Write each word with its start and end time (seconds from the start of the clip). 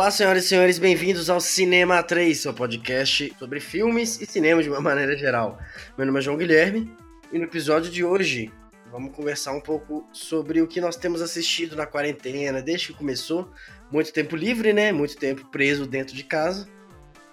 Olá, 0.00 0.10
senhoras 0.10 0.46
e 0.46 0.48
senhores, 0.48 0.78
bem-vindos 0.78 1.28
ao 1.28 1.42
Cinema 1.42 2.02
3, 2.02 2.40
seu 2.40 2.54
podcast 2.54 3.36
sobre 3.38 3.60
filmes 3.60 4.18
e 4.18 4.24
cinema 4.24 4.62
de 4.62 4.70
uma 4.70 4.80
maneira 4.80 5.14
geral. 5.14 5.58
Meu 5.94 6.06
nome 6.06 6.18
é 6.18 6.22
João 6.22 6.38
Guilherme 6.38 6.90
e 7.30 7.36
no 7.36 7.44
episódio 7.44 7.90
de 7.90 8.02
hoje 8.02 8.50
vamos 8.90 9.14
conversar 9.14 9.52
um 9.52 9.60
pouco 9.60 10.08
sobre 10.10 10.62
o 10.62 10.66
que 10.66 10.80
nós 10.80 10.96
temos 10.96 11.20
assistido 11.20 11.76
na 11.76 11.84
quarentena, 11.84 12.62
desde 12.62 12.86
que 12.86 12.92
começou. 12.94 13.52
Muito 13.92 14.10
tempo 14.10 14.36
livre, 14.36 14.72
né? 14.72 14.90
Muito 14.90 15.18
tempo 15.18 15.44
preso 15.50 15.86
dentro 15.86 16.16
de 16.16 16.24
casa. 16.24 16.66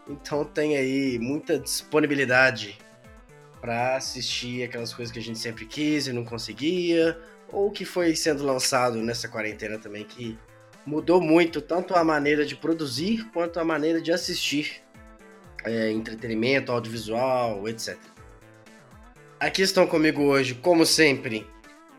Então 0.05 0.43
tem 0.43 0.75
aí 0.75 1.17
muita 1.19 1.57
disponibilidade 1.57 2.77
para 3.61 3.95
assistir 3.95 4.63
aquelas 4.63 4.93
coisas 4.93 5.13
que 5.13 5.19
a 5.19 5.23
gente 5.23 5.39
sempre 5.39 5.65
quis 5.65 6.07
e 6.07 6.11
não 6.11 6.25
conseguia, 6.25 7.17
ou 7.49 7.71
que 7.71 7.85
foi 7.85 8.13
sendo 8.13 8.45
lançado 8.45 8.97
nessa 8.97 9.29
quarentena 9.29 9.79
também 9.79 10.03
que 10.03 10.37
mudou 10.87 11.19
muito 11.19 11.61
tanto 11.61 11.93
a 11.93 12.03
maneira 12.03 12.45
de 12.45 12.55
produzir 12.55 13.25
quanto 13.33 13.59
a 13.59 13.65
maneira 13.65 14.01
de 14.01 14.09
assistir 14.09 14.81
é, 15.65 15.91
entretenimento, 15.91 16.71
audiovisual, 16.71 17.67
etc. 17.67 17.97
Aqui 19.37 19.61
estão 19.61 19.85
comigo 19.85 20.23
hoje, 20.23 20.55
como 20.55 20.85
sempre, 20.85 21.45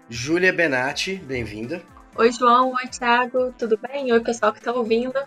Júlia 0.08 0.54
Benatti, 0.54 1.16
bem-vinda. 1.16 1.82
Oi, 2.16 2.32
João. 2.32 2.72
Oi, 2.72 2.88
Thiago. 2.88 3.54
Tudo 3.58 3.78
bem? 3.78 4.10
Oi, 4.10 4.20
pessoal 4.20 4.52
que 4.54 4.58
está 4.58 4.72
ouvindo. 4.72 5.20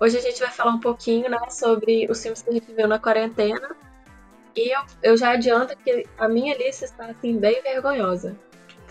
Hoje 0.00 0.16
a 0.16 0.20
gente 0.22 0.40
vai 0.40 0.50
falar 0.50 0.72
um 0.72 0.80
pouquinho 0.80 1.28
né, 1.28 1.38
sobre 1.50 2.10
os 2.10 2.22
filmes 2.22 2.40
que 2.40 2.48
a 2.48 2.52
gente 2.54 2.72
viu 2.72 2.88
na 2.88 2.98
quarentena. 2.98 3.76
E 4.56 4.74
eu, 4.74 4.80
eu 5.02 5.16
já 5.16 5.32
adianto 5.32 5.76
que 5.76 6.06
a 6.16 6.26
minha 6.26 6.56
lista 6.56 6.86
está 6.86 7.04
assim, 7.06 7.38
bem 7.38 7.62
vergonhosa. 7.62 8.34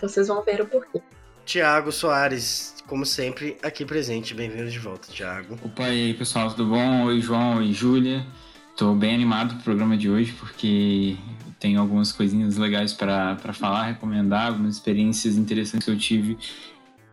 Vocês 0.00 0.28
vão 0.28 0.42
ver 0.44 0.60
o 0.60 0.66
porquê. 0.66 1.02
Tiago 1.44 1.90
Soares, 1.90 2.77
como 2.88 3.04
sempre, 3.04 3.56
aqui 3.62 3.84
presente. 3.84 4.34
Bem-vindo 4.34 4.70
de 4.70 4.78
volta, 4.78 5.08
Tiago. 5.12 5.58
Opa, 5.62 5.90
e 5.90 6.06
aí, 6.06 6.14
pessoal, 6.14 6.50
tudo 6.50 6.70
bom? 6.70 7.04
Oi, 7.04 7.20
João. 7.20 7.58
Oi, 7.58 7.70
Júlia. 7.70 8.26
Tô 8.76 8.94
bem 8.94 9.14
animado 9.14 9.54
pro 9.56 9.64
programa 9.64 9.96
de 9.96 10.08
hoje, 10.08 10.32
porque 10.32 11.16
tenho 11.60 11.80
algumas 11.80 12.10
coisinhas 12.12 12.56
legais 12.56 12.94
para 12.94 13.36
falar, 13.52 13.84
recomendar, 13.84 14.46
algumas 14.48 14.76
experiências 14.76 15.36
interessantes 15.36 15.84
que 15.84 15.92
eu 15.92 15.98
tive 15.98 16.38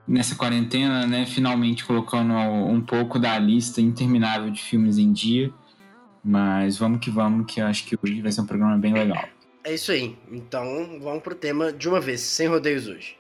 nessa 0.08 0.36
quarentena, 0.36 1.06
né? 1.06 1.26
Finalmente 1.26 1.84
colocando 1.84 2.34
um 2.34 2.80
pouco 2.80 3.20
da 3.20 3.38
lista 3.38 3.82
interminável 3.82 4.50
de 4.50 4.62
filmes 4.62 4.98
em 4.98 5.12
dia. 5.12 5.52
Mas 6.24 6.78
vamos 6.78 7.02
que 7.02 7.12
vamos, 7.12 7.52
que 7.52 7.60
eu 7.60 7.66
acho 7.68 7.86
que 7.86 7.98
hoje 8.02 8.22
vai 8.22 8.32
ser 8.32 8.42
um 8.42 8.46
programa 8.46 8.78
bem 8.78 8.94
legal. 8.94 9.28
É 9.64 9.74
isso 9.74 9.92
aí. 9.92 10.18
Então 10.32 11.00
vamos 11.02 11.22
pro 11.22 11.36
tema 11.36 11.74
de 11.74 11.90
uma 11.90 12.00
vez, 12.00 12.22
sem 12.22 12.48
rodeios 12.48 12.88
hoje. 12.88 13.18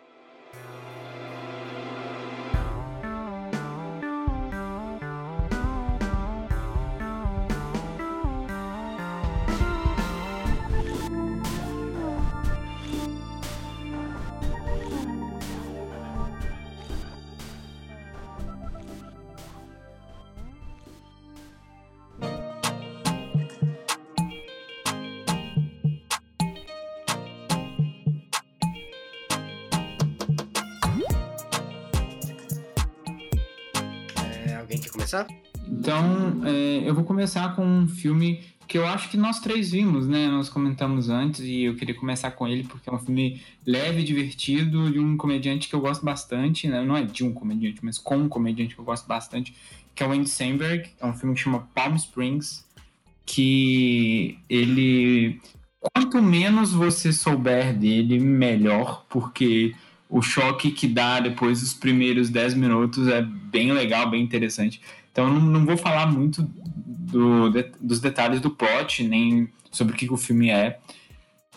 Eu 36.86 36.94
vou 36.94 37.04
começar 37.04 37.56
com 37.56 37.66
um 37.66 37.88
filme 37.88 38.42
que 38.68 38.78
eu 38.78 38.86
acho 38.86 39.10
que 39.10 39.18
nós 39.18 39.40
três 39.40 39.72
vimos, 39.72 40.08
né? 40.08 40.28
Nós 40.28 40.50
comentamos 40.50 41.10
antes 41.10 41.42
e 41.42 41.64
eu 41.64 41.76
queria 41.76 41.94
começar 41.94 42.32
com 42.32 42.48
ele 42.48 42.64
porque 42.64 42.90
é 42.90 42.94
um 42.94 43.00
filme 43.00 43.42
leve, 43.66 44.04
divertido, 44.04 44.92
de 44.92 45.00
um 45.00 45.16
comediante 45.18 45.68
que 45.68 45.76
eu 45.76 45.82
gosto 45.82 46.04
bastante, 46.04 46.68
né? 46.68 46.84
Não 46.84 46.98
é 46.98 47.04
de 47.04 47.24
um 47.24 47.32
comediante, 47.34 47.80
mas 47.84 47.98
com 47.98 48.18
um 48.18 48.30
comediante 48.30 48.74
que 48.74 48.82
eu 48.82 48.86
gosto 48.86 49.08
bastante, 49.08 49.56
que 49.94 50.04
é 50.04 50.08
o 50.08 50.12
Andy 50.12 50.30
Samberg. 50.30 50.90
É 51.00 51.06
um 51.06 51.14
filme 51.14 51.36
que 51.36 51.42
chama 51.42 51.68
Palm 51.74 51.96
Springs, 51.96 52.66
que 53.26 54.38
ele... 54.50 55.40
Quanto 55.94 56.20
menos 56.20 56.74
você 56.74 57.14
souber 57.14 57.78
dele, 57.78 58.20
melhor, 58.20 59.06
porque 59.08 59.76
o 60.10 60.22
choque 60.22 60.72
que 60.72 60.88
dá 60.88 61.20
depois 61.20 61.62
dos 61.62 61.74
primeiros 61.74 62.30
10 62.30 62.56
minutos 62.56 63.08
é 63.08 63.22
bem 63.22 63.72
legal, 63.72 64.10
bem 64.10 64.24
interessante. 64.24 64.82
Então 65.12 65.32
não, 65.32 65.40
não 65.40 65.66
vou 65.66 65.78
falar 65.78 66.08
muito 66.08 66.44
do, 67.06 67.50
de, 67.50 67.64
dos 67.80 68.00
detalhes 68.00 68.42
do 68.42 68.50
plot, 68.50 69.04
nem 69.04 69.50
sobre 69.72 69.94
o 69.94 69.98
que, 69.98 70.08
que 70.08 70.14
o 70.14 70.18
filme 70.18 70.50
é. 70.50 70.80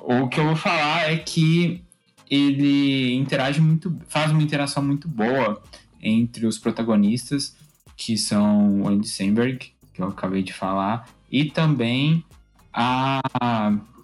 O 0.00 0.28
que 0.28 0.38
eu 0.38 0.44
vou 0.44 0.56
falar 0.56 1.10
é 1.10 1.16
que 1.16 1.82
ele 2.30 3.14
interage 3.14 3.60
muito, 3.60 3.94
faz 4.08 4.30
uma 4.30 4.42
interação 4.42 4.82
muito 4.82 5.08
boa 5.08 5.62
entre 6.00 6.46
os 6.46 6.58
protagonistas, 6.58 7.56
que 7.96 8.16
são 8.16 8.82
o 8.82 8.88
Andy 8.88 9.08
Samberg, 9.08 9.72
que 9.92 10.02
eu 10.02 10.08
acabei 10.08 10.42
de 10.42 10.52
falar, 10.52 11.08
e 11.30 11.46
também 11.46 12.24
a 12.72 13.20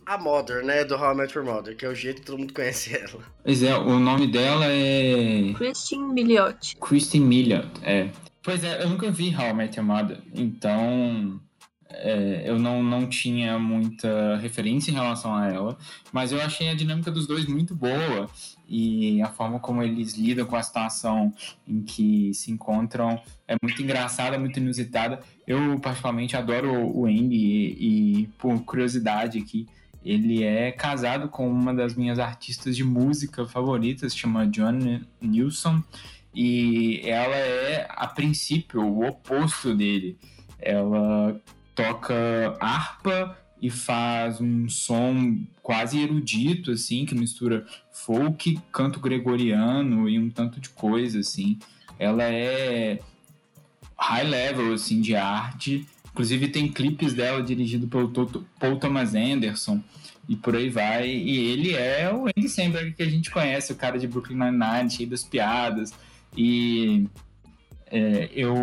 a 0.06 0.18
Mother, 0.18 0.62
né? 0.62 0.84
Do 0.84 0.96
How 0.96 1.12
I 1.12 1.16
Met 1.16 1.36
Your 1.36 1.46
Mother, 1.46 1.76
que 1.76 1.86
é 1.86 1.88
o 1.88 1.94
jeito 1.94 2.20
que 2.20 2.26
todo 2.26 2.38
mundo 2.38 2.52
conhece 2.52 2.94
ela. 2.94 3.22
Pois 3.42 3.62
é, 3.62 3.74
o 3.74 3.98
nome 3.98 4.26
dela 4.26 4.66
é. 4.66 5.52
Christine 5.54 6.12
Miliot. 6.12 6.76
Christine 6.76 7.24
Miliot, 7.24 7.68
é. 7.82 8.10
Pois 8.44 8.62
é, 8.62 8.82
eu 8.82 8.90
nunca 8.90 9.10
vi 9.10 9.34
How 9.34 9.48
I 9.48 9.54
Met 9.54 9.78
Your 9.78 9.86
Mother, 9.86 10.20
então. 10.34 11.40
É, 11.96 12.42
eu 12.44 12.58
não, 12.58 12.82
não 12.82 13.06
tinha 13.06 13.56
muita 13.56 14.36
referência 14.38 14.90
em 14.90 14.94
relação 14.94 15.32
a 15.32 15.46
ela, 15.46 15.78
mas 16.12 16.32
eu 16.32 16.40
achei 16.40 16.68
a 16.68 16.74
dinâmica 16.74 17.08
dos 17.08 17.24
dois 17.24 17.46
muito 17.46 17.72
boa 17.72 18.28
e 18.68 19.22
a 19.22 19.28
forma 19.28 19.60
como 19.60 19.80
eles 19.80 20.14
lidam 20.14 20.44
com 20.44 20.56
a 20.56 20.62
situação 20.62 21.32
em 21.68 21.82
que 21.82 22.34
se 22.34 22.50
encontram 22.50 23.20
é 23.46 23.54
muito 23.62 23.80
engraçada, 23.80 24.36
muito 24.38 24.58
inusitada. 24.58 25.20
Eu, 25.46 25.78
particularmente, 25.78 26.36
adoro 26.36 26.72
o 26.72 27.06
Andy 27.06 27.36
e, 27.36 28.22
e 28.22 28.26
por 28.38 28.58
curiosidade 28.64 29.38
aqui, 29.38 29.68
ele 30.04 30.42
é 30.42 30.72
casado 30.72 31.28
com 31.28 31.48
uma 31.48 31.72
das 31.72 31.94
minhas 31.94 32.18
artistas 32.18 32.76
de 32.76 32.82
música 32.82 33.46
favoritas, 33.46 34.16
chama 34.16 34.46
John 34.46 35.00
Nilsson, 35.20 35.82
e 36.34 37.00
ela 37.04 37.36
é, 37.36 37.86
a 37.88 38.06
princípio, 38.06 38.82
o 38.82 39.06
oposto 39.06 39.74
dele. 39.74 40.18
Ela 40.58 41.40
toca 41.74 42.56
harpa 42.60 43.38
e 43.60 43.70
faz 43.70 44.40
um 44.40 44.68
som 44.68 45.38
quase 45.62 46.00
erudito, 46.00 46.70
assim, 46.70 47.06
que 47.06 47.14
mistura 47.14 47.66
folk, 47.92 48.58
canto 48.72 49.00
gregoriano 49.00 50.08
e 50.08 50.18
um 50.18 50.28
tanto 50.28 50.60
de 50.60 50.68
coisa, 50.70 51.20
assim. 51.20 51.58
Ela 51.98 52.24
é 52.24 53.00
high 53.96 54.24
level, 54.24 54.72
assim, 54.72 55.00
de 55.00 55.14
arte 55.14 55.86
Inclusive 56.14 56.46
tem 56.46 56.68
clipes 56.68 57.12
dela 57.12 57.42
dirigido 57.42 57.88
pelo 57.88 58.08
Paul 58.08 58.78
Thomas 58.78 59.16
Anderson 59.16 59.82
e 60.28 60.36
por 60.36 60.54
aí 60.54 60.70
vai. 60.70 61.08
E 61.08 61.38
ele 61.50 61.74
é 61.74 62.08
o 62.14 62.28
Andy 62.28 62.48
Samberg 62.48 62.92
que 62.92 63.02
a 63.02 63.10
gente 63.10 63.32
conhece, 63.32 63.72
o 63.72 63.74
cara 63.74 63.98
de 63.98 64.06
Brooklyn 64.06 64.38
Nine-Nine, 64.38 64.88
cheio 64.88 65.08
das 65.08 65.24
piadas. 65.24 65.92
E 66.36 67.06
é, 67.90 68.30
eu 68.34 68.54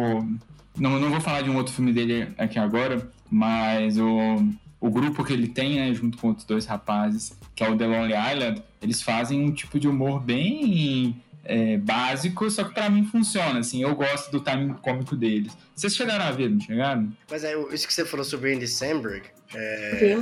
não, 0.78 1.00
não 1.00 1.10
vou 1.10 1.22
falar 1.22 1.42
de 1.42 1.50
um 1.50 1.58
outro 1.58 1.74
filme 1.74 1.94
dele 1.94 2.28
aqui 2.38 2.60
agora, 2.60 3.10
mas 3.30 3.98
o, 3.98 4.44
o 4.80 4.90
grupo 4.90 5.24
que 5.24 5.34
ele 5.34 5.48
tem, 5.48 5.76
né, 5.76 5.94
junto 5.94 6.18
com 6.18 6.30
outros 6.30 6.46
dois 6.46 6.66
rapazes, 6.66 7.38
que 7.56 7.64
é 7.64 7.70
o 7.70 7.78
The 7.78 7.86
Lonely 7.86 8.14
Island, 8.14 8.64
eles 8.82 9.02
fazem 9.02 9.42
um 9.42 9.52
tipo 9.52 9.80
de 9.80 9.88
humor 9.88 10.20
bem 10.20 11.22
é, 11.44 11.78
básico, 11.78 12.50
só 12.50 12.64
que 12.64 12.74
para 12.74 12.90
mim 12.90 13.06
funciona, 13.06 13.60
assim, 13.60 13.84
eu 13.84 13.96
gosto 13.96 14.32
do 14.32 14.40
timing 14.40 14.74
cômico 14.76 15.16
deles. 15.16 15.56
Vocês 15.76 15.96
chegaram 15.96 16.26
a 16.26 16.32
ver, 16.32 16.50
não 16.50 16.60
chegaram? 16.60 17.12
Mas 17.30 17.44
é, 17.44 17.54
isso 17.74 17.88
que 17.88 17.94
você 17.94 18.06
falou 18.06 18.26
sobre 18.26 18.54
Andy 18.54 18.68
Samberg 18.68 19.24
é, 19.54 20.18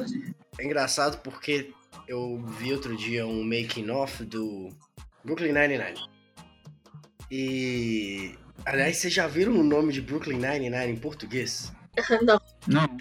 é 0.57 0.65
engraçado 0.65 1.21
porque 1.21 1.71
eu 2.07 2.43
vi 2.59 2.73
outro 2.73 2.95
dia 2.95 3.25
um 3.25 3.43
making 3.43 3.89
off 3.89 4.23
do 4.25 4.69
Brooklyn 5.23 5.53
Nine-Nine. 5.53 5.99
E 7.31 8.35
aliás, 8.65 8.97
vocês 8.97 9.13
já 9.13 9.27
viram 9.27 9.59
o 9.59 9.63
nome 9.63 9.93
de 9.93 10.01
Brooklyn 10.01 10.37
Nine-Nine 10.37 10.93
em 10.93 10.95
português? 10.95 11.71
Não. 12.21 12.41
Não. 12.67 12.97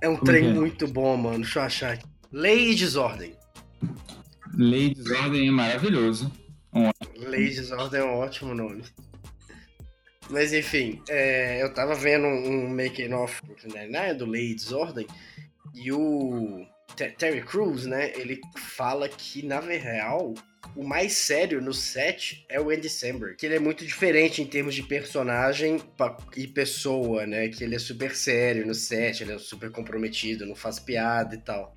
É 0.00 0.08
um 0.08 0.16
Como 0.16 0.26
trem 0.26 0.48
é? 0.48 0.52
muito 0.52 0.86
bom, 0.86 1.16
mano. 1.16 1.40
Deixa 1.40 1.58
eu 1.58 1.62
achar 1.64 1.92
aqui. 1.94 2.06
Lei 2.32 2.70
e 2.70 2.74
Desordem. 2.74 3.34
Lei 4.54 4.86
e 4.86 4.94
Desordem 4.94 5.48
é 5.48 5.50
maravilhoso. 5.50 6.32
Um 6.72 6.90
Lei 7.16 7.48
de 7.48 7.56
Desordem 7.56 8.00
é 8.00 8.04
um 8.04 8.18
ótimo 8.18 8.54
nome. 8.54 8.84
Mas 10.30 10.52
enfim, 10.52 11.02
é, 11.08 11.62
eu 11.62 11.72
tava 11.72 11.94
vendo 11.94 12.26
um 12.26 12.68
making 12.68 13.12
off 13.12 13.40
né, 13.88 14.12
do 14.12 14.26
Lei 14.26 14.48
de 14.48 14.56
Desordem 14.56 15.06
e 15.74 15.90
o 15.90 16.66
Terry 17.16 17.42
Crews, 17.42 17.86
né, 17.86 18.12
ele 18.14 18.40
fala 18.56 19.08
que 19.08 19.44
na 19.46 19.60
real 19.60 20.34
o 20.74 20.84
mais 20.84 21.12
sério 21.14 21.60
no 21.60 21.72
set 21.72 22.44
é 22.48 22.60
o 22.60 22.70
Andy 22.70 22.88
Samberg, 22.88 23.36
que 23.36 23.46
ele 23.46 23.56
é 23.56 23.58
muito 23.58 23.84
diferente 23.84 24.42
em 24.42 24.46
termos 24.46 24.74
de 24.74 24.82
personagem 24.82 25.80
e 26.36 26.46
pessoa, 26.46 27.26
né? 27.26 27.48
Que 27.48 27.64
ele 27.64 27.74
é 27.74 27.78
super 27.78 28.14
sério 28.14 28.66
no 28.66 28.74
set, 28.74 29.22
ele 29.22 29.32
é 29.32 29.38
super 29.38 29.70
comprometido, 29.70 30.46
não 30.46 30.54
faz 30.54 30.78
piada 30.78 31.34
e 31.34 31.38
tal. 31.38 31.74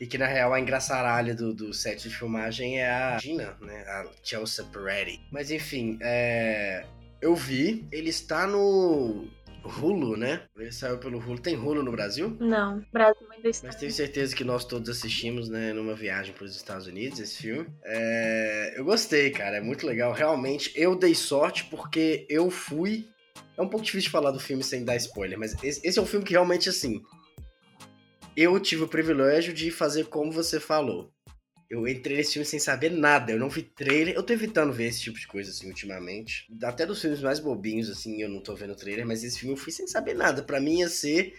E 0.00 0.06
que 0.06 0.16
na 0.16 0.26
real 0.26 0.52
a 0.54 0.60
engraçaralha 0.60 1.34
do, 1.34 1.52
do 1.52 1.74
set 1.74 2.08
de 2.08 2.14
filmagem 2.14 2.80
é 2.80 2.90
a 2.90 3.18
Gina, 3.18 3.56
né? 3.60 3.82
A 3.82 4.06
Chelsea 4.22 4.64
Peretti. 4.64 5.20
Mas 5.30 5.50
enfim, 5.50 5.98
é... 6.00 6.84
eu 7.20 7.34
vi, 7.34 7.86
ele 7.92 8.08
está 8.08 8.46
no 8.46 9.28
Hulu, 9.64 10.16
né? 10.16 10.42
Ele 10.56 10.72
saiu 10.72 10.98
pelo 10.98 11.18
Hulu. 11.18 11.38
Tem 11.38 11.56
Hulu 11.56 11.82
no 11.82 11.92
Brasil? 11.92 12.36
Não, 12.40 12.84
Brasil 12.92 13.26
ainda 13.30 13.48
está. 13.48 13.66
Mas 13.66 13.76
tenho 13.76 13.92
certeza 13.92 14.34
que 14.34 14.44
nós 14.44 14.64
todos 14.64 14.88
assistimos, 14.88 15.48
né, 15.48 15.72
numa 15.72 15.94
viagem 15.94 16.32
para 16.32 16.44
os 16.44 16.56
Estados 16.56 16.86
Unidos, 16.86 17.20
esse 17.20 17.42
filme. 17.42 17.66
É... 17.84 18.74
Eu 18.76 18.84
gostei, 18.84 19.30
cara, 19.30 19.56
é 19.56 19.60
muito 19.60 19.86
legal. 19.86 20.12
Realmente, 20.12 20.72
eu 20.74 20.96
dei 20.96 21.14
sorte 21.14 21.64
porque 21.64 22.26
eu 22.28 22.50
fui. 22.50 23.08
É 23.56 23.62
um 23.62 23.68
pouco 23.68 23.84
difícil 23.84 24.10
falar 24.10 24.30
do 24.30 24.40
filme 24.40 24.62
sem 24.62 24.84
dar 24.84 24.96
spoiler, 24.96 25.38
mas 25.38 25.54
esse, 25.62 25.86
esse 25.86 25.98
é 25.98 26.02
um 26.02 26.06
filme 26.06 26.24
que 26.24 26.32
realmente, 26.32 26.68
assim. 26.68 27.02
Eu 28.36 28.58
tive 28.60 28.84
o 28.84 28.88
privilégio 28.88 29.52
de 29.52 29.70
fazer 29.70 30.06
como 30.06 30.32
você 30.32 30.58
falou. 30.58 31.12
Eu 31.70 31.86
entrei 31.86 32.16
nesse 32.16 32.32
filme 32.32 32.44
sem 32.44 32.58
saber 32.58 32.90
nada, 32.90 33.30
eu 33.30 33.38
não 33.38 33.48
vi 33.48 33.62
trailer. 33.62 34.16
Eu 34.16 34.24
tô 34.24 34.32
evitando 34.32 34.72
ver 34.72 34.86
esse 34.86 35.02
tipo 35.02 35.16
de 35.16 35.26
coisa, 35.28 35.52
assim, 35.52 35.68
ultimamente. 35.68 36.48
Até 36.64 36.84
dos 36.84 37.00
filmes 37.00 37.22
mais 37.22 37.38
bobinhos, 37.38 37.88
assim, 37.88 38.20
eu 38.20 38.28
não 38.28 38.42
tô 38.42 38.56
vendo 38.56 38.74
trailer, 38.74 39.06
mas 39.06 39.22
esse 39.22 39.38
filme 39.38 39.54
eu 39.54 39.58
fui 39.58 39.70
sem 39.70 39.86
saber 39.86 40.14
nada. 40.14 40.42
Para 40.42 40.60
mim 40.60 40.80
ia 40.80 40.88
ser 40.88 41.32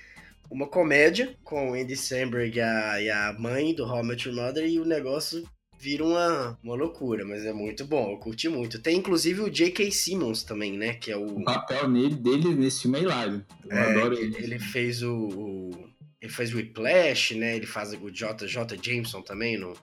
uma 0.49 0.67
comédia 0.67 1.35
com 1.43 1.71
o 1.71 1.73
Andy 1.73 1.97
Samberg 1.97 2.57
e 2.57 2.61
a, 2.61 3.01
e 3.01 3.09
a 3.09 3.33
mãe 3.37 3.75
do 3.75 3.83
How 3.83 4.03
I 4.03 4.07
Met 4.07 4.27
Your 4.27 4.37
Mother 4.37 4.65
e 4.65 4.79
o 4.79 4.85
negócio 4.85 5.43
vira 5.77 6.05
uma, 6.05 6.57
uma 6.63 6.75
loucura, 6.75 7.25
mas 7.25 7.43
é 7.43 7.51
muito 7.51 7.83
bom, 7.85 8.11
eu 8.11 8.17
curti 8.17 8.47
muito. 8.47 8.79
Tem 8.79 8.97
inclusive 8.97 9.41
o 9.41 9.49
J.K. 9.49 9.91
Simmons 9.91 10.43
também, 10.43 10.77
né, 10.77 10.93
que 10.93 11.11
é 11.11 11.17
o... 11.17 11.39
O 11.39 11.43
papel 11.43 11.89
nele, 11.89 12.15
dele 12.15 12.55
nesse 12.55 12.83
filme 12.83 12.99
é 12.99 13.01
hilário. 13.01 13.45
Eu 13.65 13.77
é, 13.77 13.89
adoro 13.89 14.13
ele. 14.13 14.37
Ele 14.37 14.59
fez 14.59 15.01
o, 15.01 15.11
o... 15.13 15.89
Ele 16.21 16.31
faz 16.31 16.53
o 16.53 16.57
Whiplash, 16.57 17.33
né, 17.35 17.55
ele 17.55 17.65
faz 17.65 17.93
o 17.93 18.11
J.J. 18.11 18.77
Jameson 18.81 19.21
também 19.23 19.57
no 19.57 19.73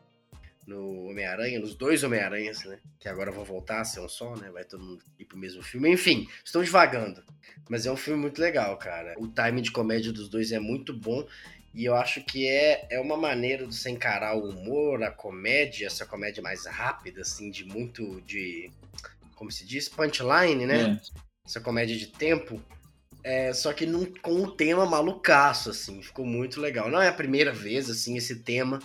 no 0.68 1.06
Homem-Aranha, 1.06 1.58
nos 1.58 1.74
dois 1.74 2.04
Homem-Aranhas, 2.04 2.62
né? 2.64 2.78
Que 3.00 3.08
agora 3.08 3.32
vão 3.32 3.42
voltar 3.42 3.80
a 3.80 3.84
ser 3.84 4.00
um 4.00 4.08
só, 4.08 4.36
né? 4.36 4.50
Vai 4.50 4.64
todo 4.64 4.84
mundo 4.84 5.02
ir 5.18 5.24
pro 5.24 5.38
mesmo 5.38 5.62
filme. 5.62 5.90
Enfim, 5.90 6.28
estão 6.44 6.62
devagando. 6.62 7.24
Mas 7.70 7.86
é 7.86 7.90
um 7.90 7.96
filme 7.96 8.20
muito 8.20 8.38
legal, 8.38 8.76
cara. 8.76 9.14
O 9.18 9.26
timing 9.26 9.62
de 9.62 9.72
comédia 9.72 10.12
dos 10.12 10.28
dois 10.28 10.52
é 10.52 10.60
muito 10.60 10.92
bom. 10.92 11.26
E 11.74 11.86
eu 11.86 11.94
acho 11.94 12.22
que 12.22 12.46
é, 12.46 12.86
é 12.90 13.00
uma 13.00 13.16
maneira 13.16 13.66
de 13.66 13.74
você 13.74 13.88
encarar 13.88 14.36
o 14.36 14.50
humor, 14.50 15.02
a 15.02 15.10
comédia, 15.10 15.86
essa 15.86 16.04
comédia 16.04 16.42
mais 16.42 16.66
rápida, 16.66 17.22
assim, 17.22 17.50
de 17.50 17.64
muito. 17.64 18.20
de. 18.20 18.70
Como 19.36 19.50
se 19.50 19.64
diz? 19.64 19.88
Punchline, 19.88 20.66
né? 20.66 20.82
É. 20.82 21.00
Essa 21.46 21.60
comédia 21.60 21.96
de 21.96 22.08
tempo. 22.08 22.62
É, 23.24 23.54
só 23.54 23.72
que 23.72 23.86
num, 23.86 24.04
com 24.20 24.32
um 24.32 24.50
tema 24.50 24.84
malucaço, 24.84 25.70
assim. 25.70 26.02
Ficou 26.02 26.26
muito 26.26 26.60
legal. 26.60 26.90
Não 26.90 27.00
é 27.00 27.08
a 27.08 27.12
primeira 27.12 27.52
vez, 27.52 27.88
assim, 27.88 28.18
esse 28.18 28.40
tema 28.40 28.80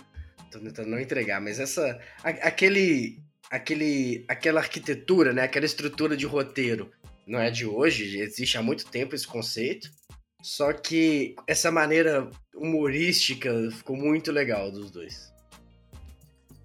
tô 0.58 0.64
tentando 0.64 0.88
não 0.88 1.00
entregar, 1.00 1.40
mas 1.40 1.58
essa. 1.58 2.00
A, 2.22 2.30
aquele. 2.30 3.18
Aquele. 3.50 4.24
Aquela 4.28 4.60
arquitetura, 4.60 5.32
né? 5.32 5.42
Aquela 5.42 5.66
estrutura 5.66 6.16
de 6.16 6.26
roteiro. 6.26 6.90
Não 7.26 7.38
é 7.40 7.50
de 7.50 7.66
hoje, 7.66 8.18
existe 8.18 8.58
há 8.58 8.62
muito 8.62 8.86
tempo 8.86 9.14
esse 9.14 9.26
conceito. 9.26 9.90
Só 10.42 10.74
que 10.74 11.34
essa 11.46 11.70
maneira 11.70 12.28
humorística 12.54 13.50
ficou 13.72 13.96
muito 13.96 14.30
legal 14.30 14.70
dos 14.70 14.90
dois. 14.90 15.32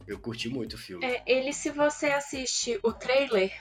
Eu 0.05 0.19
curti 0.19 0.49
muito 0.49 0.73
o 0.73 0.77
filme. 0.77 1.05
É, 1.05 1.23
ele, 1.25 1.53
se 1.53 1.69
você 1.69 2.07
assiste 2.07 2.77
o 2.83 2.91
trailer, 2.91 3.53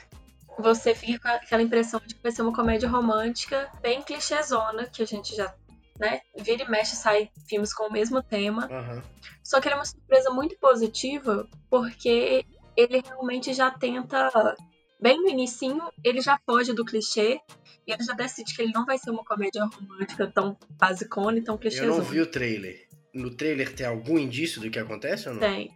você 0.57 0.93
fica 0.93 1.39
com 1.39 1.45
aquela 1.45 1.61
impressão 1.61 2.01
de 2.05 2.15
que 2.15 2.21
vai 2.21 2.33
ser 2.33 2.41
uma 2.41 2.53
comédia 2.53 2.89
romântica 2.89 3.71
bem 3.81 4.01
clichêzona, 4.01 4.87
que 4.87 5.01
a 5.01 5.07
gente 5.07 5.33
já 5.35 5.55
né? 5.99 6.21
Vira 6.37 6.63
e 6.63 6.69
mexe 6.69 6.95
sai 6.95 7.29
filmes 7.47 7.73
com 7.73 7.87
o 7.87 7.91
mesmo 7.91 8.23
tema. 8.23 8.67
Uhum. 8.71 9.01
Só 9.43 9.59
que 9.59 9.67
ele 9.67 9.75
é 9.75 9.77
uma 9.77 9.85
surpresa 9.85 10.29
muito 10.31 10.57
positiva, 10.57 11.47
porque 11.69 12.45
ele 12.75 13.01
realmente 13.05 13.53
já 13.53 13.69
tenta. 13.69 14.55
Bem 15.01 15.17
no 15.21 15.29
inicinho, 15.29 15.81
ele 16.03 16.19
já 16.19 16.37
foge 16.45 16.73
do 16.73 16.83
clichê 16.83 17.39
e 17.87 17.91
ele 17.93 18.03
já 18.03 18.13
decide 18.13 18.53
que 18.53 18.61
ele 18.61 18.73
não 18.73 18.85
vai 18.85 18.97
ser 18.97 19.11
uma 19.11 19.23
comédia 19.23 19.63
romântica 19.63 20.27
tão 20.27 20.57
basicona 20.71 21.37
e 21.37 21.41
tão 21.41 21.57
clichê. 21.57 21.81
Eu 21.81 21.87
não 21.87 22.01
vi 22.01 22.19
o 22.19 22.25
trailer. 22.27 22.85
No 23.13 23.31
trailer 23.31 23.73
tem 23.73 23.85
algum 23.85 24.19
indício 24.19 24.59
do 24.61 24.69
que 24.69 24.77
acontece 24.77 25.29
ou 25.29 25.35
não? 25.35 25.41
Tem. 25.41 25.73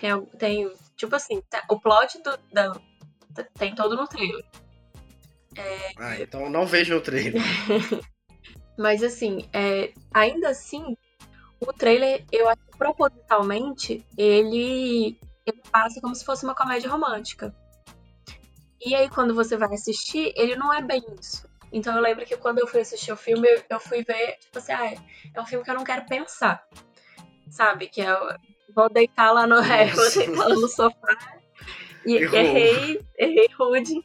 Tem, 0.00 0.24
tem 0.38 0.72
tipo 0.96 1.14
assim, 1.16 1.42
o 1.68 1.80
plot 1.80 2.22
do, 2.22 2.38
da, 2.52 2.80
tem 3.58 3.74
todo 3.74 3.96
no 3.96 4.06
trailer. 4.06 4.44
É... 5.56 5.92
Ah, 5.98 6.20
então 6.20 6.48
não 6.48 6.64
veja 6.64 6.96
o 6.96 7.00
trailer. 7.00 7.42
Mas 8.80 9.02
assim, 9.02 9.46
é, 9.52 9.92
ainda 10.10 10.48
assim, 10.48 10.96
o 11.60 11.70
trailer, 11.70 12.24
eu 12.32 12.48
acho 12.48 12.62
que 12.62 12.78
propositalmente, 12.78 14.02
ele, 14.16 15.18
ele 15.44 15.62
passa 15.70 16.00
como 16.00 16.14
se 16.14 16.24
fosse 16.24 16.44
uma 16.44 16.54
comédia 16.54 16.88
romântica. 16.88 17.54
E 18.82 18.94
aí, 18.94 19.10
quando 19.10 19.34
você 19.34 19.54
vai 19.54 19.74
assistir, 19.74 20.32
ele 20.34 20.56
não 20.56 20.72
é 20.72 20.80
bem 20.80 21.04
isso. 21.20 21.46
Então 21.70 21.94
eu 21.94 22.00
lembro 22.00 22.24
que 22.24 22.38
quando 22.38 22.60
eu 22.60 22.66
fui 22.66 22.80
assistir 22.80 23.12
o 23.12 23.18
filme, 23.18 23.46
eu 23.68 23.78
fui 23.78 24.02
ver, 24.02 24.38
tipo 24.38 24.56
assim, 24.56 24.72
ah, 24.72 24.94
é 25.34 25.38
um 25.38 25.44
filme 25.44 25.62
que 25.62 25.70
eu 25.70 25.74
não 25.74 25.84
quero 25.84 26.06
pensar. 26.06 26.66
Sabe? 27.50 27.86
Que 27.86 28.00
eu 28.00 28.16
vou 28.74 28.88
deitar 28.88 29.30
lá 29.30 29.46
no, 29.46 29.56
é, 29.56 29.88
vou 29.92 30.10
deitar 30.10 30.48
lá 30.48 30.54
no 30.54 30.68
sofá. 30.68 31.18
E 32.06 32.14
Errou. 32.14 32.34
errei, 32.34 33.06
errei 33.18 33.48
rude. 33.58 34.02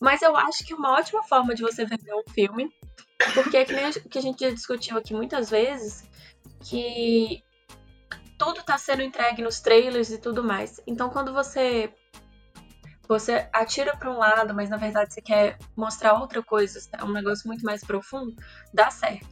Mas 0.00 0.22
eu 0.22 0.34
acho 0.34 0.66
que 0.66 0.74
uma 0.74 0.98
ótima 0.98 1.22
forma 1.22 1.54
de 1.54 1.62
você 1.62 1.84
vender 1.84 2.12
um 2.12 2.28
filme 2.32 2.68
porque 3.34 3.56
é 3.56 3.64
que 3.64 3.72
nem 3.72 3.90
que 3.92 4.18
a 4.18 4.22
gente 4.22 4.40
já 4.40 4.50
discutiu 4.50 4.96
aqui 4.96 5.12
muitas 5.12 5.50
vezes, 5.50 6.08
que 6.60 7.42
tudo 8.38 8.60
está 8.60 8.78
sendo 8.78 9.02
entregue 9.02 9.42
nos 9.42 9.60
trailers 9.60 10.10
e 10.10 10.18
tudo 10.18 10.44
mais. 10.44 10.80
Então 10.86 11.10
quando 11.10 11.32
você 11.32 11.92
você 13.08 13.48
atira 13.52 13.96
para 13.96 14.10
um 14.10 14.18
lado, 14.18 14.54
mas 14.54 14.68
na 14.68 14.76
verdade 14.76 15.14
você 15.14 15.22
quer 15.22 15.58
mostrar 15.74 16.12
outra 16.20 16.42
coisa, 16.42 16.78
é 16.92 17.02
um 17.02 17.12
negócio 17.12 17.48
muito 17.48 17.64
mais 17.64 17.82
profundo, 17.82 18.34
dá 18.72 18.90
certo. 18.90 19.26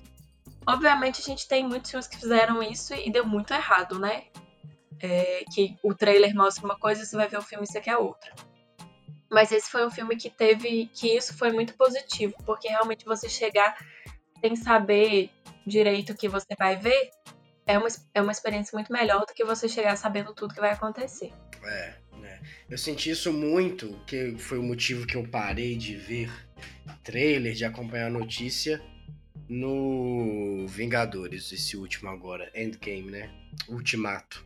Obviamente 0.66 1.20
a 1.20 1.24
gente 1.24 1.46
tem 1.46 1.62
muitos 1.62 1.90
filmes 1.90 2.08
que 2.08 2.16
fizeram 2.16 2.62
isso 2.62 2.94
e 2.94 3.10
deu 3.10 3.24
muito 3.24 3.52
errado, 3.52 3.98
né? 3.98 4.24
É, 4.98 5.44
que 5.54 5.76
o 5.82 5.94
trailer 5.94 6.34
mostra 6.34 6.64
uma 6.64 6.78
coisa, 6.78 7.04
você 7.04 7.14
vai 7.14 7.28
ver 7.28 7.38
o 7.38 7.42
filme 7.42 7.64
e 7.64 7.66
você 7.70 7.80
quer 7.80 7.98
outra. 7.98 8.32
Mas 9.30 9.50
esse 9.52 9.70
foi 9.70 9.86
um 9.86 9.90
filme 9.90 10.16
que 10.16 10.30
teve. 10.30 10.86
que 10.92 11.08
isso 11.08 11.36
foi 11.36 11.52
muito 11.52 11.74
positivo, 11.74 12.34
porque 12.44 12.68
realmente 12.68 13.04
você 13.04 13.28
chegar 13.28 13.76
sem 14.40 14.54
saber 14.54 15.30
direito 15.66 16.12
o 16.12 16.16
que 16.16 16.28
você 16.28 16.54
vai 16.56 16.76
ver 16.76 17.10
é 17.66 17.76
uma, 17.76 17.88
é 18.14 18.22
uma 18.22 18.30
experiência 18.30 18.70
muito 18.74 18.92
melhor 18.92 19.26
do 19.26 19.34
que 19.34 19.44
você 19.44 19.68
chegar 19.68 19.96
sabendo 19.96 20.32
tudo 20.32 20.54
que 20.54 20.60
vai 20.60 20.70
acontecer. 20.70 21.32
É, 21.64 21.94
né? 22.18 22.40
Eu 22.70 22.78
senti 22.78 23.10
isso 23.10 23.32
muito, 23.32 24.00
que 24.06 24.36
foi 24.38 24.58
o 24.58 24.62
motivo 24.62 25.06
que 25.06 25.16
eu 25.16 25.26
parei 25.26 25.76
de 25.76 25.96
ver 25.96 26.30
trailer, 27.02 27.54
de 27.54 27.64
acompanhar 27.64 28.06
a 28.06 28.10
notícia 28.10 28.80
no 29.48 30.66
Vingadores, 30.68 31.50
esse 31.52 31.76
último 31.76 32.08
agora, 32.08 32.50
Endgame, 32.54 33.10
né? 33.10 33.30
Ultimato. 33.68 34.44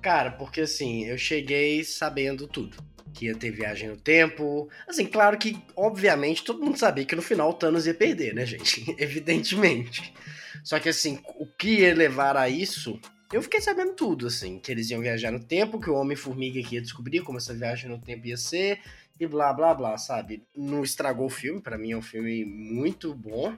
Cara, 0.00 0.30
porque 0.30 0.62
assim, 0.62 1.04
eu 1.04 1.18
cheguei 1.18 1.84
sabendo 1.84 2.46
tudo 2.46 2.76
que 3.14 3.26
ia 3.26 3.34
ter 3.34 3.50
viagem 3.50 3.88
no 3.88 3.96
tempo. 3.96 4.68
Assim, 4.86 5.06
claro 5.06 5.38
que, 5.38 5.58
obviamente, 5.76 6.44
todo 6.44 6.62
mundo 6.62 6.78
sabia 6.78 7.04
que 7.04 7.16
no 7.16 7.22
final 7.22 7.50
o 7.50 7.54
Thanos 7.54 7.86
ia 7.86 7.94
perder, 7.94 8.34
né, 8.34 8.46
gente? 8.46 8.84
Evidentemente. 8.98 10.12
Só 10.62 10.78
que, 10.78 10.88
assim, 10.88 11.20
o 11.36 11.46
que 11.46 11.80
ia 11.80 11.94
levar 11.94 12.36
a 12.36 12.48
isso, 12.48 13.00
eu 13.32 13.42
fiquei 13.42 13.60
sabendo 13.60 13.94
tudo, 13.94 14.26
assim. 14.26 14.58
Que 14.58 14.72
eles 14.72 14.90
iam 14.90 15.00
viajar 15.00 15.30
no 15.30 15.40
tempo, 15.40 15.80
que 15.80 15.90
o 15.90 15.94
Homem-Formiga 15.94 16.60
ia 16.70 16.80
descobrir 16.80 17.20
como 17.20 17.38
essa 17.38 17.54
viagem 17.54 17.90
no 17.90 17.98
tempo 17.98 18.26
ia 18.26 18.36
ser, 18.36 18.80
e 19.20 19.26
blá, 19.26 19.52
blá, 19.52 19.74
blá, 19.74 19.98
sabe? 19.98 20.46
Não 20.56 20.84
estragou 20.84 21.26
o 21.26 21.30
filme, 21.30 21.60
para 21.60 21.76
mim 21.76 21.92
é 21.92 21.96
um 21.96 22.02
filme 22.02 22.44
muito 22.44 23.14
bom. 23.14 23.56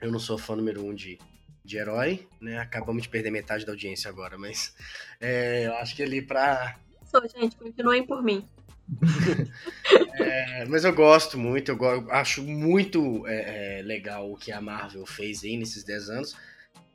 Eu 0.00 0.12
não 0.12 0.18
sou 0.18 0.36
fã 0.36 0.54
número 0.54 0.84
um 0.84 0.94
de, 0.94 1.18
de 1.64 1.78
herói, 1.78 2.28
né? 2.40 2.58
Acabamos 2.58 3.04
de 3.04 3.08
perder 3.08 3.30
metade 3.30 3.64
da 3.64 3.72
audiência 3.72 4.10
agora, 4.10 4.36
mas 4.36 4.74
é, 5.20 5.66
eu 5.66 5.74
acho 5.76 5.96
que 5.96 6.02
ali 6.02 6.20
pra... 6.20 6.78
Sou, 7.06 7.22
gente, 7.28 7.56
continuem 7.56 8.04
por 8.06 8.22
mim. 8.22 8.46
É, 10.18 10.64
mas 10.66 10.84
eu 10.84 10.92
gosto 10.92 11.38
muito, 11.38 11.70
eu 11.72 12.10
acho 12.10 12.42
muito 12.42 13.26
é, 13.26 13.78
é, 13.78 13.82
legal 13.82 14.30
o 14.30 14.36
que 14.36 14.52
a 14.52 14.60
Marvel 14.60 15.06
fez 15.06 15.42
aí 15.44 15.56
nesses 15.56 15.84
10 15.84 16.10
anos. 16.10 16.36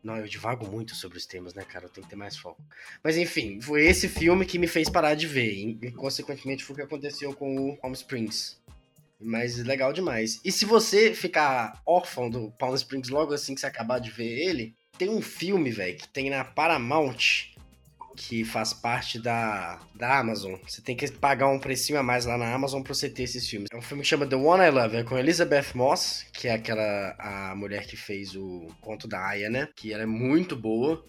Não, 0.01 0.15
eu 0.15 0.27
divago 0.27 0.65
muito 0.65 0.95
sobre 0.95 1.17
os 1.17 1.25
temas, 1.25 1.53
né, 1.53 1.63
cara? 1.63 1.85
Eu 1.85 1.89
tenho 1.89 2.05
que 2.05 2.09
ter 2.09 2.15
mais 2.15 2.37
foco. 2.37 2.63
Mas 3.03 3.17
enfim, 3.17 3.59
foi 3.59 3.85
esse 3.85 4.07
filme 4.07 4.45
que 4.45 4.57
me 4.57 4.67
fez 4.67 4.89
parar 4.89 5.13
de 5.13 5.27
ver. 5.27 5.51
E, 5.51 5.91
consequentemente, 5.91 6.63
foi 6.63 6.73
o 6.73 6.77
que 6.77 6.83
aconteceu 6.83 7.33
com 7.33 7.69
o 7.69 7.77
Palm 7.77 7.91
Springs. 7.93 8.57
Mas 9.19 9.57
legal 9.57 9.91
demais. 9.91 10.39
E 10.45 10.51
se 10.53 10.63
você 10.63 11.13
ficar 11.13 11.81
órfão 11.85 12.29
do 12.29 12.49
Palm 12.51 12.73
Springs 12.75 13.09
logo 13.09 13.33
assim 13.33 13.53
que 13.53 13.59
você 13.59 13.67
acabar 13.67 13.99
de 13.99 14.09
ver 14.09 14.47
ele, 14.47 14.73
tem 14.97 15.09
um 15.09 15.21
filme, 15.21 15.69
velho, 15.69 15.97
que 15.97 16.07
tem 16.07 16.29
na 16.29 16.45
Paramount 16.45 17.49
que 18.19 18.43
faz 18.43 18.73
parte 18.73 19.17
da, 19.17 19.79
da 19.95 20.19
Amazon. 20.19 20.55
Você 20.67 20.81
tem 20.81 20.93
que 20.93 21.09
pagar 21.09 21.47
um 21.47 21.57
precinho 21.57 21.97
a 21.97 22.03
mais 22.03 22.25
lá 22.25 22.37
na 22.37 22.53
Amazon 22.53 22.81
pra 22.81 22.93
você 22.93 23.09
ter 23.09 23.23
esses 23.23 23.47
filmes. 23.47 23.69
É 23.71 23.77
um 23.77 23.81
filme 23.81 24.03
que 24.03 24.09
chama 24.09 24.27
The 24.27 24.35
One 24.35 24.61
I 24.61 24.69
Love, 24.69 24.97
é 24.97 25.03
com 25.03 25.17
Elizabeth 25.17 25.67
Moss, 25.73 26.25
que 26.33 26.49
é 26.49 26.53
aquela 26.53 27.15
a 27.17 27.55
mulher 27.55 27.87
que 27.87 27.95
fez 27.95 28.35
o 28.35 28.67
conto 28.81 29.07
da 29.07 29.25
Aya, 29.25 29.49
né? 29.49 29.69
Que 29.73 29.93
ela 29.93 30.03
é 30.03 30.05
muito 30.05 30.53
boa. 30.53 31.01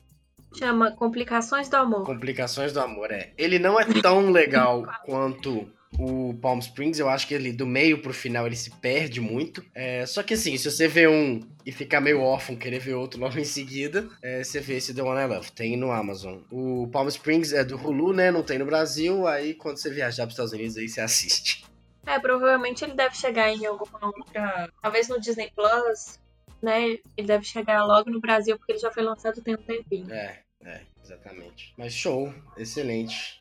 Chama 0.57 0.93
Complicações 0.93 1.69
do 1.69 1.76
Amor. 1.76 2.07
Complicações 2.07 2.73
do 2.73 2.81
Amor, 2.81 3.11
é. 3.11 3.33
Ele 3.37 3.59
não 3.59 3.79
é 3.79 3.85
tão 4.00 4.31
legal 4.31 4.85
quanto 5.05 5.69
o 5.99 6.35
Palm 6.40 6.59
Springs, 6.61 6.99
eu 6.99 7.09
acho 7.09 7.26
que 7.26 7.35
ele 7.35 7.52
do 7.52 7.66
meio 7.66 8.00
pro 8.00 8.12
final 8.12 8.47
ele 8.47 8.56
se 8.56 8.70
perde 8.70 9.20
muito. 9.20 9.64
É, 9.75 10.06
só 10.06 10.23
que 10.23 10.35
assim, 10.35 10.56
se 10.56 10.70
você 10.70 10.87
vê 10.87 11.09
um 11.09 11.40
e 11.66 11.73
ficar 11.73 12.00
meio 12.00 12.20
órfão, 12.20 12.56
querer 12.56 12.78
ver 12.78 12.94
outro 12.94 13.20
logo 13.20 13.38
em 13.38 13.44
seguida, 13.44 14.09
é, 14.23 14.42
você 14.42 14.61
vê 14.61 14.76
esse 14.76 14.94
The 14.94 15.02
One 15.02 15.20
I 15.20 15.26
Love. 15.26 15.52
Tem 15.52 15.76
no 15.76 15.90
Amazon. 15.90 16.40
O 16.50 16.88
Palm 16.88 17.09
Springs 17.09 17.52
é 17.52 17.64
do 17.64 17.76
Hulu, 17.76 18.12
né? 18.12 18.30
Não 18.30 18.42
tem 18.42 18.59
no 18.59 18.64
Brasil. 18.64 19.26
Aí 19.26 19.54
quando 19.54 19.78
você 19.78 19.90
viajar 19.90 20.25
pros 20.25 20.35
Estados 20.35 20.52
Unidos, 20.52 20.76
aí 20.76 20.88
você 20.88 21.00
assiste. 21.00 21.64
É, 22.06 22.18
provavelmente 22.18 22.85
ele 22.85 22.94
deve 22.94 23.14
chegar 23.14 23.50
em 23.52 23.66
alguma 23.66 24.06
outra. 24.06 24.70
Talvez 24.80 25.09
no 25.09 25.20
Disney 25.20 25.50
Plus, 25.54 26.18
né? 26.62 26.99
Ele 27.16 27.26
deve 27.26 27.44
chegar 27.44 27.85
logo 27.85 28.11
no 28.11 28.20
Brasil, 28.20 28.56
porque 28.56 28.73
ele 28.73 28.78
já 28.78 28.90
foi 28.90 29.02
lançado 29.02 29.42
tem 29.42 29.54
um 29.54 29.62
tempinho. 29.62 30.11
É, 30.12 30.40
é, 30.64 30.80
exatamente. 31.02 31.75
Mas 31.76 31.92
show, 31.92 32.32
excelente. 32.56 33.39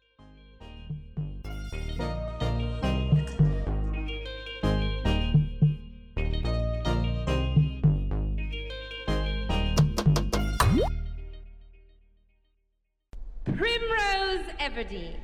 Everdeen. 14.59 15.15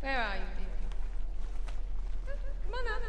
Where 0.00 0.18
are 0.18 0.36
you, 0.36 0.42
dear? 0.56 2.36
Come 2.64 2.74
on 2.74 2.86
up. 2.86 3.02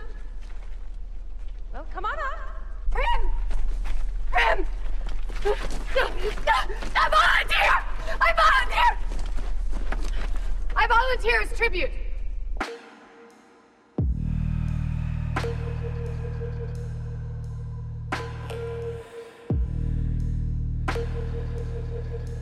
Well, 1.73 1.85
come 1.93 2.05
on 2.05 2.19
up. 2.19 2.51
Prim! 2.91 3.29
Prim! 4.29 4.65
I 6.95 7.09
volunteer! 7.09 7.75
I 8.19 8.33
volunteer! 8.35 8.91
I 10.75 10.87
volunteer 10.87 11.41
as 11.41 11.57
tribute! 11.57 11.91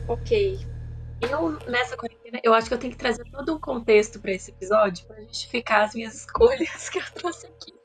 Ok. 0.08 0.69
Eu, 1.20 1.58
nessa 1.68 1.96
quarentena, 1.96 2.40
eu 2.42 2.54
acho 2.54 2.68
que 2.68 2.74
eu 2.74 2.78
tenho 2.78 2.92
que 2.92 2.98
trazer 2.98 3.24
todo 3.30 3.54
um 3.54 3.60
contexto 3.60 4.18
pra 4.18 4.32
esse 4.32 4.50
episódio 4.50 5.06
pra 5.06 5.20
justificar 5.22 5.84
as 5.84 5.94
minhas 5.94 6.14
escolhas 6.20 6.88
que 6.88 6.98
eu 6.98 7.04
trouxe 7.14 7.46
aqui. 7.46 7.80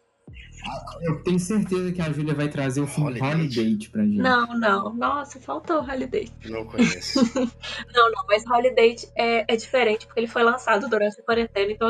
Eu 1.01 1.21
tenho 1.23 1.39
certeza 1.39 1.91
que 1.91 2.01
a 2.01 2.11
Júlia 2.11 2.33
vai 2.33 2.47
trazer 2.47 2.81
o 2.81 2.87
filme 2.87 3.21
Holiday. 3.21 3.89
Pra 3.91 4.03
gente. 4.03 4.17
Não, 4.17 4.47
não. 4.57 4.93
Nossa, 4.95 5.39
faltou 5.39 5.81
Holiday. 5.81 6.27
Não 6.45 6.65
conheço. 6.65 7.19
Não, 7.93 8.11
não, 8.11 8.25
mas 8.27 8.43
Holiday 8.45 8.95
é, 9.15 9.45
é 9.47 9.55
diferente 9.55 10.07
porque 10.07 10.21
ele 10.21 10.27
foi 10.27 10.43
lançado 10.43 10.89
durante 10.89 11.19
a 11.19 11.23
quarentena, 11.23 11.71
então, 11.71 11.89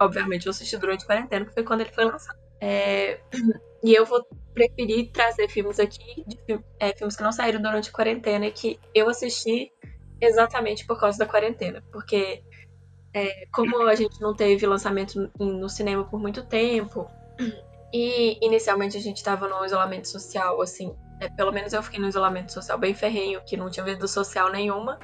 obviamente, 0.00 0.46
eu 0.46 0.50
assisti 0.50 0.76
durante 0.76 1.02
a 1.02 1.06
quarentena, 1.06 1.44
que 1.44 1.52
foi 1.52 1.64
quando 1.64 1.80
ele 1.80 1.92
foi 1.92 2.04
lançado. 2.04 2.38
É, 2.60 3.18
e 3.82 3.92
eu 3.92 4.06
vou 4.06 4.24
preferir 4.54 5.10
trazer 5.10 5.48
filmes 5.48 5.80
aqui, 5.80 6.24
de 6.26 6.60
é, 6.78 6.94
filmes 6.94 7.16
que 7.16 7.22
não 7.22 7.32
saíram 7.32 7.60
durante 7.60 7.90
a 7.90 7.92
quarentena 7.92 8.46
e 8.46 8.52
que 8.52 8.78
eu 8.94 9.08
assisti 9.08 9.72
exatamente 10.24 10.86
por 10.86 10.98
causa 10.98 11.18
da 11.18 11.26
quarentena. 11.26 11.82
Porque, 11.92 12.42
é, 13.12 13.46
como 13.52 13.82
a 13.82 13.94
gente 13.94 14.20
não 14.20 14.34
teve 14.34 14.66
lançamento 14.66 15.30
no 15.38 15.68
cinema 15.68 16.04
por 16.04 16.20
muito 16.20 16.44
tempo, 16.44 17.08
e 17.92 18.38
inicialmente 18.44 18.96
a 18.96 19.00
gente 19.00 19.18
estava 19.18 19.48
no 19.48 19.64
isolamento 19.64 20.08
social, 20.08 20.60
assim, 20.60 20.94
é, 21.20 21.28
pelo 21.28 21.52
menos 21.52 21.72
eu 21.72 21.82
fiquei 21.82 22.00
no 22.00 22.08
isolamento 22.08 22.52
social 22.52 22.76
bem 22.76 22.94
ferrenho, 22.94 23.40
que 23.44 23.56
não 23.56 23.70
tinha 23.70 23.84
vida 23.84 24.06
social 24.06 24.50
nenhuma. 24.50 24.98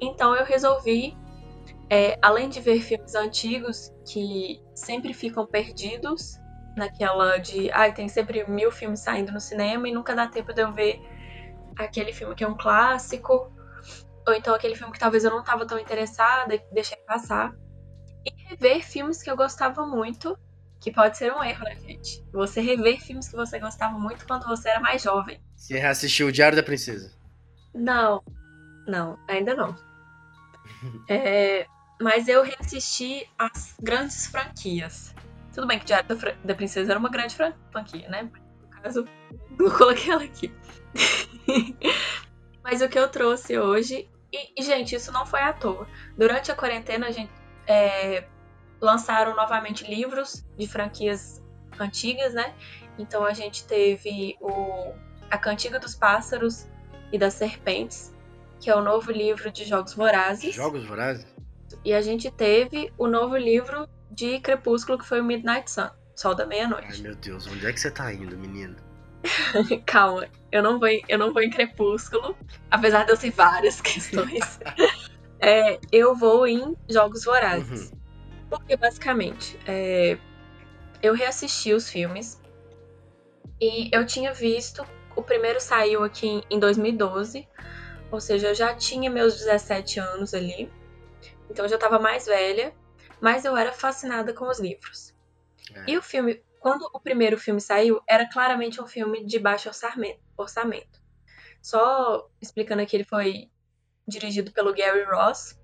Então 0.00 0.34
eu 0.34 0.44
resolvi, 0.44 1.16
é, 1.90 2.18
além 2.22 2.48
de 2.48 2.60
ver 2.60 2.80
filmes 2.80 3.14
antigos 3.14 3.92
que 4.06 4.62
sempre 4.74 5.12
ficam 5.12 5.46
perdidos, 5.46 6.38
naquela 6.76 7.38
de, 7.38 7.70
ai, 7.72 7.92
tem 7.92 8.08
sempre 8.08 8.48
mil 8.50 8.72
filmes 8.72 9.00
saindo 9.00 9.30
no 9.30 9.40
cinema 9.40 9.88
e 9.88 9.92
nunca 9.92 10.14
dá 10.14 10.26
tempo 10.26 10.52
de 10.52 10.62
eu 10.62 10.72
ver 10.72 11.00
aquele 11.76 12.12
filme 12.12 12.34
que 12.34 12.42
é 12.42 12.48
um 12.48 12.56
clássico, 12.56 13.52
ou 14.26 14.34
então 14.34 14.54
aquele 14.54 14.74
filme 14.74 14.92
que 14.92 14.98
talvez 14.98 15.24
eu 15.24 15.30
não 15.30 15.40
estava 15.40 15.66
tão 15.66 15.78
interessada 15.78 16.54
e 16.54 16.62
deixei 16.72 16.96
passar. 16.98 17.54
E 18.24 18.32
rever 18.48 18.82
filmes 18.82 19.22
que 19.22 19.30
eu 19.30 19.36
gostava 19.36 19.86
muito, 19.86 20.38
que 20.80 20.90
pode 20.90 21.16
ser 21.18 21.32
um 21.32 21.42
erro, 21.44 21.62
né, 21.64 21.76
gente? 21.76 22.24
Você 22.32 22.60
rever 22.60 23.00
filmes 23.00 23.28
que 23.28 23.36
você 23.36 23.58
gostava 23.58 23.98
muito 23.98 24.26
quando 24.26 24.46
você 24.46 24.70
era 24.70 24.80
mais 24.80 25.02
jovem. 25.02 25.38
Você 25.54 25.78
reassistiu 25.78 26.28
o 26.28 26.32
Diário 26.32 26.56
da 26.56 26.62
Princesa? 26.62 27.12
Não, 27.74 28.22
não, 28.86 29.18
ainda 29.28 29.54
não. 29.54 29.74
É, 31.06 31.66
mas 32.00 32.28
eu 32.28 32.42
reassisti 32.42 33.28
as 33.38 33.76
grandes 33.82 34.26
franquias. 34.26 35.14
Tudo 35.52 35.66
bem 35.66 35.78
que 35.78 35.84
Diário 35.84 36.08
da, 36.08 36.16
Fra- 36.16 36.36
da 36.42 36.54
Princesa 36.54 36.92
era 36.92 36.98
uma 36.98 37.10
grande 37.10 37.34
fran- 37.36 37.52
franquia, 37.70 38.08
né? 38.08 38.22
No 38.22 38.68
caso, 38.82 39.04
eu 39.60 39.70
coloquei 39.76 40.10
ela 40.10 40.24
aqui. 40.24 40.50
mas 42.62 42.80
o 42.80 42.88
que 42.88 42.98
eu 42.98 43.08
trouxe 43.08 43.58
hoje. 43.58 44.08
E, 44.56 44.62
gente, 44.62 44.94
isso 44.94 45.12
não 45.12 45.24
foi 45.24 45.40
à 45.40 45.52
toa. 45.52 45.86
Durante 46.16 46.50
a 46.50 46.54
quarentena, 46.54 47.06
a 47.06 47.10
gente 47.10 47.30
é, 47.66 48.24
lançaram 48.80 49.34
novamente 49.36 49.84
livros 49.84 50.44
de 50.58 50.66
franquias 50.66 51.42
antigas, 51.78 52.34
né? 52.34 52.54
Então 52.98 53.24
a 53.24 53.32
gente 53.32 53.64
teve 53.66 54.36
o 54.40 54.92
A 55.30 55.38
Cantiga 55.38 55.78
dos 55.78 55.94
Pássaros 55.94 56.66
e 57.12 57.18
das 57.18 57.34
Serpentes, 57.34 58.12
que 58.60 58.70
é 58.70 58.74
o 58.74 58.82
novo 58.82 59.10
livro 59.10 59.50
de 59.50 59.64
Jogos 59.64 59.94
Vorazes. 59.94 60.54
Jogos 60.54 60.84
Vorazes? 60.84 61.26
E 61.84 61.92
a 61.92 62.00
gente 62.00 62.30
teve 62.30 62.92
o 62.96 63.06
novo 63.06 63.36
livro 63.36 63.88
de 64.10 64.40
Crepúsculo, 64.40 64.98
que 64.98 65.04
foi 65.04 65.20
o 65.20 65.24
Midnight 65.24 65.70
Sun, 65.70 65.90
Sol 66.14 66.34
da 66.34 66.44
Ai, 66.44 66.48
Meia-Noite. 66.48 67.02
meu 67.02 67.14
Deus, 67.16 67.46
onde 67.46 67.66
é 67.66 67.72
que 67.72 67.80
você 67.80 67.90
tá 67.90 68.12
indo, 68.12 68.36
menino? 68.36 68.76
Calma, 69.86 70.28
eu 70.52 70.62
não, 70.62 70.78
vou 70.78 70.88
em, 70.88 71.02
eu 71.08 71.18
não 71.18 71.32
vou 71.32 71.42
em 71.42 71.50
Crepúsculo, 71.50 72.36
apesar 72.70 73.04
de 73.04 73.12
eu 73.12 73.16
ter 73.16 73.30
várias 73.30 73.80
questões. 73.82 74.60
É, 75.40 75.78
eu 75.90 76.14
vou 76.14 76.46
em 76.46 76.76
Jogos 76.88 77.24
Vorazes. 77.24 77.90
Uhum. 77.90 77.98
Porque, 78.50 78.76
basicamente, 78.76 79.58
é, 79.66 80.18
eu 81.02 81.14
reassisti 81.14 81.72
os 81.72 81.88
filmes 81.88 82.40
e 83.60 83.90
eu 83.92 84.06
tinha 84.06 84.32
visto. 84.32 84.86
O 85.16 85.22
primeiro 85.22 85.60
saiu 85.60 86.02
aqui 86.02 86.26
em, 86.26 86.42
em 86.50 86.58
2012, 86.58 87.46
ou 88.10 88.20
seja, 88.20 88.48
eu 88.48 88.54
já 88.54 88.74
tinha 88.74 89.10
meus 89.10 89.36
17 89.38 90.00
anos 90.00 90.34
ali, 90.34 90.70
então 91.48 91.64
eu 91.64 91.68
já 91.68 91.76
estava 91.76 91.98
mais 91.98 92.26
velha, 92.26 92.72
mas 93.20 93.44
eu 93.44 93.56
era 93.56 93.72
fascinada 93.72 94.32
com 94.32 94.48
os 94.48 94.58
livros. 94.58 95.14
É. 95.74 95.84
E 95.88 95.98
o 95.98 96.02
filme, 96.02 96.42
quando 96.64 96.88
o 96.94 96.98
primeiro 96.98 97.36
filme 97.36 97.60
saiu, 97.60 98.00
era 98.08 98.26
claramente 98.26 98.80
um 98.80 98.86
filme 98.86 99.22
de 99.22 99.38
baixo 99.38 99.68
orçamento. 100.38 100.98
Só 101.60 102.26
explicando 102.40 102.80
aqui, 102.80 102.96
ele 102.96 103.04
foi 103.04 103.50
dirigido 104.08 104.50
pelo 104.50 104.72
Gary 104.74 105.04
Ross. 105.04 105.60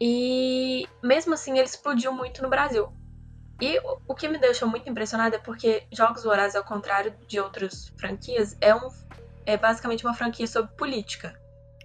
E 0.00 0.86
mesmo 1.02 1.34
assim, 1.34 1.54
ele 1.58 1.66
explodiu 1.66 2.12
muito 2.12 2.40
no 2.40 2.48
Brasil. 2.48 2.86
E 3.60 3.80
o 4.06 4.14
que 4.14 4.28
me 4.28 4.38
deixou 4.38 4.68
muito 4.68 4.88
impressionada 4.88 5.34
é 5.34 5.40
porque 5.40 5.88
Jogos 5.90 6.22
Vorazes, 6.22 6.54
ao 6.54 6.62
contrário 6.62 7.12
de 7.26 7.40
outras 7.40 7.88
franquias, 7.98 8.56
é, 8.60 8.72
um, 8.72 8.88
é 9.44 9.56
basicamente 9.56 10.06
uma 10.06 10.14
franquia 10.14 10.46
sobre 10.46 10.70
política. 10.76 11.36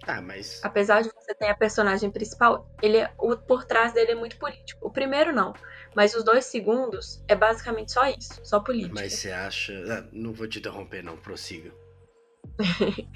Ah, 0.06 0.20
mas. 0.20 0.60
Apesar 0.62 1.02
de 1.02 1.10
você 1.10 1.34
ter 1.34 1.48
a 1.48 1.54
personagem 1.54 2.10
principal, 2.10 2.68
ele 2.82 2.98
é, 2.98 3.12
o 3.18 3.36
por 3.36 3.64
trás 3.64 3.92
dele 3.92 4.12
é 4.12 4.14
muito 4.14 4.38
político. 4.38 4.86
O 4.86 4.90
primeiro 4.90 5.32
não, 5.32 5.54
mas 5.94 6.14
os 6.14 6.24
dois 6.24 6.46
segundos 6.46 7.22
é 7.28 7.34
basicamente 7.34 7.92
só 7.92 8.06
isso, 8.06 8.40
só 8.44 8.60
política. 8.60 8.94
Mas 8.94 9.12
você 9.14 9.30
acha. 9.30 9.72
Ah, 9.88 10.08
não 10.12 10.32
vou 10.32 10.48
te 10.48 10.58
interromper, 10.58 11.02
não, 11.02 11.16
prossiga. 11.16 11.72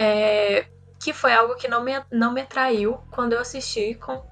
É, 0.00 0.64
que 1.02 1.12
foi 1.12 1.32
algo 1.32 1.56
que 1.56 1.66
não 1.66 1.82
me, 1.82 1.92
não 2.12 2.32
me 2.32 2.42
atraiu 2.42 2.98
quando 3.10 3.32
eu 3.32 3.40
assisti 3.40 3.94
com. 3.96 4.24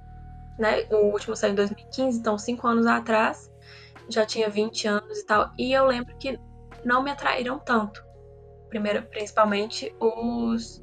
Né, 0.56 0.86
o 0.90 1.08
último 1.12 1.34
saiu 1.36 1.52
em 1.52 1.56
2015, 1.56 2.20
então 2.20 2.38
cinco 2.38 2.66
anos 2.68 2.86
atrás. 2.86 3.50
Já 4.08 4.24
tinha 4.24 4.48
20 4.48 4.86
anos 4.86 5.18
e 5.18 5.26
tal. 5.26 5.52
E 5.58 5.72
eu 5.72 5.84
lembro 5.86 6.16
que 6.18 6.38
não 6.84 7.02
me 7.02 7.10
atraíram 7.10 7.58
tanto. 7.58 8.04
Primeiro, 8.68 9.02
principalmente 9.08 9.92
os. 9.98 10.82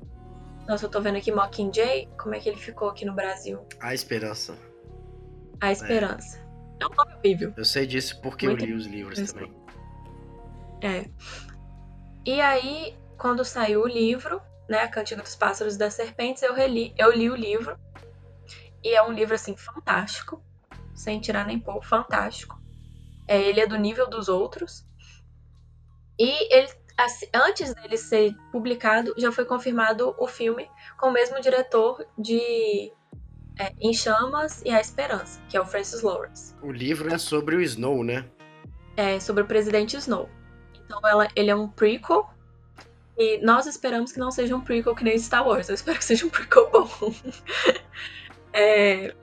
Nossa, 0.67 0.85
eu 0.85 0.89
tô 0.89 1.01
vendo 1.01 1.17
aqui 1.17 1.31
Mockingjay. 1.31 2.09
Como 2.17 2.35
é 2.35 2.39
que 2.39 2.49
ele 2.49 2.57
ficou 2.57 2.89
aqui 2.89 3.05
no 3.05 3.13
Brasil? 3.13 3.65
A 3.81 3.93
Esperança. 3.93 4.57
A 5.59 5.71
Esperança. 5.71 6.39
É 6.79 6.85
um 6.85 6.95
nome 6.95 7.13
horrível. 7.15 7.53
Eu 7.55 7.65
sei 7.65 7.85
disso 7.85 8.19
porque 8.21 8.47
Muito 8.47 8.63
eu 8.63 8.67
li 8.67 8.73
os 8.73 8.85
livros 8.85 9.19
Isso. 9.19 9.33
também. 9.33 9.53
É. 10.81 11.09
E 12.25 12.41
aí, 12.41 12.95
quando 13.17 13.43
saiu 13.43 13.83
o 13.83 13.87
livro, 13.87 14.41
né, 14.69 14.79
A 14.79 14.87
Cantiga 14.87 15.21
dos 15.21 15.35
Pássaros 15.35 15.75
e 15.75 15.77
das 15.77 15.93
Serpentes, 15.93 16.43
eu, 16.43 16.53
reli, 16.53 16.93
eu 16.97 17.11
li 17.11 17.29
o 17.29 17.35
livro. 17.35 17.77
E 18.83 18.95
é 18.95 19.01
um 19.03 19.11
livro, 19.11 19.35
assim, 19.35 19.55
fantástico. 19.55 20.43
Sem 20.93 21.19
tirar 21.19 21.45
nem 21.45 21.59
pôr, 21.59 21.83
fantástico. 21.83 22.61
É, 23.27 23.41
ele 23.41 23.59
é 23.59 23.67
do 23.67 23.77
nível 23.77 24.09
dos 24.09 24.27
outros. 24.27 24.85
E 26.19 26.53
ele, 26.53 26.69
assim, 26.97 27.27
antes 27.33 27.73
dele 27.73 27.97
ser 27.97 28.35
publicado, 28.51 29.13
já 29.17 29.31
foi 29.31 29.45
confirmado 29.45 30.15
o 30.17 30.27
filme 30.27 30.69
com 30.97 31.09
o 31.09 31.11
mesmo 31.11 31.39
diretor 31.41 32.05
de 32.17 32.91
é, 33.59 33.73
Em 33.79 33.93
Chamas 33.93 34.61
e 34.65 34.69
A 34.69 34.79
Esperança, 34.79 35.41
que 35.49 35.57
é 35.57 35.61
o 35.61 35.65
Francis 35.65 36.01
Lawrence. 36.01 36.55
O 36.61 36.71
livro 36.71 37.13
é 37.13 37.17
sobre 37.17 37.55
o 37.55 37.61
Snow, 37.61 38.03
né? 38.03 38.25
É 38.95 39.19
sobre 39.19 39.43
o 39.43 39.45
presidente 39.45 39.97
Snow. 39.97 40.29
Então 40.85 40.99
ela, 41.07 41.27
ele 41.35 41.49
é 41.49 41.55
um 41.55 41.67
prequel. 41.67 42.29
E 43.17 43.37
nós 43.45 43.67
esperamos 43.67 44.11
que 44.11 44.19
não 44.19 44.31
seja 44.31 44.55
um 44.55 44.61
prequel 44.61 44.95
que 44.95 45.03
nem 45.03 45.17
Star 45.17 45.47
Wars. 45.47 45.69
Eu 45.69 45.75
espero 45.75 45.97
que 45.97 46.05
seja 46.05 46.25
um 46.25 46.29
prequel 46.29 46.69
bom. 46.71 46.89
é, 48.53 49.13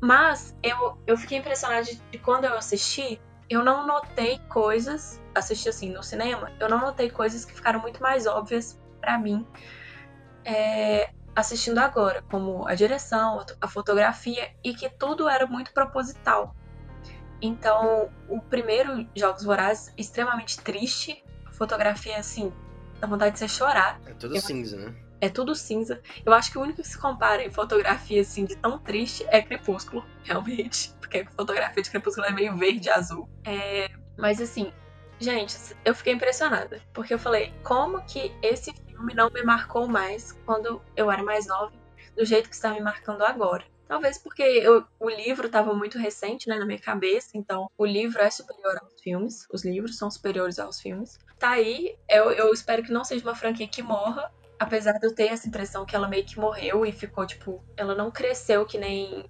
mas 0.00 0.56
eu, 0.62 0.98
eu 1.06 1.16
fiquei 1.16 1.38
impressionada 1.38 1.82
de, 1.84 1.96
de 1.96 2.18
quando 2.18 2.44
eu 2.44 2.54
assisti, 2.54 3.20
eu 3.48 3.64
não 3.64 3.86
notei 3.86 4.38
coisas, 4.48 5.20
assisti 5.34 5.68
assim 5.68 5.90
no 5.90 6.02
cinema, 6.02 6.50
eu 6.60 6.68
não 6.68 6.78
notei 6.78 7.10
coisas 7.10 7.44
que 7.44 7.54
ficaram 7.54 7.80
muito 7.80 8.02
mais 8.02 8.26
óbvias 8.26 8.80
para 9.00 9.18
mim 9.18 9.46
é, 10.44 11.10
assistindo 11.34 11.78
agora, 11.78 12.22
como 12.30 12.66
a 12.66 12.74
direção, 12.74 13.44
a 13.60 13.68
fotografia 13.68 14.50
e 14.62 14.74
que 14.74 14.88
tudo 14.88 15.28
era 15.28 15.46
muito 15.46 15.72
proposital. 15.72 16.54
Então, 17.40 18.10
o 18.28 18.40
primeiro 18.40 19.06
Jogos 19.14 19.44
Vorazes, 19.44 19.92
extremamente 19.98 20.60
triste, 20.60 21.22
fotografia 21.52 22.16
assim, 22.16 22.52
dá 23.00 23.06
vontade 23.06 23.32
de 23.32 23.38
você 23.40 23.48
chorar. 23.48 24.00
É 24.06 24.14
tudo 24.14 24.36
eu, 24.36 24.40
cinza, 24.40 24.76
né? 24.76 24.94
É 25.20 25.28
tudo 25.28 25.54
cinza. 25.54 26.00
Eu 26.24 26.32
acho 26.32 26.50
que 26.50 26.58
o 26.58 26.62
único 26.62 26.82
que 26.82 26.88
se 26.88 26.98
compara 26.98 27.44
em 27.44 27.50
fotografia 27.50 28.20
assim 28.20 28.44
de 28.44 28.56
tão 28.56 28.78
triste 28.78 29.26
é 29.28 29.42
Crepúsculo, 29.42 30.04
realmente, 30.22 30.94
porque 31.00 31.18
a 31.18 31.30
fotografia 31.32 31.82
de 31.82 31.90
Crepúsculo 31.90 32.26
é 32.26 32.32
meio 32.32 32.56
verde 32.56 32.88
e 32.88 32.90
azul. 32.90 33.28
É, 33.44 33.90
mas 34.16 34.40
assim, 34.40 34.72
gente, 35.24 35.56
eu 35.84 35.94
fiquei 35.94 36.12
impressionada, 36.12 36.80
porque 36.92 37.14
eu 37.14 37.18
falei, 37.18 37.52
como 37.64 38.04
que 38.04 38.30
esse 38.42 38.72
filme 38.72 39.14
não 39.14 39.30
me 39.30 39.42
marcou 39.42 39.88
mais 39.88 40.32
quando 40.44 40.80
eu 40.96 41.10
era 41.10 41.22
mais 41.22 41.46
nova, 41.46 41.72
do 42.16 42.24
jeito 42.24 42.48
que 42.48 42.54
está 42.54 42.70
me 42.72 42.80
marcando 42.80 43.22
agora. 43.22 43.64
Talvez 43.86 44.18
porque 44.18 44.42
eu, 44.42 44.84
o 44.98 45.10
livro 45.10 45.46
estava 45.46 45.74
muito 45.74 45.98
recente 45.98 46.48
né, 46.48 46.56
na 46.58 46.64
minha 46.64 46.78
cabeça, 46.78 47.30
então 47.34 47.70
o 47.76 47.84
livro 47.84 48.20
é 48.22 48.30
superior 48.30 48.78
aos 48.80 49.00
filmes, 49.02 49.46
os 49.52 49.64
livros 49.64 49.98
são 49.98 50.10
superiores 50.10 50.58
aos 50.58 50.80
filmes. 50.80 51.18
Tá 51.38 51.50
aí, 51.50 51.96
eu, 52.08 52.30
eu 52.30 52.52
espero 52.52 52.82
que 52.82 52.92
não 52.92 53.04
seja 53.04 53.24
uma 53.24 53.34
franquia 53.34 53.68
que 53.68 53.82
morra, 53.82 54.32
apesar 54.58 54.92
de 54.98 55.06
eu 55.06 55.14
ter 55.14 55.26
essa 55.26 55.46
impressão 55.46 55.84
que 55.84 55.94
ela 55.94 56.08
meio 56.08 56.24
que 56.24 56.38
morreu 56.38 56.86
e 56.86 56.92
ficou, 56.92 57.26
tipo, 57.26 57.62
ela 57.76 57.94
não 57.94 58.10
cresceu 58.10 58.64
que 58.64 58.78
nem 58.78 59.28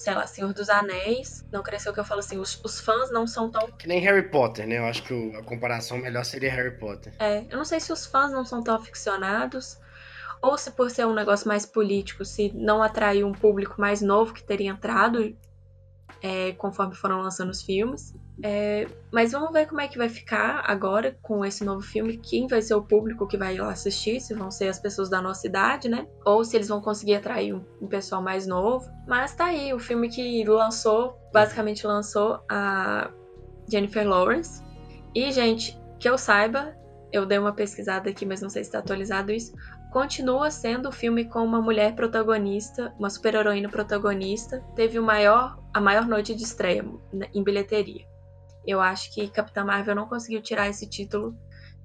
sei 0.00 0.14
lá, 0.14 0.26
Senhor 0.26 0.54
dos 0.54 0.70
Anéis. 0.70 1.44
Não 1.52 1.62
cresceu 1.62 1.92
que 1.92 2.00
eu 2.00 2.04
falo 2.04 2.20
assim, 2.20 2.38
os, 2.38 2.58
os 2.64 2.80
fãs 2.80 3.12
não 3.12 3.26
são 3.26 3.50
tão. 3.50 3.70
Que 3.72 3.86
nem 3.86 4.00
Harry 4.00 4.30
Potter, 4.30 4.66
né? 4.66 4.78
Eu 4.78 4.86
acho 4.86 5.02
que 5.02 5.36
a 5.36 5.42
comparação 5.42 5.98
melhor 5.98 6.24
seria 6.24 6.50
Harry 6.50 6.78
Potter. 6.78 7.12
É, 7.18 7.44
eu 7.50 7.58
não 7.58 7.66
sei 7.66 7.80
se 7.80 7.92
os 7.92 8.06
fãs 8.06 8.32
não 8.32 8.42
são 8.42 8.62
tão 8.62 8.76
aficionados. 8.76 9.78
Ou 10.40 10.56
se 10.56 10.70
por 10.70 10.90
ser 10.90 11.06
um 11.06 11.12
negócio 11.12 11.46
mais 11.46 11.66
político, 11.66 12.24
se 12.24 12.50
não 12.54 12.82
atraiu 12.82 13.26
um 13.26 13.32
público 13.32 13.78
mais 13.78 14.00
novo 14.00 14.32
que 14.32 14.42
teria 14.42 14.70
entrado 14.70 15.36
é, 16.22 16.52
conforme 16.52 16.94
foram 16.94 17.20
lançando 17.20 17.50
os 17.50 17.60
filmes. 17.60 18.14
É, 18.42 18.86
mas 19.12 19.32
vamos 19.32 19.52
ver 19.52 19.66
como 19.66 19.80
é 19.80 19.88
que 19.88 19.98
vai 19.98 20.08
ficar 20.08 20.62
agora 20.66 21.16
com 21.22 21.44
esse 21.44 21.64
novo 21.64 21.82
filme. 21.82 22.16
Quem 22.16 22.46
vai 22.46 22.62
ser 22.62 22.74
o 22.74 22.82
público 22.82 23.26
que 23.26 23.36
vai 23.36 23.56
lá 23.56 23.70
assistir? 23.70 24.20
Se 24.20 24.34
vão 24.34 24.50
ser 24.50 24.68
as 24.68 24.78
pessoas 24.78 25.10
da 25.10 25.20
nossa 25.20 25.46
idade, 25.46 25.88
né? 25.88 26.06
Ou 26.24 26.44
se 26.44 26.56
eles 26.56 26.68
vão 26.68 26.80
conseguir 26.80 27.16
atrair 27.16 27.54
um, 27.54 27.64
um 27.80 27.86
pessoal 27.86 28.22
mais 28.22 28.46
novo. 28.46 28.90
Mas 29.06 29.34
tá 29.34 29.46
aí, 29.46 29.74
o 29.74 29.78
filme 29.78 30.08
que 30.08 30.44
lançou, 30.44 31.18
basicamente 31.32 31.86
lançou 31.86 32.40
a 32.50 33.10
Jennifer 33.70 34.08
Lawrence. 34.08 34.62
E, 35.14 35.30
gente, 35.32 35.78
que 35.98 36.08
eu 36.08 36.16
saiba, 36.16 36.74
eu 37.12 37.26
dei 37.26 37.38
uma 37.38 37.52
pesquisada 37.52 38.08
aqui, 38.08 38.24
mas 38.24 38.40
não 38.40 38.48
sei 38.48 38.62
se 38.62 38.68
está 38.68 38.78
atualizado 38.78 39.32
isso. 39.32 39.52
Continua 39.90 40.52
sendo 40.52 40.88
o 40.88 40.92
filme 40.92 41.24
com 41.24 41.44
uma 41.44 41.60
mulher 41.60 41.96
protagonista, 41.96 42.94
uma 42.96 43.10
super-heroína 43.10 43.68
protagonista. 43.68 44.64
Teve 44.76 44.98
o 44.98 45.02
maior, 45.02 45.58
a 45.74 45.80
maior 45.80 46.06
noite 46.06 46.34
de 46.34 46.44
estreia 46.44 46.84
né, 47.12 47.26
em 47.34 47.42
bilheteria. 47.42 48.09
Eu 48.66 48.80
acho 48.80 49.12
que 49.14 49.28
Capitã 49.28 49.64
Marvel 49.64 49.94
não 49.94 50.06
conseguiu 50.06 50.42
tirar 50.42 50.68
esse 50.68 50.86
título 50.86 51.36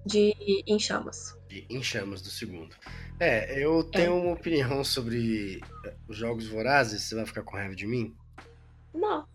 de 0.05 0.35
Em 0.67 0.79
Chamas. 0.79 1.37
Em 1.69 1.81
Chamas, 1.81 2.21
do 2.21 2.29
segundo. 2.29 2.75
É, 3.19 3.63
eu 3.63 3.83
tenho 3.83 4.11
é. 4.11 4.21
uma 4.21 4.33
opinião 4.33 4.83
sobre 4.83 5.61
eh, 5.85 5.93
os 6.07 6.17
Jogos 6.17 6.47
Vorazes. 6.47 7.01
Você 7.01 7.15
vai 7.15 7.25
ficar 7.25 7.43
com 7.43 7.55
raiva 7.55 7.75
de 7.75 7.87
mim? 7.87 8.13
Não. 8.93 9.25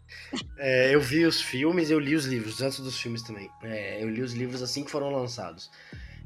É, 0.59 0.94
eu 0.94 1.00
vi 1.00 1.24
os 1.24 1.40
filmes, 1.40 1.90
eu 1.90 1.98
li 1.98 2.14
os 2.14 2.24
livros, 2.24 2.61
antes 2.62 2.81
dos 2.81 2.98
filmes 3.00 3.22
também. 3.22 3.50
É, 3.62 4.03
eu 4.03 4.09
li 4.09 4.22
os 4.22 4.33
livros 4.33 4.62
assim 4.62 4.85
que 4.85 4.90
foram 4.90 5.11
lançados. 5.11 5.70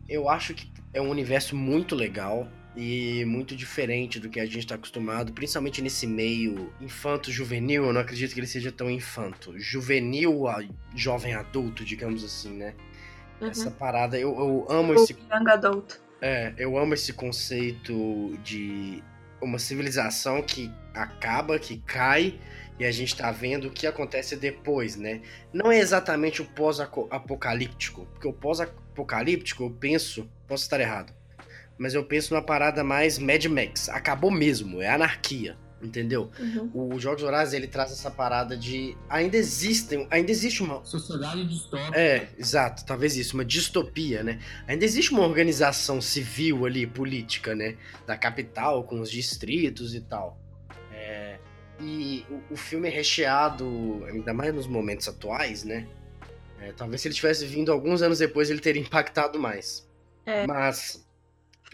Eu 0.09 0.29
acho 0.29 0.55
que 0.55 0.71
é 0.93 1.01
um 1.01 1.11
universo 1.11 1.57
muito 1.57 1.95
legal 1.95 2.49
e 2.77 3.25
muito 3.25 3.55
diferente 3.55 4.19
do 4.19 4.29
que 4.29 4.41
a 4.41 4.47
gente 4.47 4.61
está 4.61 4.75
acostumado, 4.75 5.33
principalmente 5.33 5.81
nesse 5.81 6.07
meio 6.07 6.73
infanto-juvenil. 6.81 7.87
Eu 7.87 7.93
não 7.93 8.01
acredito 8.01 8.35
que 8.35 8.41
ele 8.41 8.47
seja 8.47 8.73
tão 8.73 8.91
infanto. 8.91 9.59
Juvenil 9.59 10.49
a 10.49 10.63
jovem 10.95 11.35
adulto, 11.35 11.85
digamos 11.85 12.25
assim, 12.25 12.53
né? 12.53 12.75
Uhum. 13.41 13.49
Essa 13.49 13.71
parada, 13.71 14.19
eu, 14.19 14.37
eu 14.39 14.67
amo 14.69 14.93
o 14.93 14.95
esse. 14.97 15.13
Young 15.13 15.51
adult. 15.51 15.95
É, 16.21 16.55
eu 16.57 16.77
amo 16.79 16.95
esse 16.95 17.13
conceito 17.13 18.39
de 18.43 19.03
uma 19.41 19.59
civilização 19.59 20.43
que 20.43 20.73
acaba, 20.95 21.59
que 21.59 21.79
cai, 21.79 22.41
e 22.79 22.85
a 22.85 22.91
gente 22.91 23.15
tá 23.15 23.31
vendo 23.31 23.69
o 23.69 23.71
que 23.71 23.87
acontece 23.87 24.35
depois, 24.37 24.97
né? 24.97 25.21
Não 25.53 25.71
é 25.71 25.79
exatamente 25.79 26.43
o 26.43 26.45
pós-apocalíptico, 26.45 28.07
porque 28.07 28.27
o 28.27 28.33
pós-apocalíptico, 28.33 29.65
eu 29.65 29.71
penso, 29.71 30.29
posso 30.49 30.65
estar 30.65 30.81
errado, 30.81 31.13
mas 31.79 31.95
eu 31.95 32.05
penso 32.05 32.35
numa 32.35 32.43
parada 32.43 32.85
mais 32.85 33.19
Mad 33.19 33.45
Max. 33.47 33.89
Acabou 33.89 34.31
mesmo, 34.31 34.81
é 34.81 34.89
anarquia. 34.89 35.57
Entendeu? 35.85 36.31
Uhum. 36.39 36.95
O 36.95 36.99
Jogos 36.99 37.21
Vorazes 37.21 37.53
ele 37.53 37.67
traz 37.67 37.93
essa 37.93 38.11
parada 38.11 38.57
de 38.57 38.97
ainda 39.07 39.37
existem, 39.37 40.07
ainda 40.11 40.31
existe 40.31 40.63
uma 40.63 40.83
sociedade 40.83 41.47
distópica. 41.47 41.99
É, 41.99 42.27
exato, 42.39 42.87
talvez 42.87 43.19
isso, 43.19 43.35
uma 43.35 43.45
distopia, 43.45 44.23
né? 44.23 44.41
Ainda 44.67 44.83
existe 44.83 45.13
uma 45.13 45.27
organização 45.27 46.01
civil 46.01 46.65
ali, 46.65 46.87
política, 46.87 47.55
né, 47.55 47.77
da 48.07 48.17
capital 48.17 48.85
com 48.85 48.99
os 48.99 49.11
distritos 49.11 49.95
e 49.95 50.01
tal. 50.01 50.41
É, 50.91 51.39
e 51.79 52.25
o, 52.31 52.55
o, 52.55 52.57
filme 52.57 52.89
é 52.89 52.91
recheado, 52.91 54.07
ainda 54.07 54.33
mais 54.33 54.55
nos 54.55 54.67
momentos 54.67 55.07
atuais, 55.07 55.65
né? 55.65 55.87
É, 56.61 56.73
talvez 56.73 57.03
se 57.03 57.09
ele 57.09 57.15
tivesse 57.15 57.45
vindo 57.45 57.71
alguns 57.71 58.01
anos 58.01 58.21
depois 58.21 58.49
ele 58.49 58.61
teria 58.61 58.81
impactado 58.81 59.39
mais. 59.39 59.87
É. 60.25 60.47
Mas 60.47 61.04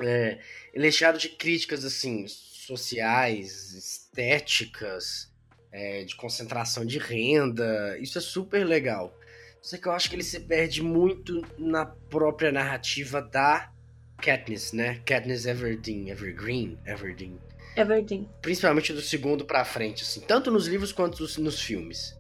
é, 0.03 0.39
ele 0.73 0.85
é 0.85 0.89
recheado 0.89 1.19
de 1.19 1.29
críticas, 1.29 1.85
assim, 1.85 2.27
sociais, 2.29 3.73
estéticas, 3.73 5.33
é, 5.73 6.05
de 6.05 6.15
concentração 6.17 6.85
de 6.85 6.99
renda. 6.99 7.99
Isso 7.99 8.19
é 8.19 8.21
super 8.21 8.65
legal. 8.65 9.17
Só 9.63 9.77
que 9.77 9.87
eu 9.87 9.93
acho 9.93 10.09
que 10.09 10.17
ele 10.17 10.23
se 10.23 10.41
perde 10.41 10.83
muito 10.83 11.43
na 11.59 11.85
própria 11.85 12.51
narrativa 12.51 13.21
da 13.21 13.71
Katniss, 14.17 14.73
né? 14.73 15.01
Katniss 15.05 15.47
Everdeen, 15.47 16.11
Evergreen, 16.11 16.79
Everdeen. 16.87 17.39
Everdeen. 17.77 18.29
Principalmente 18.41 18.93
do 18.93 19.01
segundo 19.01 19.45
pra 19.45 19.65
frente, 19.65 20.03
assim. 20.03 20.21
Tanto 20.21 20.51
nos 20.51 20.67
livros 20.67 20.93
quanto 20.93 21.23
nos 21.41 21.61
filmes. 21.61 22.19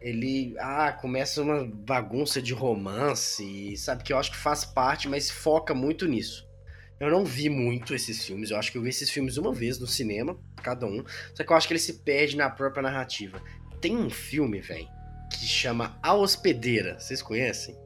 Ele, 0.00 0.54
ah, 0.58 0.92
começa 0.92 1.42
uma 1.42 1.64
bagunça 1.64 2.40
de 2.40 2.52
romance, 2.52 3.76
sabe? 3.76 4.04
Que 4.04 4.12
eu 4.12 4.18
acho 4.18 4.30
que 4.30 4.36
faz 4.36 4.64
parte, 4.64 5.08
mas 5.08 5.30
foca 5.30 5.74
muito 5.74 6.06
nisso. 6.06 6.47
Eu 7.00 7.10
não 7.10 7.24
vi 7.24 7.48
muito 7.48 7.94
esses 7.94 8.24
filmes, 8.24 8.50
eu 8.50 8.56
acho 8.56 8.72
que 8.72 8.78
eu 8.78 8.82
vi 8.82 8.88
esses 8.88 9.08
filmes 9.08 9.36
uma 9.36 9.52
vez 9.52 9.78
no 9.78 9.86
cinema, 9.86 10.36
cada 10.56 10.84
um. 10.84 11.04
Só 11.34 11.44
que 11.44 11.52
eu 11.52 11.56
acho 11.56 11.68
que 11.68 11.72
ele 11.72 11.80
se 11.80 11.94
perde 12.00 12.36
na 12.36 12.50
própria 12.50 12.82
narrativa. 12.82 13.40
Tem 13.80 13.96
um 13.96 14.10
filme, 14.10 14.60
velho, 14.60 14.88
que 15.30 15.46
chama 15.46 15.96
A 16.02 16.14
Hospedeira. 16.14 16.98
Vocês 16.98 17.22
conhecem? 17.22 17.76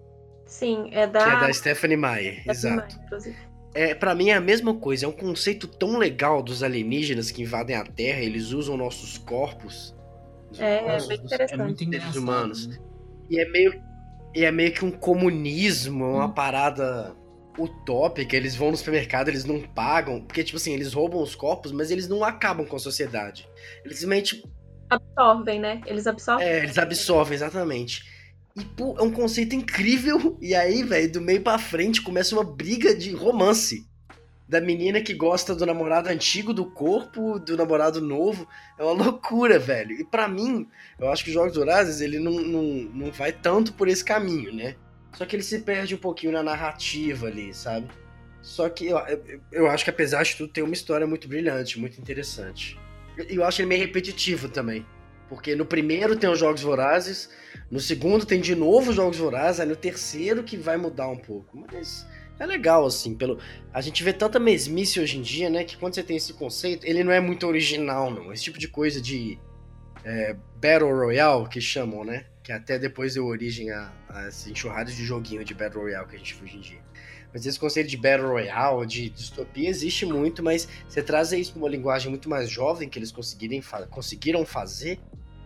Sim, 0.47 0.89
é 0.93 1.07
da. 1.07 1.25
Que 1.25 1.37
é 1.37 1.41
da 1.41 1.53
Stephanie 1.53 1.97
Meyer, 1.97 2.41
Stephanie 2.41 2.51
exato. 2.51 3.01
Meyer, 3.11 3.53
é, 3.75 3.95
para 3.95 4.15
mim 4.15 4.29
é 4.29 4.35
a 4.35 4.41
mesma 4.41 4.75
coisa, 4.75 5.07
é 5.07 5.09
um 5.09 5.13
conceito 5.13 5.67
tão 5.67 5.97
legal 5.97 6.43
dos 6.43 6.63
alienígenas 6.63 7.31
que 7.31 7.43
invadem 7.43 7.75
a 7.75 7.85
Terra, 7.85 8.21
eles 8.21 8.53
usam 8.53 8.77
nossos 8.77 9.17
corpos. 9.19 9.95
É, 10.59 10.97
é 10.97 11.07
bem 11.07 11.19
interessante. 11.19 11.61
É 11.61 11.65
muito 11.65 11.85
seres 11.85 12.17
humanos. 12.17 12.67
Né? 12.67 12.79
E 13.31 13.41
é 13.41 13.49
meio 13.49 13.83
e 14.35 14.45
é 14.45 14.51
meio 14.51 14.73
que 14.73 14.85
um 14.85 14.91
comunismo, 14.91 16.05
uma 16.05 16.27
hum. 16.27 16.33
parada 16.33 17.15
utópica, 17.59 18.37
eles 18.37 18.55
vão 18.57 18.71
no 18.71 18.77
supermercado, 18.77 19.29
eles 19.29 19.45
não 19.45 19.61
pagam, 19.61 20.21
porque, 20.23 20.43
tipo 20.43 20.57
assim, 20.57 20.73
eles 20.73 20.93
roubam 20.93 21.23
os 21.23 21.35
corpos, 21.35 21.73
mas 21.73 21.91
eles 21.91 22.09
não 22.09 22.25
acabam 22.25 22.65
com 22.67 22.77
a 22.77 22.79
sociedade. 22.79 23.49
Eles 23.85 23.99
simplesmente. 23.99 24.43
Absorvem, 24.91 25.61
né? 25.61 25.81
Eles 25.87 26.07
absorvem. 26.07 26.47
É, 26.47 26.59
eles 26.59 26.79
absorvem, 26.79 27.35
exatamente. 27.35 28.11
E, 28.55 28.65
pô, 28.65 28.97
é 28.99 29.03
um 29.03 29.11
conceito 29.11 29.55
incrível. 29.55 30.37
E 30.41 30.55
aí, 30.55 30.83
velho, 30.83 31.11
do 31.13 31.21
meio 31.21 31.41
pra 31.41 31.59
frente 31.59 32.03
começa 32.03 32.35
uma 32.35 32.45
briga 32.45 32.95
de 32.95 33.13
romance. 33.13 33.87
da 34.49 34.61
menina 34.61 35.01
que 35.01 35.15
gosta 35.15 35.55
do 35.55 35.65
namorado 35.65 36.11
antigo 36.11 36.53
do 36.53 36.67
corpo, 36.67 37.39
do 37.39 37.57
namorado 37.57 38.03
novo. 38.03 38.47
É 38.79 38.83
uma 38.83 38.93
loucura, 38.93 39.59
velho. 39.59 39.93
E 39.93 40.05
para 40.05 40.29
mim, 40.29 40.69
eu 40.99 41.11
acho 41.11 41.25
que 41.25 41.31
os 41.31 41.35
Jogos 41.35 41.57
Vorazes, 41.57 42.03
ele 42.03 42.19
não, 42.19 42.33
não, 42.33 42.63
não 42.63 43.11
vai 43.11 43.33
tanto 43.33 43.73
por 43.73 43.89
esse 43.89 44.05
caminho, 44.05 44.55
né? 44.55 44.77
Só 45.15 45.27
que 45.27 45.37
ele 45.37 45.43
se 45.43 45.61
perde 45.61 45.95
um 45.95 45.99
pouquinho 45.99 46.33
na 46.33 46.43
narrativa 46.43 47.27
ali, 47.27 47.53
sabe? 47.53 47.89
Só 48.41 48.69
que 48.69 48.87
eu, 48.87 48.99
eu, 49.53 49.67
acho 49.69 49.85
que 49.85 49.91
apesar 49.91 50.23
de 50.25 50.37
tudo 50.37 50.53
tem 50.53 50.65
uma 50.65 50.73
história 50.73 51.07
muito 51.07 51.29
brilhante, 51.29 51.79
muito 51.79 52.01
interessante. 52.01 52.79
E 53.29 53.37
eu 53.37 53.45
acho 53.45 53.61
ele 53.61 53.69
meio 53.69 53.81
repetitivo 53.81 54.49
também. 54.49 54.85
Porque 55.29 55.55
no 55.55 55.65
primeiro 55.65 56.17
tem 56.17 56.29
os 56.29 56.39
Jogos 56.39 56.61
Vorazes, 56.61 57.31
no 57.71 57.81
segundo 57.81 58.27
tem 58.27 58.41
de 58.41 58.55
novo 58.55 58.91
os 58.91 58.97
Jogos 58.97 59.17
Vorazes, 59.17 59.61
aí 59.61 59.67
no 59.67 59.77
terceiro 59.77 60.43
que 60.43 60.57
vai 60.57 60.77
mudar 60.77 61.09
um 61.09 61.17
pouco. 61.17 61.65
Mas 61.73 62.07
é 62.39 62.45
legal, 62.45 62.85
assim, 62.85 63.15
pelo. 63.15 63.39
A 63.73 63.81
gente 63.81 64.03
vê 64.03 64.13
tanta 64.13 64.39
mesmice 64.39 64.99
hoje 64.99 65.19
em 65.19 65.23
dia, 65.23 65.49
né? 65.49 65.65
Que 65.65 65.77
quando 65.77 65.95
você 65.95 66.03
tem 66.03 66.17
esse 66.17 66.33
conceito, 66.35 66.85
ele 66.85 67.05
não 67.05 67.13
é 67.13 67.21
muito 67.21 67.47
original, 67.47 68.11
não. 68.11 68.33
Esse 68.33 68.43
tipo 68.45 68.59
de 68.59 68.69
coisa 68.69 69.01
de 69.01 69.39
é, 70.05 70.37
Battle 70.61 70.91
Royale, 70.91 71.49
que 71.49 71.61
chamam, 71.61 72.05
né? 72.05 72.27
Que 72.43 72.53
até 72.53 72.79
depois 72.79 73.15
deu 73.15 73.27
origem 73.27 73.71
a, 73.71 73.93
a 74.09 74.23
essas 74.27 74.49
enxurradas 74.49 74.95
de 74.95 75.05
joguinho 75.05 75.45
de 75.45 75.55
Battle 75.55 75.83
Royale 75.83 76.09
que 76.09 76.17
a 76.17 76.19
gente 76.19 76.37
hoje 76.43 76.57
em 76.57 76.61
dia. 76.61 76.81
Mas 77.33 77.47
esse 77.47 77.59
conceito 77.59 77.89
de 77.89 77.97
Battle 77.97 78.29
Royale, 78.29 78.87
de 78.87 79.09
distopia, 79.09 79.69
existe 79.69 80.05
muito, 80.05 80.43
mas 80.43 80.69
você 80.87 81.03
traz 81.03 81.33
isso 81.33 81.53
para 81.53 81.61
uma 81.61 81.69
linguagem 81.69 82.11
muito 82.11 82.29
mais 82.29 82.51
jovem 82.51 82.89
que 82.89 82.99
eles 82.99 83.11
conseguirem 83.11 83.63
fa 83.63 83.87
conseguiram 83.87 84.45
fazer, 84.45 85.01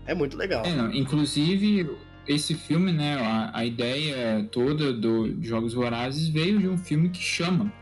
é 0.07 0.15
muito 0.15 0.37
legal. 0.37 0.65
É, 0.65 0.97
inclusive, 0.97 1.89
esse 2.27 2.55
filme, 2.55 2.93
né, 2.93 3.17
a, 3.21 3.59
a 3.59 3.65
ideia 3.65 4.49
toda 4.51 4.93
do 4.93 5.33
de 5.33 5.47
Jogos 5.47 5.75
Vorazes 5.75 6.29
veio 6.29 6.59
de 6.59 6.69
um 6.69 6.77
filme 6.77 7.09
que 7.09 7.23
chama 7.23 7.73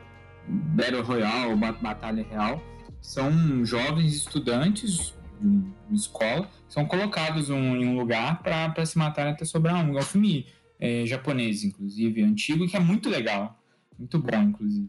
Battle 0.46 1.02
Royale, 1.02 1.56
Batalha 1.56 2.26
Real. 2.30 2.62
São 3.00 3.64
jovens 3.64 4.14
estudantes 4.14 5.14
de 5.48 5.66
uma 5.88 5.96
escola 5.96 6.48
são 6.68 6.86
colocados 6.86 7.50
um, 7.50 7.76
em 7.76 7.86
um 7.86 7.96
lugar 7.96 8.42
para 8.42 8.84
se 8.86 8.98
matarem 8.98 9.32
até 9.32 9.44
sobrar 9.44 9.84
um. 9.84 9.96
É 9.96 10.00
um 10.00 10.02
filme 10.02 10.46
é, 10.80 11.06
japonês, 11.06 11.64
inclusive, 11.64 12.22
antigo, 12.22 12.66
que 12.66 12.76
é 12.76 12.80
muito 12.80 13.08
legal. 13.08 13.58
Muito 13.98 14.18
bom, 14.18 14.42
inclusive. 14.42 14.88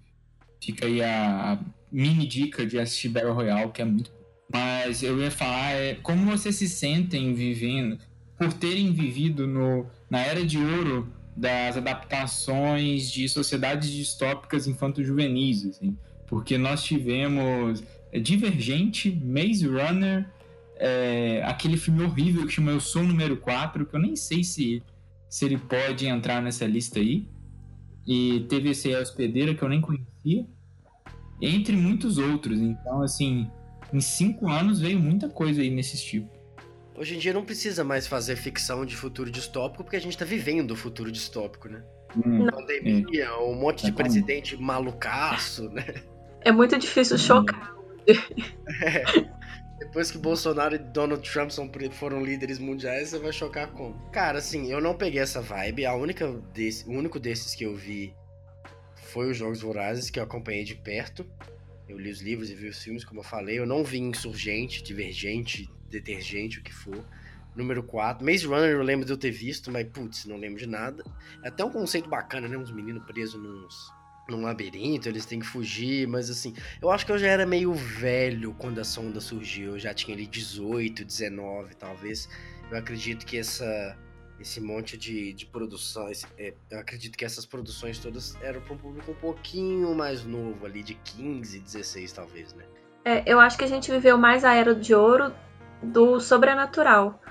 Fica 0.61 0.85
aí 0.85 1.01
a, 1.01 1.53
a 1.53 1.59
mini 1.91 2.25
dica 2.25 2.65
de 2.65 2.79
assistir 2.79 3.09
Battle 3.09 3.33
Royale, 3.33 3.71
que 3.71 3.81
é 3.81 3.85
muito 3.85 4.11
Mas 4.51 5.03
eu 5.03 5.19
ia 5.19 5.31
falar, 5.31 5.73
é, 5.73 5.95
como 5.95 6.25
vocês 6.25 6.55
se 6.55 6.67
sentem 6.67 7.33
vivendo, 7.33 7.99
por 8.37 8.51
terem 8.53 8.91
vivido 8.91 9.47
no, 9.47 9.85
na 10.09 10.19
era 10.19 10.45
de 10.45 10.57
ouro 10.57 11.07
das 11.35 11.77
adaptações 11.77 13.11
de 13.11 13.27
sociedades 13.27 13.89
distópicas 13.89 14.67
infanto-juvenis, 14.67 15.65
assim. 15.65 15.97
Porque 16.27 16.57
nós 16.57 16.83
tivemos 16.83 17.83
é, 18.11 18.19
Divergente, 18.19 19.11
Maze 19.11 19.67
Runner, 19.67 20.29
é, 20.77 21.41
aquele 21.45 21.77
filme 21.77 22.03
horrível 22.03 22.45
que 22.45 22.53
chama 22.53 22.71
Eu 22.71 22.79
Sou 22.79 23.03
Número 23.03 23.38
4, 23.38 23.85
que 23.85 23.95
eu 23.95 23.99
nem 23.99 24.15
sei 24.15 24.43
se, 24.43 24.83
se 25.29 25.45
ele 25.45 25.57
pode 25.57 26.05
entrar 26.05 26.41
nessa 26.41 26.65
lista 26.65 26.99
aí 26.99 27.27
e 28.05 28.45
teve 28.49 28.69
esse 28.69 28.93
hospedeira 28.95 29.55
que 29.55 29.63
eu 29.63 29.69
nem 29.69 29.81
conhecia, 29.81 30.45
entre 31.41 31.75
muitos 31.75 32.17
outros. 32.17 32.59
Então, 32.59 33.01
assim, 33.01 33.49
em 33.91 34.01
cinco 34.01 34.49
anos 34.49 34.79
veio 34.79 34.99
muita 34.99 35.27
coisa 35.29 35.61
aí 35.61 35.69
nesse 35.69 35.97
tipo. 35.97 36.29
Hoje 36.97 37.15
em 37.15 37.19
dia 37.19 37.33
não 37.33 37.43
precisa 37.43 37.83
mais 37.83 38.07
fazer 38.07 38.35
ficção 38.38 38.85
de 38.85 38.95
futuro 38.95 39.29
distópico, 39.29 39.83
porque 39.83 39.97
a 39.97 40.01
gente 40.01 40.17
tá 40.17 40.23
vivendo 40.23 40.71
o 40.71 40.75
futuro 40.75 41.11
distópico, 41.11 41.67
né? 41.67 41.83
Hum, 42.15 42.45
Pandemia, 42.45 43.25
é. 43.25 43.38
um 43.38 43.55
monte 43.55 43.85
de 43.85 43.91
presidente 43.91 44.55
malucaço, 44.55 45.69
né? 45.69 45.85
É 46.41 46.51
muito 46.51 46.77
difícil 46.77 47.17
chocar. 47.17 47.73
É. 48.83 49.03
Depois 49.77 50.09
que 50.09 50.17
Bolsonaro 50.17 50.75
e 50.75 50.77
Donald 50.77 51.29
Trump 51.29 51.49
são, 51.49 51.69
foram 51.91 52.23
líderes 52.23 52.59
mundiais, 52.59 53.09
você 53.09 53.19
vai 53.19 53.33
chocar 53.33 53.71
como? 53.71 53.93
Cara, 54.09 54.39
assim, 54.39 54.71
eu 54.71 54.79
não 54.79 54.95
peguei 54.95 55.21
essa 55.21 55.41
vibe. 55.41 55.85
A 55.85 55.93
única 55.93 56.31
desse, 56.53 56.88
o 56.88 56.93
único 56.93 57.19
desses 57.19 57.53
que 57.53 57.65
eu 57.65 57.75
vi 57.75 58.15
foi 58.95 59.31
os 59.31 59.38
Jogos 59.38 59.61
Vorazes, 59.61 60.09
que 60.09 60.19
eu 60.19 60.23
acompanhei 60.23 60.63
de 60.63 60.75
perto. 60.75 61.25
Eu 61.88 61.99
li 61.99 62.09
os 62.09 62.21
livros 62.21 62.49
e 62.49 62.55
vi 62.55 62.69
os 62.69 62.81
filmes, 62.81 63.03
como 63.03 63.19
eu 63.19 63.23
falei. 63.23 63.59
Eu 63.59 63.65
não 63.65 63.83
vi 63.83 63.99
Insurgente, 63.99 64.81
Divergente, 64.81 65.69
Detergente, 65.89 66.59
o 66.59 66.63
que 66.63 66.73
for. 66.73 67.05
Número 67.55 67.83
4. 67.83 68.25
Maze 68.25 68.45
Runner 68.45 68.71
eu 68.71 68.81
lembro 68.81 69.05
de 69.05 69.11
eu 69.11 69.17
ter 69.17 69.31
visto, 69.31 69.71
mas 69.71 69.88
putz, 69.88 70.25
não 70.25 70.38
lembro 70.38 70.59
de 70.59 70.67
nada. 70.67 71.03
É 71.43 71.49
até 71.49 71.63
um 71.63 71.71
conceito 71.71 72.09
bacana, 72.09 72.47
né? 72.47 72.57
Uns 72.57 72.71
meninos 72.71 73.05
presos 73.05 73.41
nos, 73.41 73.93
num 74.29 74.41
labirinto, 74.41 75.07
eles 75.07 75.25
têm 75.25 75.39
que 75.39 75.45
fugir, 75.45 76.07
mas 76.07 76.29
assim, 76.29 76.55
eu 76.81 76.89
acho 76.89 77.05
que 77.05 77.11
eu 77.11 77.17
já 77.17 77.27
era 77.27 77.45
meio 77.45 77.73
velho 77.73 78.53
quando 78.57 78.79
a 78.79 78.83
sonda 78.83 79.21
surgiu, 79.21 79.73
eu 79.73 79.79
já 79.79 79.93
tinha 79.93 80.15
ali 80.15 80.25
18, 80.25 81.05
19, 81.05 81.75
talvez. 81.75 82.27
Eu 82.71 82.77
acredito 82.77 83.25
que 83.25 83.38
essa 83.38 83.97
esse 84.39 84.59
monte 84.59 84.97
de, 84.97 85.31
de 85.31 85.45
produção, 85.45 86.09
é, 86.38 86.53
eu 86.69 86.79
acredito 86.79 87.17
que 87.17 87.23
essas 87.23 87.45
produções 87.45 87.99
todas 87.99 88.35
eram 88.41 88.59
para 88.59 88.73
um 88.73 88.77
público 88.77 89.11
um 89.11 89.15
pouquinho 89.15 89.95
mais 89.95 90.25
novo, 90.25 90.65
ali 90.65 90.83
de 90.83 90.93
15, 90.95 91.59
16 91.59 92.11
talvez, 92.11 92.53
né? 92.53 92.65
É, 93.05 93.23
eu 93.25 93.39
acho 93.39 93.57
que 93.57 93.63
a 93.63 93.67
gente 93.67 93.89
viveu 93.89 94.17
mais 94.17 94.43
a 94.43 94.53
era 94.53 94.75
de 94.75 94.93
ouro 94.93 95.31
do 95.81 96.19
sobrenatural, 96.19 97.21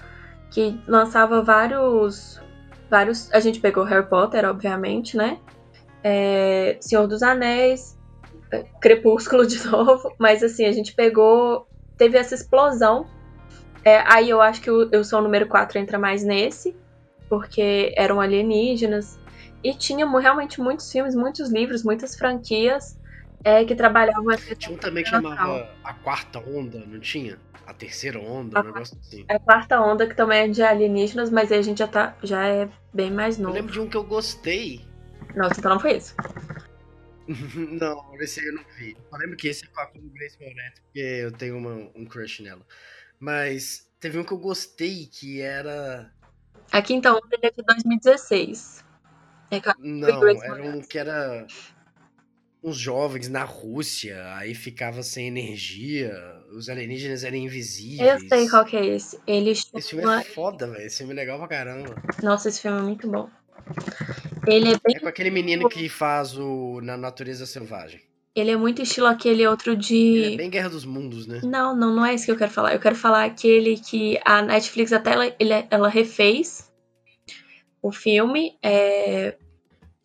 que 0.50 0.80
lançava 0.86 1.42
vários 1.42 2.40
vários, 2.88 3.30
a 3.32 3.40
gente 3.40 3.60
pegou 3.60 3.84
Harry 3.84 4.08
Potter, 4.08 4.44
obviamente, 4.44 5.16
né? 5.16 5.40
É, 6.04 6.76
Senhor 6.80 7.08
dos 7.08 7.22
Anéis, 7.22 7.98
é, 8.52 8.62
Crepúsculo 8.80 9.46
de 9.46 9.64
novo, 9.66 10.14
mas 10.18 10.42
assim, 10.42 10.66
a 10.66 10.72
gente 10.72 10.94
pegou, 10.94 11.66
teve 11.96 12.18
essa 12.18 12.34
explosão. 12.34 13.06
É, 13.82 14.02
aí 14.06 14.28
eu 14.28 14.40
acho 14.40 14.60
que 14.60 14.70
o, 14.70 14.88
eu 14.92 15.02
sou 15.02 15.20
o 15.20 15.22
número 15.22 15.46
4 15.46 15.78
entra 15.78 15.98
mais 15.98 16.22
nesse, 16.22 16.76
porque 17.28 17.94
eram 17.96 18.20
alienígenas. 18.20 19.18
E 19.62 19.72
tinha 19.72 20.06
realmente 20.06 20.60
muitos 20.60 20.92
filmes, 20.92 21.14
muitos 21.14 21.50
livros, 21.50 21.82
muitas 21.82 22.14
franquias 22.14 22.98
é, 23.42 23.64
que 23.64 23.74
trabalhavam 23.74 24.30
essa 24.30 24.54
Tinha 24.54 24.76
um 24.76 24.78
também 24.78 25.02
que 25.02 25.08
chamava 25.08 25.70
A 25.82 25.94
Quarta 25.94 26.38
Onda, 26.38 26.84
não 26.86 27.00
tinha? 27.00 27.38
A 27.66 27.72
Terceira 27.72 28.20
Onda, 28.20 28.58
a, 28.58 28.62
um 28.62 28.66
negócio 28.66 28.98
assim. 29.00 29.24
A 29.26 29.38
Quarta 29.38 29.80
Onda, 29.80 30.06
que 30.06 30.14
também 30.14 30.40
é 30.40 30.48
de 30.48 30.62
alienígenas, 30.62 31.30
mas 31.30 31.50
aí 31.50 31.58
a 31.58 31.62
gente 31.62 31.78
já, 31.78 31.88
tá, 31.88 32.14
já 32.22 32.46
é 32.46 32.68
bem 32.92 33.10
mais 33.10 33.38
novo. 33.38 33.56
Eu 33.56 33.62
lembro 33.62 33.72
de 33.72 33.80
um 33.80 33.88
que 33.88 33.96
eu 33.96 34.04
gostei, 34.04 34.82
nossa, 35.34 35.58
então 35.58 35.72
não 35.72 35.80
foi 35.80 35.96
isso. 35.96 36.14
não, 37.80 38.14
esse 38.20 38.40
aí 38.40 38.46
eu 38.46 38.54
não 38.54 38.64
vi. 38.76 38.96
Eu 39.12 39.18
lembro 39.18 39.36
que 39.36 39.48
esse 39.48 39.64
é 39.64 39.68
com 39.68 39.80
a 39.80 39.90
Grace 39.94 40.36
Moretz, 40.40 40.80
porque 40.80 41.00
eu 41.00 41.32
tenho 41.32 41.56
uma, 41.56 41.90
um 41.94 42.04
crush 42.04 42.42
nela. 42.42 42.64
Mas 43.18 43.90
teve 43.98 44.18
um 44.18 44.24
que 44.24 44.32
eu 44.32 44.38
gostei, 44.38 45.06
que 45.06 45.40
era... 45.40 46.12
Aqui 46.70 46.94
então, 46.94 47.20
ele 47.30 47.46
é 47.46 47.50
de 47.50 47.62
2016. 47.62 48.84
É 49.50 49.60
não, 49.78 50.26
era 50.26 50.62
um 50.64 50.80
que 50.80 50.98
era 50.98 51.46
uns 52.62 52.78
jovens 52.78 53.28
na 53.28 53.44
Rússia, 53.44 54.34
aí 54.36 54.54
ficava 54.54 55.02
sem 55.02 55.28
energia, 55.28 56.14
os 56.50 56.68
alienígenas 56.68 57.22
eram 57.22 57.36
invisíveis. 57.36 58.22
Eu 58.22 58.28
sei 58.28 58.48
qual 58.48 58.64
que 58.64 58.76
é 58.76 58.86
esse. 58.86 59.20
Ele 59.26 59.54
chama... 59.54 59.78
Esse 59.78 59.90
filme 59.90 60.20
é 60.20 60.24
foda, 60.24 60.66
velho. 60.66 60.86
Esse 60.86 60.98
filme 60.98 61.12
é 61.12 61.16
legal 61.16 61.38
pra 61.38 61.48
caramba. 61.48 61.94
Nossa, 62.22 62.48
esse 62.48 62.60
filme 62.60 62.78
é 62.78 62.82
muito 62.82 63.08
bom. 63.08 63.28
Ele 64.46 64.72
é 64.72 64.78
bem. 64.84 64.96
É 64.96 65.00
com 65.00 65.08
aquele 65.08 65.30
menino 65.30 65.68
que 65.68 65.88
faz 65.88 66.36
o 66.36 66.80
Na 66.82 66.96
Natureza 66.96 67.46
Selvagem. 67.46 68.00
Ele 68.34 68.50
é 68.50 68.56
muito 68.56 68.82
estilo 68.82 69.06
aquele 69.06 69.46
outro 69.46 69.76
de. 69.76 69.96
Ele 69.96 70.34
é 70.34 70.36
bem 70.38 70.50
Guerra 70.50 70.68
dos 70.68 70.84
Mundos, 70.84 71.26
né? 71.26 71.40
Não, 71.44 71.74
não, 71.74 71.94
não 71.94 72.04
é 72.04 72.14
isso 72.14 72.24
que 72.24 72.32
eu 72.32 72.36
quero 72.36 72.50
falar. 72.50 72.74
Eu 72.74 72.80
quero 72.80 72.96
falar 72.96 73.24
aquele 73.24 73.78
que 73.78 74.20
a 74.24 74.42
Netflix 74.42 74.92
até 74.92 75.12
ela, 75.12 75.26
ele, 75.38 75.66
ela 75.70 75.88
refez 75.88 76.70
o 77.80 77.92
filme. 77.92 78.58
É... 78.62 79.36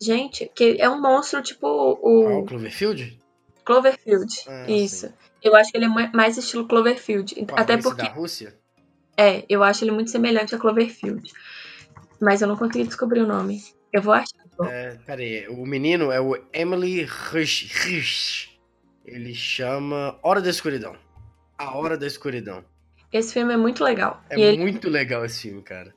Gente, 0.00 0.50
que 0.54 0.76
é 0.78 0.88
um 0.88 1.00
monstro 1.00 1.42
tipo 1.42 1.66
o. 1.66 2.28
Ah, 2.28 2.38
o 2.38 2.44
Cloverfield? 2.46 3.18
Cloverfield, 3.64 4.44
ah, 4.46 4.70
isso. 4.70 5.08
Sim. 5.08 5.12
Eu 5.42 5.56
acho 5.56 5.72
que 5.72 5.78
ele 5.78 5.86
é 5.86 6.10
mais 6.14 6.38
estilo 6.38 6.68
Cloverfield. 6.68 7.34
Qual, 7.46 7.60
até 7.60 7.76
porque. 7.76 8.02
da 8.02 8.08
Rússia? 8.08 8.56
É, 9.16 9.44
eu 9.48 9.62
acho 9.62 9.84
ele 9.84 9.90
muito 9.90 10.10
semelhante 10.10 10.54
a 10.54 10.58
Cloverfield. 10.58 11.32
Mas 12.20 12.42
eu 12.42 12.48
não 12.48 12.56
consegui 12.56 12.84
descobrir 12.84 13.20
o 13.20 13.26
nome. 13.26 13.62
Eu 13.92 14.02
vou 14.02 14.12
achar. 14.12 14.40
É, 14.68 14.98
peraí, 15.06 15.48
o 15.48 15.64
menino 15.64 16.12
é 16.12 16.20
o 16.20 16.36
Emily 16.52 17.04
Rush. 17.04 18.50
Ele 19.04 19.34
chama 19.34 20.18
Hora 20.22 20.40
da 20.40 20.50
Escuridão. 20.50 20.94
A 21.58 21.76
Hora 21.76 21.96
da 21.96 22.06
Escuridão. 22.06 22.64
Esse 23.12 23.32
filme 23.32 23.52
é 23.52 23.56
muito 23.56 23.82
legal. 23.82 24.22
É 24.30 24.38
e 24.38 24.58
muito 24.58 24.86
ele... 24.86 24.92
legal 24.92 25.24
esse 25.24 25.42
filme, 25.42 25.62
cara. 25.62 25.92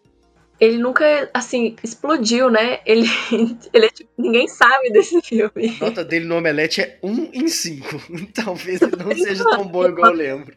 Ele 0.59 0.77
nunca, 0.77 1.29
assim, 1.33 1.75
explodiu, 1.83 2.49
né? 2.49 2.79
Ele, 2.86 3.05
ele 3.73 3.86
é, 3.86 3.89
tipo, 3.89 4.09
ninguém 4.17 4.47
sabe 4.47 4.91
desse 4.91 5.21
filme. 5.21 5.77
A 5.81 5.86
nota 5.86 6.05
dele 6.05 6.25
no 6.25 6.38
Omelete 6.38 6.81
é 6.81 6.99
1 7.03 7.29
em 7.33 7.47
5. 7.47 7.86
Talvez 8.33 8.81
ele 8.81 8.95
não 8.95 9.15
seja 9.15 9.43
tão 9.43 9.67
bom 9.67 9.86
igual 9.86 10.12
eu 10.12 10.17
lembro. 10.17 10.55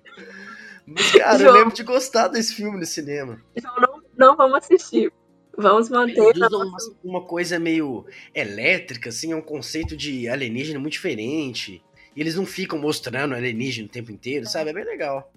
Mas, 0.86 1.10
cara, 1.10 1.38
João, 1.38 1.50
eu 1.50 1.58
lembro 1.58 1.74
de 1.74 1.82
gostar 1.82 2.28
desse 2.28 2.54
filme 2.54 2.78
no 2.78 2.86
cinema. 2.86 3.42
Então 3.54 3.74
não, 3.80 4.02
não 4.16 4.36
vamos 4.36 4.58
assistir. 4.58 5.12
Vamos 5.56 5.88
manter. 5.88 6.18
Eles 6.18 6.46
usam 6.46 6.68
uma, 6.68 6.78
uma, 7.02 7.22
coisa 7.22 7.58
meio 7.58 8.06
elétrica, 8.34 9.08
assim, 9.08 9.32
é 9.32 9.36
um 9.36 9.42
conceito 9.42 9.96
de 9.96 10.28
alienígena 10.28 10.78
muito 10.78 10.92
diferente. 10.92 11.82
E 12.14 12.20
eles 12.20 12.34
não 12.34 12.46
ficam 12.46 12.78
mostrando 12.78 13.34
alienígena 13.34 13.86
o 13.86 13.90
tempo 13.90 14.12
inteiro, 14.12 14.46
sabe? 14.46 14.70
É 14.70 14.72
bem 14.72 14.84
legal. 14.84 15.32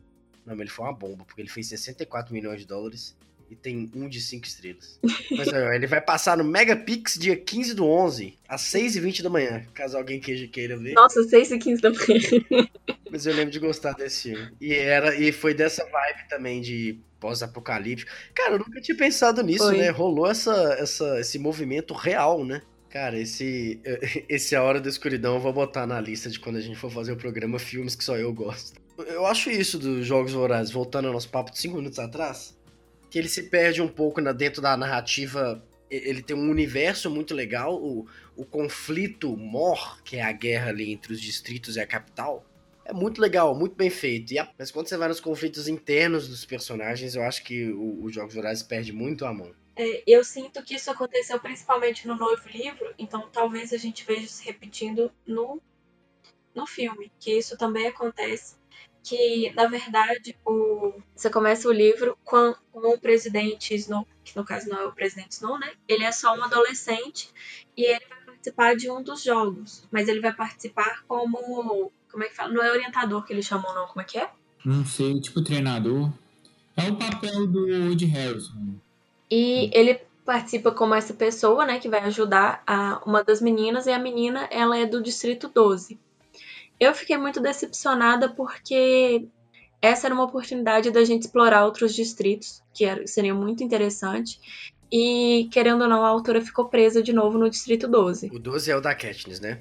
Não, 0.45 0.55
mas 0.55 0.61
ele 0.61 0.69
foi 0.69 0.85
uma 0.85 0.93
bomba, 0.93 1.23
porque 1.25 1.41
ele 1.41 1.49
fez 1.49 1.67
64 1.67 2.33
milhões 2.33 2.59
de 2.59 2.67
dólares 2.67 3.15
e 3.49 3.55
tem 3.55 3.89
um 3.95 4.07
de 4.07 4.21
5 4.21 4.45
estrelas. 4.45 4.99
Mas 5.31 5.47
ele 5.73 5.87
vai 5.87 6.01
passar 6.01 6.37
no 6.37 6.43
Megapix 6.43 7.17
dia 7.17 7.35
15 7.35 7.73
do 7.73 7.85
11, 7.85 8.37
às 8.47 8.61
6h20 8.63 9.21
da 9.21 9.29
manhã, 9.29 9.65
caso 9.73 9.97
alguém 9.97 10.19
queira, 10.19 10.47
queira 10.47 10.77
ver. 10.77 10.93
Nossa, 10.93 11.23
6 11.23 11.51
e 11.51 11.57
15 11.57 11.81
da 11.81 11.89
manhã. 11.89 12.67
Mas 13.11 13.25
eu 13.25 13.33
lembro 13.33 13.51
de 13.51 13.59
gostar 13.59 13.93
desse 13.93 14.29
filme. 14.29 14.51
E, 14.61 14.73
era, 14.73 15.15
e 15.15 15.31
foi 15.31 15.53
dessa 15.53 15.83
vibe 15.83 16.29
também 16.29 16.61
de 16.61 16.99
pós-apocalíptico. 17.19 18.11
Cara, 18.33 18.53
eu 18.53 18.59
nunca 18.59 18.79
tinha 18.79 18.95
pensado 18.95 19.41
nisso, 19.41 19.65
Foi. 19.65 19.77
né? 19.77 19.89
Rolou 19.89 20.29
essa, 20.29 20.75
essa, 20.79 21.19
esse 21.19 21.37
movimento 21.37 21.93
real, 21.93 22.45
né? 22.45 22.61
Cara, 22.89 23.19
esse, 23.19 23.79
esse 24.29 24.55
A 24.55 24.63
Hora 24.63 24.79
da 24.79 24.89
Escuridão 24.89 25.35
eu 25.35 25.41
vou 25.41 25.53
botar 25.53 25.85
na 25.85 25.99
lista 25.99 26.29
de 26.29 26.39
quando 26.39 26.57
a 26.57 26.61
gente 26.61 26.77
for 26.77 26.91
fazer 26.91 27.11
o 27.11 27.17
programa 27.17 27.59
Filmes 27.59 27.95
que 27.95 28.03
só 28.03 28.17
eu 28.17 28.33
gosto. 28.33 28.79
Eu 29.07 29.25
acho 29.25 29.49
isso 29.49 29.79
dos 29.79 30.05
Jogos 30.05 30.33
Vorazes, 30.33 30.73
voltando 30.73 31.07
ao 31.07 31.13
nosso 31.13 31.29
papo 31.29 31.51
de 31.51 31.59
5 31.59 31.77
minutos 31.77 31.99
atrás, 31.99 32.57
que 33.09 33.17
ele 33.19 33.29
se 33.29 33.43
perde 33.43 33.81
um 33.81 33.87
pouco 33.87 34.21
na, 34.21 34.31
dentro 34.31 34.61
da 34.61 34.75
narrativa. 34.77 35.63
Ele 35.89 36.21
tem 36.21 36.35
um 36.35 36.49
universo 36.49 37.09
muito 37.09 37.33
legal, 37.33 37.75
o, 37.75 38.07
o 38.35 38.45
conflito 38.45 39.35
mor, 39.35 40.03
que 40.03 40.17
é 40.17 40.21
a 40.21 40.31
guerra 40.31 40.69
ali 40.69 40.91
entre 40.91 41.11
os 41.13 41.19
distritos 41.19 41.75
e 41.77 41.79
a 41.79 41.87
capital, 41.87 42.45
é 42.85 42.93
muito 42.93 43.21
legal, 43.21 43.55
muito 43.55 43.75
bem 43.75 43.89
feito. 43.89 44.37
A- 44.39 44.49
mas 44.57 44.71
quando 44.71 44.87
você 44.87 44.97
vai 44.97 45.07
nos 45.07 45.19
conflitos 45.19 45.67
internos 45.67 46.27
dos 46.27 46.43
personagens, 46.45 47.15
eu 47.15 47.23
acho 47.23 47.43
que 47.43 47.71
os 47.71 48.13
Jogos 48.13 48.33
Vorazes 48.35 48.63
perde 48.63 48.91
muito 48.91 49.25
a 49.25 49.33
mão. 49.33 49.51
É, 49.75 50.03
eu 50.05 50.23
sinto 50.23 50.61
que 50.63 50.75
isso 50.75 50.91
aconteceu 50.91 51.39
principalmente 51.39 52.07
no 52.07 52.15
novo 52.15 52.47
livro, 52.49 52.93
então 52.97 53.29
talvez 53.31 53.71
a 53.71 53.77
gente 53.77 54.03
veja 54.05 54.27
se 54.27 54.43
repetindo 54.43 55.11
no, 55.25 55.61
no 56.53 56.67
filme, 56.67 57.11
que 57.19 57.31
isso 57.31 57.57
também 57.57 57.87
acontece. 57.87 58.55
Que, 59.09 59.51
na 59.55 59.65
verdade, 59.65 60.37
o, 60.45 60.93
você 61.15 61.31
começa 61.31 61.67
o 61.67 61.71
livro 61.71 62.15
com, 62.23 62.53
o 62.71 62.95
presidente 62.99 63.73
Snow, 63.73 64.07
que 64.23 64.37
no 64.37 64.45
caso 64.45 64.69
não 64.69 64.77
é 64.77 64.85
o 64.85 64.91
presidente 64.91 65.31
Snow, 65.31 65.57
né? 65.57 65.71
Ele 65.87 66.03
é 66.03 66.11
só 66.11 66.35
um 66.35 66.43
adolescente 66.43 67.31
e 67.75 67.85
ele 67.85 68.05
vai 68.07 68.19
participar 68.19 68.75
de 68.75 68.91
um 68.91 69.01
dos 69.01 69.23
jogos, 69.23 69.83
mas 69.91 70.07
ele 70.07 70.19
vai 70.19 70.31
participar 70.31 71.03
como. 71.07 71.91
Como 72.11 72.23
é 72.23 72.27
que 72.27 72.35
fala? 72.35 72.53
Não 72.53 72.63
é 72.63 72.71
orientador 72.71 73.25
que 73.25 73.33
eles 73.33 73.47
chamam, 73.47 73.73
não, 73.73 73.87
como 73.87 74.01
é 74.01 74.03
que 74.03 74.19
é? 74.19 74.29
Não 74.63 74.85
sei, 74.85 75.19
tipo 75.19 75.43
treinador. 75.43 76.11
É 76.77 76.87
o 76.89 76.95
papel 76.95 77.47
do 77.47 77.65
Woody 77.87 78.05
Harrison. 78.05 78.75
E 79.31 79.71
ele 79.73 79.99
participa 80.23 80.71
como 80.71 80.93
essa 80.93 81.15
pessoa, 81.15 81.65
né, 81.65 81.79
que 81.79 81.89
vai 81.89 82.01
ajudar 82.01 82.61
a 82.67 83.01
uma 83.03 83.23
das 83.23 83.41
meninas, 83.41 83.87
e 83.87 83.91
a 83.91 83.97
menina, 83.97 84.47
ela 84.51 84.77
é 84.77 84.85
do 84.85 85.01
distrito 85.01 85.49
12. 85.49 85.99
Eu 86.79 86.93
fiquei 86.93 87.17
muito 87.17 87.41
decepcionada 87.41 88.29
porque 88.29 89.27
essa 89.81 90.07
era 90.07 90.13
uma 90.13 90.25
oportunidade 90.25 90.91
da 90.91 91.03
gente 91.03 91.23
explorar 91.23 91.65
outros 91.65 91.93
distritos, 91.93 92.61
que 92.73 92.85
era, 92.85 93.05
seria 93.07 93.33
muito 93.33 93.63
interessante. 93.63 94.39
E, 94.91 95.47
querendo 95.51 95.83
ou 95.83 95.87
não, 95.87 96.03
a 96.03 96.07
autora 96.07 96.41
ficou 96.41 96.65
presa 96.65 97.01
de 97.01 97.13
novo 97.13 97.37
no 97.37 97.49
distrito 97.49 97.87
12. 97.87 98.29
O 98.33 98.39
12 98.39 98.71
é 98.71 98.75
o 98.75 98.81
da 98.81 98.95
Katniss, 98.95 99.39
né? 99.39 99.59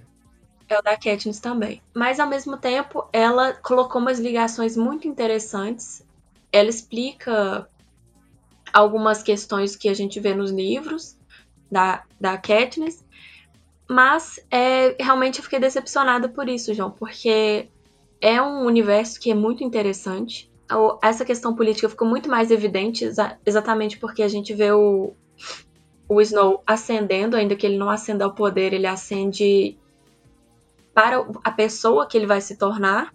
É 0.68 0.78
o 0.78 0.82
da 0.82 0.96
Katniss 0.96 1.38
também. 1.38 1.82
Mas, 1.94 2.18
ao 2.18 2.28
mesmo 2.28 2.56
tempo, 2.56 3.06
ela 3.12 3.52
colocou 3.52 4.00
umas 4.00 4.18
ligações 4.18 4.76
muito 4.76 5.06
interessantes. 5.06 6.04
Ela 6.52 6.70
explica 6.70 7.68
algumas 8.72 9.22
questões 9.22 9.76
que 9.76 9.88
a 9.88 9.94
gente 9.94 10.18
vê 10.18 10.34
nos 10.34 10.50
livros 10.50 11.16
da, 11.70 12.04
da 12.20 12.36
Katniss. 12.38 13.04
Mas, 13.88 14.38
é, 14.50 14.96
realmente, 15.02 15.38
eu 15.38 15.44
fiquei 15.44 15.58
decepcionada 15.58 16.28
por 16.28 16.48
isso, 16.48 16.74
João. 16.74 16.90
Porque 16.90 17.68
é 18.20 18.40
um 18.42 18.64
universo 18.66 19.18
que 19.20 19.30
é 19.30 19.34
muito 19.34 19.64
interessante. 19.64 20.50
Essa 21.02 21.24
questão 21.24 21.54
política 21.54 21.88
ficou 21.88 22.06
muito 22.06 22.28
mais 22.28 22.50
evidente 22.50 23.04
exa- 23.04 23.38
exatamente 23.46 23.98
porque 23.98 24.22
a 24.22 24.28
gente 24.28 24.52
vê 24.54 24.70
o, 24.70 25.14
o 26.08 26.20
Snow 26.20 26.62
ascendendo, 26.66 27.36
ainda 27.36 27.56
que 27.56 27.66
ele 27.66 27.78
não 27.78 27.90
acenda 27.90 28.24
ao 28.24 28.34
poder, 28.34 28.72
ele 28.74 28.86
ascende 28.86 29.78
para 30.92 31.24
a 31.44 31.50
pessoa 31.50 32.06
que 32.06 32.16
ele 32.16 32.26
vai 32.26 32.40
se 32.40 32.56
tornar. 32.56 33.12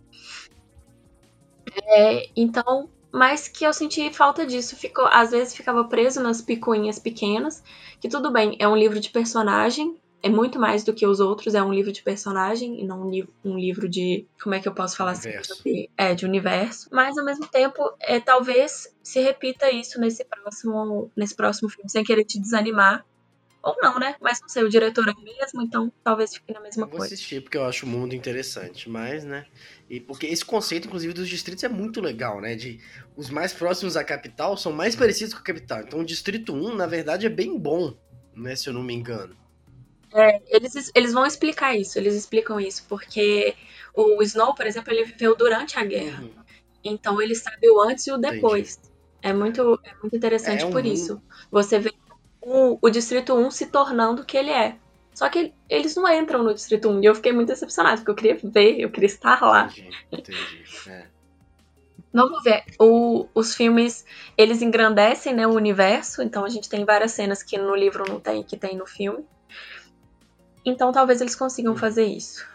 É, 1.86 2.30
então, 2.36 2.90
mas 3.12 3.48
que 3.48 3.66
eu 3.66 3.74
senti 3.74 4.12
falta 4.14 4.46
disso. 4.46 4.76
Ficou, 4.76 5.06
às 5.08 5.32
vezes 5.32 5.56
ficava 5.56 5.84
preso 5.86 6.22
nas 6.22 6.42
picuinhas 6.42 7.00
pequenas, 7.00 7.64
que 8.00 8.10
tudo 8.10 8.32
bem, 8.32 8.56
é 8.60 8.68
um 8.68 8.76
livro 8.76 9.00
de 9.00 9.10
personagem, 9.10 9.96
é 10.24 10.30
muito 10.30 10.58
mais 10.58 10.84
do 10.86 10.94
que 10.94 11.06
os 11.06 11.20
outros, 11.20 11.54
é 11.54 11.62
um 11.62 11.74
livro 11.74 11.92
de 11.92 12.02
personagem 12.02 12.82
e 12.82 12.88
não 12.88 13.02
um, 13.06 13.10
li- 13.12 13.30
um 13.44 13.58
livro 13.58 13.88
de. 13.90 14.26
Como 14.42 14.56
é 14.56 14.60
que 14.62 14.68
eu 14.68 14.74
posso 14.74 14.96
falar 14.98 15.12
assim? 15.12 15.28
Universo. 15.28 15.62
De- 15.64 15.90
É, 15.98 16.16
de 16.16 16.26
universo. 16.26 16.88
Mas 16.92 17.18
ao 17.18 17.26
mesmo 17.26 17.46
tempo, 17.48 17.82
é, 18.00 18.20
talvez 18.20 18.88
se 19.04 19.20
repita 19.20 19.70
isso 19.70 20.00
nesse 20.00 20.24
próximo, 20.26 21.12
nesse 21.16 21.36
próximo 21.36 21.70
filme, 21.70 21.90
sem 21.90 22.04
querer 22.04 22.24
te 22.24 22.40
desanimar. 22.40 23.06
Ou 23.62 23.76
não, 23.82 23.98
né? 23.98 24.16
Mas 24.22 24.42
não 24.42 24.50
sei, 24.50 24.62
o 24.64 24.70
diretor 24.70 25.08
é 25.08 25.12
o 25.12 25.22
mesmo, 25.24 25.62
então 25.62 25.90
talvez 26.04 26.34
fique 26.36 26.52
na 26.54 26.60
mesma 26.60 26.84
Eu 26.84 26.90
vou 26.90 26.98
coisa. 26.98 27.14
assistir 27.14 27.42
porque 27.42 27.58
eu 27.58 27.64
acho 27.66 27.86
o 27.86 27.90
mundo 27.90 28.14
interessante, 28.14 28.90
mas, 28.90 29.24
né? 29.24 29.46
E 29.90 30.02
porque 30.02 30.26
esse 30.26 30.44
conceito, 30.44 30.88
inclusive, 30.88 31.14
dos 31.14 31.30
distritos 31.30 31.64
é 31.64 31.70
muito 31.70 32.02
legal, 32.02 32.42
né? 32.42 32.56
De 32.56 32.82
os 33.16 33.30
mais 33.30 33.54
próximos 33.54 33.96
à 33.96 34.04
capital 34.04 34.58
são 34.58 34.74
mais 34.74 34.96
parecidos 34.98 35.34
com 35.34 35.40
a 35.40 35.44
capital. 35.44 35.80
Então 35.82 36.00
o 36.02 36.06
distrito 36.06 36.54
1, 36.54 36.76
na 36.76 36.86
verdade, 36.86 37.26
é 37.26 37.30
bem 37.30 37.58
bom, 37.58 37.94
né? 38.36 38.54
Se 38.56 38.68
eu 38.68 38.74
não 38.74 38.84
me 38.84 38.94
engano. 38.94 39.34
É, 40.14 40.42
eles, 40.48 40.92
eles 40.94 41.14
vão 41.14 41.26
explicar 41.26 41.76
isso, 41.76 41.98
eles 41.98 42.14
explicam 42.16 42.60
isso, 42.60 42.86
porque 42.88 43.56
o 43.96 44.22
Snow, 44.22 44.54
por 44.54 44.66
exemplo, 44.66 44.94
ele 44.94 45.06
viveu 45.06 45.36
durante 45.36 45.78
a 45.80 45.84
guerra. 45.84 46.22
Uhum. 46.24 46.32
Então 46.84 47.22
ele 47.22 47.36
sabe 47.36 47.70
o 47.70 47.80
antes 47.82 48.06
e 48.08 48.12
o 48.12 48.18
depois. 48.18 48.80
É 49.22 49.32
muito, 49.34 49.80
é 49.84 49.94
muito 50.02 50.16
interessante 50.16 50.64
É 50.64 50.66
um 50.66 50.72
por 50.72 50.84
mundo- 50.84 50.94
isso. 50.94 51.22
Você 51.50 51.80
vê 51.80 51.92
o, 52.42 52.78
o 52.82 52.90
Distrito 52.90 53.34
1 53.34 53.50
se 53.52 53.68
tornando 53.68 54.22
o 54.22 54.26
que 54.26 54.38
ele 54.38 54.52
é. 54.52 54.76
Só 55.16 55.30
que 55.30 55.54
eles 55.70 55.96
não 55.96 56.12
entram 56.12 56.44
no 56.44 56.54
Distrito 56.54 56.90
1. 56.90 57.02
E 57.02 57.06
eu 57.06 57.16
fiquei 57.16 57.32
muito 57.32 57.48
decepcionada, 57.48 57.98
porque 57.98 58.12
eu 58.12 58.16
queria 58.16 58.52
ver, 58.52 58.80
eu 58.82 58.90
queria 58.92 59.08
estar 59.08 59.42
lá. 59.42 59.68
Entendi, 59.68 59.98
entendi. 60.12 60.64
É. 60.90 61.08
Vamos 62.14 62.44
ver. 62.44 62.64
O- 62.80 63.28
os 63.34 63.56
filmes, 63.56 64.06
eles 64.38 64.62
engrandecem 64.62 65.34
né, 65.34 65.48
o 65.48 65.52
universo. 65.54 66.22
Então 66.22 66.44
a 66.46 66.50
gente 66.50 66.70
tem 66.70 66.84
várias 66.86 67.12
cenas 67.12 67.42
que 67.42 67.58
no 67.58 67.76
livro 67.76 68.04
não 68.08 68.20
tem, 68.20 68.44
que 68.44 68.58
tem 68.58 68.76
no 68.76 68.86
filme. 68.86 69.26
Então 70.66 70.92
talvez 70.92 71.22
eles 71.22 71.36
consigam 71.36 71.76
fazer 71.76 72.06
isso. 72.06 72.46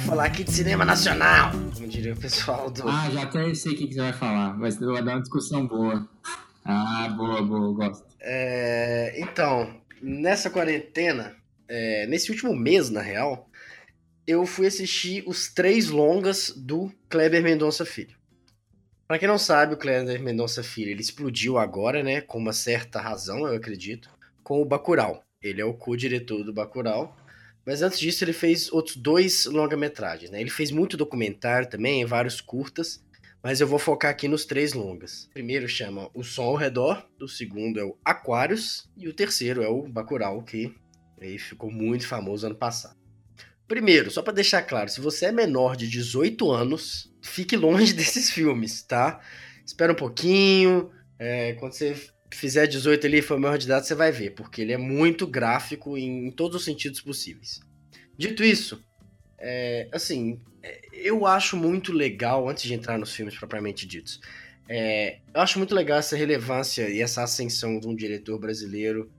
Vou 0.00 0.10
falar 0.10 0.24
aqui 0.24 0.44
de 0.44 0.52
cinema 0.52 0.84
nacional, 0.84 1.50
como 1.74 1.86
diria 1.86 2.12
o 2.14 2.16
pessoal 2.16 2.70
do. 2.70 2.88
Ah, 2.88 3.10
já 3.10 3.22
até 3.22 3.52
sei 3.54 3.72
o 3.72 3.76
que 3.76 3.92
você 3.92 4.00
vai 4.00 4.12
falar. 4.12 4.70
Ser- 4.70 4.86
vai 4.86 5.02
dar 5.02 5.12
uma 5.14 5.20
discussão 5.20 5.66
boa. 5.66 6.08
Ah, 6.64 7.08
boa, 7.16 7.42
boa, 7.42 7.72
gosto. 7.74 8.06
É, 8.20 9.14
então, 9.16 9.74
nessa 10.02 10.50
quarentena, 10.50 11.34
é, 11.68 12.06
nesse 12.06 12.30
último 12.30 12.54
mês, 12.54 12.90
na 12.90 13.00
real, 13.00 13.48
eu 14.26 14.46
fui 14.46 14.66
assistir 14.66 15.24
os 15.26 15.52
três 15.52 15.88
longas 15.88 16.52
do 16.56 16.92
Kleber 17.08 17.42
Mendonça 17.42 17.84
Filho. 17.84 18.16
Pra 19.08 19.18
quem 19.18 19.26
não 19.26 19.38
sabe, 19.38 19.74
o 19.74 19.76
Kleber 19.76 20.22
Mendonça 20.22 20.62
Filho, 20.62 20.90
ele 20.90 21.00
explodiu 21.00 21.58
agora, 21.58 22.02
né, 22.02 22.20
com 22.20 22.38
uma 22.38 22.52
certa 22.52 23.00
razão, 23.00 23.46
eu 23.46 23.56
acredito, 23.56 24.08
com 24.44 24.62
o 24.62 24.64
Bacurau. 24.64 25.22
Ele 25.42 25.60
é 25.60 25.64
o 25.64 25.74
co-diretor 25.74 26.44
do 26.44 26.52
Bacurau. 26.52 27.16
Mas 27.70 27.82
antes 27.82 28.00
disso, 28.00 28.24
ele 28.24 28.32
fez 28.32 28.68
outros 28.72 28.96
dois 28.96 29.44
longa-metragens, 29.44 30.28
né? 30.28 30.40
Ele 30.40 30.50
fez 30.50 30.72
muito 30.72 30.96
documentário 30.96 31.70
também, 31.70 32.04
vários 32.04 32.40
curtas. 32.40 33.00
Mas 33.40 33.60
eu 33.60 33.66
vou 33.68 33.78
focar 33.78 34.10
aqui 34.10 34.26
nos 34.26 34.44
três 34.44 34.72
longas. 34.72 35.26
O 35.26 35.30
primeiro 35.30 35.68
chama 35.68 36.10
O 36.12 36.24
Som 36.24 36.42
ao 36.42 36.56
Redor, 36.56 37.06
o 37.20 37.28
segundo 37.28 37.78
é 37.78 37.84
o 37.84 37.96
Aquários 38.04 38.90
e 38.96 39.06
o 39.06 39.12
terceiro 39.12 39.62
é 39.62 39.68
o 39.68 39.86
Bacurau, 39.86 40.42
que 40.42 40.74
aí 41.20 41.38
ficou 41.38 41.70
muito 41.70 42.08
famoso 42.08 42.44
ano 42.44 42.56
passado. 42.56 42.98
Primeiro, 43.68 44.10
só 44.10 44.20
pra 44.20 44.32
deixar 44.32 44.62
claro, 44.62 44.90
se 44.90 45.00
você 45.00 45.26
é 45.26 45.32
menor 45.32 45.76
de 45.76 45.88
18 45.88 46.50
anos, 46.50 47.14
fique 47.22 47.56
longe 47.56 47.92
desses 47.94 48.32
filmes, 48.32 48.82
tá? 48.82 49.20
Espera 49.64 49.92
um 49.92 49.96
pouquinho, 49.96 50.90
é, 51.20 51.52
quando 51.52 51.74
você 51.74 51.94
fizer 52.32 52.66
18 52.66 53.06
ali 53.06 53.18
e 53.18 53.22
for 53.22 53.38
maior 53.38 53.58
de 53.58 53.66
idade, 53.66 53.86
você 53.86 53.94
vai 53.94 54.12
ver, 54.12 54.30
porque 54.30 54.60
ele 54.60 54.72
é 54.72 54.78
muito 54.78 55.26
gráfico 55.26 55.96
em, 55.96 56.28
em 56.28 56.30
todos 56.30 56.56
os 56.56 56.64
sentidos 56.64 57.00
possíveis. 57.00 57.60
Dito 58.16 58.44
isso, 58.44 58.82
É, 59.42 59.88
assim, 59.90 60.38
é, 60.62 60.82
eu 60.92 61.24
acho 61.26 61.56
muito 61.56 61.92
legal, 61.92 62.46
antes 62.46 62.64
de 62.64 62.74
entrar 62.74 62.98
nos 62.98 63.12
filmes 63.14 63.34
propriamente 63.38 63.86
ditos, 63.86 64.20
é, 64.68 65.18
eu 65.34 65.40
acho 65.40 65.58
muito 65.58 65.74
legal 65.74 65.98
essa 65.98 66.14
relevância 66.14 66.88
e 66.88 67.00
essa 67.00 67.22
ascensão 67.22 67.80
de 67.80 67.88
um 67.88 67.94
diretor 67.96 68.38
brasileiro, 68.38 69.10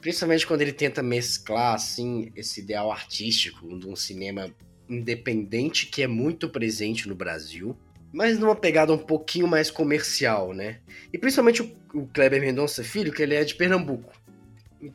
principalmente 0.00 0.46
quando 0.46 0.62
ele 0.62 0.72
tenta 0.72 1.02
mesclar, 1.02 1.74
assim, 1.74 2.32
esse 2.34 2.60
ideal 2.60 2.90
artístico 2.90 3.78
de 3.78 3.86
um 3.86 3.94
cinema 3.94 4.50
independente 4.88 5.86
que 5.86 6.02
é 6.02 6.06
muito 6.06 6.48
presente 6.48 7.06
no 7.06 7.14
Brasil, 7.14 7.78
mas 8.12 8.38
numa 8.38 8.56
pegada 8.56 8.92
um 8.92 8.98
pouquinho 8.98 9.46
mais 9.46 9.70
comercial, 9.70 10.54
né? 10.54 10.78
E 11.12 11.18
principalmente 11.18 11.62
o, 11.62 11.76
o 11.94 12.06
Kleber 12.06 12.40
Mendonça 12.40 12.82
Filho, 12.82 13.12
que 13.12 13.22
ele 13.22 13.34
é 13.34 13.44
de 13.44 13.54
Pernambuco. 13.54 14.12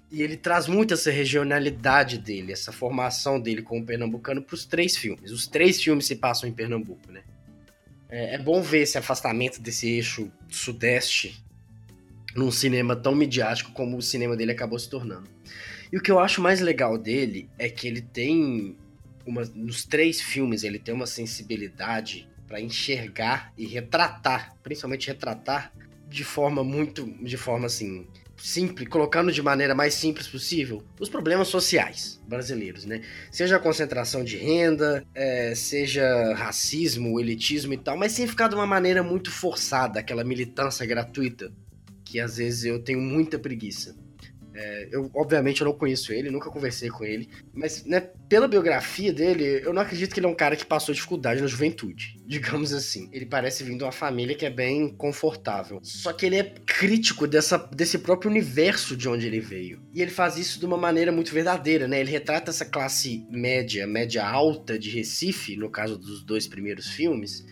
E 0.10 0.22
ele 0.22 0.38
traz 0.38 0.68
muito 0.68 0.94
essa 0.94 1.12
regionalidade 1.12 2.18
dele, 2.18 2.54
essa 2.54 2.72
formação 2.72 3.40
dele 3.40 3.62
como 3.62 3.86
pernambucano 3.86 4.42
para 4.42 4.56
os 4.56 4.66
três 4.66 4.96
filmes. 4.96 5.32
Os 5.32 5.46
três 5.46 5.82
filmes 5.82 6.06
se 6.06 6.16
passam 6.16 6.48
em 6.48 6.54
Pernambuco, 6.54 7.12
né? 7.12 7.22
É, 8.10 8.36
é 8.36 8.38
bom 8.38 8.62
ver 8.62 8.84
esse 8.84 8.98
afastamento 8.98 9.62
desse 9.62 9.90
eixo 9.90 10.32
sudeste 10.48 11.44
num 12.34 12.50
cinema 12.50 12.96
tão 12.96 13.14
midiático 13.14 13.74
como 13.74 13.98
o 13.98 14.02
cinema 14.02 14.38
dele 14.38 14.54
acabou 14.54 14.80
se 14.80 14.90
tornando. 14.90 15.30
E 15.92 15.98
o 15.98 16.02
que 16.02 16.12
eu 16.12 16.18
acho 16.18 16.42
mais 16.42 16.62
legal 16.62 16.98
dele 16.98 17.50
é 17.58 17.70
que 17.70 17.88
ele 17.88 18.02
tem 18.02 18.78
uma, 19.26 19.44
nos 19.54 19.86
três 19.86 20.22
filmes 20.22 20.64
ele 20.64 20.80
tem 20.80 20.94
uma 20.94 21.06
sensibilidade 21.06 22.28
para 22.48 22.60
enxergar 22.60 23.54
e 23.58 23.66
retratar, 23.66 24.56
principalmente 24.64 25.08
retratar 25.08 25.72
de 26.08 26.24
forma 26.24 26.64
muito, 26.64 27.06
de 27.24 27.38
forma 27.38 27.66
assim, 27.66 28.08
simples, 28.38 28.88
colocando 28.88 29.32
de 29.32 29.42
maneira 29.42 29.74
mais 29.74 29.94
simples 29.94 30.28
possível 30.28 30.84
os 31.00 31.10
problemas 31.10 31.48
sociais 31.48 32.22
brasileiros, 32.28 32.86
né? 32.86 33.02
Seja 33.32 33.56
a 33.56 33.60
concentração 33.60 34.24
de 34.24 34.38
renda, 34.38 35.06
é, 35.16 35.56
seja 35.56 36.34
racismo, 36.36 37.20
elitismo 37.20 37.74
e 37.74 37.78
tal, 37.78 37.98
mas 37.98 38.12
sem 38.12 38.28
ficar 38.28 38.48
de 38.48 38.56
uma 38.56 38.68
maneira 38.68 39.02
muito 39.02 39.32
forçada, 39.32 40.00
aquela 40.00 40.24
militância 40.24 40.86
gratuita 40.86 41.52
que 42.14 42.20
às 42.20 42.38
vezes 42.38 42.66
eu 42.66 42.78
tenho 42.78 43.02
muita 43.02 43.40
preguiça. 43.40 43.96
É, 44.56 44.90
eu, 44.92 45.10
obviamente, 45.16 45.62
eu 45.62 45.66
não 45.66 45.74
conheço 45.74 46.14
ele, 46.14 46.30
nunca 46.30 46.50
conversei 46.50 46.90
com 46.90 47.04
ele, 47.04 47.28
mas, 47.54 47.84
né, 47.86 48.02
pela 48.30 48.48
biografia 48.48 49.12
dele, 49.12 49.62
eu 49.64 49.74
não 49.74 49.82
acredito 49.82 50.14
que 50.14 50.20
ele 50.20 50.28
é 50.28 50.30
um 50.30 50.36
cara 50.36 50.56
que 50.56 50.66
passou 50.66 50.94
dificuldade 50.94 51.42
na 51.42 51.48
juventude, 51.48 52.20
digamos 52.26 52.74
assim. 52.74 53.10
Ele 53.12 53.26
parece 53.26 53.64
vir 53.64 53.78
de 53.78 53.84
uma 53.84 53.92
família 53.92 54.36
que 54.36 54.46
é 54.46 54.50
bem 54.50 54.90
confortável. 54.90 55.80
Só 55.82 56.14
que 56.14 56.26
ele 56.26 56.38
é 56.38 56.44
crítico 56.66 57.28
dessa, 57.28 57.58
desse 57.58 58.00
próprio 58.00 58.30
universo 58.30 58.96
de 58.96 59.10
onde 59.10 59.28
ele 59.28 59.40
veio. 59.40 59.82
E 59.94 60.02
ele 60.02 60.12
faz 60.12 60.38
isso 60.38 60.60
de 60.60 60.66
uma 60.66 60.78
maneira 60.78 61.12
muito 61.12 61.34
verdadeira, 61.34 61.88
né? 61.88 62.00
Ele 62.00 62.12
retrata 62.12 62.52
essa 62.52 62.66
classe 62.66 63.26
média, 63.30 63.88
média 63.88 64.26
alta 64.26 64.78
de 64.78 64.90
Recife, 64.90 65.56
no 65.56 65.70
caso 65.70 65.98
dos 65.98 66.24
dois 66.24 66.48
primeiros 66.48 66.88
filmes, 66.88 67.46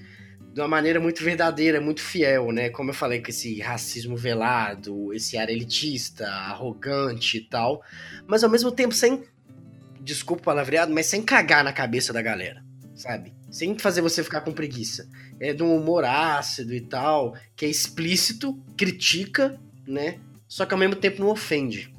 de 0.53 0.59
uma 0.59 0.67
maneira 0.67 0.99
muito 0.99 1.23
verdadeira, 1.23 1.79
muito 1.79 2.01
fiel, 2.01 2.51
né? 2.51 2.69
Como 2.69 2.89
eu 2.89 2.93
falei, 2.93 3.21
com 3.21 3.29
esse 3.29 3.59
racismo 3.61 4.17
velado, 4.17 5.13
esse 5.13 5.37
ar 5.37 5.49
elitista, 5.49 6.27
arrogante 6.27 7.37
e 7.37 7.41
tal, 7.41 7.81
mas 8.27 8.43
ao 8.43 8.49
mesmo 8.49 8.71
tempo 8.71 8.93
sem, 8.93 9.23
desculpa 10.01 10.41
o 10.41 10.45
palavreado, 10.45 10.93
mas 10.93 11.05
sem 11.05 11.21
cagar 11.21 11.63
na 11.63 11.71
cabeça 11.71 12.11
da 12.11 12.21
galera, 12.21 12.63
sabe? 12.93 13.33
Sem 13.49 13.77
fazer 13.77 14.01
você 14.01 14.23
ficar 14.23 14.41
com 14.41 14.51
preguiça. 14.51 15.07
É 15.39 15.53
de 15.53 15.63
um 15.63 15.75
humor 15.75 16.03
ácido 16.03 16.73
e 16.73 16.81
tal, 16.81 17.35
que 17.55 17.65
é 17.65 17.69
explícito, 17.69 18.53
critica, 18.77 19.59
né? 19.87 20.19
Só 20.47 20.65
que 20.65 20.73
ao 20.73 20.79
mesmo 20.79 20.95
tempo 20.95 21.21
não 21.21 21.29
ofende. 21.29 21.90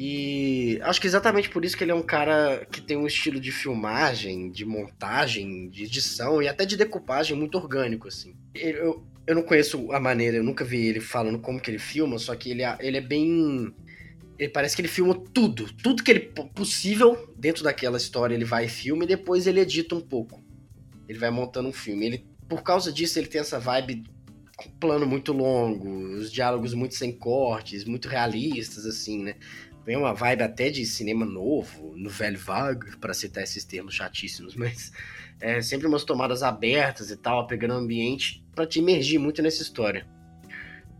E 0.00 0.78
acho 0.82 1.00
que 1.00 1.08
exatamente 1.08 1.50
por 1.50 1.64
isso 1.64 1.76
que 1.76 1.82
ele 1.82 1.90
é 1.90 1.94
um 1.94 2.04
cara 2.04 2.64
que 2.70 2.80
tem 2.80 2.96
um 2.96 3.04
estilo 3.04 3.40
de 3.40 3.50
filmagem, 3.50 4.48
de 4.48 4.64
montagem, 4.64 5.68
de 5.68 5.82
edição 5.82 6.40
e 6.40 6.46
até 6.46 6.64
de 6.64 6.76
decupagem 6.76 7.36
muito 7.36 7.58
orgânico, 7.58 8.06
assim. 8.06 8.36
Eu, 8.54 9.04
eu 9.26 9.34
não 9.34 9.42
conheço 9.42 9.90
a 9.90 9.98
maneira, 9.98 10.36
eu 10.36 10.44
nunca 10.44 10.64
vi 10.64 10.86
ele 10.86 11.00
falando 11.00 11.40
como 11.40 11.60
que 11.60 11.68
ele 11.68 11.80
filma, 11.80 12.16
só 12.16 12.36
que 12.36 12.52
ele, 12.52 12.62
ele 12.78 12.96
é 12.96 13.00
bem. 13.00 13.74
Ele 14.38 14.52
parece 14.52 14.76
que 14.76 14.82
ele 14.82 14.88
filma 14.88 15.20
tudo. 15.34 15.66
Tudo 15.82 16.04
que 16.04 16.12
ele 16.12 16.32
possível 16.54 17.34
dentro 17.36 17.64
daquela 17.64 17.96
história 17.96 18.36
ele 18.36 18.44
vai 18.44 18.66
e 18.66 18.68
filma 18.68 19.02
e 19.02 19.08
depois 19.08 19.48
ele 19.48 19.58
edita 19.58 19.96
um 19.96 20.00
pouco. 20.00 20.40
Ele 21.08 21.18
vai 21.18 21.30
montando 21.30 21.70
um 21.70 21.72
filme. 21.72 22.06
Ele, 22.06 22.26
por 22.48 22.62
causa 22.62 22.92
disso, 22.92 23.18
ele 23.18 23.26
tem 23.26 23.40
essa 23.40 23.58
vibe 23.58 24.04
com 24.58 24.68
plano 24.70 25.06
muito 25.06 25.32
longo, 25.32 25.88
os 26.16 26.32
diálogos 26.32 26.74
muito 26.74 26.96
sem 26.96 27.12
cortes, 27.12 27.84
muito 27.84 28.08
realistas, 28.08 28.86
assim, 28.86 29.22
né? 29.22 29.36
Vem 29.88 29.96
uma 29.96 30.12
vibe 30.12 30.42
até 30.42 30.68
de 30.68 30.84
cinema 30.84 31.24
novo, 31.24 31.96
no 31.96 32.10
velho 32.10 32.38
vague, 32.38 32.94
para 32.98 33.14
citar 33.14 33.42
esses 33.42 33.64
termos 33.64 33.94
chatíssimos, 33.94 34.54
mas 34.54 34.92
é 35.40 35.62
sempre 35.62 35.86
umas 35.86 36.04
tomadas 36.04 36.42
abertas 36.42 37.10
e 37.10 37.16
tal, 37.16 37.46
pegando 37.46 37.72
o 37.72 37.78
ambiente 37.78 38.44
para 38.54 38.66
te 38.66 38.80
imergir 38.80 39.18
muito 39.18 39.40
nessa 39.40 39.62
história. 39.62 40.06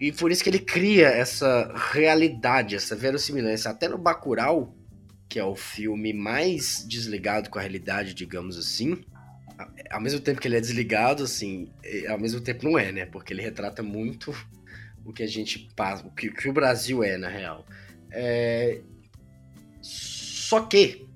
E 0.01 0.11
por 0.11 0.33
isso 0.33 0.43
que 0.43 0.49
ele 0.49 0.61
cria 0.61 1.09
essa 1.09 1.71
realidade, 1.93 2.77
essa 2.77 2.97
verossimilhança. 2.97 3.69
Até 3.69 3.89
no 3.89 3.99
Bacurau, 3.99 4.75
que 5.29 5.39
é 5.39 5.45
o 5.45 5.55
filme 5.55 6.15
mais 6.15 6.83
desligado 6.89 7.51
com 7.51 7.59
a 7.59 7.61
realidade, 7.61 8.15
digamos 8.15 8.57
assim, 8.57 9.05
ao 9.91 10.01
mesmo 10.01 10.19
tempo 10.19 10.41
que 10.41 10.49
ele 10.49 10.57
é 10.57 10.61
desligado, 10.63 11.25
assim, 11.25 11.71
ao 12.09 12.19
mesmo 12.19 12.41
tempo 12.41 12.65
não 12.65 12.79
é, 12.79 12.91
né? 12.91 13.05
Porque 13.05 13.35
ele 13.35 13.43
retrata 13.43 13.83
muito 13.83 14.35
o 15.05 15.13
que 15.13 15.23
a 15.23 15.29
gente 15.29 15.69
passa, 15.77 16.07
o, 16.07 16.11
que 16.11 16.49
o 16.49 16.53
Brasil 16.55 17.05
é, 17.05 17.19
na 17.19 17.29
real. 17.29 17.67
É... 18.11 18.81
Só 19.81 20.61
que, 20.61 21.07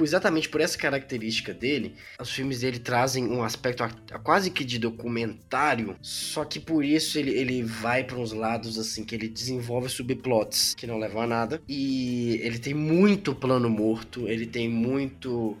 exatamente 0.00 0.48
por 0.48 0.60
essa 0.60 0.76
característica 0.76 1.54
dele, 1.54 1.94
os 2.20 2.30
filmes 2.30 2.60
dele 2.60 2.78
trazem 2.78 3.28
um 3.28 3.42
aspecto 3.42 3.84
quase 4.22 4.50
que 4.50 4.64
de 4.64 4.78
documentário, 4.78 5.96
só 6.02 6.44
que 6.44 6.58
por 6.58 6.84
isso 6.84 7.18
ele, 7.18 7.30
ele 7.30 7.62
vai 7.62 8.02
para 8.02 8.16
uns 8.16 8.32
lados 8.32 8.78
assim 8.78 9.04
que 9.04 9.14
ele 9.14 9.28
desenvolve 9.28 9.88
subplots 9.88 10.74
que 10.74 10.86
não 10.86 10.98
levam 10.98 11.22
a 11.22 11.26
nada. 11.26 11.62
E 11.68 12.40
ele 12.42 12.58
tem 12.58 12.74
muito 12.74 13.34
plano 13.34 13.70
morto, 13.70 14.28
ele 14.28 14.46
tem 14.46 14.68
muito 14.68 15.56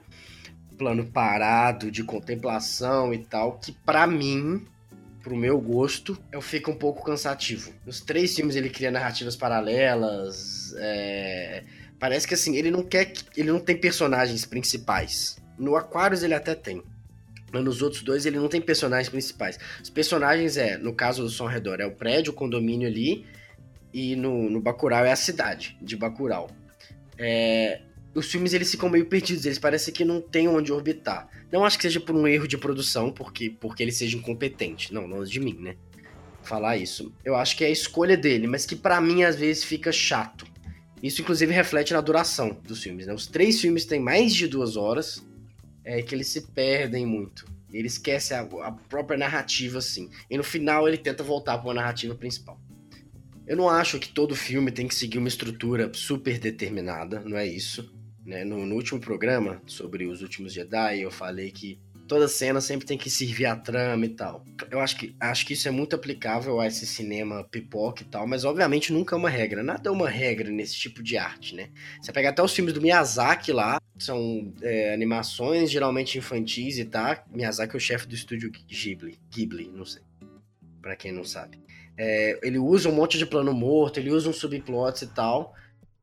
plano 0.76 1.04
parado 1.06 1.90
de 1.90 2.02
contemplação 2.02 3.14
e 3.14 3.18
tal, 3.18 3.58
que 3.58 3.70
para 3.70 4.06
mim 4.06 4.66
pro 5.24 5.34
meu 5.34 5.58
gosto, 5.58 6.16
eu 6.30 6.42
fico 6.42 6.70
um 6.70 6.76
pouco 6.76 7.02
cansativo. 7.02 7.72
Nos 7.86 8.02
três 8.02 8.36
filmes 8.36 8.54
ele 8.54 8.68
cria 8.68 8.90
narrativas 8.90 9.34
paralelas. 9.34 10.74
É... 10.76 11.64
Parece 11.98 12.28
que 12.28 12.34
assim, 12.34 12.54
ele 12.54 12.70
não 12.70 12.82
quer. 12.82 13.10
Ele 13.34 13.50
não 13.50 13.58
tem 13.58 13.74
personagens 13.74 14.44
principais. 14.44 15.38
No 15.58 15.74
Aquarius 15.74 16.22
ele 16.22 16.34
até 16.34 16.54
tem. 16.54 16.82
Mas 17.50 17.64
nos 17.64 17.80
outros 17.80 18.02
dois 18.02 18.26
ele 18.26 18.38
não 18.38 18.48
tem 18.48 18.60
personagens 18.60 19.08
principais. 19.08 19.58
Os 19.82 19.88
personagens 19.88 20.58
é, 20.58 20.76
no 20.76 20.92
caso 20.92 21.22
do 21.22 21.30
Som 21.30 21.46
Redor, 21.46 21.80
é 21.80 21.86
o 21.86 21.92
prédio, 21.92 22.32
o 22.32 22.36
condomínio 22.36 22.86
ali. 22.86 23.24
E 23.92 24.14
no, 24.16 24.50
no 24.50 24.60
Bacurau 24.60 25.06
é 25.06 25.12
a 25.12 25.16
cidade 25.16 25.78
de 25.80 25.96
Bacurau. 25.96 26.50
É, 27.16 27.80
os 28.14 28.30
filmes 28.30 28.52
eles 28.52 28.70
ficam 28.70 28.88
meio 28.88 29.06
perdidos, 29.06 29.44
eles 29.44 29.58
parecem 29.58 29.92
que 29.92 30.04
não 30.04 30.20
tem 30.20 30.46
onde 30.46 30.72
orbitar. 30.72 31.28
Não 31.50 31.64
acho 31.64 31.76
que 31.76 31.82
seja 31.82 32.00
por 32.00 32.14
um 32.14 32.26
erro 32.26 32.46
de 32.46 32.56
produção, 32.56 33.10
porque, 33.10 33.50
porque 33.50 33.82
ele 33.82 33.92
seja 33.92 34.16
incompetente. 34.16 34.94
Não, 34.94 35.08
não 35.08 35.24
de 35.24 35.40
mim, 35.40 35.56
né? 35.60 35.76
Falar 36.42 36.76
isso. 36.76 37.12
Eu 37.24 37.34
acho 37.34 37.56
que 37.56 37.64
é 37.64 37.68
a 37.68 37.70
escolha 37.70 38.16
dele, 38.16 38.46
mas 38.46 38.66
que 38.66 38.76
para 38.76 39.00
mim 39.00 39.24
às 39.24 39.36
vezes 39.36 39.64
fica 39.64 39.90
chato. 39.90 40.46
Isso 41.02 41.20
inclusive 41.20 41.52
reflete 41.52 41.92
na 41.92 42.00
duração 42.00 42.58
dos 42.62 42.82
filmes, 42.82 43.06
né? 43.06 43.12
Os 43.12 43.26
três 43.26 43.60
filmes 43.60 43.84
têm 43.84 44.00
mais 44.00 44.34
de 44.34 44.46
duas 44.46 44.76
horas, 44.76 45.24
é 45.84 46.00
que 46.00 46.14
eles 46.14 46.28
se 46.28 46.40
perdem 46.52 47.04
muito. 47.04 47.46
Ele 47.72 47.88
esquece 47.88 48.32
a, 48.32 48.40
a 48.40 48.72
própria 48.72 49.18
narrativa, 49.18 49.78
assim. 49.78 50.08
E 50.30 50.36
no 50.36 50.44
final 50.44 50.86
ele 50.86 50.96
tenta 50.96 51.22
voltar 51.22 51.58
para 51.58 51.66
uma 51.66 51.74
narrativa 51.74 52.14
principal. 52.14 52.58
Eu 53.46 53.56
não 53.56 53.68
acho 53.68 53.98
que 53.98 54.08
todo 54.08 54.34
filme 54.34 54.70
tem 54.70 54.88
que 54.88 54.94
seguir 54.94 55.18
uma 55.18 55.28
estrutura 55.28 55.92
super 55.92 56.38
determinada, 56.38 57.20
não 57.20 57.36
é 57.36 57.46
isso. 57.46 57.93
Né? 58.24 58.44
No, 58.44 58.64
no, 58.64 58.74
último 58.74 59.00
programa 59.00 59.60
sobre 59.66 60.06
os 60.06 60.22
últimos 60.22 60.52
Jedi, 60.52 61.00
eu 61.00 61.10
falei 61.10 61.50
que 61.50 61.78
toda 62.06 62.28
cena 62.28 62.60
sempre 62.60 62.86
tem 62.86 62.98
que 62.98 63.10
servir 63.10 63.46
a 63.46 63.56
trama 63.56 64.04
e 64.04 64.10
tal. 64.10 64.44
Eu 64.70 64.80
acho 64.80 64.96
que, 64.96 65.14
acho 65.20 65.46
que 65.46 65.52
isso 65.52 65.68
é 65.68 65.70
muito 65.70 65.94
aplicável 65.94 66.60
a 66.60 66.66
esse 66.66 66.86
cinema 66.86 67.44
pipoca 67.44 68.02
e 68.02 68.06
tal, 68.06 68.26
mas 68.26 68.44
obviamente 68.44 68.92
nunca 68.92 69.14
é 69.14 69.18
uma 69.18 69.30
regra. 69.30 69.62
Nada 69.62 69.88
é 69.88 69.92
uma 69.92 70.08
regra 70.08 70.50
nesse 70.50 70.76
tipo 70.76 71.02
de 71.02 71.16
arte, 71.16 71.54
né? 71.54 71.70
Você 72.00 72.12
pega 72.12 72.30
até 72.30 72.42
os 72.42 72.54
filmes 72.54 72.74
do 72.74 72.80
Miyazaki 72.80 73.52
lá, 73.52 73.78
são 73.98 74.52
é, 74.62 74.92
animações 74.92 75.70
geralmente 75.70 76.18
infantis 76.18 76.78
e 76.78 76.84
tá. 76.84 77.24
Miyazaki 77.32 77.74
é 77.74 77.76
o 77.76 77.80
chefe 77.80 78.06
do 78.06 78.14
estúdio 78.14 78.50
Ghibli, 78.50 79.18
Ghibli, 79.30 79.70
não 79.72 79.84
sei, 79.84 80.02
para 80.80 80.96
quem 80.96 81.12
não 81.12 81.24
sabe. 81.24 81.62
É, 81.96 82.40
ele 82.42 82.58
usa 82.58 82.88
um 82.88 82.94
monte 82.94 83.16
de 83.16 83.24
plano 83.24 83.52
morto, 83.52 83.98
ele 83.98 84.10
usa 84.10 84.28
uns 84.28 84.36
subplots 84.36 85.02
e 85.02 85.06
tal, 85.06 85.54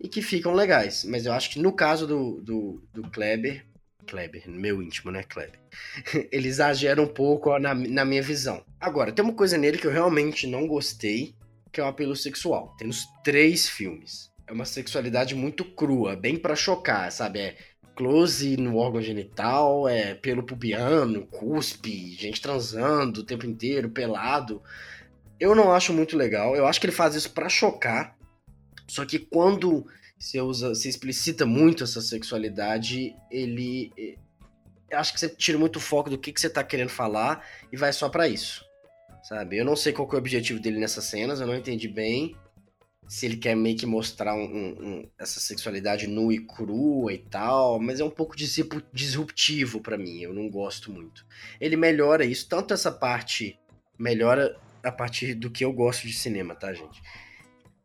e 0.01 0.09
que 0.09 0.21
ficam 0.21 0.53
legais. 0.53 1.05
Mas 1.05 1.25
eu 1.25 1.33
acho 1.33 1.51
que 1.51 1.59
no 1.59 1.71
caso 1.73 2.07
do, 2.07 2.41
do, 2.41 2.83
do 2.93 3.03
Kleber, 3.09 3.65
Kleber, 4.07 4.49
meu 4.49 4.81
íntimo, 4.81 5.11
né, 5.11 5.23
Kleber? 5.23 5.59
ele 6.31 6.47
exagera 6.47 7.01
um 7.01 7.07
pouco 7.07 7.57
na, 7.59 7.73
na 7.73 8.03
minha 8.03 8.21
visão. 8.21 8.65
Agora, 8.79 9.11
tem 9.11 9.23
uma 9.23 9.33
coisa 9.33 9.57
nele 9.57 9.77
que 9.77 9.87
eu 9.87 9.91
realmente 9.91 10.47
não 10.47 10.67
gostei, 10.67 11.35
que 11.71 11.79
é 11.79 11.83
o 11.83 11.87
apelo 11.87 12.15
sexual. 12.15 12.75
Tem 12.77 12.87
nos 12.87 13.05
três 13.23 13.69
filmes. 13.69 14.31
É 14.47 14.51
uma 14.51 14.65
sexualidade 14.65 15.35
muito 15.35 15.63
crua, 15.63 16.15
bem 16.15 16.35
para 16.35 16.55
chocar, 16.55 17.11
sabe? 17.11 17.39
É 17.39 17.55
close 17.95 18.57
no 18.57 18.77
órgão 18.77 19.01
genital, 19.01 19.87
é 19.87 20.15
pelo 20.15 20.43
pubiano, 20.43 21.27
cuspe, 21.27 22.15
gente 22.15 22.41
transando 22.41 23.21
o 23.21 23.23
tempo 23.23 23.45
inteiro, 23.45 23.91
pelado. 23.91 24.61
Eu 25.39 25.55
não 25.55 25.71
acho 25.71 25.93
muito 25.93 26.17
legal. 26.17 26.55
Eu 26.55 26.65
acho 26.65 26.79
que 26.79 26.85
ele 26.85 26.93
faz 26.93 27.15
isso 27.15 27.31
para 27.31 27.47
chocar. 27.47 28.17
Só 28.91 29.05
que 29.05 29.17
quando 29.17 29.87
você 30.19 30.41
usa, 30.41 30.75
se 30.75 30.89
explicita 30.89 31.45
muito 31.45 31.85
essa 31.85 32.01
sexualidade, 32.01 33.15
ele 33.31 33.89
acho 34.91 35.13
que 35.13 35.19
você 35.21 35.29
tira 35.29 35.57
muito 35.57 35.79
foco 35.79 36.09
do 36.09 36.17
que, 36.17 36.33
que 36.33 36.41
você 36.41 36.49
tá 36.49 36.61
querendo 36.61 36.89
falar 36.89 37.41
e 37.71 37.77
vai 37.77 37.93
só 37.93 38.09
para 38.09 38.27
isso. 38.27 38.65
Sabe? 39.23 39.57
Eu 39.57 39.63
não 39.63 39.77
sei 39.77 39.93
qual 39.93 40.09
é 40.11 40.15
o 40.15 40.17
objetivo 40.17 40.59
dele 40.59 40.77
nessas 40.77 41.05
cenas, 41.05 41.39
eu 41.39 41.47
não 41.47 41.55
entendi 41.55 41.87
bem 41.87 42.35
se 43.07 43.25
ele 43.25 43.37
quer 43.37 43.55
meio 43.55 43.77
que 43.77 43.85
mostrar 43.85 44.35
um, 44.35 44.43
um, 44.43 45.09
essa 45.17 45.39
sexualidade 45.39 46.05
nua 46.05 46.33
e 46.33 46.39
crua 46.39 47.13
e 47.13 47.17
tal, 47.17 47.79
mas 47.79 48.01
é 48.01 48.03
um 48.03 48.09
pouco 48.09 48.35
disruptivo 48.35 49.79
para 49.79 49.97
mim, 49.97 50.19
eu 50.19 50.33
não 50.33 50.49
gosto 50.49 50.91
muito. 50.91 51.25
Ele 51.61 51.77
melhora 51.77 52.25
isso, 52.25 52.49
tanto 52.49 52.73
essa 52.73 52.91
parte 52.91 53.57
melhora 53.97 54.59
a 54.83 54.91
partir 54.91 55.33
do 55.33 55.49
que 55.49 55.63
eu 55.63 55.71
gosto 55.71 56.05
de 56.05 56.13
cinema, 56.13 56.53
tá, 56.55 56.73
gente? 56.73 57.01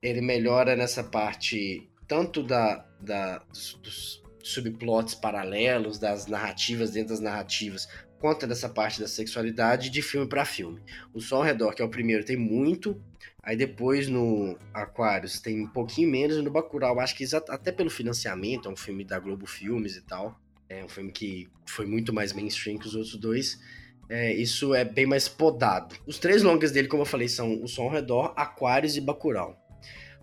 Ele 0.07 0.21
melhora 0.21 0.77
nessa 0.77 1.03
parte 1.03 1.89
tanto 2.07 2.43
da, 2.43 2.87
da 3.01 3.39
dos, 3.39 3.75
dos 3.83 4.23
subplots 4.43 5.15
paralelos, 5.15 5.99
das 5.99 6.27
narrativas 6.27 6.93
dentro 6.93 7.09
das 7.09 7.21
narrativas, 7.21 7.89
quanto 8.19 8.47
dessa 8.47 8.69
parte 8.69 9.01
da 9.01 9.09
sexualidade 9.09 9.91
de 9.91 10.01
filme 10.01 10.29
para 10.29 10.45
filme. 10.45 10.81
O 11.13 11.21
Som 11.21 11.37
ao 11.37 11.43
Redor, 11.43 11.75
que 11.75 11.83
é 11.83 11.85
o 11.85 11.91
primeiro, 11.91 12.25
tem 12.25 12.37
muito, 12.37 13.01
aí 13.43 13.57
depois 13.57 14.09
no 14.09 14.57
Aquarius 14.73 15.41
tem 15.41 15.63
um 15.63 15.69
pouquinho 15.69 16.11
menos, 16.11 16.37
e 16.37 16.43
no 16.43 16.51
Bacurau, 16.51 17.01
acho 17.01 17.17
que 17.17 17.25
até 17.49 17.73
pelo 17.73 17.91
financiamento, 17.91 18.69
é 18.69 18.73
um 18.73 18.77
filme 18.77 19.05
da 19.05 19.19
Globo 19.19 19.47
Filmes 19.47 19.97
e 19.97 20.03
tal, 20.03 20.41
é 20.69 20.85
um 20.85 20.89
filme 20.89 21.11
que 21.11 21.49
foi 21.67 21.87
muito 21.87 22.13
mais 22.13 22.33
mainstream 22.33 22.79
que 22.79 22.87
os 22.87 22.95
outros 22.95 23.17
dois, 23.17 23.61
é, 24.09 24.33
isso 24.33 24.73
é 24.73 24.85
bem 24.85 25.07
mais 25.07 25.29
podado. 25.29 25.97
Os 26.07 26.19
três 26.19 26.43
longas 26.43 26.71
dele, 26.71 26.87
como 26.87 27.03
eu 27.03 27.07
falei, 27.07 27.29
são 27.29 27.61
O 27.61 27.67
Som 27.67 27.85
ao 27.85 27.91
Redor, 27.91 28.33
Aquarius 28.37 28.97
e 28.97 29.01
Bacurau. 29.01 29.66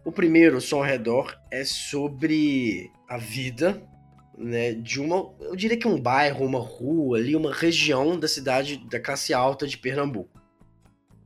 O 0.06 0.12
primeiro, 0.12 0.60
Som 0.60 0.78
ao 0.78 0.84
Redor, 0.84 1.38
é 1.50 1.64
sobre 1.64 2.92
a 3.08 3.18
vida 3.18 3.82
né, 4.38 4.74
de 4.74 5.00
uma, 5.00 5.34
eu 5.40 5.56
diria 5.56 5.78
que 5.78 5.88
um 5.88 6.00
bairro, 6.00 6.46
uma 6.46 6.60
rua 6.60 7.18
ali, 7.18 7.36
uma 7.36 7.54
região 7.54 8.20
da 8.20 8.28
cidade 8.28 8.78
da 8.90 9.00
classe 9.00 9.34
alta 9.34 9.68
de 9.68 9.78
Pernambuco. 9.78 10.42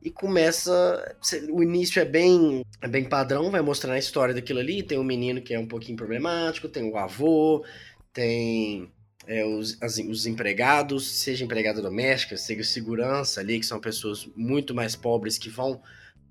E 0.03 0.11
começa, 0.11 1.15
o 1.49 1.63
início 1.63 1.99
é 1.99 2.05
bem, 2.05 2.63
é 2.81 2.87
bem 2.87 3.03
padrão, 3.03 3.49
vai 3.49 3.61
mostrando 3.61 3.95
a 3.95 3.99
história 3.99 4.33
daquilo 4.33 4.59
ali, 4.59 4.83
tem 4.83 4.99
um 4.99 5.03
menino 5.03 5.41
que 5.41 5.53
é 5.53 5.59
um 5.59 5.67
pouquinho 5.67 5.97
problemático, 5.97 6.69
tem 6.69 6.89
o 6.89 6.97
avô, 6.97 7.65
tem 8.13 8.91
é, 9.25 9.43
os, 9.43 9.81
as, 9.81 9.97
os 9.97 10.25
empregados, 10.25 11.23
seja 11.23 11.43
empregada 11.43 11.81
doméstica, 11.81 12.37
seja 12.37 12.63
segurança 12.63 13.41
ali, 13.41 13.59
que 13.59 13.65
são 13.65 13.79
pessoas 13.79 14.29
muito 14.35 14.73
mais 14.73 14.95
pobres 14.95 15.37
que 15.37 15.49
vão 15.49 15.81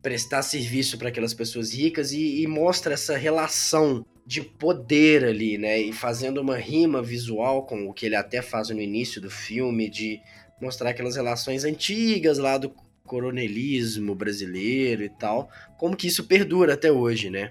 prestar 0.06 0.42
serviço 0.42 0.98
para 0.98 1.08
aquelas 1.08 1.34
pessoas 1.34 1.74
ricas 1.74 2.12
e, 2.12 2.40
e 2.40 2.46
mostra 2.46 2.94
essa 2.94 3.16
relação 3.16 4.06
de 4.24 4.40
poder 4.40 5.24
ali, 5.24 5.58
né? 5.58 5.80
E 5.80 5.92
fazendo 5.92 6.40
uma 6.40 6.56
rima 6.56 7.02
visual 7.02 7.66
com 7.66 7.88
o 7.88 7.92
que 7.92 8.06
ele 8.06 8.14
até 8.14 8.40
faz 8.40 8.70
no 8.70 8.80
início 8.80 9.20
do 9.20 9.28
filme, 9.28 9.90
de 9.90 10.20
mostrar 10.62 10.90
aquelas 10.90 11.16
relações 11.16 11.64
antigas 11.64 12.38
lá 12.38 12.56
do 12.56 12.72
coronelismo 13.04 14.14
brasileiro 14.14 15.02
e 15.02 15.08
tal, 15.08 15.50
como 15.76 15.96
que 15.96 16.06
isso 16.06 16.22
perdura 16.22 16.74
até 16.74 16.92
hoje, 16.92 17.28
né? 17.28 17.50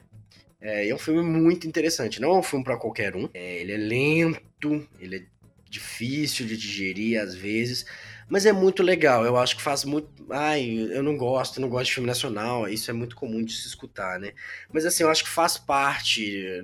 É, 0.62 0.88
é 0.88 0.96
um 0.96 0.98
filme 0.98 1.24
muito 1.24 1.68
interessante. 1.68 2.22
Não 2.22 2.36
é 2.36 2.40
um 2.40 2.44
filme 2.44 2.64
para 2.64 2.78
qualquer 2.78 3.18
um. 3.18 3.28
É, 3.34 3.60
ele 3.60 3.74
é 3.74 3.78
lento, 3.78 4.88
ele 4.98 5.18
é 5.18 5.24
difícil 5.70 6.46
de 6.46 6.56
digerir 6.56 7.20
às 7.20 7.36
vezes, 7.36 7.86
mas 8.28 8.46
é 8.46 8.52
muito 8.52 8.82
legal. 8.82 9.26
Eu 9.26 9.38
acho 9.38 9.56
que 9.56 9.62
faz 9.62 9.86
muito. 9.86 10.10
Ai, 10.30 10.90
eu 10.92 11.04
não 11.04 11.16
gosto, 11.16 11.62
não 11.62 11.70
gosto 11.70 11.86
de 11.86 11.94
filme 11.94 12.08
nacional. 12.08 12.68
Isso 12.68 12.90
é 12.90 12.94
muito 12.94 13.16
comum 13.16 13.44
de 13.44 13.54
se 13.54 13.68
escutar, 13.68 14.20
né? 14.20 14.32
Mas 14.74 14.86
assim, 14.86 15.04
eu 15.04 15.10
acho 15.10 15.24
que 15.24 15.30
faz 15.30 15.58
parte. 15.58 16.64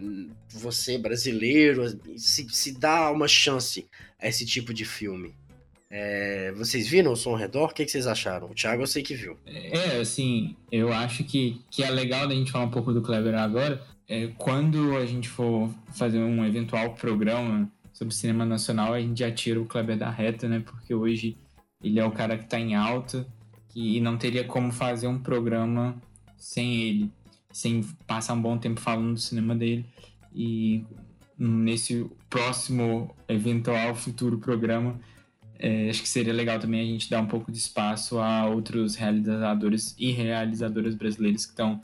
Você, 0.50 0.98
brasileiro, 0.98 1.84
se, 2.18 2.48
se 2.50 2.72
dá 2.78 3.12
uma 3.12 3.28
chance 3.28 3.86
a 4.20 4.28
esse 4.28 4.46
tipo 4.46 4.74
de 4.74 4.86
filme. 4.86 5.36
É, 5.94 6.54
vocês 6.54 6.88
viram 6.88 7.12
o 7.12 7.16
som 7.18 7.32
ao 7.32 7.36
redor? 7.36 7.66
O 7.66 7.74
que, 7.74 7.84
que, 7.84 7.92
vocês 7.92 8.08
acharam? 8.08 8.50
O 8.50 8.56
Thiago 8.56 8.82
eu 8.82 8.88
sei 8.88 9.04
que 9.04 9.14
viu. 9.14 9.38
É, 9.46 10.00
assim, 10.00 10.56
eu 10.72 10.92
acho 10.92 11.24
que, 11.26 11.62
que 11.70 11.84
é 11.84 11.90
legal 11.90 12.28
da 12.28 12.34
gente 12.34 12.52
falar 12.52 12.66
um 12.66 12.72
pouco 12.72 12.94
do 12.94 13.02
Kleber 13.02 13.36
agora. 13.36 13.84
É, 14.08 14.28
quando 14.38 14.98
a 14.98 15.06
gente 15.06 15.28
for 15.28 15.70
fazer 15.94 16.20
um 16.20 16.46
eventual 16.46 16.94
programa 16.94 17.70
sobre 17.92 18.16
cinema 18.16 18.46
nacional, 18.46 18.94
a 18.94 19.02
gente 19.02 19.20
já 19.20 19.30
tira 19.32 19.60
o 19.60 19.66
Kleber 19.66 19.98
da 19.98 20.10
reta, 20.10 20.48
né? 20.48 20.64
Porque 20.66 20.94
hoje 20.94 21.36
ele 21.84 22.00
é 22.00 22.06
o 22.06 22.12
cara 22.12 22.38
que 22.38 22.44
está 22.44 22.60
em 22.60 22.76
alta 22.76 23.26
e 23.76 24.00
não 24.02 24.18
teria 24.18 24.44
como 24.44 24.72
fazer 24.72 25.08
um 25.08 25.20
programa 25.20 25.96
sem 26.38 26.82
ele, 26.82 27.12
sem 27.52 27.84
passar 28.06 28.34
um 28.34 28.42
bom 28.42 28.58
tempo 28.58 28.80
falando 28.80 29.14
do 29.14 29.20
cinema 29.20 29.56
dele. 29.56 29.86
E 30.34 30.84
nesse 31.38 32.10
próximo 32.30 33.16
eventual 33.28 33.96
futuro 33.96 34.38
programa, 34.38 35.00
é, 35.58 35.90
acho 35.90 36.02
que 36.02 36.10
seria 36.10 36.34
legal 36.34 36.60
também 36.60 36.82
a 36.82 36.86
gente 36.86 37.10
dar 37.10 37.22
um 37.22 37.28
pouco 37.28 37.52
de 37.52 37.58
espaço 37.58 38.20
a 38.20 38.48
outros 38.48 38.96
realizadores 38.96 39.96
e 39.98 40.12
realizadoras 40.12 40.96
brasileiros 40.96 41.46
que 41.46 41.52
estão 41.52 41.82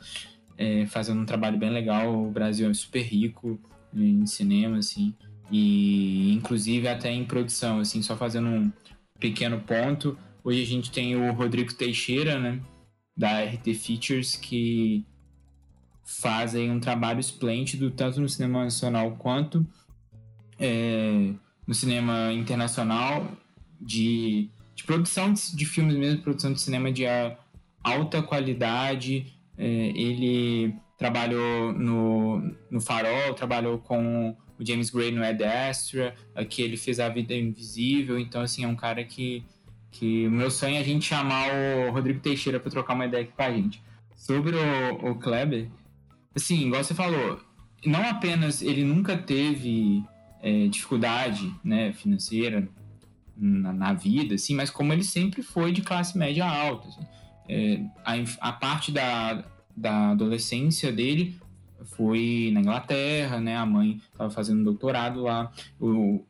é, 0.58 0.86
fazendo 0.88 1.22
um 1.22 1.26
trabalho 1.26 1.58
bem 1.58 1.70
legal. 1.70 2.26
O 2.26 2.32
Brasil 2.32 2.70
é 2.70 2.74
super 2.74 3.04
rico 3.04 3.60
em 3.94 4.26
cinema, 4.26 4.78
assim, 4.78 5.14
e 5.52 6.34
inclusive 6.34 6.88
até 6.88 7.12
em 7.12 7.24
produção, 7.24 7.80
assim, 7.80 8.02
só 8.02 8.18
fazendo 8.18 8.48
um 8.48 8.72
pequeno 9.20 9.60
ponto. 9.60 10.18
Hoje 10.44 10.62
a 10.62 10.66
gente 10.66 10.92
tem 10.92 11.16
o 11.16 11.34
Rodrigo 11.34 11.74
Teixeira, 11.74 12.40
né, 12.40 12.62
da 13.16 13.44
RT 13.44 13.74
Features, 13.74 14.36
que 14.36 15.06
fazem 16.06 16.72
um 16.72 16.80
trabalho 16.80 17.20
esplêndido, 17.20 17.92
tanto 17.92 18.22
no 18.22 18.30
cinema 18.30 18.64
nacional 18.64 19.18
quanto 19.18 19.66
é, 20.60 21.34
no 21.66 21.74
cinema 21.74 22.32
internacional, 22.34 23.32
de, 23.80 24.50
de 24.76 24.84
produção 24.84 25.34
de, 25.34 25.56
de, 25.56 25.66
filmes 25.66 25.96
mesmo, 25.96 26.22
produção 26.22 26.52
de 26.52 26.62
cinema 26.62 26.92
de 26.92 27.04
alta 27.84 28.22
qualidade. 28.24 29.34
É, 29.58 29.66
ele 29.66 30.76
trabalhou 30.98 31.74
no, 31.74 32.56
no 32.72 32.82
Farol, 32.82 33.34
trabalhou 33.34 33.78
com 33.80 34.36
o 34.60 34.66
James 34.66 34.90
Gray 34.90 35.12
no 35.12 35.24
Ed 35.24 35.44
Astra, 35.44 36.16
aqui 36.36 36.62
ele 36.62 36.78
fez 36.78 37.00
A 37.00 37.10
Vida 37.10 37.34
Invisível, 37.34 38.18
então 38.20 38.42
assim, 38.42 38.64
é 38.64 38.68
um 38.68 38.76
cara 38.76 39.04
que, 39.04 39.44
que 39.92 40.28
o 40.28 40.32
meu 40.32 40.50
sonho 40.50 40.76
é 40.76 40.80
a 40.80 40.84
gente 40.84 41.06
chamar 41.06 41.50
o 41.54 41.92
Rodrigo 41.92 42.20
Teixeira 42.20 42.60
para 42.60 42.72
trocar 42.72 42.94
uma 42.94 43.06
ideia 43.06 43.24
aqui 43.24 43.34
com 43.34 43.44
a 43.44 43.52
gente. 43.52 43.82
Sobre 44.16 44.56
o, 44.56 45.12
o 45.12 45.16
Kleber, 45.16 45.68
assim, 46.36 46.68
igual 46.68 46.84
você 46.84 46.94
falou, 46.94 47.40
não 47.86 48.02
apenas 48.02 48.62
ele 48.62 48.84
nunca 48.84 49.18
teve 49.18 50.04
é, 50.42 50.68
dificuldade 50.68 51.54
né, 51.64 51.94
financeira 51.94 52.68
na, 53.36 53.72
na, 53.72 53.94
vida, 53.94 54.36
assim, 54.36 54.56
mas 54.56 54.70
como 54.70 54.92
ele 54.92 55.04
sempre 55.04 55.42
foi 55.42 55.72
de 55.72 55.82
classe 55.82 56.18
média 56.18 56.46
alta. 56.46 56.88
Assim. 56.88 57.06
É, 57.48 57.82
a, 58.04 58.50
a 58.50 58.52
parte 58.52 58.92
da, 58.92 59.46
da 59.76 60.12
adolescência 60.12 60.92
dele 60.92 61.40
foi 61.86 62.50
na 62.54 62.62
Inglaterra, 62.62 63.40
né? 63.40 63.56
A 63.56 63.66
mãe 63.66 64.02
estava 64.12 64.30
fazendo 64.30 64.64
doutorado 64.64 65.22
lá. 65.22 65.52
O, 65.80 66.26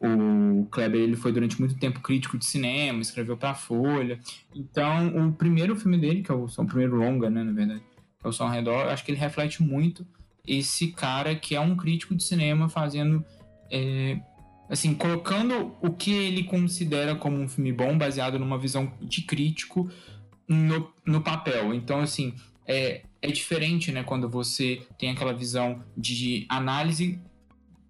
o 0.00 0.66
Kleber 0.70 1.00
ele 1.00 1.16
foi 1.16 1.32
durante 1.32 1.58
muito 1.58 1.78
tempo 1.78 2.00
crítico 2.00 2.38
de 2.38 2.44
cinema, 2.44 3.00
escreveu 3.00 3.36
para 3.36 3.50
a 3.50 3.54
Folha. 3.54 4.18
Então, 4.54 5.28
o 5.28 5.32
primeiro 5.32 5.76
filme 5.76 5.98
dele, 5.98 6.22
que 6.22 6.30
é 6.30 6.34
o, 6.34 6.44
o 6.44 6.66
primeiro 6.66 6.96
longa, 6.96 7.30
né, 7.30 7.42
na 7.42 7.52
verdade, 7.52 7.82
é 8.22 8.28
o 8.28 8.32
Som 8.32 8.44
ao 8.44 8.50
Redor, 8.50 8.88
acho 8.88 9.04
que 9.04 9.10
ele 9.10 9.18
reflete 9.18 9.62
muito 9.62 10.06
esse 10.46 10.88
cara 10.88 11.34
que 11.34 11.56
é 11.56 11.60
um 11.60 11.76
crítico 11.76 12.14
de 12.14 12.22
cinema 12.22 12.68
fazendo 12.68 13.24
é, 13.70 14.20
assim, 14.68 14.94
colocando 14.94 15.74
o 15.80 15.90
que 15.90 16.12
ele 16.12 16.44
considera 16.44 17.14
como 17.14 17.36
um 17.36 17.48
filme 17.48 17.72
bom, 17.72 17.96
baseado 17.96 18.38
numa 18.38 18.58
visão 18.58 18.92
de 19.00 19.22
crítico 19.22 19.88
no, 20.48 20.92
no 21.04 21.20
papel. 21.20 21.74
Então, 21.74 22.00
assim, 22.00 22.34
é, 22.66 23.02
é 23.22 23.28
diferente, 23.28 23.92
né, 23.92 24.02
quando 24.02 24.28
você 24.28 24.82
tem 24.98 25.10
aquela 25.10 25.32
visão 25.32 25.82
de 25.96 26.46
análise 26.48 27.20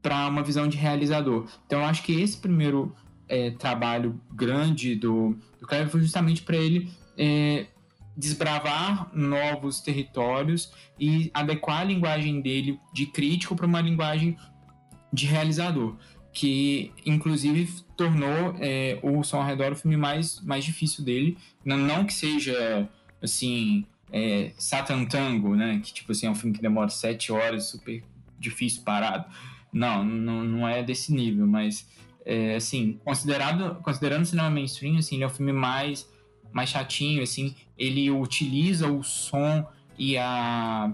para 0.02 0.28
uma 0.28 0.42
visão 0.42 0.68
de 0.68 0.76
realizador. 0.76 1.48
Então, 1.66 1.80
eu 1.80 1.86
acho 1.86 2.02
que 2.02 2.20
esse 2.20 2.36
primeiro 2.36 2.94
é, 3.28 3.50
trabalho 3.50 4.20
grande 4.32 4.94
do, 4.94 5.36
do 5.58 5.66
Kleber 5.66 5.88
foi 5.88 6.00
justamente 6.00 6.42
para 6.42 6.56
ele 6.56 6.90
é, 7.18 7.66
desbravar 8.16 9.10
novos 9.12 9.80
territórios 9.80 10.72
e 10.98 11.30
adequar 11.34 11.80
a 11.80 11.84
linguagem 11.84 12.40
dele 12.40 12.78
de 12.92 13.06
crítico 13.06 13.54
para 13.56 13.66
uma 13.66 13.80
linguagem 13.80 14.36
de 15.12 15.26
realizador, 15.26 15.96
que 16.32 16.92
inclusive 17.04 17.68
tornou 17.96 18.56
é, 18.60 18.98
o 19.02 19.22
Som 19.22 19.38
ao 19.38 19.46
Redor 19.46 19.72
o 19.72 19.76
filme 19.76 19.96
mais, 19.96 20.40
mais 20.40 20.64
difícil 20.64 21.04
dele. 21.04 21.36
Não, 21.64 21.76
não 21.76 22.04
que 22.04 22.14
seja 22.14 22.88
assim 23.22 23.84
é, 24.12 24.52
Satan 24.58 25.04
Tango, 25.04 25.54
né? 25.54 25.80
Que 25.82 25.92
tipo 25.92 26.12
assim, 26.12 26.26
é 26.26 26.30
um 26.30 26.34
filme 26.34 26.54
que 26.54 26.62
demora 26.62 26.88
sete 26.88 27.32
horas, 27.32 27.66
super 27.66 28.02
difícil 28.38 28.82
parado. 28.82 29.24
Não, 29.72 30.04
não, 30.04 30.44
não 30.44 30.68
é 30.68 30.82
desse 30.82 31.12
nível, 31.12 31.46
mas 31.46 31.86
é, 32.24 32.56
assim, 32.56 32.98
considerado, 33.04 33.76
considerando 33.82 34.22
o 34.22 34.26
cinema 34.26 34.50
mainstream, 34.50 34.98
assim, 34.98 35.16
ele 35.16 35.24
é 35.24 35.26
um 35.26 35.30
filme 35.30 35.52
mais, 35.52 36.08
mais 36.52 36.70
chatinho, 36.70 37.22
assim, 37.22 37.54
ele 37.78 38.10
utiliza 38.10 38.88
o 38.88 39.02
som 39.02 39.66
e 39.98 40.16
a. 40.16 40.92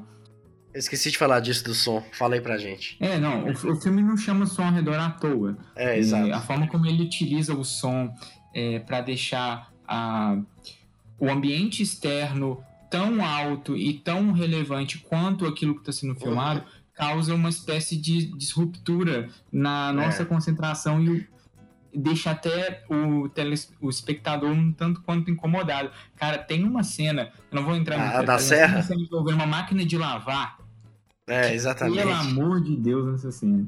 Eu 0.74 0.78
esqueci 0.78 1.10
de 1.10 1.18
falar 1.18 1.40
disso 1.40 1.64
do 1.64 1.74
som. 1.74 2.02
Fala 2.12 2.34
aí 2.34 2.40
pra 2.40 2.56
gente. 2.56 2.96
É, 2.98 3.18
não, 3.18 3.46
o, 3.46 3.50
o 3.50 3.80
filme 3.80 4.02
não 4.02 4.16
chama 4.16 4.46
som 4.46 4.64
ao 4.64 4.72
redor 4.72 4.98
à 4.98 5.10
toa. 5.10 5.56
É, 5.76 5.98
exato. 5.98 6.32
a 6.32 6.40
forma 6.40 6.66
como 6.66 6.86
ele 6.86 7.02
utiliza 7.02 7.54
o 7.54 7.64
som 7.64 8.14
é, 8.54 8.78
para 8.78 9.02
deixar 9.02 9.70
a, 9.86 10.38
o 11.18 11.30
ambiente 11.30 11.82
externo 11.82 12.62
tão 12.92 13.24
alto 13.24 13.74
e 13.74 13.94
tão 13.94 14.32
relevante 14.32 14.98
quanto 14.98 15.46
aquilo 15.46 15.74
que 15.74 15.80
está 15.80 15.92
sendo 15.92 16.14
filmado 16.14 16.62
causa 16.92 17.34
uma 17.34 17.48
espécie 17.48 17.96
de 17.96 18.26
disruptura 18.36 19.30
na 19.50 19.90
nossa 19.94 20.22
é. 20.22 20.26
concentração 20.26 21.02
e 21.02 21.26
deixa 21.94 22.32
até 22.32 22.84
o, 22.90 23.30
o 23.80 23.88
espectador 23.88 24.50
um 24.50 24.70
tanto 24.70 25.00
quanto 25.00 25.30
incomodado. 25.30 25.90
Cara, 26.16 26.36
tem 26.36 26.64
uma 26.64 26.84
cena, 26.84 27.32
eu 27.50 27.56
não 27.56 27.64
vou 27.64 27.74
entrar 27.74 27.98
ah, 27.98 28.20
no 28.20 28.26
da 28.26 28.38
serra. 28.38 28.76
Uma 28.76 28.82
cena 28.82 29.00
envolvendo 29.00 29.36
uma 29.36 29.46
máquina 29.46 29.84
de 29.86 29.96
lavar. 29.96 30.58
É, 31.26 31.54
exatamente. 31.54 31.96
Pelo 31.96 32.12
amor 32.12 32.62
de 32.62 32.76
Deus, 32.76 33.10
nessa 33.10 33.32
cena. 33.32 33.66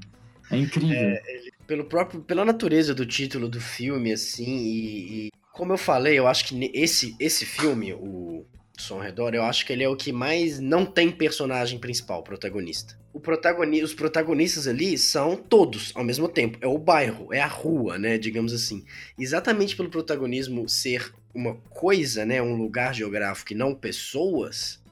É 0.50 0.58
incrível. 0.58 0.96
É, 0.98 1.22
ele, 1.26 1.52
pelo 1.66 1.84
próprio, 1.84 2.20
pela 2.20 2.44
natureza 2.44 2.94
do 2.94 3.06
título 3.06 3.48
do 3.48 3.60
filme, 3.60 4.12
assim, 4.12 4.58
e, 4.58 5.26
e, 5.26 5.30
como 5.50 5.72
eu 5.72 5.78
falei, 5.78 6.18
eu 6.18 6.26
acho 6.26 6.44
que 6.44 6.70
esse, 6.74 7.16
esse 7.18 7.46
filme, 7.46 7.94
o 7.94 8.44
Som 8.76 8.98
Redor, 8.98 9.34
eu 9.34 9.44
acho 9.44 9.64
que 9.64 9.72
ele 9.72 9.84
é 9.84 9.88
o 9.88 9.96
que 9.96 10.12
mais 10.12 10.58
não 10.58 10.84
tem 10.84 11.10
personagem 11.10 11.78
principal, 11.78 12.22
protagonista. 12.22 12.98
O 13.12 13.20
protagoni 13.20 13.82
os 13.82 13.94
protagonistas 13.94 14.66
ali 14.66 14.98
são 14.98 15.36
todos 15.36 15.92
ao 15.94 16.02
mesmo 16.02 16.28
tempo. 16.28 16.58
É 16.60 16.66
o 16.66 16.76
bairro, 16.76 17.32
é 17.32 17.40
a 17.40 17.46
rua, 17.46 17.96
né? 17.96 18.18
Digamos 18.18 18.52
assim. 18.52 18.84
Exatamente 19.16 19.76
pelo 19.76 19.88
protagonismo 19.88 20.68
ser 20.68 21.14
uma 21.32 21.54
coisa, 21.70 22.26
né? 22.26 22.42
Um 22.42 22.56
lugar 22.56 22.92
geográfico 22.92 23.52
e 23.52 23.56
não 23.56 23.74
pessoas. 23.74 24.82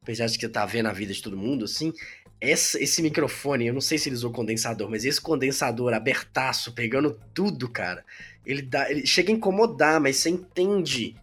Apesar 0.00 0.26
de 0.26 0.38
que 0.38 0.48
tá 0.48 0.64
vendo 0.64 0.86
a 0.86 0.92
vida 0.92 1.12
de 1.12 1.20
todo 1.20 1.36
mundo, 1.36 1.64
assim. 1.64 1.92
Essa, 2.40 2.80
esse 2.80 3.02
microfone, 3.02 3.66
eu 3.66 3.74
não 3.74 3.80
sei 3.80 3.98
se 3.98 4.08
ele 4.08 4.16
usou 4.16 4.32
condensador, 4.32 4.88
mas 4.88 5.04
esse 5.04 5.20
condensador 5.20 5.92
abertaço, 5.92 6.72
pegando 6.72 7.20
tudo, 7.34 7.68
cara. 7.68 8.04
Ele, 8.46 8.62
dá, 8.62 8.90
ele 8.90 9.06
chega 9.06 9.32
a 9.32 9.34
incomodar, 9.34 10.00
mas 10.00 10.16
você 10.16 10.30
entende 10.30 11.16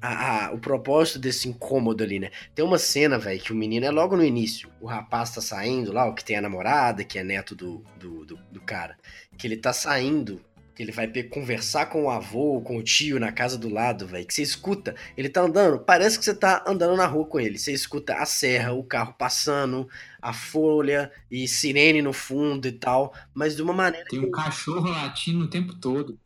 a, 0.00 0.46
a, 0.46 0.52
o 0.52 0.58
propósito 0.58 1.18
desse 1.18 1.48
incômodo 1.48 2.02
ali, 2.02 2.18
né? 2.18 2.30
Tem 2.54 2.64
uma 2.64 2.78
cena, 2.78 3.18
velho, 3.18 3.40
que 3.40 3.52
o 3.52 3.56
menino 3.56 3.84
é 3.84 3.90
logo 3.90 4.16
no 4.16 4.24
início. 4.24 4.70
O 4.80 4.86
rapaz 4.86 5.34
tá 5.34 5.40
saindo 5.40 5.92
lá, 5.92 6.06
o 6.06 6.14
que 6.14 6.24
tem 6.24 6.36
a 6.36 6.40
namorada, 6.40 7.04
que 7.04 7.18
é 7.18 7.24
neto 7.24 7.54
do, 7.54 7.84
do, 7.98 8.24
do, 8.24 8.36
do 8.50 8.60
cara. 8.60 8.96
Que 9.36 9.46
ele 9.46 9.56
tá 9.56 9.72
saindo, 9.72 10.40
que 10.74 10.82
ele 10.82 10.92
vai 10.92 11.06
conversar 11.24 11.86
com 11.86 12.04
o 12.04 12.10
avô, 12.10 12.62
com 12.62 12.78
o 12.78 12.82
tio 12.82 13.20
na 13.20 13.30
casa 13.30 13.58
do 13.58 13.68
lado, 13.68 14.06
velho. 14.06 14.26
Que 14.26 14.32
você 14.32 14.42
escuta, 14.42 14.94
ele 15.16 15.28
tá 15.28 15.42
andando, 15.42 15.78
parece 15.78 16.18
que 16.18 16.24
você 16.24 16.34
tá 16.34 16.64
andando 16.66 16.96
na 16.96 17.06
rua 17.06 17.26
com 17.26 17.38
ele. 17.38 17.58
Você 17.58 17.72
escuta 17.72 18.14
a 18.14 18.24
serra, 18.24 18.72
o 18.72 18.82
carro 18.82 19.14
passando, 19.18 19.86
a 20.22 20.32
folha 20.32 21.12
e 21.30 21.46
sirene 21.46 22.00
no 22.00 22.14
fundo 22.14 22.66
e 22.66 22.72
tal, 22.72 23.12
mas 23.34 23.54
de 23.54 23.62
uma 23.62 23.74
maneira. 23.74 24.06
Tem 24.08 24.20
um 24.20 24.30
cachorro 24.30 24.88
latindo 24.88 25.44
o 25.44 25.50
tempo 25.50 25.74
todo. 25.74 26.18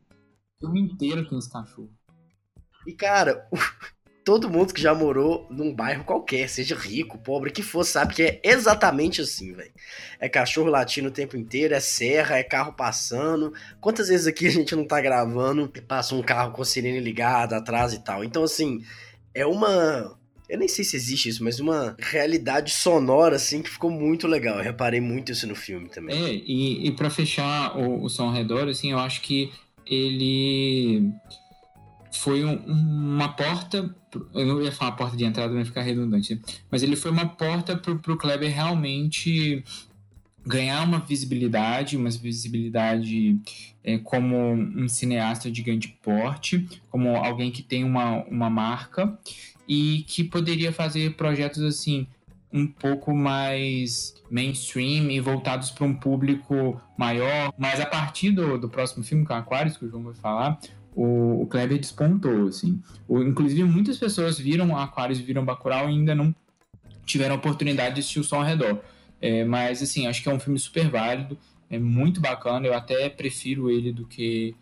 O 0.62 0.66
filme 0.66 0.80
inteiro 0.80 1.28
tem 1.28 1.36
esse 1.36 1.50
cachorro. 1.50 1.90
E, 2.86 2.92
cara, 2.92 3.48
todo 4.24 4.48
mundo 4.48 4.72
que 4.72 4.80
já 4.80 4.94
morou 4.94 5.46
num 5.50 5.72
bairro 5.72 6.02
qualquer, 6.02 6.48
seja 6.48 6.74
rico, 6.74 7.18
pobre, 7.18 7.50
que 7.50 7.62
for, 7.62 7.84
sabe 7.84 8.14
que 8.14 8.22
é 8.22 8.40
exatamente 8.42 9.20
assim, 9.20 9.52
velho. 9.52 9.70
É 10.18 10.28
cachorro 10.28 10.70
latindo 10.70 11.08
o 11.08 11.12
tempo 11.12 11.36
inteiro, 11.36 11.74
é 11.74 11.80
serra, 11.80 12.38
é 12.38 12.42
carro 12.42 12.72
passando. 12.72 13.52
Quantas 13.80 14.08
vezes 14.08 14.26
aqui 14.26 14.46
a 14.46 14.50
gente 14.50 14.74
não 14.74 14.86
tá 14.86 15.00
gravando 15.00 15.70
e 15.74 15.80
passa 15.80 16.14
um 16.14 16.22
carro 16.22 16.52
com 16.52 16.64
sirene 16.64 17.00
ligada 17.00 17.56
atrás 17.56 17.92
e 17.92 18.02
tal? 18.02 18.24
Então, 18.24 18.42
assim, 18.42 18.82
é 19.34 19.44
uma. 19.44 20.18
Eu 20.48 20.58
nem 20.58 20.68
sei 20.68 20.84
se 20.84 20.96
existe 20.96 21.28
isso, 21.28 21.42
mas 21.42 21.58
uma 21.58 21.96
realidade 21.98 22.70
sonora, 22.70 23.36
assim, 23.36 23.62
que 23.62 23.70
ficou 23.70 23.90
muito 23.90 24.26
legal. 24.26 24.58
Eu 24.58 24.64
reparei 24.64 25.00
muito 25.00 25.32
isso 25.32 25.46
no 25.46 25.54
filme 25.54 25.88
também. 25.88 26.14
É, 26.14 26.34
e, 26.34 26.86
e 26.86 26.92
para 26.92 27.10
fechar 27.10 27.76
o, 27.76 28.04
o 28.04 28.08
som 28.08 28.24
ao 28.24 28.32
redor, 28.32 28.68
assim, 28.68 28.92
eu 28.92 28.98
acho 28.98 29.22
que 29.22 29.52
ele 29.86 31.10
foi 32.18 32.44
um, 32.44 32.56
uma 32.66 33.28
porta. 33.28 33.94
Eu 34.32 34.46
não 34.46 34.62
ia 34.62 34.72
falar 34.72 34.92
porta 34.92 35.16
de 35.16 35.24
entrada, 35.24 35.52
vai 35.52 35.64
ficar 35.64 35.82
redundante, 35.82 36.34
né? 36.34 36.40
mas 36.70 36.82
ele 36.82 36.96
foi 36.96 37.10
uma 37.10 37.26
porta 37.26 37.76
para 37.76 38.12
o 38.12 38.16
Kleber 38.16 38.52
realmente 38.52 39.64
ganhar 40.46 40.82
uma 40.82 40.98
visibilidade, 40.98 41.96
uma 41.96 42.10
visibilidade 42.10 43.38
é, 43.82 43.98
como 43.98 44.52
um 44.52 44.88
cineasta 44.88 45.50
de 45.50 45.62
grande 45.62 45.88
porte, 46.02 46.68
como 46.90 47.16
alguém 47.16 47.50
que 47.50 47.62
tem 47.62 47.82
uma, 47.82 48.22
uma 48.24 48.50
marca 48.50 49.18
e 49.66 50.04
que 50.06 50.22
poderia 50.22 50.72
fazer 50.72 51.14
projetos 51.16 51.62
assim 51.62 52.06
um 52.52 52.68
pouco 52.68 53.12
mais 53.12 54.14
mainstream 54.30 55.10
e 55.10 55.18
voltados 55.18 55.72
para 55.72 55.84
um 55.84 55.94
público 55.94 56.80
maior. 56.96 57.52
Mas 57.58 57.80
a 57.80 57.86
partir 57.86 58.30
do, 58.30 58.56
do 58.56 58.68
próximo 58.68 59.02
filme, 59.02 59.26
que 59.26 59.32
é 59.32 59.36
Aquarius, 59.36 59.76
que 59.76 59.86
o 59.86 59.90
João 59.90 60.04
vai 60.04 60.14
falar, 60.14 60.60
o, 60.94 61.42
o 61.42 61.46
Kleber 61.46 61.78
despontou, 61.78 62.48
assim. 62.48 62.80
O, 63.08 63.22
inclusive, 63.22 63.64
muitas 63.64 63.98
pessoas 63.98 64.38
viram 64.38 64.76
Aquarius, 64.76 65.18
viram 65.18 65.44
Bacurau 65.44 65.88
e 65.88 65.92
ainda 65.92 66.14
não 66.14 66.34
tiveram 67.04 67.34
a 67.34 67.38
oportunidade 67.38 67.94
de 67.94 68.00
assistir 68.00 68.20
o 68.20 68.24
som 68.24 68.36
ao 68.36 68.44
redor. 68.44 68.80
É, 69.20 69.44
mas, 69.44 69.82
assim, 69.82 70.06
acho 70.06 70.22
que 70.22 70.28
é 70.28 70.32
um 70.32 70.38
filme 70.38 70.58
super 70.58 70.88
válido, 70.88 71.38
é 71.70 71.78
muito 71.78 72.20
bacana, 72.20 72.66
eu 72.66 72.74
até 72.74 73.08
prefiro 73.08 73.70
ele 73.70 73.92
do 73.92 74.06
que 74.06 74.54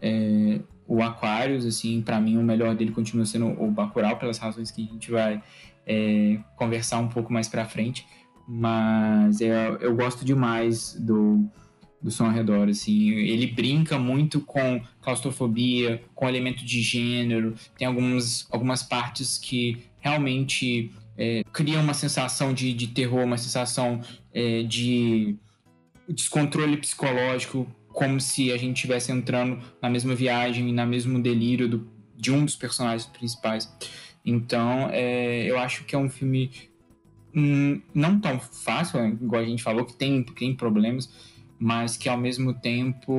é, 0.00 0.60
o 0.86 1.02
Aquarius, 1.02 1.64
assim, 1.64 2.02
para 2.02 2.20
mim 2.20 2.36
o 2.36 2.42
melhor 2.42 2.74
dele 2.74 2.90
continua 2.90 3.24
sendo 3.24 3.46
o 3.46 3.70
Bacurau, 3.70 4.16
pelas 4.16 4.38
razões 4.38 4.70
que 4.70 4.82
a 4.82 4.92
gente 4.92 5.10
vai 5.10 5.42
é, 5.86 6.38
conversar 6.56 6.98
um 6.98 7.08
pouco 7.08 7.32
mais 7.32 7.48
para 7.48 7.64
frente, 7.64 8.06
mas 8.46 9.40
eu 9.40 9.94
gosto 9.94 10.24
demais 10.24 10.94
do, 10.98 11.48
do 12.00 12.10
som 12.10 12.26
ao 12.26 12.32
redor, 12.32 12.68
assim, 12.68 13.10
ele 13.10 13.46
brinca 13.46 13.98
muito 13.98 14.40
com 14.40 14.80
claustrofobia, 15.00 16.02
com 16.14 16.28
elemento 16.28 16.64
de 16.64 16.80
gênero, 16.80 17.54
tem 17.76 17.86
algumas, 17.86 18.46
algumas 18.50 18.82
partes 18.82 19.36
que 19.36 19.78
realmente 20.00 20.92
é, 21.16 21.42
criam 21.52 21.82
uma 21.82 21.94
sensação 21.94 22.54
de, 22.54 22.72
de 22.72 22.88
terror, 22.88 23.24
uma 23.24 23.36
sensação 23.36 24.00
é, 24.32 24.62
de 24.62 25.36
descontrole 26.08 26.76
psicológico, 26.76 27.66
como 27.88 28.20
se 28.20 28.52
a 28.52 28.56
gente 28.56 28.76
estivesse 28.76 29.10
entrando 29.10 29.58
na 29.82 29.90
mesma 29.90 30.14
viagem, 30.14 30.72
na 30.72 30.86
mesmo 30.86 31.20
delírio 31.20 31.68
do, 31.68 31.88
de 32.16 32.30
um 32.30 32.44
dos 32.44 32.54
personagens 32.54 33.06
principais. 33.06 33.68
Então, 34.24 34.88
é, 34.92 35.50
eu 35.50 35.58
acho 35.58 35.84
que 35.84 35.96
é 35.96 35.98
um 35.98 36.08
filme 36.08 36.50
hum, 37.34 37.80
não 37.92 38.20
tão 38.20 38.38
fácil, 38.38 39.04
igual 39.06 39.42
a 39.42 39.44
gente 39.44 39.62
falou, 39.62 39.84
que 39.84 39.94
tem, 39.94 40.22
tem 40.22 40.54
problemas, 40.54 41.10
mas 41.58 41.96
que 41.96 42.08
ao 42.08 42.16
mesmo 42.16 42.54
tempo 42.54 43.12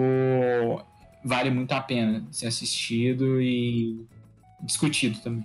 vale 1.23 1.49
muito 1.49 1.71
a 1.73 1.81
pena 1.81 2.25
ser 2.31 2.47
assistido 2.47 3.41
e 3.41 4.05
discutido 4.61 5.19
também. 5.19 5.43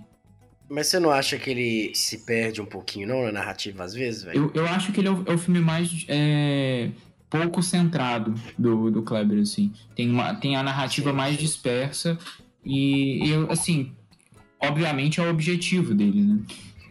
Mas 0.68 0.86
você 0.86 0.99
não 0.99 1.11
acha 1.11 1.38
que 1.38 1.51
ele 1.51 1.95
se 1.95 2.24
perde 2.24 2.61
um 2.61 2.66
pouquinho, 2.66 3.09
não, 3.09 3.24
na 3.24 3.32
narrativa, 3.32 3.84
às 3.84 3.92
vezes, 3.92 4.22
velho? 4.22 4.51
Eu, 4.55 4.62
eu 4.62 4.66
acho 4.68 4.92
que 4.92 5.01
ele 5.01 5.09
é 5.09 5.11
o, 5.11 5.22
é 5.26 5.34
o 5.34 5.38
filme 5.38 5.61
mais 5.61 6.07
é, 6.09 6.90
pouco 7.28 7.62
centrado 7.62 8.34
do, 8.59 8.90
do 8.90 9.03
Kleber, 9.03 9.40
assim. 9.40 9.72
Tem, 9.95 10.11
uma, 10.11 10.34
tem 10.34 10.57
a 10.57 10.62
narrativa 10.62 11.11
sim, 11.11 11.16
mais 11.16 11.36
sim. 11.36 11.42
dispersa 11.42 12.18
e, 12.64 13.28
eu, 13.28 13.51
assim, 13.51 13.92
obviamente 14.61 15.20
é 15.20 15.22
o 15.22 15.30
objetivo 15.30 15.95
dele, 15.95 16.22
né? 16.22 16.38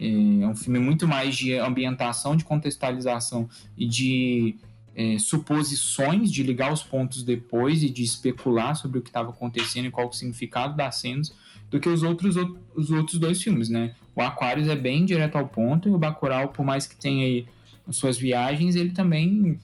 É, 0.00 0.44
é 0.44 0.46
um 0.46 0.54
filme 0.54 0.78
muito 0.78 1.08
mais 1.08 1.36
de 1.36 1.54
ambientação, 1.54 2.36
de 2.36 2.44
contextualização 2.44 3.48
e 3.76 3.86
de 3.86 4.56
é, 4.94 5.18
suposições 5.18 6.30
de 6.30 6.42
ligar 6.42 6.72
os 6.72 6.82
pontos 6.82 7.22
depois 7.22 7.82
e 7.82 7.90
de 7.90 8.02
especular 8.02 8.76
sobre 8.76 8.98
o 8.98 9.02
que 9.02 9.08
estava 9.08 9.30
acontecendo 9.30 9.86
e 9.86 9.90
qual 9.90 10.08
o 10.08 10.12
significado 10.12 10.76
das 10.76 10.96
cenas 10.96 11.34
do 11.70 11.80
que 11.80 11.88
os 11.88 12.02
outros, 12.02 12.36
os 12.74 12.90
outros 12.90 13.18
dois 13.18 13.42
filmes, 13.42 13.68
né? 13.68 13.94
O 14.14 14.22
Aquarius 14.22 14.68
é 14.68 14.76
bem 14.76 15.04
direto 15.04 15.36
ao 15.36 15.48
ponto 15.48 15.88
e 15.88 15.92
o 15.92 15.98
Bacurau, 15.98 16.48
por 16.48 16.64
mais 16.64 16.86
que 16.86 16.94
tenha 16.94 17.26
aí 17.26 17.46
as 17.86 17.96
suas 17.96 18.16
viagens, 18.16 18.76
ele 18.76 18.90
também 18.90 19.58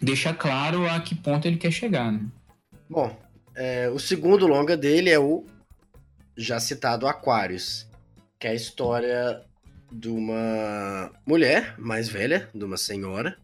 deixa 0.00 0.34
claro 0.34 0.88
a 0.88 0.98
que 1.00 1.14
ponto 1.14 1.46
ele 1.46 1.56
quer 1.56 1.70
chegar, 1.70 2.10
né? 2.10 2.26
Bom, 2.88 3.16
é, 3.54 3.88
o 3.90 3.98
segundo 3.98 4.46
longa 4.46 4.76
dele 4.76 5.10
é 5.10 5.18
o 5.18 5.44
já 6.36 6.58
citado 6.58 7.06
Aquarius, 7.06 7.86
que 8.38 8.46
é 8.46 8.50
a 8.50 8.54
história 8.54 9.42
de 9.92 10.08
uma 10.08 11.10
mulher 11.26 11.74
mais 11.78 12.08
velha, 12.08 12.48
de 12.54 12.64
uma 12.64 12.76
senhora, 12.76 13.36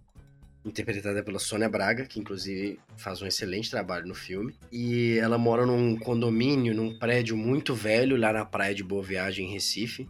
interpretada 0.67 1.23
pela 1.23 1.39
Sônia 1.39 1.69
Braga, 1.69 2.05
que 2.05 2.19
inclusive 2.19 2.79
faz 2.97 3.23
um 3.23 3.27
excelente 3.27 3.71
trabalho 3.71 4.07
no 4.07 4.15
filme. 4.15 4.55
E 4.73 5.17
ela 5.19 5.39
mora 5.39 5.65
num 5.65 5.97
condomínio, 5.97 6.75
num 6.75 6.99
prédio 6.99 7.37
muito 7.37 7.75
velho, 7.75 8.17
lá 8.17 8.33
na 8.33 8.45
praia 8.45 8.75
de 8.75 8.83
Boa 8.83 9.03
Viagem, 9.03 9.47
em 9.47 9.53
Recife. 9.53 10.09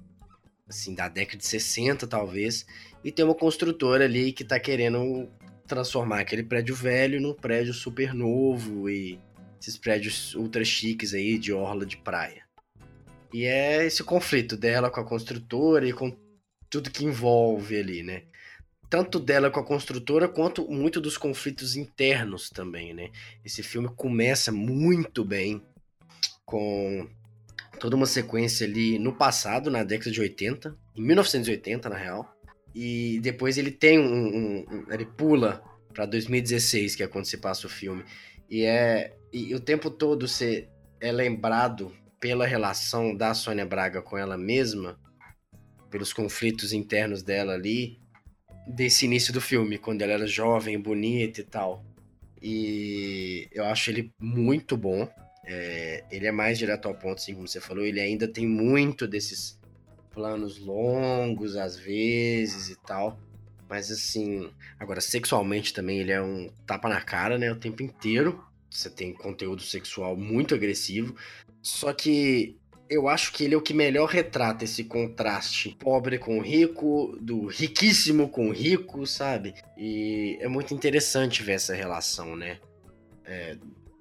Assim, 0.66 0.94
da 0.94 1.08
década 1.08 1.38
de 1.38 1.46
60, 1.46 2.06
talvez. 2.06 2.66
E 3.04 3.12
tem 3.12 3.24
uma 3.24 3.34
construtora 3.34 4.04
ali 4.04 4.32
que 4.32 4.44
tá 4.44 4.58
querendo 4.58 5.28
transformar 5.66 6.20
aquele 6.20 6.42
prédio 6.42 6.74
velho 6.74 7.20
num 7.20 7.34
prédio 7.34 7.74
super 7.74 8.14
novo 8.14 8.88
e 8.88 9.20
esses 9.60 9.76
prédios 9.76 10.34
ultra 10.34 10.64
chiques 10.64 11.12
aí 11.12 11.38
de 11.38 11.52
orla 11.52 11.84
de 11.84 11.96
praia. 11.96 12.44
E 13.32 13.44
é 13.44 13.84
esse 13.84 14.02
conflito 14.02 14.56
dela 14.56 14.90
com 14.90 15.00
a 15.00 15.04
construtora 15.04 15.86
e 15.86 15.92
com 15.92 16.16
tudo 16.70 16.90
que 16.90 17.04
envolve 17.04 17.76
ali, 17.76 18.02
né? 18.02 18.22
Tanto 18.88 19.18
dela 19.18 19.50
com 19.50 19.60
a 19.60 19.64
construtora 19.64 20.28
quanto 20.28 20.66
muito 20.70 21.00
dos 21.00 21.18
conflitos 21.18 21.76
internos 21.76 22.50
também, 22.50 22.94
né? 22.94 23.10
Esse 23.44 23.62
filme 23.62 23.88
começa 23.88 24.52
muito 24.52 25.24
bem 25.24 25.62
com 26.44 27.08
toda 27.80 27.96
uma 27.96 28.06
sequência 28.06 28.66
ali 28.66 28.98
no 28.98 29.12
passado, 29.12 29.70
na 29.70 29.82
década 29.82 30.10
de 30.10 30.20
80, 30.20 30.76
em 30.94 31.02
1980 31.02 31.88
na 31.88 31.96
real. 31.96 32.36
E 32.74 33.18
depois 33.22 33.58
ele 33.58 33.70
tem 33.70 33.98
um, 33.98 34.26
um, 34.26 34.86
ele 34.90 35.06
pula 35.06 35.62
para 35.92 36.06
2016, 36.06 36.94
que 36.94 37.02
é 37.02 37.08
quando 37.08 37.24
se 37.24 37.38
passa 37.38 37.66
o 37.66 37.70
filme. 37.70 38.04
E 38.48 38.62
é 38.62 39.16
e 39.32 39.54
o 39.54 39.60
tempo 39.60 39.90
todo 39.90 40.26
você 40.26 40.68
é 41.00 41.10
lembrado 41.12 41.92
pela 42.18 42.46
relação 42.46 43.14
da 43.14 43.34
Sônia 43.34 43.66
Braga 43.66 44.00
com 44.00 44.16
ela 44.16 44.38
mesma, 44.38 44.98
pelos 45.90 46.12
conflitos 46.12 46.72
internos 46.72 47.22
dela 47.22 47.52
ali, 47.52 48.00
desse 48.66 49.04
início 49.04 49.32
do 49.32 49.40
filme, 49.40 49.78
quando 49.78 50.02
ela 50.02 50.14
era 50.14 50.26
jovem, 50.26 50.78
bonita 50.78 51.40
e 51.40 51.44
tal. 51.44 51.84
E 52.42 53.48
eu 53.52 53.64
acho 53.64 53.90
ele 53.90 54.12
muito 54.18 54.76
bom. 54.76 55.08
É, 55.44 56.04
ele 56.10 56.26
é 56.26 56.32
mais 56.32 56.58
direto 56.58 56.88
ao 56.88 56.94
ponto, 56.94 57.18
assim 57.18 57.34
como 57.34 57.46
você 57.46 57.60
falou. 57.60 57.84
Ele 57.84 58.00
ainda 58.00 58.26
tem 58.26 58.46
muito 58.46 59.06
desses 59.06 59.58
planos 60.10 60.58
longos, 60.58 61.56
às 61.56 61.76
vezes 61.76 62.68
e 62.68 62.76
tal. 62.76 63.18
Mas 63.68 63.90
assim, 63.90 64.50
agora 64.78 65.00
sexualmente 65.00 65.72
também 65.72 65.98
ele 65.98 66.12
é 66.12 66.22
um 66.22 66.50
tapa 66.66 66.88
na 66.88 67.00
cara, 67.00 67.38
né? 67.38 67.50
O 67.50 67.56
tempo 67.56 67.82
inteiro. 67.82 68.44
Você 68.70 68.90
tem 68.90 69.12
conteúdo 69.12 69.62
sexual 69.62 70.16
muito 70.16 70.54
agressivo. 70.54 71.16
Só 71.62 71.92
que 71.92 72.56
eu 72.88 73.08
acho 73.08 73.32
que 73.32 73.44
ele 73.44 73.54
é 73.54 73.56
o 73.56 73.62
que 73.62 73.74
melhor 73.74 74.08
retrata 74.08 74.64
esse 74.64 74.84
contraste 74.84 75.76
pobre 75.78 76.18
com 76.18 76.40
rico, 76.40 77.16
do 77.20 77.46
riquíssimo 77.46 78.28
com 78.28 78.50
rico, 78.50 79.06
sabe? 79.06 79.54
E 79.76 80.38
é 80.40 80.48
muito 80.48 80.72
interessante 80.74 81.42
ver 81.42 81.52
essa 81.52 81.74
relação, 81.74 82.36
né? 82.36 82.58
É, 83.24 83.56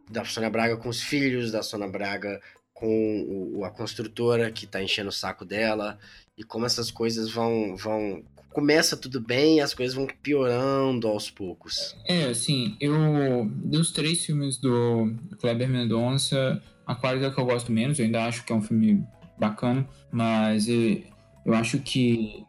da 0.09 0.23
Sônia 0.23 0.49
Braga 0.49 0.77
com 0.77 0.89
os 0.89 1.01
filhos, 1.01 1.51
da 1.51 1.63
Sônia 1.63 1.87
Braga 1.87 2.39
com 2.73 3.53
o, 3.55 3.63
a 3.63 3.69
construtora 3.71 4.51
que 4.51 4.67
tá 4.67 4.83
enchendo 4.83 5.09
o 5.09 5.13
saco 5.13 5.45
dela, 5.45 5.97
e 6.37 6.43
como 6.43 6.65
essas 6.65 6.91
coisas 6.91 7.31
vão, 7.31 7.75
vão 7.75 8.21
começa 8.51 8.95
tudo 8.95 9.19
bem 9.19 9.57
e 9.57 9.61
as 9.61 9.73
coisas 9.73 9.95
vão 9.95 10.07
piorando 10.23 11.07
aos 11.07 11.29
poucos. 11.29 11.95
É, 12.05 12.25
assim, 12.25 12.77
eu. 12.79 13.45
Dos 13.51 13.91
três 13.91 14.25
filmes 14.25 14.57
do 14.57 15.13
Kleber 15.39 15.69
Mendonça, 15.69 16.61
Aquários 16.85 17.23
é 17.23 17.27
o 17.27 17.33
que 17.33 17.39
eu 17.39 17.45
gosto 17.45 17.71
menos, 17.71 17.99
eu 17.99 18.05
ainda 18.05 18.25
acho 18.25 18.43
que 18.45 18.51
é 18.51 18.55
um 18.55 18.61
filme 18.61 19.05
bacana, 19.37 19.87
mas 20.11 20.67
eu, 20.67 21.01
eu 21.45 21.53
acho 21.53 21.79
que. 21.79 22.43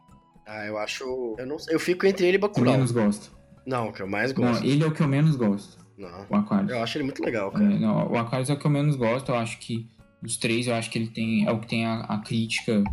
Ah, 0.46 0.66
eu 0.66 0.78
acho. 0.78 1.04
Eu, 1.38 1.46
não, 1.46 1.56
eu 1.68 1.80
fico 1.80 2.06
entre 2.06 2.26
ele 2.26 2.36
e 2.36 2.40
Bacurau. 2.40 2.74
Eu 2.74 2.78
menos 2.78 2.92
gosto. 2.92 3.36
Não, 3.66 3.88
o 3.88 3.92
que 3.92 4.02
eu 4.02 4.06
mais 4.06 4.32
gosto. 4.32 4.62
Não, 4.62 4.70
ele 4.70 4.84
é 4.84 4.86
o 4.86 4.92
que 4.92 5.02
eu 5.02 5.08
menos 5.08 5.34
gosto. 5.36 5.84
Não. 5.98 6.26
O 6.28 6.36
Aquários. 6.36 6.70
Eu 6.70 6.82
acho 6.82 6.98
ele 6.98 7.04
muito 7.04 7.22
legal, 7.22 7.50
cara. 7.50 7.64
É, 7.64 7.78
não, 7.78 8.12
o 8.12 8.16
Aquários 8.16 8.50
é 8.50 8.52
o 8.52 8.58
que 8.58 8.66
eu 8.66 8.70
menos 8.70 8.96
gosto, 8.96 9.30
eu 9.30 9.36
acho 9.36 9.58
que 9.58 9.88
dos 10.22 10.36
três, 10.36 10.66
eu 10.66 10.74
acho 10.74 10.90
que 10.90 10.98
ele 10.98 11.08
tem. 11.08 11.46
É 11.46 11.52
o 11.52 11.58
que 11.58 11.66
tem 11.66 11.86
a, 11.86 12.00
a 12.00 12.18
crítica 12.18 12.84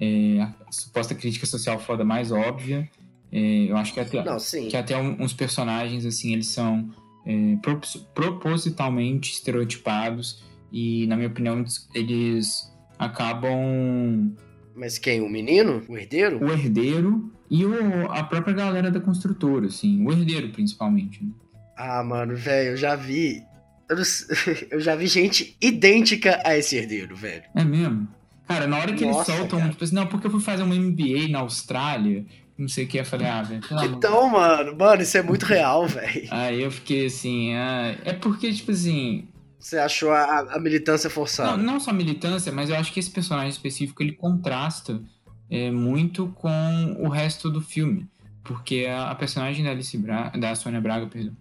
é, 0.00 0.40
a 0.42 0.72
suposta 0.72 1.14
crítica 1.14 1.46
social 1.46 1.78
foda 1.78 2.04
mais 2.04 2.32
óbvia. 2.32 2.88
É, 3.32 3.70
eu 3.70 3.76
acho 3.76 3.92
que 3.92 4.00
até, 4.00 4.22
Não, 4.22 4.36
que 4.38 4.76
até 4.76 4.96
uns 4.96 5.32
personagens, 5.32 6.04
assim, 6.04 6.32
eles 6.32 6.48
são 6.48 6.90
é, 7.26 7.56
propositalmente 8.14 9.32
estereotipados 9.32 10.44
e, 10.74 11.06
na 11.06 11.14
minha 11.14 11.28
opinião, 11.28 11.64
eles 11.94 12.68
acabam... 12.98 14.34
Mas 14.74 14.98
quem? 14.98 15.20
O 15.20 15.28
menino? 15.28 15.84
O 15.88 15.96
herdeiro? 15.96 16.44
O 16.44 16.50
herdeiro 16.50 17.32
e 17.48 17.64
o, 17.64 18.10
a 18.10 18.24
própria 18.24 18.52
galera 18.52 18.90
da 18.90 18.98
construtora, 18.98 19.66
assim. 19.66 20.04
O 20.04 20.10
herdeiro, 20.10 20.48
principalmente. 20.48 21.22
Né? 21.22 21.30
Ah, 21.78 22.02
mano, 22.02 22.34
velho, 22.34 22.70
eu 22.70 22.76
já 22.76 22.96
vi... 22.96 23.40
Eu 24.68 24.80
já 24.80 24.96
vi 24.96 25.06
gente 25.06 25.56
idêntica 25.60 26.42
a 26.44 26.58
esse 26.58 26.74
herdeiro, 26.74 27.14
velho. 27.14 27.44
É 27.54 27.62
mesmo? 27.62 28.08
Cara, 28.48 28.66
na 28.66 28.76
hora 28.78 28.94
que 28.94 29.04
Nossa, 29.04 29.30
eles 29.30 29.38
soltam, 29.38 29.60
cara. 29.60 29.70
tipo 29.70 29.84
assim, 29.84 29.94
não, 29.94 30.08
porque 30.08 30.26
eu 30.26 30.30
fui 30.32 30.40
fazer 30.40 30.64
um 30.64 30.74
MBA 30.74 31.28
na 31.30 31.38
Austrália, 31.38 32.26
não 32.58 32.66
sei 32.66 32.84
o 32.84 32.88
que, 32.88 32.98
eu 32.98 33.04
falei, 33.04 33.28
ah, 33.28 33.42
velho. 33.42 33.62
Então, 33.84 34.28
mano, 34.28 34.76
mano, 34.76 35.02
isso 35.02 35.16
é 35.16 35.22
muito 35.22 35.46
real, 35.46 35.86
velho. 35.88 36.26
Aí 36.32 36.62
eu 36.62 36.70
fiquei 36.72 37.06
assim, 37.06 37.54
ah, 37.54 37.96
é 38.04 38.12
porque, 38.12 38.52
tipo 38.52 38.72
assim, 38.72 39.28
Você 39.64 39.78
achou 39.78 40.12
a, 40.12 40.40
a 40.40 40.60
militância 40.60 41.08
não, 41.08 41.14
forçada? 41.14 41.56
não 41.56 41.80
só 41.80 41.90
militância, 41.90 42.52
mas 42.52 42.68
eu 42.68 42.76
acho 42.76 42.92
que 42.92 43.00
esse 43.00 43.10
personagem 43.10 43.48
específico 43.48 44.02
ele 44.02 44.12
contrasta 44.12 45.00
é, 45.50 45.70
muito 45.70 46.28
com 46.34 46.98
o 46.98 47.08
resto 47.08 47.50
do 47.50 47.62
filme. 47.62 48.06
Porque 48.42 48.84
a, 48.86 49.10
a 49.10 49.14
personagem 49.14 49.64
da 49.64 49.70
Alice 49.70 49.96
da 50.38 50.54
Sônia 50.54 50.82
Braga, 50.82 51.06
perdão, 51.06 51.34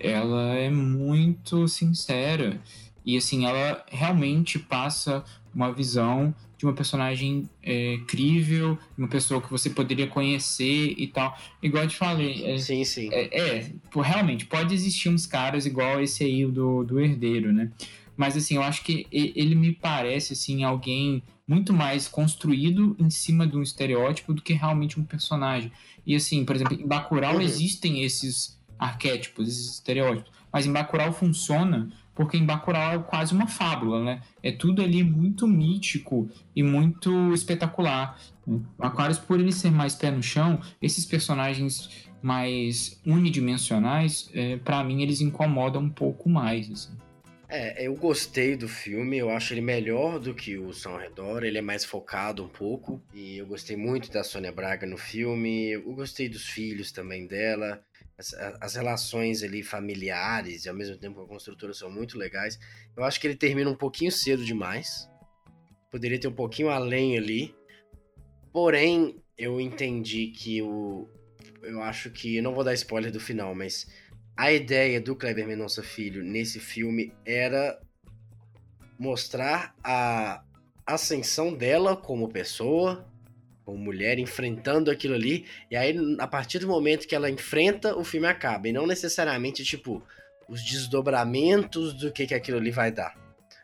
ela 0.00 0.52
é 0.54 0.68
muito 0.68 1.68
sincera. 1.68 2.60
E 3.06 3.16
assim, 3.16 3.46
ela 3.46 3.84
realmente 3.86 4.58
passa 4.58 5.22
uma 5.54 5.72
visão 5.72 6.34
de 6.60 6.66
uma 6.66 6.74
personagem 6.74 7.48
é, 7.62 7.96
crível, 8.06 8.78
uma 8.98 9.08
pessoa 9.08 9.40
que 9.40 9.50
você 9.50 9.70
poderia 9.70 10.06
conhecer 10.06 10.94
e 10.98 11.06
tal. 11.06 11.34
Igual 11.62 11.84
eu 11.84 11.88
te 11.88 11.96
falei, 11.96 12.44
é, 12.44 12.58
Sim, 12.58 12.84
sim. 12.84 13.08
é, 13.10 13.56
é, 13.56 13.72
pô, 13.90 14.02
realmente, 14.02 14.44
pode 14.44 14.74
existir 14.74 15.08
uns 15.08 15.24
caras 15.24 15.64
igual 15.64 16.02
esse 16.02 16.22
aí 16.22 16.44
do, 16.44 16.84
do 16.84 17.00
herdeiro, 17.00 17.50
né? 17.50 17.70
Mas 18.14 18.36
assim, 18.36 18.56
eu 18.56 18.62
acho 18.62 18.84
que 18.84 19.06
ele 19.10 19.54
me 19.54 19.72
parece 19.72 20.34
assim 20.34 20.62
alguém 20.62 21.22
muito 21.48 21.72
mais 21.72 22.06
construído 22.06 22.94
em 22.98 23.08
cima 23.08 23.46
de 23.46 23.56
um 23.56 23.62
estereótipo 23.62 24.34
do 24.34 24.42
que 24.42 24.52
realmente 24.52 25.00
um 25.00 25.02
personagem. 25.04 25.72
E 26.06 26.14
assim, 26.14 26.44
por 26.44 26.54
exemplo, 26.54 26.74
em 26.78 26.86
Bacurau 26.86 27.36
Uhum. 27.36 27.40
existem 27.40 28.02
esses 28.02 28.60
arquétipos, 28.78 29.48
esses 29.48 29.72
estereótipos, 29.76 30.30
mas 30.52 30.66
em 30.66 30.72
Bacurau 30.72 31.10
funciona 31.10 31.90
porque 32.20 32.36
em 32.36 32.44
Bacurau 32.44 32.92
é 32.92 32.98
quase 32.98 33.32
uma 33.32 33.46
fábula, 33.46 34.04
né? 34.04 34.20
É 34.42 34.52
tudo 34.52 34.82
ali 34.82 35.02
muito 35.02 35.48
mítico 35.48 36.28
e 36.54 36.62
muito 36.62 37.32
espetacular. 37.32 38.20
Aquarius, 38.78 39.18
por 39.18 39.40
ele 39.40 39.50
ser 39.50 39.70
mais 39.70 39.94
pé 39.94 40.10
no 40.10 40.22
chão, 40.22 40.60
esses 40.82 41.06
personagens 41.06 42.10
mais 42.20 43.00
unidimensionais, 43.06 44.28
é, 44.34 44.58
para 44.58 44.84
mim 44.84 45.00
eles 45.00 45.22
incomodam 45.22 45.80
um 45.80 45.88
pouco 45.88 46.28
mais. 46.28 46.70
Assim. 46.70 46.92
É, 47.48 47.86
eu 47.86 47.94
gostei 47.94 48.54
do 48.54 48.68
filme, 48.68 49.16
eu 49.16 49.30
acho 49.30 49.54
ele 49.54 49.62
melhor 49.62 50.20
do 50.20 50.34
que 50.34 50.58
o 50.58 50.74
São 50.74 50.98
Redor, 50.98 51.42
ele 51.42 51.56
é 51.56 51.62
mais 51.62 51.86
focado 51.86 52.44
um 52.44 52.48
pouco, 52.48 53.02
e 53.14 53.38
eu 53.38 53.46
gostei 53.46 53.78
muito 53.78 54.12
da 54.12 54.22
Sônia 54.22 54.52
Braga 54.52 54.86
no 54.86 54.98
filme, 54.98 55.70
eu 55.70 55.94
gostei 55.94 56.28
dos 56.28 56.46
filhos 56.46 56.92
também 56.92 57.26
dela, 57.26 57.82
as, 58.20 58.34
as 58.60 58.74
relações 58.74 59.42
ali 59.42 59.62
familiares 59.62 60.64
e 60.64 60.68
ao 60.68 60.74
mesmo 60.74 60.96
tempo 60.98 61.16
com 61.16 61.22
a 61.22 61.28
construtora 61.28 61.72
são 61.72 61.90
muito 61.90 62.18
legais. 62.18 62.58
Eu 62.94 63.02
acho 63.02 63.18
que 63.18 63.26
ele 63.26 63.36
termina 63.36 63.70
um 63.70 63.74
pouquinho 63.74 64.12
cedo 64.12 64.44
demais, 64.44 65.08
poderia 65.90 66.20
ter 66.20 66.28
um 66.28 66.34
pouquinho 66.34 66.68
além 66.68 67.16
ali, 67.16 67.54
porém 68.52 69.22
eu 69.38 69.60
entendi 69.60 70.28
que 70.28 70.60
o. 70.60 71.08
Eu 71.62 71.82
acho 71.82 72.10
que. 72.10 72.40
Não 72.42 72.54
vou 72.54 72.62
dar 72.62 72.74
spoiler 72.74 73.10
do 73.10 73.20
final, 73.20 73.54
mas 73.54 73.86
a 74.36 74.52
ideia 74.52 75.00
do 75.00 75.16
Kleber 75.16 75.46
Mendonça 75.46 75.82
Filho 75.82 76.22
nesse 76.22 76.60
filme 76.60 77.12
era 77.24 77.80
mostrar 78.98 79.74
a 79.82 80.44
ascensão 80.86 81.54
dela 81.54 81.96
como 81.96 82.28
pessoa, 82.28 83.09
como 83.70 83.84
mulher, 83.84 84.18
enfrentando 84.18 84.90
aquilo 84.90 85.14
ali. 85.14 85.46
E 85.70 85.76
aí, 85.76 85.94
a 86.18 86.26
partir 86.26 86.58
do 86.58 86.66
momento 86.66 87.06
que 87.06 87.14
ela 87.14 87.30
enfrenta, 87.30 87.96
o 87.96 88.02
filme 88.02 88.26
acaba. 88.26 88.68
E 88.68 88.72
não 88.72 88.84
necessariamente, 88.84 89.62
tipo, 89.64 90.02
os 90.48 90.62
desdobramentos 90.64 91.94
do 91.94 92.12
que, 92.12 92.26
que 92.26 92.34
aquilo 92.34 92.58
ali 92.58 92.72
vai 92.72 92.90
dar. 92.90 93.16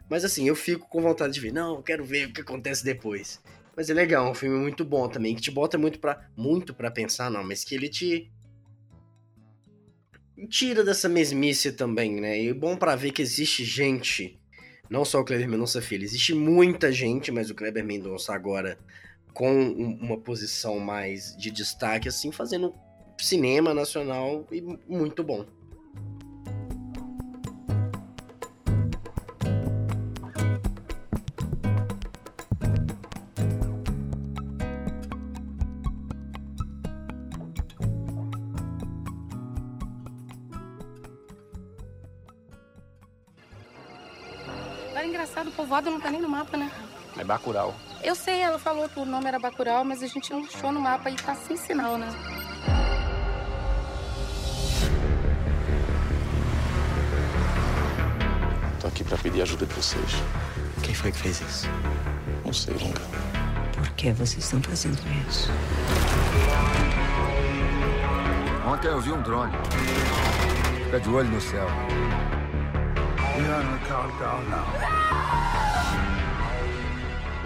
Mas 0.09 0.25
assim, 0.25 0.47
eu 0.47 0.55
fico 0.55 0.89
com 0.89 1.03
vontade 1.03 1.35
de 1.35 1.41
ver. 1.41 1.53
Não, 1.53 1.75
eu 1.75 1.83
quero 1.83 2.05
ver 2.05 2.29
o 2.29 2.33
que 2.33 2.41
acontece 2.41 2.85
depois. 2.85 3.43
Mas 3.77 3.91
é 3.91 3.95
legal, 3.95 4.29
é 4.29 4.31
um 4.31 4.35
filme 4.35 4.57
muito 4.57 4.85
bom 4.85 5.09
também, 5.09 5.35
que 5.35 5.43
te 5.43 5.51
bota 5.51 5.77
muito 5.77 5.99
pra, 5.99 6.31
muito 6.37 6.73
pra 6.73 6.91
pensar, 6.91 7.31
não, 7.31 7.45
mas 7.45 7.63
que 7.63 7.75
ele 7.75 7.91
te 7.91 8.31
tira 10.49 10.83
dessa 10.83 11.11
mesmice 11.11 11.73
também, 11.73 12.19
né? 12.19 12.41
E 12.41 12.49
é 12.49 12.55
bom 12.55 12.75
pra 12.75 12.97
ver 12.97 13.11
que 13.11 13.21
existe 13.21 13.65
gente, 13.65 14.41
não 14.89 15.05
só 15.05 15.21
o 15.21 15.25
Kleber 15.25 15.47
Mendonça 15.47 15.83
Filho, 15.83 16.05
existe 16.05 16.33
muita 16.33 16.91
gente, 16.91 17.31
mas 17.31 17.51
o 17.51 17.55
Kleber 17.55 17.85
Mendonça 17.85 18.33
agora 18.35 18.79
com 19.37 19.68
uma 20.01 20.16
posição 20.16 20.78
mais 20.78 21.37
de 21.37 21.51
destaque, 21.51 22.09
assim, 22.09 22.32
fazendo 22.32 22.74
cinema 23.20 23.74
nacional 23.74 24.47
e 24.51 24.62
muito 24.89 25.22
bom. 25.22 25.45
Agora 44.89 45.05
é 45.05 45.07
engraçado, 45.07 45.51
o 45.51 45.53
povoado 45.53 45.91
não 45.91 46.01
tá 46.01 46.11
nem 46.11 46.22
no 46.22 46.28
mapa, 46.30 46.57
né? 46.57 46.72
É 47.18 47.22
Bacurau. 47.22 47.74
Eu 48.03 48.15
sei, 48.15 48.41
ela 48.41 48.59
falou 48.59 48.89
que 48.89 48.99
o 48.99 49.05
nome 49.05 49.27
era 49.27 49.39
Bacurau, 49.39 49.85
mas 49.85 50.03
a 50.03 50.07
gente 50.07 50.33
não 50.33 50.45
achou 50.45 50.71
no 50.71 50.81
mapa 50.81 51.11
e 51.11 51.17
tá 51.17 51.35
sem 51.35 51.57
sinal, 51.57 51.99
né? 51.99 52.09
Tô 58.81 58.87
aqui 58.87 59.03
pra 59.03 59.19
pedir 59.19 59.43
ajuda 59.43 59.67
de 59.67 59.75
vocês. 59.75 60.23
Quem 60.83 60.95
foi 60.95 61.11
que 61.11 61.19
fez 61.19 61.41
isso? 61.41 61.69
Não 62.45 62.53
sei, 62.53 62.75
Lunga. 62.75 63.01
Por 63.75 63.89
que 63.91 64.13
vocês 64.13 64.45
estão 64.45 64.63
fazendo 64.63 64.99
isso? 65.29 65.51
Ontem 68.67 68.89
eu 68.89 69.01
vi 69.01 69.13
um 69.13 69.23
drone. 69.23 69.53
Fica 70.85 71.01
de 71.01 71.09
olho 71.09 71.29
no 71.29 71.41
céu. 71.41 71.67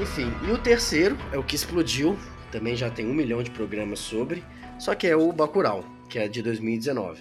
Enfim, 0.01 0.33
e 0.49 0.51
o 0.51 0.59
terceiro 0.59 1.17
é 1.33 1.39
o 1.39 1.43
que 1.43 1.55
explodiu, 1.55 2.17
também 2.51 2.75
já 2.75 2.91
tem 2.91 3.07
um 3.07 3.15
milhão 3.15 3.43
de 3.43 3.51
programas 3.51 3.99
sobre, 3.99 4.43
só 4.79 4.95
que 4.95 5.07
é 5.07 5.15
o 5.15 5.31
Bacurau, 5.33 5.85
que 6.09 6.19
é 6.19 6.27
de 6.27 6.43
2019. 6.43 7.21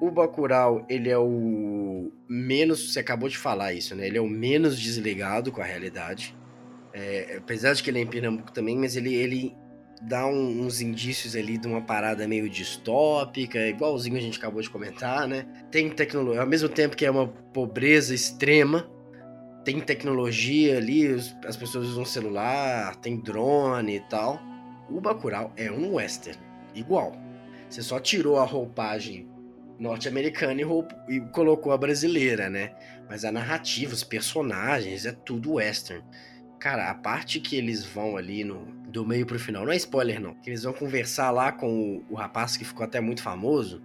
O 0.00 0.10
Bacurau, 0.10 0.86
ele 0.88 1.10
é 1.10 1.18
o 1.18 2.12
menos, 2.28 2.92
você 2.92 3.00
acabou 3.00 3.28
de 3.28 3.36
falar 3.36 3.72
isso, 3.72 3.96
né? 3.96 4.06
Ele 4.06 4.18
é 4.18 4.20
o 4.20 4.28
menos 4.28 4.78
desligado 4.80 5.50
com 5.50 5.60
a 5.60 5.64
realidade. 5.64 6.36
É, 6.94 7.36
apesar 7.38 7.72
de 7.74 7.82
que 7.82 7.90
ele 7.90 7.98
é 7.98 8.02
em 8.02 8.06
Pernambuco 8.06 8.52
também, 8.52 8.76
mas 8.78 8.94
ele, 8.94 9.12
ele 9.12 9.56
dá 10.00 10.24
um- 10.26 10.60
uns 10.64 10.80
indícios 10.80 11.34
ali 11.34 11.58
de 11.58 11.66
uma 11.66 11.80
parada 11.80 12.28
meio 12.28 12.48
distópica, 12.48 13.58
igualzinho 13.66 14.16
a 14.16 14.20
gente 14.20 14.38
acabou 14.38 14.62
de 14.62 14.70
comentar, 14.70 15.26
né? 15.26 15.44
Tem 15.72 15.90
tecnologia, 15.90 16.40
ao 16.42 16.46
mesmo 16.46 16.68
tempo 16.68 16.96
que 16.96 17.04
é 17.04 17.10
uma 17.10 17.26
pobreza 17.26 18.14
extrema, 18.14 18.88
tem 19.64 19.80
tecnologia 19.80 20.78
ali, 20.78 21.06
as 21.46 21.56
pessoas 21.56 21.88
usam 21.88 22.04
celular, 22.04 22.96
tem 22.96 23.18
drone 23.20 23.96
e 23.96 24.00
tal. 24.00 24.40
O 24.88 25.00
Bacurau 25.00 25.52
é 25.56 25.70
um 25.70 25.94
western, 25.94 26.38
igual. 26.74 27.12
Você 27.68 27.82
só 27.82 28.00
tirou 28.00 28.38
a 28.38 28.44
roupagem 28.44 29.28
norte-americana 29.78 30.60
e, 30.60 30.64
roup- 30.64 30.92
e 31.08 31.20
colocou 31.32 31.72
a 31.72 31.78
brasileira, 31.78 32.48
né? 32.48 32.72
Mas 33.08 33.24
a 33.24 33.30
narrativa, 33.30 33.92
os 33.92 34.02
personagens, 34.02 35.06
é 35.06 35.12
tudo 35.12 35.54
western. 35.54 36.02
Cara, 36.58 36.90
a 36.90 36.94
parte 36.94 37.38
que 37.38 37.56
eles 37.56 37.84
vão 37.84 38.16
ali 38.16 38.42
no, 38.42 38.66
do 38.88 39.06
meio 39.06 39.24
pro 39.24 39.38
final, 39.38 39.64
não 39.64 39.72
é 39.72 39.76
spoiler 39.76 40.20
não, 40.20 40.34
que 40.34 40.50
eles 40.50 40.64
vão 40.64 40.72
conversar 40.72 41.30
lá 41.30 41.52
com 41.52 42.02
o, 42.08 42.12
o 42.12 42.14
rapaz 42.16 42.56
que 42.56 42.64
ficou 42.64 42.84
até 42.84 43.00
muito 43.00 43.22
famoso, 43.22 43.80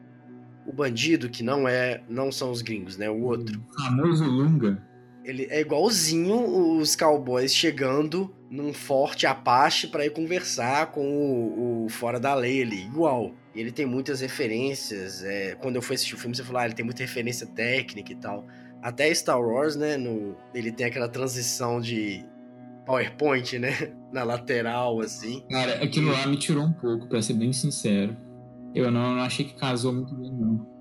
o 0.65 0.73
bandido 0.73 1.29
que 1.29 1.43
não 1.43 1.67
é, 1.67 2.01
não 2.09 2.31
são 2.31 2.49
os 2.49 2.61
gringos, 2.61 2.97
né? 2.97 3.09
O 3.09 3.21
outro. 3.21 3.61
O 3.69 3.83
famoso 3.83 4.23
Lunga. 4.23 4.81
Ele 5.23 5.47
é 5.49 5.61
igualzinho 5.61 6.77
os 6.77 6.95
cowboys 6.95 7.55
chegando 7.55 8.33
num 8.49 8.73
forte 8.73 9.25
Apache 9.25 9.87
pra 9.87 10.05
ir 10.05 10.11
conversar 10.11 10.91
com 10.91 11.01
o, 11.01 11.85
o 11.85 11.89
fora 11.89 12.19
da 12.19 12.35
lei 12.35 12.61
ali, 12.61 12.85
igual. 12.85 13.31
Ele 13.55 13.71
tem 13.71 13.85
muitas 13.85 14.21
referências. 14.21 15.23
é, 15.23 15.55
quando 15.55 15.75
eu 15.77 15.81
fui 15.81 15.95
assistir 15.95 16.15
o 16.15 16.17
filme, 16.17 16.35
você 16.35 16.43
falou, 16.43 16.61
ah, 16.61 16.65
ele 16.65 16.73
tem 16.73 16.85
muita 16.85 17.01
referência 17.03 17.47
técnica 17.47 18.11
e 18.11 18.15
tal. 18.15 18.45
Até 18.81 19.13
Star 19.13 19.39
Wars, 19.39 19.75
né? 19.75 19.95
No, 19.95 20.35
ele 20.53 20.71
tem 20.71 20.85
aquela 20.85 21.07
transição 21.07 21.79
de 21.79 22.25
PowerPoint, 22.85 23.57
né? 23.57 23.71
Na 24.11 24.23
lateral, 24.23 24.99
assim. 24.99 25.43
Cara, 25.49 25.83
aquilo 25.83 26.11
lá 26.11 26.27
me 26.27 26.37
tirou 26.37 26.65
um 26.65 26.73
pouco, 26.73 27.07
pra 27.07 27.21
ser 27.21 27.33
bem 27.33 27.53
sincero. 27.53 28.15
Eu 28.75 28.91
não, 28.91 29.15
não 29.15 29.21
achei 29.21 29.45
que 29.45 29.55
casou 29.55 29.93
muito 29.93 30.13
bem, 30.15 30.31
não. 30.31 30.72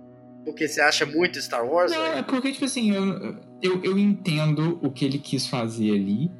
Porque 0.45 0.67
você 0.67 0.81
acha 0.81 1.07
muito 1.07 1.41
Star 1.41 1.65
Wars? 1.65 1.93
Não, 1.93 2.03
né? 2.03 2.19
é 2.19 2.23
porque, 2.23 2.53
tipo 2.53 2.65
assim, 2.65 2.93
eu, 2.93 3.37
eu, 3.63 3.83
eu 3.85 3.99
entendo 3.99 4.79
o 4.83 4.91
que 4.91 5.05
ele 5.05 5.19
quis 5.19 5.47
fazer 5.47 5.93
ali, 5.93 6.31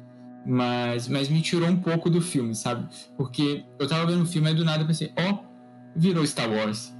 mas, 0.45 1.07
mas 1.07 1.29
me 1.29 1.41
tirou 1.41 1.69
um 1.69 1.79
pouco 1.79 2.09
do 2.09 2.21
filme, 2.21 2.53
sabe? 2.53 2.87
Porque 3.17 3.63
eu 3.79 3.87
tava 3.87 4.05
vendo 4.05 4.23
o 4.23 4.25
filme 4.25 4.51
e 4.51 4.53
do 4.53 4.65
nada 4.65 4.83
eu 4.83 4.87
pensei, 4.87 5.11
ó, 5.17 5.37
virou 5.95 6.25
Star 6.25 6.51
Wars. 6.51 6.93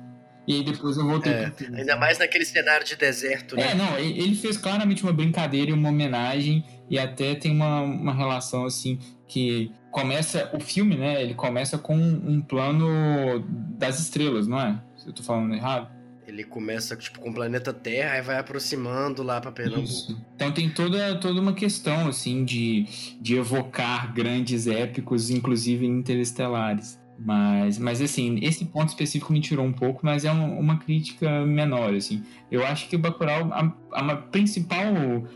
E 0.47 0.55
aí 0.55 0.63
depois 0.63 0.97
eu 0.97 1.05
voltei 1.05 1.31
É, 1.31 1.49
pro 1.49 1.55
filme. 1.65 1.79
ainda 1.79 1.95
mais 1.95 2.19
naquele 2.19 2.43
cenário 2.45 2.85
de 2.85 2.95
deserto, 2.97 3.55
né? 3.55 3.71
É, 3.71 3.75
não, 3.75 3.97
ele 3.97 4.19
ele 4.21 4.35
fez 4.35 4.57
claramente 4.57 5.01
uma 5.03 5.13
brincadeira 5.13 5.71
e 5.71 5.73
uma 5.73 5.89
homenagem, 5.89 6.65
e 6.89 6.99
até 6.99 7.33
tem 7.35 7.51
uma, 7.51 7.81
uma 7.81 8.13
relação 8.13 8.65
assim 8.65 8.99
que 9.27 9.71
começa 9.89 10.49
o 10.53 10.59
filme, 10.59 10.95
né? 10.97 11.21
Ele 11.21 11.33
começa 11.33 11.77
com 11.77 11.95
um 11.95 12.41
plano 12.41 13.39
das 13.77 13.99
estrelas, 13.99 14.47
não 14.47 14.59
é? 14.59 14.81
Se 14.97 15.07
eu 15.07 15.13
tô 15.13 15.23
falando 15.23 15.53
errado. 15.53 15.89
Ele 16.33 16.43
começa 16.43 16.95
tipo 16.95 17.19
com 17.19 17.29
o 17.29 17.33
planeta 17.33 17.71
Terra 17.71 18.17
e 18.17 18.21
vai 18.23 18.37
aproximando 18.39 19.21
lá 19.21 19.39
pra 19.39 19.51
Pernambuco. 19.51 19.83
Isso. 19.83 20.19
Então 20.35 20.51
tem 20.51 20.67
toda, 20.69 21.15
toda 21.19 21.39
uma 21.39 21.53
questão 21.53 22.07
assim 22.07 22.43
de, 22.43 22.85
de 23.21 23.35
evocar 23.35 24.11
grandes 24.13 24.65
épicos, 24.67 25.29
inclusive 25.29 25.85
interestelares. 25.85 26.99
Mas, 27.19 27.77
mas 27.77 28.01
assim, 28.01 28.39
esse 28.41 28.65
ponto 28.65 28.89
específico 28.89 29.31
me 29.31 29.39
tirou 29.39 29.63
um 29.63 29.71
pouco, 29.71 30.01
mas 30.03 30.25
é 30.25 30.31
um- 30.31 30.57
uma 30.59 30.79
crítica 30.79 31.45
menor, 31.45 31.93
assim. 31.93 32.23
Eu 32.51 32.65
acho 32.65 32.89
que 32.89 32.95
o 32.95 32.99
Bacurau, 32.99 33.53
a, 33.53 33.71
a 33.91 34.15
principal 34.15 34.91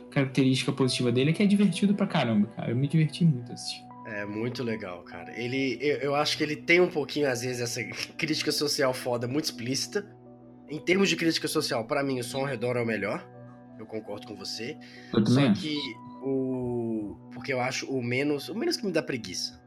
característica 0.10 0.72
positiva 0.72 1.12
dele 1.12 1.30
é 1.30 1.34
que 1.34 1.44
é 1.44 1.46
divertido 1.46 1.94
pra 1.94 2.08
caramba, 2.08 2.48
cara. 2.56 2.72
Eu 2.72 2.76
me 2.76 2.88
diverti 2.88 3.24
muito 3.24 3.54
assistindo. 3.54 3.88
É 4.08 4.26
muito 4.26 4.64
legal, 4.64 5.04
cara. 5.04 5.38
Ele, 5.40 5.78
eu, 5.82 5.98
eu 5.98 6.16
acho 6.16 6.38
que 6.38 6.44
ele 6.44 6.56
tem 6.56 6.80
um 6.82 6.88
pouquinho, 6.90 7.30
às 7.30 7.42
vezes, 7.42 7.62
essa 7.62 7.84
crítica 8.18 8.52
social 8.52 8.94
foda, 8.94 9.28
muito 9.28 9.46
explícita. 9.46 10.06
Em 10.70 10.80
termos 10.80 11.10
de 11.10 11.16
crítica 11.16 11.48
social, 11.48 11.86
pra 11.86 12.04
mim, 12.04 12.20
o 12.20 12.24
Som 12.24 12.40
ao 12.40 12.46
Redor 12.46 12.76
é 12.78 12.82
o 12.82 12.86
melhor. 12.86 13.26
Eu 13.80 13.86
concordo 13.86 14.28
com 14.28 14.36
você. 14.36 14.78
Eu 15.14 15.24
também 15.24 15.54
Só 15.56 15.62
que 15.62 15.78
o. 16.24 17.16
Porque 17.34 17.54
eu 17.54 17.60
acho 17.62 17.86
o 17.90 18.02
menos. 18.04 18.50
O 18.50 18.56
menos 18.56 18.78
que 18.78 18.86
me 18.86 18.92
dá 18.92 19.02
preguiça. 19.02 19.62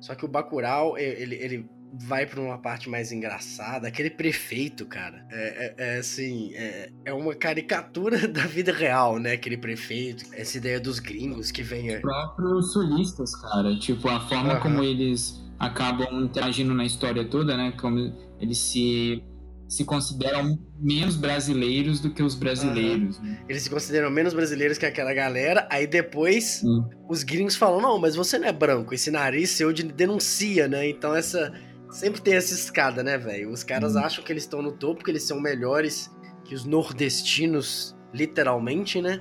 Só 0.00 0.14
que 0.14 0.24
o 0.24 0.28
Bacurau, 0.28 0.96
ele, 0.96 1.34
ele 1.36 1.68
vai 1.92 2.24
pra 2.24 2.40
uma 2.40 2.56
parte 2.56 2.88
mais 2.88 3.10
engraçada. 3.12 3.88
Aquele 3.88 4.08
prefeito, 4.10 4.86
cara. 4.86 5.26
É, 5.30 5.74
é- 5.78 5.94
é 5.94 5.98
assim. 5.98 6.54
É, 6.54 6.90
é 7.06 7.12
uma 7.12 7.34
caricatura 7.34 8.26
da 8.28 8.46
vida 8.46 8.72
real, 8.72 9.18
né? 9.18 9.32
Aquele 9.32 9.56
prefeito. 9.58 10.24
Essa 10.32 10.56
ideia 10.56 10.80
dos 10.80 10.98
gringos 11.00 11.50
que 11.50 11.62
vem. 11.62 11.94
Os 11.96 12.00
próprios 12.00 12.72
solistas, 12.72 13.34
cara. 13.36 13.76
Tipo, 13.78 14.08
a 14.08 14.20
forma 14.28 14.52
Aham. 14.54 14.60
como 14.60 14.82
eles 14.84 15.38
acabam 15.58 16.24
interagindo 16.24 16.72
na 16.72 16.84
história 16.86 17.24
toda, 17.28 17.56
né? 17.56 17.72
Como 17.78 17.98
eles 18.40 18.56
se, 18.56 19.22
se 19.70 19.84
consideram 19.84 20.58
menos 20.78 21.14
brasileiros 21.16 22.00
do 22.00 22.10
que 22.12 22.22
os 22.22 22.34
brasileiros. 22.34 23.20
né? 23.20 23.40
Eles 23.48 23.62
se 23.62 23.70
consideram 23.70 24.10
menos 24.10 24.34
brasileiros 24.34 24.76
que 24.76 24.84
aquela 24.84 25.14
galera. 25.14 25.66
Aí 25.70 25.86
depois 25.86 26.60
Hum. 26.64 26.88
os 27.08 27.22
gringos 27.22 27.54
falam: 27.54 27.80
Não, 27.80 27.96
mas 27.98 28.16
você 28.16 28.36
não 28.36 28.48
é 28.48 28.52
branco. 28.52 28.92
Esse 28.92 29.10
nariz 29.12 29.50
seu 29.50 29.72
de- 29.72 29.84
denuncia, 29.84 30.66
né? 30.66 30.88
Então 30.88 31.14
essa. 31.14 31.52
Sempre 31.92 32.20
tem 32.20 32.34
essa 32.34 32.52
escada, 32.54 33.02
né, 33.02 33.16
velho? 33.18 33.50
Os 33.52 33.62
caras 33.64 33.94
Hum. 33.96 34.00
acham 34.00 34.22
que 34.24 34.32
eles 34.32 34.42
estão 34.44 34.60
no 34.62 34.72
topo, 34.72 35.02
que 35.04 35.10
eles 35.10 35.22
são 35.24 35.40
melhores 35.40 36.10
que 36.44 36.54
os 36.54 36.64
nordestinos, 36.64 37.96
literalmente, 38.14 39.00
né? 39.00 39.20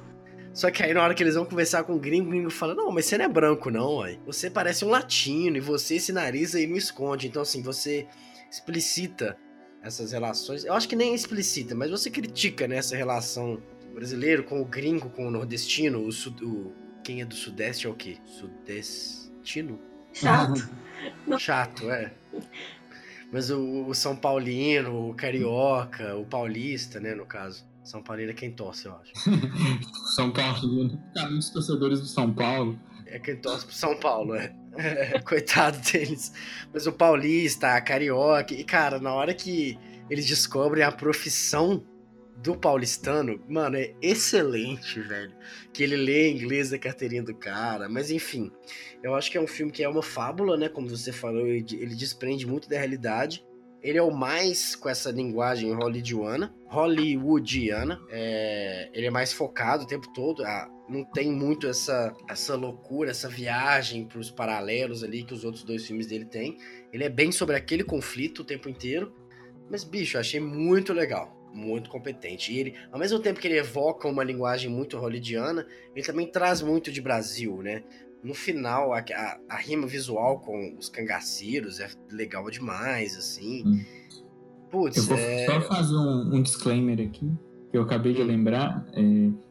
Só 0.54 0.70
que 0.72 0.82
aí 0.84 0.94
na 0.94 1.04
hora 1.04 1.14
que 1.14 1.22
eles 1.24 1.36
vão 1.36 1.46
conversar 1.46 1.84
com 1.84 1.94
o 1.94 2.00
gringo, 2.00 2.28
o 2.28 2.32
gringo 2.32 2.50
fala: 2.50 2.74
Não, 2.74 2.92
mas 2.92 3.06
você 3.06 3.18
não 3.20 3.26
é 3.26 3.28
branco, 3.30 3.70
não, 3.70 3.98
ué. 3.98 4.18
Você 4.26 4.50
parece 4.50 4.84
um 4.84 4.90
latino 4.90 5.58
e 5.58 5.60
você 5.60 5.96
esse 5.96 6.12
nariz 6.12 6.56
aí 6.56 6.66
não 6.68 6.76
esconde. 6.76 7.28
Então, 7.28 7.42
assim, 7.44 7.62
você 7.62 8.08
explicita 8.52 9.38
essas 9.82 10.12
relações. 10.12 10.64
Eu 10.66 10.74
acho 10.74 10.88
que 10.88 10.96
nem 10.96 11.14
explicita, 11.16 11.74
mas 11.76 11.90
você 11.90 12.10
critica, 12.10 12.68
né, 12.68 12.78
essa 12.78 12.96
relação 12.96 13.60
brasileiro 13.94 14.44
com 14.44 14.62
o 14.62 14.66
gringo, 14.66 15.10
com 15.10 15.28
o 15.28 15.32
nordestino, 15.32 16.06
o, 16.06 16.12
sud- 16.12 16.44
o- 16.44 16.72
quem 17.04 17.22
é 17.22 17.26
do 17.26 17.36
sudeste 17.36 17.88
é 17.88 17.90
o 17.90 17.94
quê? 17.94 18.18
Sudestino? 18.26 19.80
Chato. 20.14 20.70
Chato, 21.38 21.90
é. 21.90 22.12
Mas 23.32 23.50
o, 23.52 23.86
o 23.88 23.94
São 23.96 24.16
Paulino, 24.16 25.10
o 25.10 25.14
Carioca, 25.14 26.16
o 26.16 26.26
Paulista, 26.26 27.00
né, 27.00 27.14
no 27.16 27.26
caso. 27.26 27.64
São 27.84 28.04
Paulino 28.04 28.32
é 28.32 28.34
quem 28.34 28.52
torce, 28.52 28.86
eu 28.86 28.96
acho. 28.96 29.14
São 30.16 30.32
Paulo. 30.32 31.00
Cara, 31.14 31.30
muitos 31.30 31.50
torcedores 31.50 32.00
do 32.02 32.06
São 32.08 32.32
Paulo. 32.32 32.78
É 33.12 33.20
quem 33.20 33.36
torce 33.36 33.66
pro 33.66 33.76
São 33.76 33.98
Paulo, 33.98 34.36
é. 34.36 34.54
Coitado 35.26 35.78
deles. 35.92 36.32
Mas 36.72 36.86
o 36.88 36.94
Paulista, 36.94 37.76
a 37.76 37.82
Carioca. 37.82 38.54
E, 38.54 38.64
cara, 38.64 39.00
na 39.00 39.14
hora 39.14 39.34
que 39.34 39.78
eles 40.10 40.26
descobrem 40.26 40.84
a 40.84 40.92
profissão 40.92 41.84
do 42.38 42.56
paulistano, 42.56 43.44
mano, 43.50 43.76
é 43.76 43.94
excelente, 44.02 45.02
velho. 45.02 45.34
Que 45.74 45.84
ele 45.84 45.98
lê 45.98 46.30
inglês 46.30 46.70
da 46.70 46.78
carteirinha 46.78 47.24
do 47.24 47.36
cara. 47.36 47.90
Mas, 47.90 48.12
enfim, 48.12 48.52
eu 49.04 49.16
acho 49.16 49.30
que 49.30 49.38
é 49.38 49.42
um 49.42 49.48
filme 49.48 49.72
que 49.72 49.84
é 49.84 49.90
uma 49.90 50.04
fábula, 50.04 50.56
né? 50.56 50.70
Como 50.70 50.88
você 50.88 51.12
falou, 51.12 51.48
ele, 51.48 51.66
ele 51.72 51.96
desprende 51.96 52.46
muito 52.46 52.70
da 52.70 52.78
realidade. 52.78 53.44
Ele 53.82 53.98
é 53.98 54.02
o 54.02 54.12
mais 54.12 54.76
com 54.76 54.90
essa 54.90 55.10
linguagem 55.10 55.74
hollywoodiana, 55.74 56.54
hollywoodiana. 56.68 58.00
É, 58.10 58.90
ele 58.94 59.08
é 59.08 59.10
mais 59.10 59.32
focado 59.32 59.84
o 59.84 59.88
tempo 59.88 60.12
todo. 60.14 60.44
ah, 60.44 60.70
não 60.90 61.04
tem 61.06 61.32
muito 61.32 61.68
essa, 61.68 62.14
essa 62.28 62.56
loucura, 62.56 63.12
essa 63.12 63.30
viagem 63.30 64.06
para 64.06 64.20
os 64.20 64.32
paralelos 64.32 65.04
ali 65.04 65.24
que 65.24 65.34
os 65.34 65.44
outros 65.44 65.64
dois 65.64 65.86
filmes 65.86 66.08
dele 66.08 66.26
têm. 66.26 66.58
Ele 66.92 67.04
é 67.04 67.10
bem 67.10 67.32
sobre 67.32 67.56
aquele 67.56 67.84
conflito 67.84 68.40
o 68.40 68.46
tempo 68.46 68.68
inteiro. 68.68 69.14
Mas, 69.70 69.84
bicho, 69.84 70.18
eu 70.18 70.22
achei 70.22 70.40
muito 70.40 70.92
legal. 70.94 71.38
muito 71.54 71.90
competente. 71.90 72.54
E 72.54 72.60
ele, 72.60 72.76
ao 72.92 73.00
mesmo 73.00 73.20
tempo 73.20 73.40
que 73.40 73.48
ele 73.48 73.58
evoca 73.58 74.08
uma 74.08 74.24
linguagem 74.24 74.70
muito 74.70 74.98
hollywoodiana, 74.98 75.66
ele 75.96 76.06
também 76.06 76.28
traz 76.28 76.62
muito 76.62 76.92
de 76.92 77.02
Brasil, 77.02 77.62
né? 77.62 77.84
No 78.24 78.34
final, 78.34 78.94
a, 78.94 79.00
a, 79.00 79.40
a 79.50 79.58
rima 79.58 79.88
visual 79.88 80.40
com 80.40 80.76
os 80.78 80.90
cangaceiros 80.90 81.80
é 81.80 81.90
legal 82.12 82.50
demais, 82.50 83.16
assim. 83.16 83.64
Hum. 83.66 83.86
Putz, 84.70 84.98
Eu 84.98 85.04
vou 85.04 85.18
é... 85.18 85.46
só 85.46 85.62
fazer 85.62 85.96
um, 85.96 86.36
um 86.36 86.42
disclaimer 86.42 87.00
aqui, 87.00 87.32
que 87.72 87.78
eu 87.78 87.82
acabei 87.82 88.14
de 88.14 88.22
Hum. 88.22 88.26
lembrar, 88.26 88.86
é, 88.94 89.02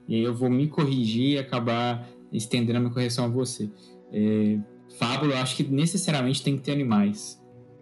e 0.07 0.15
aí 0.15 0.23
eu 0.23 0.35
vou 0.35 0.51
me 0.51 0.69
corrigir 0.69 1.35
e 1.35 1.39
acabar 1.39 2.09
estendendo 2.33 2.77
a 2.79 2.81
minha 2.81 2.93
correção 2.93 3.25
a 3.25 3.29
você. 3.29 3.71
É, 4.13 4.59
fábula, 4.99 5.35
eu 5.35 5.39
acho 5.39 5.57
que 5.57 5.63
necessariamente 5.65 6.43
tem 6.43 6.57
que 6.57 6.63
ter 6.63 6.73
animais. 6.73 7.38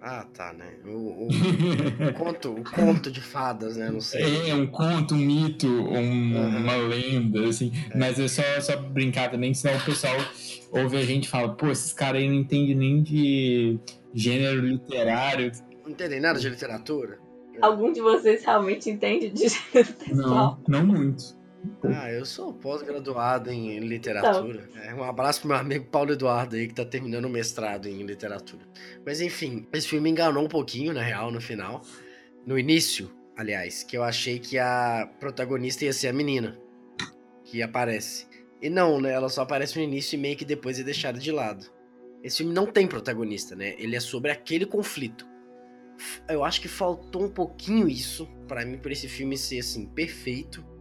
Ah, 0.09 0.25
tá, 0.33 0.53
né? 0.53 0.67
O, 0.85 0.91
o- 0.91 1.29
o 1.29 2.13
conto, 2.15 2.53
o 2.53 2.63
conto 2.63 3.11
de 3.11 3.21
fadas, 3.21 3.77
né? 3.77 3.91
Não 3.91 4.01
sei. 4.01 4.51
É 4.51 4.55
um 4.55 4.65
conto, 4.69 5.17
um 5.17 5.19
mito, 5.19 5.67
um- 5.67 6.37
Aham. 6.39 6.59
uma 6.63 6.77
lenda, 6.77 7.49
assim. 7.49 7.73
Mas 7.93 8.21
é 8.21 8.29
só, 8.29 8.43
só 8.61 8.77
brincar 8.77 9.33
também, 9.33 9.53
senão 9.53 9.77
o 9.77 9.85
pessoal 9.85 10.15
ouve 10.71 10.97
a 10.97 11.03
gente 11.05 11.25
e 11.25 11.29
fala, 11.29 11.49
pô, 11.57 11.69
esses 11.73 11.93
caras 11.93 12.23
aí 12.23 12.29
não 12.29 12.37
entendem 12.37 12.77
nem 12.77 13.03
de 13.03 13.81
gênero 14.15 14.61
literário. 14.65 15.51
Não 15.83 15.91
entendem 15.91 16.21
nada 16.21 16.39
de 16.39 16.49
literatura? 16.51 17.19
Algum 17.61 17.93
de 17.93 18.01
vocês 18.01 18.45
realmente 18.45 18.89
entende 18.89 19.29
de 19.31 19.49
gênero 19.49 19.93
textual? 19.95 20.61
Não, 20.69 20.81
não 20.81 20.87
muito. 20.87 21.36
Ah, 21.85 22.11
eu 22.11 22.25
sou 22.25 22.53
pós-graduado 22.53 23.51
em 23.51 23.79
literatura. 23.81 24.69
É, 24.85 24.95
um 24.95 25.03
abraço 25.03 25.41
pro 25.41 25.49
meu 25.49 25.57
amigo 25.57 25.87
Paulo 25.87 26.13
Eduardo 26.13 26.57
aí, 26.57 26.69
que 26.69 26.75
tá 26.75 26.85
terminando 26.85 27.25
o 27.25 27.31
mestrado 27.31 27.87
em 27.87 28.03
literatura. 28.03 28.63
Mas 29.05 29.21
enfim, 29.21 29.67
esse 29.73 29.89
filme 29.89 30.05
me 30.05 30.11
enganou 30.11 30.45
um 30.45 30.49
pouquinho, 30.49 30.93
na 30.93 31.03
real, 31.03 31.31
no 31.31 31.41
final. 31.41 31.83
No 32.45 32.59
início, 32.59 33.11
aliás, 33.37 33.83
que 33.83 33.97
eu 33.97 34.03
achei 34.03 34.39
que 34.39 34.59
a 34.59 35.11
protagonista 35.19 35.85
ia 35.85 35.93
ser 35.93 36.09
a 36.09 36.13
menina 36.13 36.59
que 37.45 37.63
aparece. 37.63 38.27
E 38.61 38.69
não, 38.69 39.01
né? 39.01 39.13
Ela 39.13 39.29
só 39.29 39.43
aparece 39.43 39.77
no 39.77 39.85
início 39.85 40.17
e 40.17 40.21
meio 40.21 40.37
que 40.37 40.45
depois 40.45 40.79
é 40.79 40.83
deixada 40.83 41.19
de 41.19 41.31
lado. 41.31 41.67
Esse 42.23 42.39
filme 42.39 42.53
não 42.53 42.67
tem 42.67 42.87
protagonista, 42.87 43.55
né? 43.55 43.75
Ele 43.79 43.95
é 43.95 44.01
sobre 44.01 44.31
aquele 44.31 44.67
conflito. 44.67 45.27
Eu 46.29 46.45
acho 46.45 46.61
que 46.61 46.69
faltou 46.69 47.25
um 47.25 47.31
pouquinho 47.31 47.89
isso 47.89 48.29
pra 48.47 48.65
mim, 48.65 48.79
pra 48.79 48.93
esse 48.93 49.09
filme 49.09 49.37
ser 49.37 49.61
assim, 49.61 49.87
perfeito 49.87 50.76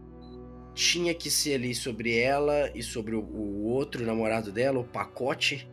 tinha 0.76 1.14
que 1.14 1.30
ser 1.30 1.54
ali 1.54 1.74
sobre 1.74 2.16
ela 2.16 2.70
e 2.74 2.82
sobre 2.82 3.16
o, 3.16 3.20
o 3.20 3.64
outro 3.64 4.04
namorado 4.04 4.52
dela, 4.52 4.78
o 4.78 4.84
Pacote. 4.84 5.66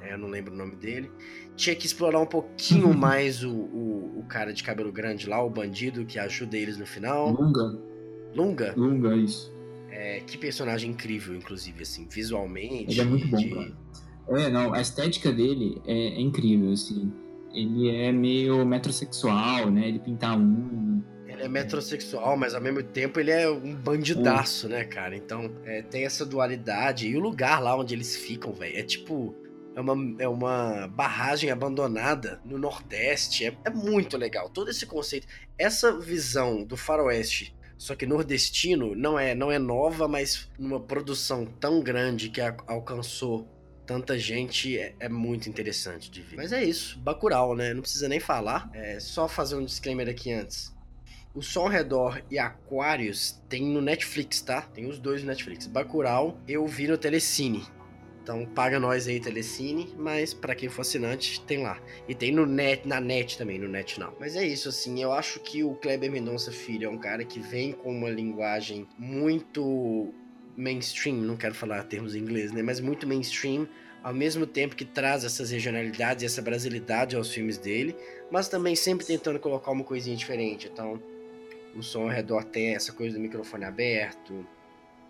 É, 0.00 0.14
eu 0.14 0.18
não 0.18 0.28
lembro 0.28 0.54
o 0.54 0.56
nome 0.56 0.76
dele. 0.76 1.10
Tinha 1.56 1.74
que 1.74 1.84
explorar 1.84 2.20
um 2.20 2.26
pouquinho 2.26 2.94
mais 2.96 3.42
o, 3.44 3.50
o, 3.50 4.20
o 4.20 4.24
cara 4.28 4.52
de 4.52 4.62
cabelo 4.62 4.92
grande 4.92 5.28
lá, 5.28 5.42
o 5.44 5.50
bandido 5.50 6.06
que 6.06 6.18
ajuda 6.18 6.56
eles 6.56 6.78
no 6.78 6.86
final. 6.86 7.28
Lunga, 7.30 7.78
Lunga, 8.34 8.72
Lunga, 8.76 9.16
isso. 9.16 9.52
é, 9.90 10.20
que 10.20 10.38
personagem 10.38 10.92
incrível, 10.92 11.34
inclusive, 11.34 11.82
assim, 11.82 12.06
visualmente. 12.08 12.92
Ele 12.92 13.00
é 13.00 13.04
muito 13.04 13.26
bom, 13.26 13.36
de- 13.36 13.50
cara. 13.50 13.72
É, 14.28 14.48
não, 14.48 14.72
a 14.72 14.80
estética 14.80 15.32
dele 15.32 15.82
é, 15.84 15.92
é 15.92 16.20
incrível, 16.20 16.70
assim. 16.72 17.12
Ele 17.52 17.90
é 17.90 18.12
meio 18.12 18.64
metrosexual, 18.64 19.68
né? 19.72 19.88
Ele 19.88 19.98
pinta 19.98 20.32
um. 20.36 20.89
É 21.40 21.48
metrosexual, 21.48 22.36
mas 22.36 22.54
ao 22.54 22.60
mesmo 22.60 22.82
tempo 22.82 23.18
ele 23.20 23.30
é 23.30 23.48
um 23.48 23.74
bandidaço, 23.74 24.68
né, 24.68 24.84
cara? 24.84 25.16
Então 25.16 25.50
é, 25.64 25.82
tem 25.82 26.04
essa 26.04 26.24
dualidade. 26.26 27.06
E 27.08 27.16
o 27.16 27.20
lugar 27.20 27.60
lá 27.62 27.76
onde 27.76 27.94
eles 27.94 28.16
ficam, 28.16 28.52
velho, 28.52 28.78
é 28.78 28.82
tipo. 28.82 29.34
É 29.74 29.80
uma, 29.80 30.22
é 30.22 30.28
uma 30.28 30.88
barragem 30.88 31.48
abandonada 31.50 32.40
no 32.44 32.58
Nordeste. 32.58 33.46
É, 33.46 33.56
é 33.64 33.70
muito 33.70 34.16
legal. 34.16 34.50
Todo 34.50 34.68
esse 34.68 34.84
conceito. 34.84 35.26
Essa 35.56 35.96
visão 35.98 36.64
do 36.64 36.76
faroeste, 36.76 37.54
só 37.78 37.94
que 37.94 38.04
nordestino, 38.04 38.96
não 38.96 39.16
é, 39.18 39.32
não 39.34 39.50
é 39.50 39.58
nova, 39.60 40.08
mas 40.08 40.50
numa 40.58 40.80
produção 40.80 41.46
tão 41.46 41.80
grande 41.80 42.30
que 42.30 42.40
a- 42.40 42.56
alcançou 42.66 43.48
tanta 43.86 44.18
gente, 44.18 44.76
é, 44.76 44.94
é 45.00 45.08
muito 45.08 45.48
interessante 45.48 46.10
de 46.10 46.20
ver. 46.20 46.36
Mas 46.36 46.52
é 46.52 46.62
isso. 46.64 46.98
Bacurau, 46.98 47.54
né? 47.54 47.72
Não 47.72 47.80
precisa 47.80 48.08
nem 48.08 48.20
falar. 48.20 48.68
É 48.74 48.98
só 49.00 49.28
fazer 49.28 49.54
um 49.54 49.64
disclaimer 49.64 50.08
aqui 50.08 50.32
antes. 50.32 50.74
O 51.32 51.42
Som 51.42 51.60
ao 51.60 51.68
Redor 51.68 52.22
e 52.28 52.40
Aquarius 52.40 53.40
tem 53.48 53.62
no 53.62 53.80
Netflix, 53.80 54.40
tá? 54.40 54.62
Tem 54.62 54.86
os 54.86 54.98
dois 54.98 55.22
no 55.22 55.28
Netflix. 55.28 55.64
Bacurau 55.64 56.36
eu 56.48 56.66
vi 56.66 56.88
no 56.88 56.98
Telecine. 56.98 57.62
Então 58.20 58.44
paga 58.46 58.80
nós 58.80 59.06
aí, 59.06 59.20
Telecine, 59.20 59.94
mas 59.96 60.34
pra 60.34 60.56
quem 60.56 60.68
for 60.68 60.80
assinante, 60.80 61.40
tem 61.42 61.62
lá. 61.62 61.80
E 62.08 62.16
tem 62.16 62.32
no 62.32 62.44
net, 62.44 62.86
na 62.86 63.00
net 63.00 63.38
também, 63.38 63.60
no 63.60 63.68
net 63.68 64.00
não. 64.00 64.12
Mas 64.18 64.34
é 64.34 64.44
isso, 64.44 64.68
assim, 64.68 65.00
eu 65.00 65.12
acho 65.12 65.38
que 65.38 65.62
o 65.62 65.76
Kleber 65.76 66.10
Mendonça 66.10 66.50
Filho 66.50 66.86
é 66.86 66.90
um 66.90 66.98
cara 66.98 67.24
que 67.24 67.38
vem 67.38 67.72
com 67.72 67.96
uma 67.96 68.10
linguagem 68.10 68.88
muito 68.98 70.12
mainstream, 70.56 71.16
não 71.18 71.36
quero 71.36 71.54
falar 71.54 71.84
termos 71.84 72.16
em 72.16 72.18
inglês, 72.18 72.50
né? 72.50 72.60
Mas 72.60 72.80
muito 72.80 73.06
mainstream, 73.06 73.68
ao 74.02 74.12
mesmo 74.12 74.46
tempo 74.46 74.74
que 74.74 74.84
traz 74.84 75.22
essas 75.22 75.52
regionalidades 75.52 76.24
e 76.24 76.26
essa 76.26 76.42
brasilidade 76.42 77.14
aos 77.14 77.32
filmes 77.32 77.56
dele, 77.56 77.94
mas 78.32 78.48
também 78.48 78.74
sempre 78.74 79.06
tentando 79.06 79.38
colocar 79.38 79.70
uma 79.70 79.84
coisinha 79.84 80.16
diferente. 80.16 80.68
Então, 80.72 81.00
o 81.76 81.82
som 81.82 82.02
ao 82.02 82.08
redor 82.08 82.44
tem 82.44 82.74
essa 82.74 82.92
coisa 82.92 83.16
do 83.16 83.20
microfone 83.20 83.64
aberto, 83.64 84.46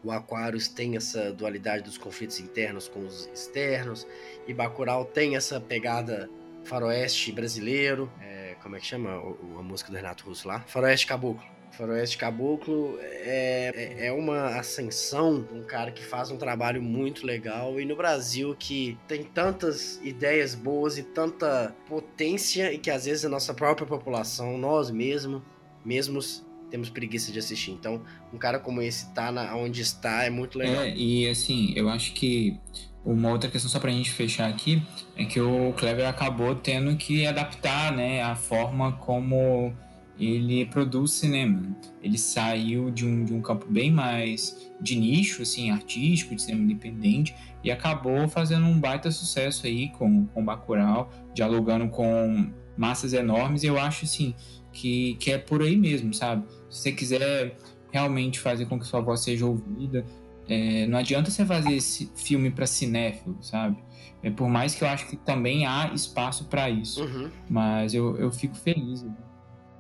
o 0.02 0.10
Aquarius 0.10 0.68
tem 0.68 0.96
essa 0.96 1.32
dualidade 1.32 1.82
dos 1.82 1.98
conflitos 1.98 2.40
internos 2.40 2.88
com 2.88 3.00
os 3.00 3.26
externos, 3.34 4.06
e 4.46 4.54
Bacurau 4.54 5.04
tem 5.04 5.36
essa 5.36 5.60
pegada 5.60 6.28
faroeste 6.64 7.32
brasileiro, 7.32 8.10
é, 8.20 8.54
como 8.62 8.76
é 8.76 8.80
que 8.80 8.86
chama 8.86 9.10
a 9.58 9.62
música 9.62 9.90
do 9.90 9.96
Renato 9.96 10.24
Russo 10.24 10.46
lá? 10.48 10.60
Faroeste 10.66 11.06
Caboclo. 11.06 11.44
Faroeste 11.72 12.18
Caboclo 12.18 12.98
é, 13.00 13.70
é- 14.00 14.06
é 14.08 14.12
uma 14.12 14.58
ascensão 14.58 15.42
de 15.42 15.54
um 15.54 15.62
cara 15.62 15.92
que 15.92 16.04
faz 16.04 16.30
um 16.30 16.36
trabalho 16.36 16.82
muito 16.82 17.24
legal 17.24 17.80
e 17.80 17.84
no 17.84 17.94
Brasil 17.94 18.56
que 18.58 18.98
tem 19.06 19.22
tantas 19.22 20.00
ideias 20.02 20.54
boas 20.54 20.98
e 20.98 21.02
tanta 21.04 21.74
potência 21.88 22.72
e 22.72 22.78
que 22.78 22.90
às 22.90 23.04
vezes 23.04 23.24
a 23.24 23.28
nossa 23.28 23.54
própria 23.54 23.86
população, 23.86 24.58
nós 24.58 24.90
mesmos, 24.90 25.42
mesmos 25.84 26.44
temos 26.70 26.88
preguiça 26.88 27.32
de 27.32 27.38
assistir. 27.38 27.72
Então, 27.72 28.02
um 28.32 28.38
cara 28.38 28.58
como 28.58 28.80
esse 28.80 29.12
tá 29.12 29.30
na, 29.32 29.54
onde 29.56 29.80
está 29.80 30.24
é 30.24 30.30
muito 30.30 30.58
legal. 30.58 30.82
É, 30.82 30.94
e 30.96 31.28
assim, 31.28 31.72
eu 31.76 31.88
acho 31.88 32.12
que 32.12 32.58
uma 33.04 33.30
outra 33.30 33.50
questão 33.50 33.70
só 33.70 33.78
pra 33.78 33.90
gente 33.90 34.10
fechar 34.10 34.48
aqui 34.48 34.82
é 35.16 35.24
que 35.24 35.40
o 35.40 35.72
Kleber 35.72 36.08
acabou 36.08 36.54
tendo 36.54 36.94
que 36.96 37.26
adaptar, 37.26 37.92
né, 37.92 38.22
a 38.22 38.36
forma 38.36 38.92
como 38.92 39.74
ele 40.18 40.66
produz 40.66 41.12
cinema. 41.12 41.62
Ele 42.02 42.18
saiu 42.18 42.90
de 42.90 43.06
um, 43.06 43.24
de 43.24 43.32
um 43.32 43.40
campo 43.40 43.66
bem 43.70 43.90
mais 43.90 44.70
de 44.80 44.96
nicho, 44.96 45.42
assim, 45.42 45.70
artístico, 45.70 46.34
de 46.34 46.42
cinema 46.42 46.62
independente, 46.64 47.34
e 47.64 47.70
acabou 47.70 48.28
fazendo 48.28 48.66
um 48.66 48.78
baita 48.78 49.10
sucesso 49.10 49.66
aí 49.66 49.88
com, 49.90 50.26
com 50.26 50.44
Bacurau, 50.44 51.10
dialogando 51.34 51.88
com 51.88 52.50
massas 52.76 53.14
enormes, 53.14 53.62
e 53.62 53.66
eu 53.66 53.78
acho, 53.78 54.04
assim, 54.04 54.34
que, 54.72 55.14
que 55.14 55.32
é 55.32 55.38
por 55.38 55.62
aí 55.62 55.76
mesmo, 55.76 56.12
sabe? 56.12 56.44
Se 56.70 56.82
você 56.82 56.92
quiser 56.92 57.56
realmente 57.92 58.38
fazer 58.38 58.66
com 58.66 58.78
que 58.78 58.86
sua 58.86 59.00
voz 59.00 59.20
seja 59.20 59.44
ouvida, 59.44 60.04
é, 60.48 60.86
não 60.86 60.98
adianta 60.98 61.30
você 61.30 61.44
fazer 61.44 61.72
esse 61.74 62.10
filme 62.14 62.50
para 62.50 62.66
cinéfilo, 62.66 63.36
sabe? 63.42 63.76
É, 64.22 64.30
por 64.30 64.48
mais 64.48 64.74
que 64.74 64.84
eu 64.84 64.88
acho 64.88 65.06
que 65.08 65.16
também 65.16 65.66
há 65.66 65.90
espaço 65.94 66.44
para 66.44 66.68
isso, 66.70 67.02
Uhum. 67.04 67.30
mas 67.48 67.92
eu, 67.94 68.16
eu 68.18 68.30
fico 68.30 68.54
feliz. 68.54 69.02
né? 69.02 69.12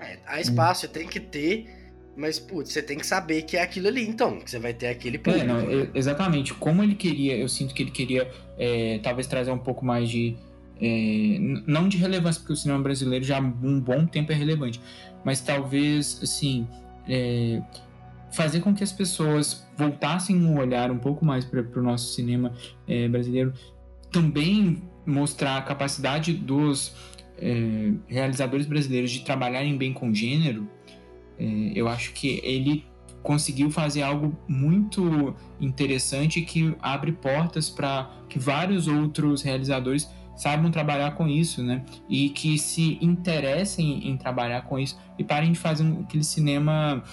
É, 0.00 0.18
há 0.26 0.40
espaço, 0.40 0.82
você 0.82 0.88
tem 0.88 1.06
que 1.06 1.20
ter, 1.20 1.66
mas, 2.16 2.38
putz, 2.38 2.72
você 2.72 2.82
tem 2.82 2.98
que 2.98 3.06
saber 3.06 3.42
que 3.42 3.56
é 3.56 3.62
aquilo 3.62 3.88
ali, 3.88 4.06
então, 4.08 4.40
que 4.40 4.50
você 4.50 4.58
vai 4.58 4.72
ter 4.74 4.88
aquele 4.88 5.16
É, 5.16 5.20
público. 5.20 5.46
não, 5.46 5.60
e- 5.70 5.90
exatamente. 5.94 6.54
Como 6.54 6.82
ele 6.82 6.94
queria, 6.94 7.36
eu 7.36 7.48
sinto 7.48 7.74
que 7.74 7.82
ele 7.82 7.90
queria 7.90 8.30
é, 8.58 8.98
talvez 9.02 9.26
trazer 9.26 9.50
um 9.50 9.58
pouco 9.58 9.84
mais 9.84 10.08
de. 10.08 10.36
é, 10.82 11.36
não 11.66 11.86
de 11.88 11.98
relevância, 11.98 12.40
porque 12.40 12.54
o 12.54 12.56
cinema 12.56 12.82
brasileiro 12.82 13.22
já 13.24 13.36
há 13.36 13.40
um 13.40 13.78
bom 13.78 14.06
tempo 14.06 14.32
é 14.32 14.34
relevante, 14.34 14.80
mas 15.24 15.40
talvez, 15.40 16.20
assim, 16.22 16.66
é, 17.08 17.62
fazer 18.30 18.60
com 18.60 18.74
que 18.74 18.84
as 18.84 18.92
pessoas 18.92 19.66
voltassem 19.76 20.36
um 20.36 20.58
olhar 20.58 20.90
um 20.90 20.98
pouco 20.98 21.24
mais 21.24 21.44
para 21.44 21.60
o 21.60 21.82
nosso 21.82 22.14
cinema 22.14 22.52
é, 22.86 23.08
brasileiro, 23.08 23.52
também 24.10 24.82
mostrar 25.06 25.56
a 25.56 25.62
capacidade 25.62 26.32
dos 26.32 26.94
é, 27.38 27.92
realizadores 28.06 28.66
brasileiros 28.66 29.10
de 29.10 29.20
trabalharem 29.20 29.76
bem 29.76 29.92
com 29.92 30.12
gênero, 30.12 30.68
é, 31.38 31.72
eu 31.74 31.88
acho 31.88 32.12
que 32.12 32.40
ele 32.44 32.84
conseguiu 33.22 33.70
fazer 33.70 34.02
algo 34.02 34.36
muito 34.48 35.34
interessante 35.60 36.40
que 36.42 36.74
abre 36.80 37.12
portas 37.12 37.68
para 37.68 38.10
que 38.28 38.38
vários 38.38 38.88
outros 38.88 39.42
realizadores 39.42 40.08
saibam 40.40 40.70
trabalhar 40.70 41.10
com 41.16 41.28
isso, 41.28 41.62
né? 41.62 41.84
E 42.08 42.30
que 42.30 42.56
se 42.56 42.98
interessem 43.02 44.08
em 44.08 44.16
trabalhar 44.16 44.62
com 44.62 44.78
isso 44.78 44.98
e 45.18 45.22
parem 45.22 45.52
de 45.52 45.58
fazer 45.58 45.86
aquele 46.00 46.24
cinema 46.24 47.04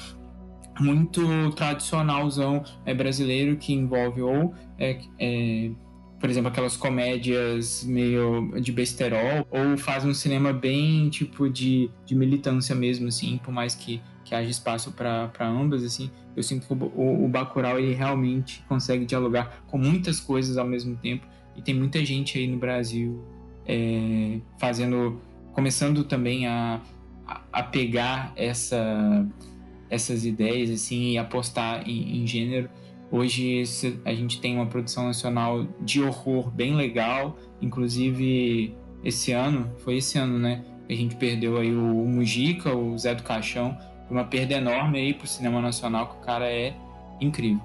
muito 0.80 1.52
tradicionalzão 1.52 2.64
é, 2.86 2.94
brasileiro 2.94 3.58
que 3.58 3.74
envolve 3.74 4.22
ou 4.22 4.54
é, 4.80 5.02
é, 5.20 5.72
por 6.18 6.30
exemplo, 6.30 6.48
aquelas 6.48 6.78
comédias 6.78 7.84
meio 7.84 8.50
de 8.62 8.72
besterol, 8.72 9.46
ou 9.52 9.78
faz 9.78 10.06
um 10.06 10.14
cinema 10.14 10.54
bem 10.54 11.10
tipo 11.10 11.50
de, 11.50 11.92
de 12.06 12.16
militância 12.16 12.74
mesmo, 12.74 13.10
assim, 13.10 13.38
por 13.44 13.54
mais 13.54 13.76
que, 13.76 14.02
que 14.24 14.34
haja 14.34 14.50
espaço 14.50 14.94
para 14.94 15.30
ambas, 15.42 15.84
assim, 15.84 16.10
eu 16.34 16.42
sinto 16.42 16.66
que 16.66 16.74
o, 16.74 16.78
o, 16.96 17.26
o 17.26 17.28
Bacurau 17.28 17.78
ele 17.78 17.94
realmente 17.94 18.64
consegue 18.70 19.06
dialogar 19.06 19.64
com 19.68 19.78
muitas 19.78 20.20
coisas 20.22 20.58
ao 20.58 20.66
mesmo 20.66 20.96
tempo, 20.96 21.28
e 21.58 21.62
tem 21.62 21.74
muita 21.74 22.06
gente 22.06 22.38
aí 22.38 22.48
no 22.48 22.58
Brasil 22.58 23.22
é, 23.66 24.40
fazendo, 24.58 25.20
começando 25.52 26.04
também 26.04 26.48
a, 26.48 26.80
a 27.52 27.64
pegar 27.64 28.32
essa, 28.36 29.28
essas 29.90 30.26
ideias, 30.26 30.70
assim, 30.70 31.12
e 31.12 31.18
apostar 31.18 31.90
em, 31.90 32.22
em 32.22 32.28
gênero, 32.28 32.70
Hoje 33.10 33.64
a 34.04 34.14
gente 34.14 34.42
tem 34.42 34.56
uma 34.56 34.66
produção 34.66 35.06
nacional 35.06 35.66
de 35.80 36.04
horror 36.04 36.52
bem 36.52 36.76
legal, 36.76 37.38
inclusive 37.62 38.76
esse 39.02 39.32
ano, 39.32 39.72
foi 39.78 39.98
esse 39.98 40.18
ano, 40.18 40.38
né? 40.38 40.66
A 40.90 40.94
gente 40.94 41.16
perdeu 41.16 41.58
aí 41.58 41.74
o 41.74 42.06
Mujica, 42.06 42.76
o 42.76 42.98
Zé 42.98 43.16
do 43.16 43.24
Caixão, 43.24 43.78
uma 44.10 44.26
perda 44.26 44.56
enorme 44.56 45.00
aí 45.00 45.14
pro 45.14 45.26
cinema 45.26 45.62
nacional, 45.62 46.08
que 46.08 46.18
o 46.18 46.20
cara 46.20 46.52
é 46.52 46.76
incrível. 47.22 47.62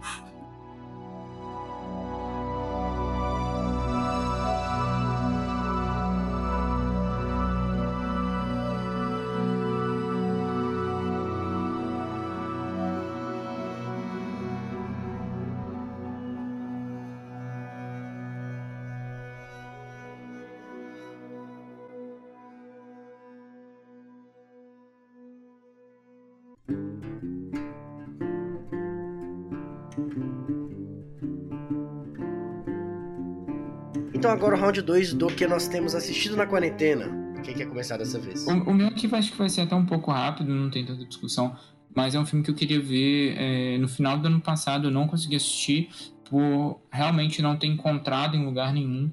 Agora 34.33 34.57
o 34.57 34.59
round 34.59 34.81
2 34.81 35.15
do 35.15 35.27
que 35.27 35.47
nós 35.47 35.69
temos 35.69 35.95
assistido 35.95 36.37
na 36.37 36.47
quarentena. 36.47 37.11
Quem 37.45 37.55
quer 37.55 37.67
começar 37.67 37.99
dessa 37.99 38.19
vez? 38.19 38.47
O, 38.47 38.51
o 38.71 38.75
meu 38.75 38.89
aqui 38.89 39.09
acho 39.13 39.33
que 39.33 39.39
vai 39.39 39.49
ser 39.49 39.63
até 39.63 39.75
um 39.75 39.85
pouco 39.85 40.11
rápido, 40.11 40.53
não 40.53 40.71
tem 40.71 40.85
tanta 40.85 41.05
discussão, 41.05 41.55
mas 41.95 42.15
é 42.15 42.19
um 42.19 42.25
filme 42.25 42.45
que 42.45 42.51
eu 42.51 42.55
queria 42.55 42.81
ver 42.81 43.35
é, 43.37 43.79
no 43.79 43.89
final 43.89 44.17
do 44.17 44.27
ano 44.27 44.41
passado, 44.41 44.89
eu 44.89 44.91
não 44.91 45.07
consegui 45.07 45.37
assistir 45.37 45.91
por 46.29 46.81
realmente 46.91 47.43
não 47.43 47.57
ter 47.57 47.67
encontrado 47.67 48.35
em 48.35 48.45
lugar 48.45 48.73
nenhum. 48.73 49.13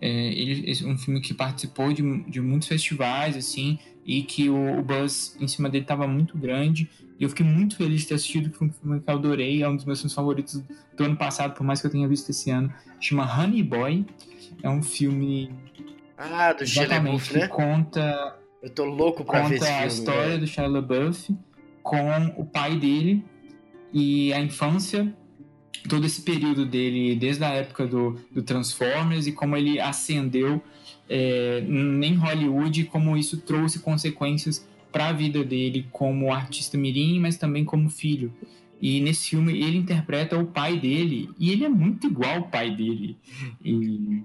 É, 0.00 0.08
ele 0.32 0.84
um 0.84 0.98
filme 0.98 1.20
que 1.20 1.32
participou 1.32 1.92
de, 1.92 2.02
de 2.24 2.40
muitos 2.40 2.66
festivais, 2.66 3.36
assim, 3.36 3.78
e 4.04 4.22
que 4.22 4.50
o, 4.50 4.78
o 4.78 4.82
buzz 4.82 5.36
em 5.40 5.46
cima 5.46 5.70
dele 5.70 5.84
estava 5.84 6.08
muito 6.08 6.36
grande. 6.36 6.90
E 7.18 7.24
eu 7.24 7.28
fiquei 7.28 7.46
muito 7.46 7.76
feliz 7.76 8.02
de 8.02 8.08
ter 8.08 8.14
assistido, 8.14 8.52
foi 8.52 8.68
um 8.68 8.72
filme 8.72 9.00
que 9.00 9.10
eu 9.10 9.14
adorei, 9.14 9.62
é 9.62 9.68
um 9.68 9.76
dos 9.76 9.84
meus 9.84 9.98
filmes 10.00 10.14
favoritos 10.14 10.62
do 10.94 11.04
ano 11.04 11.16
passado, 11.16 11.54
por 11.54 11.64
mais 11.64 11.80
que 11.80 11.86
eu 11.86 11.90
tenha 11.90 12.06
visto 12.06 12.28
esse 12.30 12.50
ano. 12.50 12.72
Chama 13.00 13.24
Honey 13.24 13.62
Boy. 13.62 14.04
É 14.62 14.68
um 14.68 14.82
filme. 14.82 15.50
Ah, 16.18 16.52
do 16.52 16.66
Shia 16.66 16.86
LaBeouf, 16.88 17.32
né? 17.34 17.40
Que 17.40 17.48
conta. 17.48 18.36
Eu 18.62 18.70
tô 18.70 18.84
louco 18.84 19.24
pra 19.24 19.42
conta 19.42 19.50
ver 19.50 19.56
esse 19.56 19.66
filme. 19.66 19.82
a 19.82 19.86
história 19.86 20.28
velho. 20.28 20.40
do 20.40 20.46
Shia 20.46 20.66
LaBeouf 20.66 21.36
com 21.82 22.34
o 22.36 22.44
pai 22.44 22.76
dele 22.76 23.24
e 23.92 24.32
a 24.32 24.40
infância, 24.40 25.14
todo 25.88 26.04
esse 26.04 26.22
período 26.22 26.66
dele, 26.66 27.14
desde 27.14 27.44
a 27.44 27.50
época 27.50 27.86
do, 27.86 28.18
do 28.32 28.42
Transformers 28.42 29.26
e 29.28 29.32
como 29.32 29.56
ele 29.56 29.78
ascendeu 29.78 30.60
é, 31.08 31.60
em 31.60 32.14
Hollywood, 32.16 32.84
como 32.84 33.16
isso 33.16 33.36
trouxe 33.38 33.78
consequências 33.78 34.66
para 34.96 35.08
a 35.08 35.12
vida 35.12 35.44
dele 35.44 35.86
como 35.92 36.32
artista 36.32 36.78
mirim, 36.78 37.20
mas 37.20 37.36
também 37.36 37.66
como 37.66 37.90
filho. 37.90 38.32
E 38.80 38.98
nesse 38.98 39.28
filme 39.28 39.52
ele 39.52 39.76
interpreta 39.76 40.38
o 40.38 40.46
pai 40.46 40.80
dele 40.80 41.28
e 41.38 41.50
ele 41.50 41.66
é 41.66 41.68
muito 41.68 42.06
igual 42.06 42.36
ao 42.36 42.42
pai 42.44 42.74
dele. 42.74 43.14
E, 43.62 44.22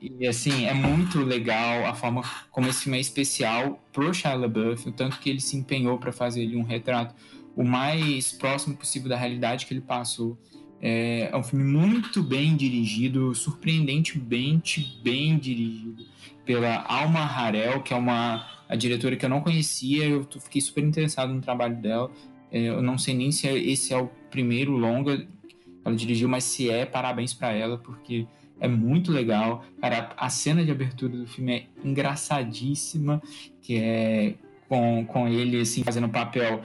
e 0.00 0.26
assim, 0.26 0.64
é 0.64 0.74
muito 0.74 1.20
legal 1.20 1.86
a 1.86 1.94
forma 1.94 2.24
como 2.50 2.66
esse 2.66 2.82
filme 2.82 2.98
é 2.98 3.00
especial 3.00 3.80
pro 3.92 4.12
Shia 4.12 4.34
LaBeouf, 4.34 4.88
o 4.88 4.90
tanto 4.90 5.20
que 5.20 5.30
ele 5.30 5.40
se 5.40 5.56
empenhou 5.56 5.96
para 5.96 6.10
fazer 6.10 6.42
ele 6.42 6.56
um 6.56 6.64
retrato 6.64 7.14
o 7.54 7.62
mais 7.62 8.32
próximo 8.32 8.76
possível 8.76 9.08
da 9.08 9.16
realidade 9.16 9.64
que 9.64 9.72
ele 9.74 9.80
passou. 9.80 10.36
É, 10.82 11.30
é 11.30 11.36
um 11.36 11.42
filme 11.44 11.64
muito 11.64 12.20
bem 12.20 12.56
dirigido, 12.56 13.32
surpreendentemente 13.32 14.98
bem 15.04 15.38
dirigido 15.38 16.04
pela 16.44 16.82
Alma 16.82 17.20
Harel, 17.20 17.80
que 17.80 17.94
é 17.94 17.96
uma 17.96 18.53
a 18.68 18.76
diretora 18.76 19.16
que 19.16 19.24
eu 19.24 19.28
não 19.28 19.40
conhecia, 19.40 20.04
eu 20.06 20.26
fiquei 20.40 20.60
super 20.60 20.82
interessado 20.82 21.32
no 21.32 21.40
trabalho 21.40 21.76
dela. 21.76 22.10
É, 22.50 22.68
eu 22.68 22.82
não 22.82 22.96
sei 22.96 23.14
nem 23.14 23.32
se 23.32 23.46
esse 23.48 23.92
é 23.92 23.98
o 23.98 24.08
primeiro 24.30 24.72
longa 24.72 25.18
que 25.18 25.56
ela 25.84 25.94
dirigiu, 25.94 26.28
mas 26.28 26.44
se 26.44 26.70
é, 26.70 26.86
parabéns 26.86 27.34
para 27.34 27.52
ela, 27.52 27.78
porque 27.78 28.26
é 28.60 28.68
muito 28.68 29.12
legal. 29.12 29.64
Cara, 29.80 30.12
a 30.16 30.30
cena 30.30 30.64
de 30.64 30.70
abertura 30.70 31.16
do 31.16 31.26
filme 31.26 31.52
é 31.52 31.66
engraçadíssima, 31.84 33.22
que 33.60 33.76
é 33.76 34.34
com, 34.68 35.04
com 35.06 35.28
ele, 35.28 35.60
assim, 35.60 35.82
fazendo 35.82 36.08
papel 36.08 36.62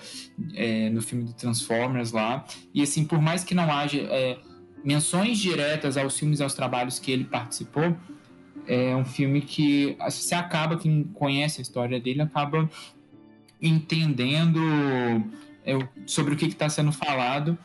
é, 0.56 0.90
no 0.90 1.02
filme 1.02 1.26
do 1.26 1.34
Transformers 1.34 2.12
lá. 2.12 2.46
E, 2.74 2.82
assim, 2.82 3.04
por 3.06 3.22
mais 3.22 3.44
que 3.44 3.54
não 3.54 3.72
haja 3.72 4.00
é, 4.00 4.38
menções 4.84 5.38
diretas 5.38 5.98
aos 5.98 6.18
filmes 6.18 6.40
e 6.40 6.44
aos 6.44 6.54
trabalhos 6.54 7.00
que 7.00 7.12
ele 7.12 7.26
participou, 7.26 7.96
é 8.70 8.96
um 8.96 9.04
filme 9.04 9.42
que 9.42 9.98
você 10.00 10.36
acaba, 10.36 10.78
quem 10.78 11.04
conhece 11.04 11.60
a 11.60 11.64
história 11.64 12.00
dele, 12.00 12.22
acaba 12.22 12.70
entendendo 13.60 14.60
é, 15.66 15.74
sobre 16.06 16.36
o 16.36 16.38
que 16.38 16.46
está 16.46 16.70
sendo 16.70 16.92
falado. 16.92 17.58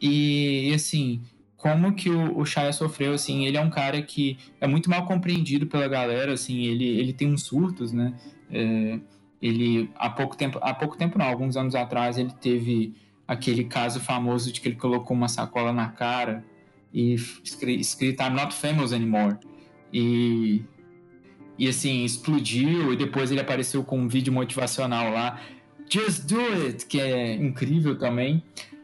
E, 0.00 0.70
assim 0.74 1.22
como 1.60 1.92
que 1.92 2.08
o, 2.08 2.38
o 2.38 2.44
Shia 2.46 2.72
sofreu 2.72 3.12
assim 3.12 3.44
ele 3.44 3.58
é 3.58 3.60
um 3.60 3.68
cara 3.68 4.00
que 4.00 4.38
é 4.60 4.66
muito 4.66 4.88
mal 4.88 5.04
compreendido 5.04 5.66
pela 5.66 5.86
galera 5.86 6.32
assim 6.32 6.64
ele, 6.64 6.86
ele 6.86 7.12
tem 7.12 7.28
uns 7.28 7.42
surtos 7.42 7.92
né? 7.92 8.14
É, 8.50 8.98
ele 9.42 9.90
há 9.94 10.08
pouco 10.08 10.34
tempo 10.36 10.58
há 10.62 10.72
pouco 10.72 10.96
tempo 10.96 11.18
não 11.18 11.26
alguns 11.26 11.58
anos 11.58 11.74
atrás 11.74 12.16
ele 12.16 12.32
teve 12.40 12.94
aquele 13.28 13.64
caso 13.64 14.00
famoso 14.00 14.50
de 14.50 14.58
que 14.58 14.68
ele 14.68 14.76
colocou 14.76 15.14
uma 15.14 15.28
sacola 15.28 15.70
na 15.70 15.88
cara 15.88 16.42
e 16.94 17.14
escrito 17.52 18.22
I'm 18.22 18.30
not 18.30 18.54
famous 18.54 18.94
anymore 18.94 19.36
e 19.92 20.62
e 21.58 21.68
assim 21.68 22.04
explodiu 22.04 22.90
e 22.92 22.96
depois 22.96 23.30
ele 23.30 23.40
apareceu 23.40 23.84
com 23.84 23.98
um 23.98 24.08
vídeo 24.08 24.32
motivacional 24.32 25.12
lá 25.12 25.38
Just 25.90 26.26
Do 26.26 26.40
It, 26.40 26.86
que 26.86 27.00
é 27.00 27.34
incrível 27.34 27.98
também. 27.98 28.42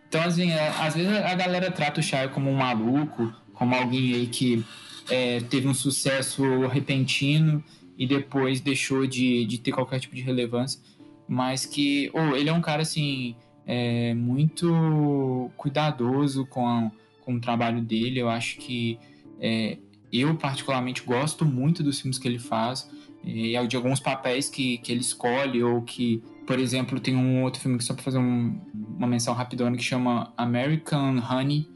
Então, 0.09 0.21
assim, 0.23 0.51
é, 0.51 0.69
às 0.69 0.95
vezes 0.95 1.11
a 1.13 1.35
galera 1.35 1.71
trata 1.71 2.01
o 2.01 2.03
Shia 2.03 2.29
como 2.29 2.51
um 2.51 2.57
maluco, 2.57 3.33
como 3.55 3.75
alguém 3.75 4.13
aí 4.15 4.27
que 4.27 4.65
é, 5.09 5.41
teve 5.41 5.69
um 5.69 5.75
sucesso 5.75 6.67
repentino 6.67 7.63
e 7.97 8.07
depois 8.07 8.61
deixou 8.61 9.07
de, 9.07 9.45
de 9.47 9.59
ter 9.59 9.71
qualquer 9.71 10.01
tipo 10.01 10.17
de 10.17 10.21
relevância. 10.21 10.81
Mas 11.29 11.65
que, 11.65 12.11
oh, 12.13 12.37
ele 12.37 12.49
é 12.49 12.53
um 12.53 12.61
cara, 12.61 12.83
assim, 12.83 13.37
é, 13.65 14.13
muito 14.15 15.51
cuidadoso 15.57 16.45
com, 16.47 16.69
a, 16.69 16.91
com 17.25 17.35
o 17.35 17.41
trabalho 17.41 17.81
dele. 17.81 18.21
Eu 18.21 18.29
acho 18.29 18.59
que 18.59 18.99
é, 19.41 19.79
eu, 20.13 20.35
particularmente, 20.37 21.03
gosto 21.03 21.45
muito 21.45 21.83
dos 21.83 22.01
filmes 22.01 22.19
que 22.19 22.27
ele 22.27 22.39
faz 22.39 22.89
e 23.25 23.59
de 23.67 23.77
alguns 23.77 23.99
papéis 23.99 24.49
que, 24.49 24.79
que 24.79 24.93
ele 24.93 25.01
escolhe 25.01 25.63
ou 25.63 25.83
que 25.83 26.23
por 26.47 26.61
exemplo, 26.61 27.01
tem 27.01 27.17
um 27.17 27.43
outro 27.43 27.61
filme 27.61 27.77
que 27.77 27.85
só 27.85 27.93
para 27.93 28.05
fazer 28.05 28.19
um, 28.19 28.59
uma 28.97 29.07
menção 29.07 29.35
rapidona 29.35 29.77
que 29.77 29.83
chama 29.83 30.33
American 30.37 31.19
Honey, 31.19 31.69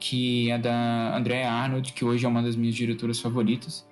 que 0.00 0.50
é 0.50 0.58
da 0.58 1.16
Andrea 1.16 1.50
Arnold, 1.50 1.92
que 1.92 2.04
hoje 2.04 2.26
é 2.26 2.28
uma 2.28 2.42
das 2.42 2.56
minhas 2.56 2.74
diretoras 2.74 3.20
favoritas. 3.20 3.86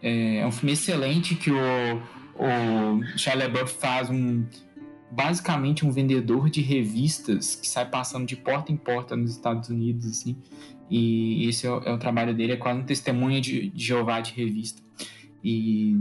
É, 0.00 0.36
é 0.38 0.46
um 0.46 0.52
filme 0.52 0.72
excelente 0.72 1.34
que 1.34 1.50
o, 1.50 1.56
o 2.36 3.18
Shia 3.18 3.34
LaBeouf 3.34 3.74
faz 3.74 4.08
um 4.08 4.46
basicamente 5.14 5.86
um 5.86 5.90
vendedor 5.90 6.50
de 6.50 6.60
revistas 6.60 7.54
que 7.54 7.68
sai 7.68 7.88
passando 7.88 8.26
de 8.26 8.36
porta 8.36 8.72
em 8.72 8.76
porta 8.76 9.16
nos 9.16 9.30
Estados 9.30 9.68
Unidos, 9.68 10.06
assim. 10.06 10.36
E 10.90 11.48
esse 11.48 11.66
é 11.66 11.70
o, 11.70 11.78
é 11.78 11.92
o 11.92 11.98
trabalho 11.98 12.34
dele, 12.34 12.52
é 12.52 12.56
quase 12.56 12.80
um 12.80 12.84
testemunha 12.84 13.40
de, 13.40 13.70
de 13.70 13.84
Jeová 13.84 14.20
de 14.20 14.32
revista. 14.32 14.82
E 15.42 15.96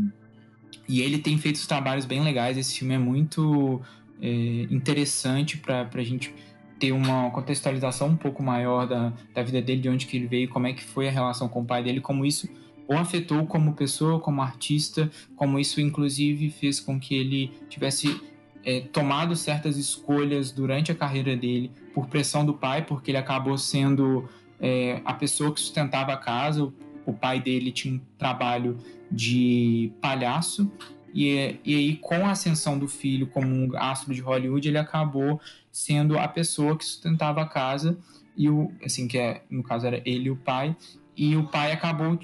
e 0.87 1.01
ele 1.01 1.17
tem 1.17 1.37
feito 1.37 1.55
os 1.55 1.67
trabalhos 1.67 2.05
bem 2.05 2.21
legais. 2.21 2.57
Esse 2.57 2.79
filme 2.79 2.93
é 2.93 2.97
muito 2.97 3.81
é, 4.21 4.67
interessante 4.69 5.57
para 5.57 5.87
a 5.93 6.03
gente 6.03 6.33
ter 6.79 6.91
uma 6.91 7.29
contextualização 7.31 8.09
um 8.09 8.15
pouco 8.15 8.43
maior 8.43 8.87
da, 8.87 9.13
da 9.33 9.43
vida 9.43 9.61
dele, 9.61 9.81
de 9.81 9.89
onde 9.89 10.05
que 10.05 10.17
ele 10.17 10.27
veio, 10.27 10.49
como 10.49 10.67
é 10.67 10.73
que 10.73 10.83
foi 10.83 11.07
a 11.07 11.11
relação 11.11 11.47
com 11.47 11.61
o 11.61 11.65
pai 11.65 11.83
dele, 11.83 12.01
como 12.01 12.25
isso 12.25 12.49
o 12.85 12.93
afetou 12.93 13.45
como 13.45 13.73
pessoa, 13.73 14.19
como 14.19 14.41
artista, 14.41 15.09
como 15.37 15.57
isso 15.57 15.79
inclusive 15.79 16.49
fez 16.49 16.81
com 16.81 16.99
que 16.99 17.15
ele 17.15 17.51
tivesse 17.69 18.19
é, 18.63 18.81
tomado 18.81 19.35
certas 19.35 19.77
escolhas 19.77 20.51
durante 20.51 20.91
a 20.91 20.95
carreira 20.95 21.35
dele 21.35 21.71
por 21.93 22.07
pressão 22.07 22.45
do 22.45 22.53
pai, 22.53 22.85
porque 22.85 23.11
ele 23.11 23.17
acabou 23.17 23.57
sendo 23.57 24.27
é, 24.59 25.01
a 25.03 25.13
pessoa 25.13 25.53
que 25.53 25.59
sustentava 25.59 26.13
a 26.13 26.17
casa, 26.17 26.71
o 27.05 27.13
pai 27.13 27.39
dele 27.41 27.71
tinha 27.71 27.95
um 27.95 28.01
trabalho 28.17 28.77
de 29.11 29.91
palhaço. 30.01 30.71
E, 31.13 31.59
e 31.63 31.75
aí 31.75 31.95
com 31.97 32.25
a 32.25 32.31
ascensão 32.31 32.79
do 32.79 32.87
filho 32.87 33.27
como 33.27 33.47
um 33.47 33.77
astro 33.77 34.15
de 34.15 34.21
Hollywood 34.21 34.67
ele 34.67 34.79
acabou 34.79 35.39
sendo 35.71 36.17
a 36.17 36.27
pessoa 36.27 36.75
que 36.75 36.83
sustentava 36.83 37.41
a 37.41 37.45
casa. 37.45 37.97
E 38.35 38.49
o 38.49 38.71
assim 38.83 39.07
que 39.07 39.17
é 39.17 39.43
no 39.49 39.61
caso 39.61 39.85
era 39.85 40.01
ele 40.05 40.25
e 40.27 40.31
o 40.31 40.35
pai. 40.35 40.75
E 41.15 41.35
o 41.35 41.43
pai 41.43 41.71
acabou 41.71 42.17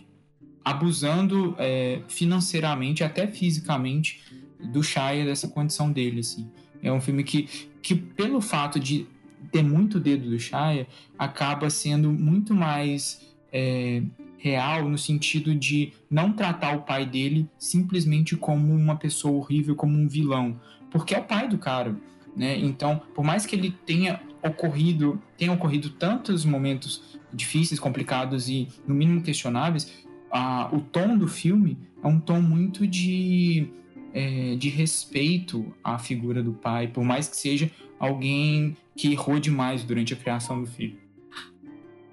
abusando 0.63 1.55
é, 1.57 2.01
financeiramente 2.07 3.03
até 3.03 3.27
fisicamente 3.27 4.21
do 4.59 4.83
Shia 4.83 5.25
dessa 5.25 5.47
condição 5.47 5.91
dele 5.91 6.19
assim 6.19 6.49
é 6.81 6.91
um 6.91 7.01
filme 7.01 7.23
que 7.23 7.47
que 7.81 7.95
pelo 7.95 8.41
fato 8.41 8.79
de 8.79 9.07
ter 9.51 9.63
muito 9.63 9.99
dedo 9.99 10.29
do 10.29 10.39
Shia 10.39 10.87
acaba 11.17 11.69
sendo 11.69 12.11
muito 12.11 12.53
mais 12.53 13.33
é, 13.51 14.03
real 14.37 14.87
no 14.87 14.97
sentido 14.97 15.53
de 15.53 15.93
não 16.09 16.31
tratar 16.31 16.75
o 16.75 16.81
pai 16.81 17.05
dele 17.05 17.47
simplesmente 17.57 18.35
como 18.35 18.73
uma 18.73 18.95
pessoa 18.95 19.37
horrível, 19.37 19.75
como 19.75 19.97
um 19.97 20.07
vilão, 20.07 20.59
porque 20.89 21.13
é 21.13 21.19
o 21.19 21.23
pai 21.23 21.47
do 21.47 21.57
cara, 21.57 21.95
né? 22.35 22.57
Então, 22.57 23.01
por 23.13 23.23
mais 23.23 23.45
que 23.45 23.55
ele 23.55 23.71
tenha 23.85 24.21
ocorrido, 24.41 25.21
tenha 25.37 25.51
ocorrido 25.51 25.89
tantos 25.89 26.45
momentos 26.45 27.19
difíceis, 27.33 27.79
complicados 27.79 28.49
e 28.49 28.67
no 28.87 28.95
mínimo 28.95 29.21
questionáveis, 29.21 30.05
a, 30.31 30.69
o 30.73 30.79
tom 30.79 31.17
do 31.17 31.27
filme 31.27 31.77
é 32.01 32.07
um 32.07 32.19
tom 32.19 32.41
muito 32.41 32.87
de 32.87 33.67
é, 34.13 34.55
de 34.55 34.69
respeito 34.69 35.73
à 35.83 35.97
figura 35.99 36.41
do 36.41 36.53
pai, 36.53 36.87
por 36.87 37.03
mais 37.03 37.27
que 37.27 37.37
seja 37.37 37.71
alguém 37.97 38.75
que 38.95 39.11
errou 39.11 39.39
demais 39.39 39.83
durante 39.83 40.13
a 40.13 40.17
criação 40.17 40.61
do 40.61 40.67
filho. 40.67 40.97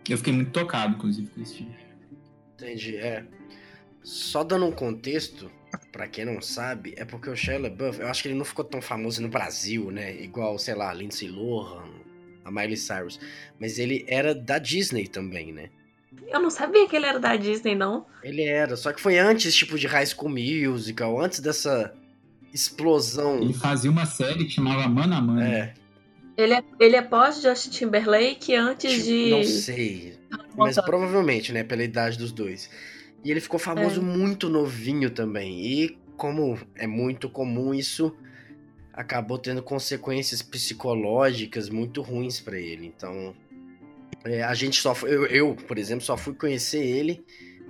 Eu 0.09 0.19
fiquei 0.19 0.33
muito 0.33 0.53
tocado, 0.53 0.95
inclusive, 0.95 1.29
com 1.29 1.43
esse 1.43 1.57
filme. 1.57 1.75
Entendi, 2.55 2.97
é. 2.97 3.25
Só 4.03 4.45
dando 4.45 4.67
um 4.67 4.73
contexto, 4.73 5.51
para 5.91 6.07
quem 6.07 6.25
não 6.25 6.41
sabe, 6.41 6.95
é 6.97 7.05
porque 7.05 7.29
o 7.29 7.35
Shia 7.35 7.59
LaBeouf, 7.59 8.01
eu 8.01 8.07
acho 8.07 8.23
que 8.23 8.29
ele 8.29 8.39
não 8.39 8.45
ficou 8.45 8.65
tão 8.65 8.81
famoso 8.81 9.21
no 9.21 9.29
Brasil, 9.29 9.91
né? 9.91 10.15
Igual, 10.23 10.59
sei 10.59 10.75
lá, 10.75 10.95
Lindsay 10.95 11.29
Lohan, 11.29 11.91
a 12.45 12.51
Miley 12.51 12.77
Cyrus. 12.77 13.19
Mas 13.59 13.79
ele 13.79 14.05
era 14.07 14.35
da 14.35 14.59
Disney 14.59 15.09
também, 15.09 15.53
né? 15.53 15.71
Eu 16.29 16.41
não 16.41 16.51
sabia 16.51 16.89
que 16.89 16.97
ele 16.97 17.07
era 17.07 17.19
da 17.21 17.37
Disney, 17.37 17.75
não. 17.75 18.07
Ele 18.23 18.43
era, 18.43 18.77
só 18.77 18.93
que 18.93 19.01
foi 19.01 19.19
antes, 19.19 19.55
tipo, 19.55 19.79
de 19.79 19.87
High 19.87 20.07
School 20.07 20.31
Musical, 20.31 21.21
antes 21.21 21.41
dessa 21.41 21.95
explosão. 22.53 23.41
Ele 23.41 23.53
fazia 23.53 23.91
uma 23.91 24.07
série 24.07 24.45
que 24.45 24.51
chamava 24.51 24.89
Mano 24.89 25.15
a 25.15 25.21
Mano. 25.21 25.41
É. 25.43 25.75
Ele 26.37 26.55
é, 26.55 26.63
ele 26.81 26.97
é 26.97 27.03
pós 27.03 27.41
Justin 27.41 27.71
Timberlake 27.71 28.55
antes 28.55 28.91
Tipo, 28.93 29.05
de. 29.05 29.31
Não 29.31 29.45
sei. 29.45 30.19
Mas 30.57 30.77
provavelmente, 30.77 31.53
né? 31.53 31.63
Pela 31.65 31.83
idade 31.83 32.19
dos 32.19 32.33
dois. 32.33 32.69
E 33.25 33.31
ele 33.31 33.41
ficou 33.41 33.59
famoso 33.59 34.01
É. 34.01 34.05
muito 34.05 34.49
novinho 34.49 35.11
também. 35.11 35.65
E 35.65 35.99
como 36.17 36.59
é 36.75 36.87
muito 36.87 37.29
comum 37.31 37.73
isso, 37.73 38.15
acabou 38.93 39.39
tendo 39.39 39.63
consequências 39.63 40.43
psicológicas 40.43 41.69
muito 41.71 42.03
ruins 42.03 42.41
pra 42.41 42.59
ele. 42.59 42.87
Então, 42.87 43.35
é, 44.25 44.43
a 44.43 44.55
gente 44.55 44.81
só 44.81 44.95
foi, 44.95 45.11
eu, 45.15 45.27
eu, 45.27 45.55
por 45.55 45.79
exemplo, 45.79 46.05
só 46.05 46.17
fui 46.17 46.35
conhecer 46.35 46.85
ele 46.85 47.25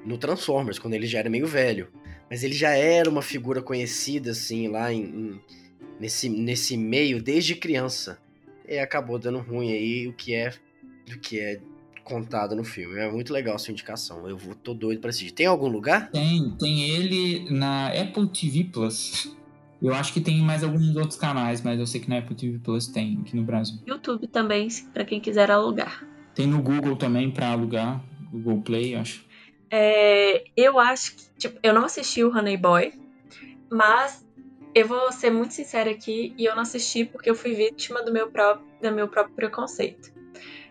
no 0.05 0.17
Transformers, 0.19 0.79
quando 0.79 0.95
ele 0.95 1.07
já 1.07 1.19
era 1.19 1.29
meio 1.31 1.47
velho. 1.47 1.89
Mas 2.31 2.43
ele 2.43 2.55
já 2.55 2.71
era 2.71 3.09
uma 3.09 3.23
figura 3.23 3.63
conhecida, 3.63 4.31
assim, 4.33 4.69
lá 4.69 4.93
em, 4.93 5.03
em- 5.05 5.41
nesse, 6.01 6.29
nesse 6.29 6.77
meio 6.77 7.23
desde 7.23 7.55
criança. 7.55 8.19
E 8.69 8.79
acabou 8.79 9.19
dando 9.19 9.39
ruim 9.39 9.73
aí 9.73 10.09
o 10.09 10.13
que 10.13 10.35
é 10.35 10.53
do 11.07 11.19
que 11.19 11.39
é 11.39 11.61
contado 12.03 12.57
no 12.57 12.65
filme. 12.65 12.99
É 12.99 13.11
muito 13.11 13.33
legal 13.33 13.55
a 13.55 13.59
sua 13.59 13.71
indicação. 13.73 14.29
Eu 14.29 14.37
vou, 14.37 14.55
tô 14.55 14.75
doido 14.75 15.01
pra 15.01 15.11
assistir. 15.11 15.33
Tem 15.33 15.47
algum 15.47 15.69
lugar? 15.69 16.11
Tem, 16.11 16.51
tem 16.59 16.89
ele 16.91 17.49
na 17.51 17.89
Apple 17.89 18.29
TV 18.29 18.65
Plus. 18.65 19.33
Eu 19.81 19.93
acho 19.95 20.11
que 20.15 20.23
tem 20.23 20.41
mais 20.41 20.65
alguns 20.65 20.97
outros 20.97 21.17
canais, 21.17 21.61
mas 21.61 21.79
eu 21.79 21.87
sei 21.87 22.01
que 22.01 22.09
na 22.09 22.17
Apple 22.19 22.35
TV 22.35 22.59
Plus 22.59 22.87
tem 22.87 23.19
aqui 23.21 23.37
no 23.37 23.43
Brasil. 23.45 23.77
YouTube 23.87 24.27
também, 24.27 24.69
pra 24.95 25.05
quem 25.05 25.21
quiser 25.21 25.51
alugar. 25.51 26.03
Tem 26.37 26.47
no 26.47 26.61
Google 26.61 26.97
também 26.97 27.31
pra 27.31 27.49
alugar, 27.49 27.99
Google 28.31 28.61
Play, 28.61 28.95
acho. 28.95 29.25
É, 29.71 30.45
eu 30.55 30.79
acho 30.79 31.17
que, 31.17 31.23
tipo, 31.39 31.59
eu 31.63 31.73
não 31.73 31.87
assisti 31.87 32.23
o 32.23 32.29
Honey 32.29 32.59
Boy, 32.59 32.93
mas 33.73 34.23
eu 34.75 34.87
vou 34.87 35.11
ser 35.11 35.31
muito 35.31 35.55
sincera 35.55 35.91
aqui 35.91 36.35
e 36.37 36.45
eu 36.45 36.55
não 36.55 36.63
assisti 36.63 37.07
porque 37.07 37.31
eu 37.31 37.35
fui 37.35 37.55
vítima 37.55 38.03
do 38.03 38.13
meu 38.13 38.31
próprio, 38.31 38.67
do 38.83 38.93
meu 38.93 39.09
próprio 39.09 39.35
preconceito. 39.35 40.13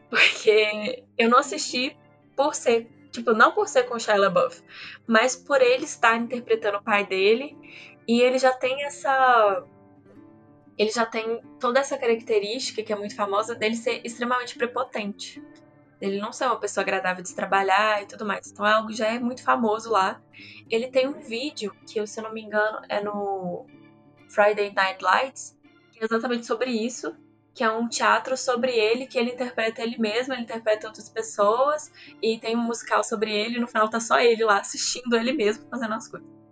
Porque 0.07 1.03
eu 1.17 1.29
não 1.29 1.39
assisti 1.39 1.97
por 2.35 2.53
ser, 2.53 2.87
tipo, 3.11 3.33
não 3.33 3.51
por 3.51 3.67
ser 3.67 3.83
com 3.83 3.97
Shia 3.97 4.17
LaBeouf, 4.17 4.61
mas 5.07 5.35
por 5.35 5.63
ele 5.63 5.85
estar 5.85 6.15
interpretando 6.15 6.77
o 6.77 6.83
pai 6.83 7.07
dele 7.07 7.57
e 8.07 8.21
ele 8.21 8.37
já 8.37 8.53
tem 8.53 8.83
essa 8.83 9.65
ele 10.77 10.91
já 10.91 11.05
tem 11.05 11.41
toda 11.59 11.79
essa 11.79 11.97
característica 11.97 12.83
que 12.83 12.91
é 12.91 12.95
muito 12.95 13.15
famosa 13.15 13.55
dele 13.55 13.75
ser 13.75 14.01
extremamente 14.03 14.57
prepotente. 14.57 15.41
Ele 16.01 16.19
não 16.19 16.33
ser 16.33 16.45
uma 16.45 16.59
pessoa 16.59 16.83
agradável 16.83 17.23
de 17.23 17.33
trabalhar 17.33 18.03
e 18.03 18.05
tudo 18.05 18.25
mais. 18.25 18.51
Então 18.51 18.65
é 18.65 18.73
algo 18.73 18.89
que 18.89 18.95
já 18.95 19.07
é 19.07 19.17
muito 19.17 19.41
famoso 19.43 19.89
lá. 19.89 20.21
Ele 20.69 20.87
tem 20.87 21.07
um 21.07 21.19
vídeo 21.19 21.73
que, 21.87 22.05
se 22.05 22.19
eu 22.19 22.23
não 22.23 22.33
me 22.33 22.41
engano, 22.41 22.79
é 22.89 23.01
no 23.01 23.65
Friday 24.27 24.73
Night 24.73 25.01
Lights, 25.01 25.57
que 25.93 26.01
é 26.01 26.05
exatamente 26.05 26.45
sobre 26.45 26.71
isso, 26.71 27.15
que 27.53 27.63
é 27.63 27.71
um 27.71 27.87
teatro 27.87 28.35
sobre 28.35 28.73
ele, 28.73 29.07
que 29.07 29.17
ele 29.17 29.31
interpreta 29.31 29.81
ele 29.81 29.97
mesmo, 29.97 30.33
ele 30.33 30.41
interpreta 30.41 30.87
outras 30.87 31.09
pessoas, 31.09 31.89
e 32.21 32.37
tem 32.37 32.55
um 32.57 32.61
musical 32.61 33.01
sobre 33.01 33.33
ele, 33.33 33.55
e 33.55 33.61
no 33.61 33.67
final 33.67 33.89
tá 33.89 34.01
só 34.01 34.19
ele 34.19 34.43
lá 34.43 34.59
assistindo 34.59 35.15
ele 35.15 35.31
mesmo 35.31 35.65
fazendo 35.69 35.93
as 35.93 36.07
coisas. 36.09 36.44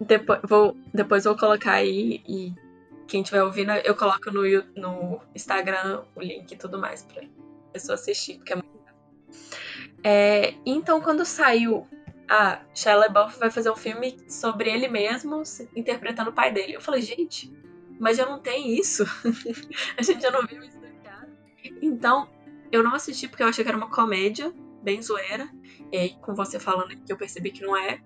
Depois 0.00 0.40
vou, 0.44 0.76
depois 0.94 1.24
vou 1.24 1.36
colocar 1.36 1.72
aí 1.72 2.22
e 2.26 2.54
quem 3.06 3.22
estiver 3.22 3.42
ouvindo, 3.42 3.72
eu 3.72 3.94
coloco 3.94 4.30
no, 4.30 4.42
no 4.76 5.20
Instagram 5.34 6.02
o 6.14 6.20
link 6.20 6.52
e 6.52 6.56
tudo 6.56 6.78
mais 6.78 7.02
pra 7.02 7.22
pessoa 7.72 7.94
assistir, 7.94 8.36
porque 8.36 8.52
é 8.52 8.56
muito. 8.56 8.70
É, 10.02 10.54
então, 10.64 11.00
quando 11.00 11.24
saiu 11.24 11.86
a 12.30 12.60
Shia 12.72 12.94
LaBeouf 12.94 13.38
vai 13.40 13.50
fazer 13.50 13.70
um 13.70 13.76
filme 13.76 14.16
sobre 14.28 14.70
ele 14.70 14.86
mesmo 14.86 15.42
interpretando 15.74 16.30
o 16.30 16.32
pai 16.32 16.52
dele. 16.52 16.74
Eu 16.74 16.80
falei, 16.80 17.02
gente, 17.02 17.52
mas 17.98 18.16
já 18.16 18.24
não 18.24 18.38
tem 18.38 18.78
isso. 18.78 19.04
a 19.98 20.02
gente 20.02 20.22
já 20.22 20.30
não 20.30 20.46
viu 20.46 20.62
isso 20.62 20.78
teatro. 21.02 21.28
Então, 21.82 22.28
eu 22.70 22.84
não 22.84 22.94
assisti 22.94 23.26
porque 23.26 23.42
eu 23.42 23.48
achei 23.48 23.64
que 23.64 23.68
era 23.68 23.76
uma 23.76 23.90
comédia, 23.90 24.54
bem 24.82 25.00
zoeira. 25.02 25.48
E 25.92 26.10
com 26.20 26.34
você 26.34 26.58
falando 26.58 26.96
que 26.96 27.12
eu 27.12 27.16
percebi 27.16 27.50
que 27.50 27.62
não 27.62 27.76
é. 27.76 28.00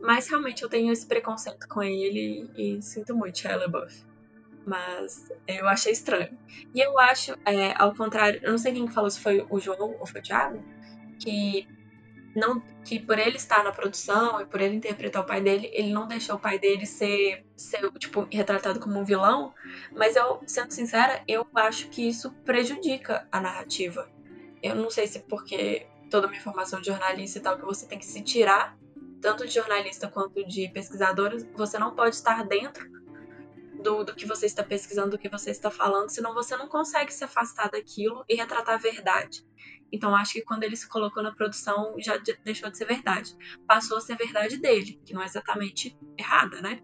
Mas 0.00 0.28
realmente 0.28 0.62
eu 0.62 0.68
tenho 0.68 0.92
esse 0.92 1.06
preconceito 1.06 1.68
com 1.68 1.82
ele 1.82 2.50
e 2.56 2.80
sinto 2.82 3.14
muito, 3.14 3.38
Shia. 3.38 3.58
Mas 4.66 5.30
eu 5.46 5.68
achei 5.68 5.92
estranho. 5.92 6.36
E 6.74 6.80
eu 6.80 6.98
acho, 6.98 7.32
é, 7.44 7.74
ao 7.76 7.94
contrário, 7.94 8.40
eu 8.42 8.50
não 8.50 8.58
sei 8.58 8.72
quem 8.72 8.86
que 8.86 8.92
falou, 8.92 9.10
se 9.10 9.20
foi 9.20 9.46
o 9.48 9.58
João 9.58 9.96
ou 9.98 10.06
foi 10.06 10.20
o 10.20 10.22
Thiago, 10.22 10.62
que 11.18 11.66
não 12.34 12.60
que 12.84 12.98
por 12.98 13.18
ele 13.18 13.36
estar 13.36 13.62
na 13.62 13.72
produção 13.72 14.40
e 14.40 14.46
por 14.46 14.60
ele 14.60 14.76
interpretar 14.76 15.22
o 15.22 15.26
pai 15.26 15.40
dele, 15.40 15.70
ele 15.72 15.92
não 15.92 16.06
deixou 16.06 16.36
o 16.36 16.38
pai 16.38 16.58
dele 16.58 16.86
ser, 16.86 17.44
ser 17.56 17.90
tipo 17.98 18.26
retratado 18.30 18.80
como 18.80 18.98
um 18.98 19.04
vilão, 19.04 19.52
mas 19.92 20.16
eu, 20.16 20.40
sendo 20.46 20.70
sincera, 20.70 21.22
eu 21.26 21.46
acho 21.54 21.88
que 21.88 22.08
isso 22.08 22.32
prejudica 22.44 23.26
a 23.30 23.40
narrativa. 23.40 24.08
Eu 24.62 24.74
não 24.74 24.90
sei 24.90 25.06
se 25.06 25.20
porque 25.20 25.86
toda 26.10 26.26
a 26.26 26.30
minha 26.30 26.42
formação 26.42 26.80
de 26.80 26.86
jornalista 26.86 27.38
e 27.38 27.42
tal 27.42 27.56
que 27.58 27.64
você 27.64 27.86
tem 27.86 27.98
que 27.98 28.06
se 28.06 28.22
tirar 28.22 28.76
tanto 29.20 29.46
de 29.46 29.52
jornalista 29.52 30.08
quanto 30.08 30.44
de 30.46 30.68
pesquisadora, 30.70 31.36
você 31.54 31.78
não 31.78 31.94
pode 31.94 32.14
estar 32.16 32.42
dentro 32.46 32.88
do, 33.82 34.04
do 34.04 34.14
que 34.14 34.26
você 34.26 34.46
está 34.46 34.62
pesquisando, 34.62 35.10
do 35.10 35.18
que 35.18 35.28
você 35.28 35.50
está 35.50 35.70
falando, 35.70 36.10
senão 36.10 36.34
você 36.34 36.56
não 36.56 36.68
consegue 36.68 37.12
se 37.12 37.24
afastar 37.24 37.70
daquilo 37.70 38.24
e 38.28 38.34
retratar 38.34 38.74
a 38.74 38.78
verdade. 38.78 39.44
Então 39.92 40.14
acho 40.14 40.34
que 40.34 40.42
quando 40.42 40.62
ele 40.62 40.76
se 40.76 40.88
colocou 40.88 41.22
na 41.22 41.34
produção 41.34 41.94
já 41.98 42.16
de- 42.16 42.38
deixou 42.44 42.70
de 42.70 42.78
ser 42.78 42.86
verdade. 42.86 43.36
Passou 43.66 43.98
a 43.98 44.00
ser 44.00 44.16
verdade 44.16 44.58
dele, 44.58 45.00
que 45.04 45.12
não 45.12 45.22
é 45.22 45.26
exatamente 45.26 45.98
errada, 46.16 46.60
né? 46.60 46.80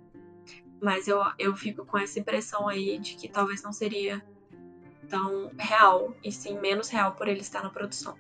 Mas 0.83 1.09
eu, 1.09 1.21
eu 1.39 1.55
fico 1.57 1.87
com 1.87 1.99
essa 1.99 2.19
impressão 2.19 2.69
aí 2.69 2.99
de 2.99 3.17
que 3.17 3.29
talvez 3.29 3.63
não 3.63 3.73
seria 3.73 4.23
tão 5.09 5.51
real, 5.59 6.15
e 6.23 6.31
sim 6.31 6.59
menos 6.61 6.89
real 6.89 7.13
por 7.13 7.29
ele 7.29 7.41
estar 7.41 7.63
na 7.63 7.71
produção. 7.71 8.15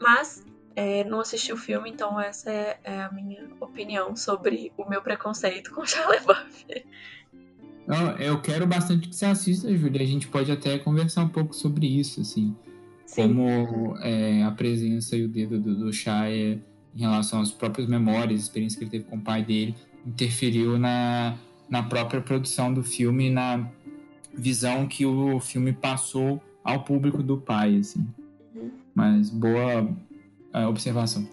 Mas 0.00 0.44
é, 0.74 1.04
não 1.04 1.20
assisti 1.20 1.52
o 1.52 1.56
filme, 1.56 1.90
então 1.90 2.20
essa 2.20 2.50
é, 2.50 2.78
é 2.84 3.02
a 3.02 3.12
minha 3.12 3.48
opinião 3.60 4.16
sobre 4.16 4.72
o 4.76 4.88
meu 4.88 5.02
preconceito 5.02 5.72
com 5.72 5.84
Shia 5.84 6.06
LaBeouf. 6.06 6.66
Eu, 7.86 8.26
eu 8.26 8.40
quero 8.40 8.66
bastante 8.66 9.08
que 9.08 9.16
você 9.16 9.26
assista, 9.26 9.74
Júlia. 9.76 10.02
A 10.02 10.06
gente 10.06 10.28
pode 10.28 10.50
até 10.52 10.78
conversar 10.78 11.22
um 11.22 11.28
pouco 11.28 11.54
sobre 11.54 11.86
isso, 11.86 12.20
assim. 12.20 12.56
Como 13.14 13.96
é, 13.98 14.44
a 14.44 14.50
presença 14.52 15.16
e 15.16 15.24
o 15.24 15.28
dedo 15.28 15.58
do, 15.58 15.74
do 15.74 15.92
Shia 15.92 16.62
em 16.94 17.00
relação 17.00 17.40
às 17.40 17.50
próprias 17.50 17.88
memórias, 17.88 18.42
experiências 18.42 18.78
que 18.78 18.84
ele 18.84 18.90
teve 18.90 19.04
com 19.04 19.16
o 19.16 19.20
pai 19.20 19.42
dele, 19.42 19.74
interferiu 20.06 20.78
na, 20.78 21.36
na 21.68 21.82
própria 21.82 22.20
produção 22.20 22.72
do 22.72 22.82
filme, 22.82 23.28
na 23.30 23.68
visão 24.34 24.86
que 24.86 25.04
o 25.06 25.40
filme 25.40 25.72
passou 25.72 26.42
ao 26.62 26.84
público 26.84 27.22
do 27.22 27.38
pai, 27.38 27.76
assim. 27.76 28.06
Mas 28.94 29.30
boa, 29.30 29.88
a 30.52 30.68
observação. 30.68 31.26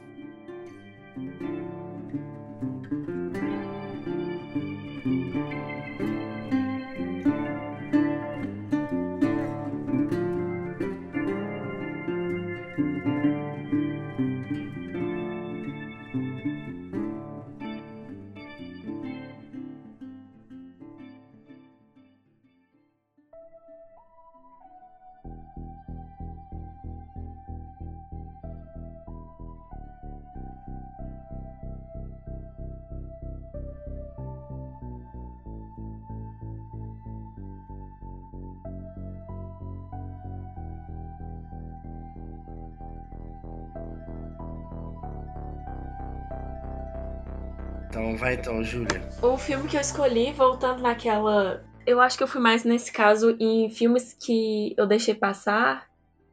Então 47.97 48.15
vai 48.15 48.35
então, 48.35 48.63
Júlia. 48.63 49.01
O 49.23 49.39
filme 49.39 49.67
que 49.67 49.75
eu 49.75 49.81
escolhi, 49.81 50.31
voltando 50.31 50.83
naquela. 50.83 51.65
Eu 51.83 51.99
acho 51.99 52.15
que 52.15 52.21
eu 52.21 52.27
fui 52.27 52.39
mais 52.39 52.63
nesse 52.63 52.91
caso 52.91 53.35
em 53.39 53.71
filmes 53.71 54.13
que 54.13 54.75
eu 54.77 54.85
deixei 54.85 55.15
passar. 55.15 55.87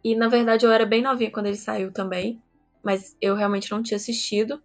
E 0.05 0.15
na 0.15 0.28
verdade 0.28 0.66
eu 0.66 0.70
era 0.70 0.85
bem 0.85 1.01
novinha 1.01 1.31
quando 1.31 1.47
ele 1.47 1.57
saiu 1.57 1.91
também. 1.91 2.39
Mas 2.82 3.16
eu 3.19 3.35
realmente 3.35 3.70
não 3.70 3.82
tinha 3.82 3.97
assistido. 3.97 4.62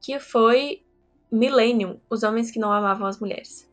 Que 0.00 0.18
foi 0.18 0.82
Millennium 1.30 2.00
Os 2.08 2.22
Homens 2.22 2.50
que 2.50 2.58
Não 2.58 2.72
Amavam 2.72 3.06
as 3.06 3.20
Mulheres. 3.20 3.70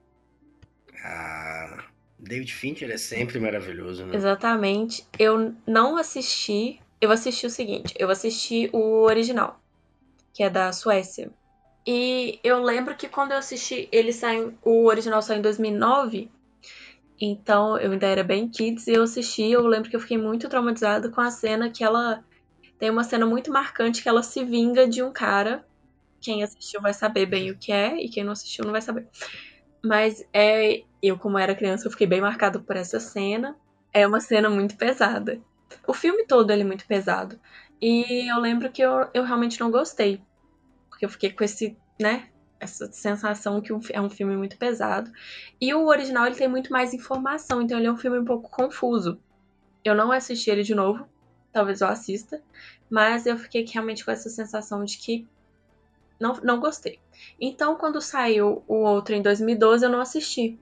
Ah, 1.01 1.85
David 2.19 2.53
Fincher 2.53 2.91
é 2.91 2.97
sempre 2.97 3.39
maravilhoso, 3.39 4.05
né? 4.05 4.13
Exatamente. 4.13 5.07
Eu 5.17 5.55
não 5.65 5.95
assisti. 5.95 6.81
Eu 6.99 7.11
assisti 7.11 7.45
o 7.45 7.49
seguinte: 7.49 7.93
eu 7.97 8.09
assisti 8.09 8.69
o 8.73 9.03
original, 9.03 9.57
que 10.33 10.43
é 10.43 10.49
da 10.49 10.73
Suécia. 10.73 11.31
E 11.87 12.41
eu 12.43 12.61
lembro 12.61 12.97
que 12.97 13.07
quando 13.07 13.31
eu 13.31 13.37
assisti, 13.37 13.87
ele 13.93 14.11
saiu, 14.11 14.53
o 14.61 14.87
original 14.87 15.21
saiu 15.21 15.39
em 15.39 15.41
2009, 15.41 16.29
então 17.19 17.77
eu 17.77 17.93
ainda 17.93 18.05
era 18.05 18.25
bem 18.25 18.49
kids 18.49 18.87
e 18.87 18.91
eu 18.91 19.03
assisti, 19.03 19.43
eu 19.43 19.65
lembro 19.65 19.89
que 19.89 19.95
eu 19.95 19.99
fiquei 20.01 20.17
muito 20.17 20.49
traumatizada 20.49 21.09
com 21.09 21.21
a 21.21 21.31
cena 21.31 21.69
que 21.69 21.85
ela 21.85 22.25
tem 22.77 22.89
uma 22.89 23.05
cena 23.05 23.25
muito 23.25 23.53
marcante 23.53 24.03
que 24.03 24.09
ela 24.09 24.21
se 24.21 24.43
vinga 24.43 24.85
de 24.85 25.01
um 25.01 25.13
cara. 25.13 25.65
Quem 26.19 26.43
assistiu 26.43 26.81
vai 26.81 26.93
saber 26.93 27.25
bem 27.25 27.51
o 27.51 27.57
que 27.57 27.71
é 27.71 27.95
e 27.95 28.09
quem 28.09 28.25
não 28.25 28.33
assistiu 28.33 28.65
não 28.65 28.73
vai 28.73 28.81
saber. 28.81 29.07
Mas 29.81 30.27
é, 30.33 30.83
eu 31.01 31.17
como 31.17 31.37
era 31.37 31.55
criança, 31.55 31.87
eu 31.87 31.91
fiquei 31.91 32.05
bem 32.05 32.19
marcado 32.19 32.59
por 32.61 32.75
essa 32.75 32.99
cena. 32.99 33.55
É 33.93 34.05
uma 34.05 34.19
cena 34.19 34.49
muito 34.49 34.75
pesada. 34.75 35.39
O 35.87 35.93
filme 35.93 36.25
todo 36.27 36.51
ele 36.51 36.63
é 36.63 36.65
muito 36.65 36.85
pesado. 36.85 37.39
E 37.81 38.29
eu 38.29 38.39
lembro 38.41 38.69
que 38.69 38.81
eu, 38.81 39.07
eu 39.13 39.23
realmente 39.23 39.59
não 39.59 39.71
gostei 39.71 40.21
porque 40.97 41.05
eu 41.05 41.09
fiquei 41.09 41.31
com 41.31 41.43
esse, 41.43 41.77
né, 42.01 42.27
essa 42.59 42.91
sensação 42.91 43.61
que 43.61 43.71
é 43.93 44.01
um 44.01 44.09
filme 44.09 44.35
muito 44.35 44.57
pesado. 44.57 45.11
E 45.61 45.71
o 45.75 45.85
original 45.85 46.25
ele 46.25 46.35
tem 46.35 46.47
muito 46.47 46.71
mais 46.71 46.91
informação, 46.91 47.61
então 47.61 47.77
ele 47.77 47.85
é 47.85 47.91
um 47.91 47.97
filme 47.97 48.17
um 48.17 48.25
pouco 48.25 48.49
confuso. 48.49 49.19
Eu 49.85 49.93
não 49.93 50.11
assisti 50.11 50.49
ele 50.49 50.63
de 50.63 50.73
novo, 50.73 51.07
talvez 51.53 51.81
eu 51.81 51.87
assista, 51.87 52.41
mas 52.89 53.27
eu 53.27 53.37
fiquei 53.37 53.63
realmente 53.63 54.03
com 54.03 54.09
essa 54.09 54.27
sensação 54.27 54.83
de 54.83 54.97
que 54.97 55.27
não, 56.19 56.33
não 56.41 56.59
gostei. 56.59 56.99
Então, 57.39 57.75
quando 57.75 58.01
saiu 58.01 58.63
o 58.67 58.77
outro 58.77 59.13
em 59.13 59.21
2012, 59.21 59.85
eu 59.85 59.91
não 59.91 60.01
assisti. 60.01 60.59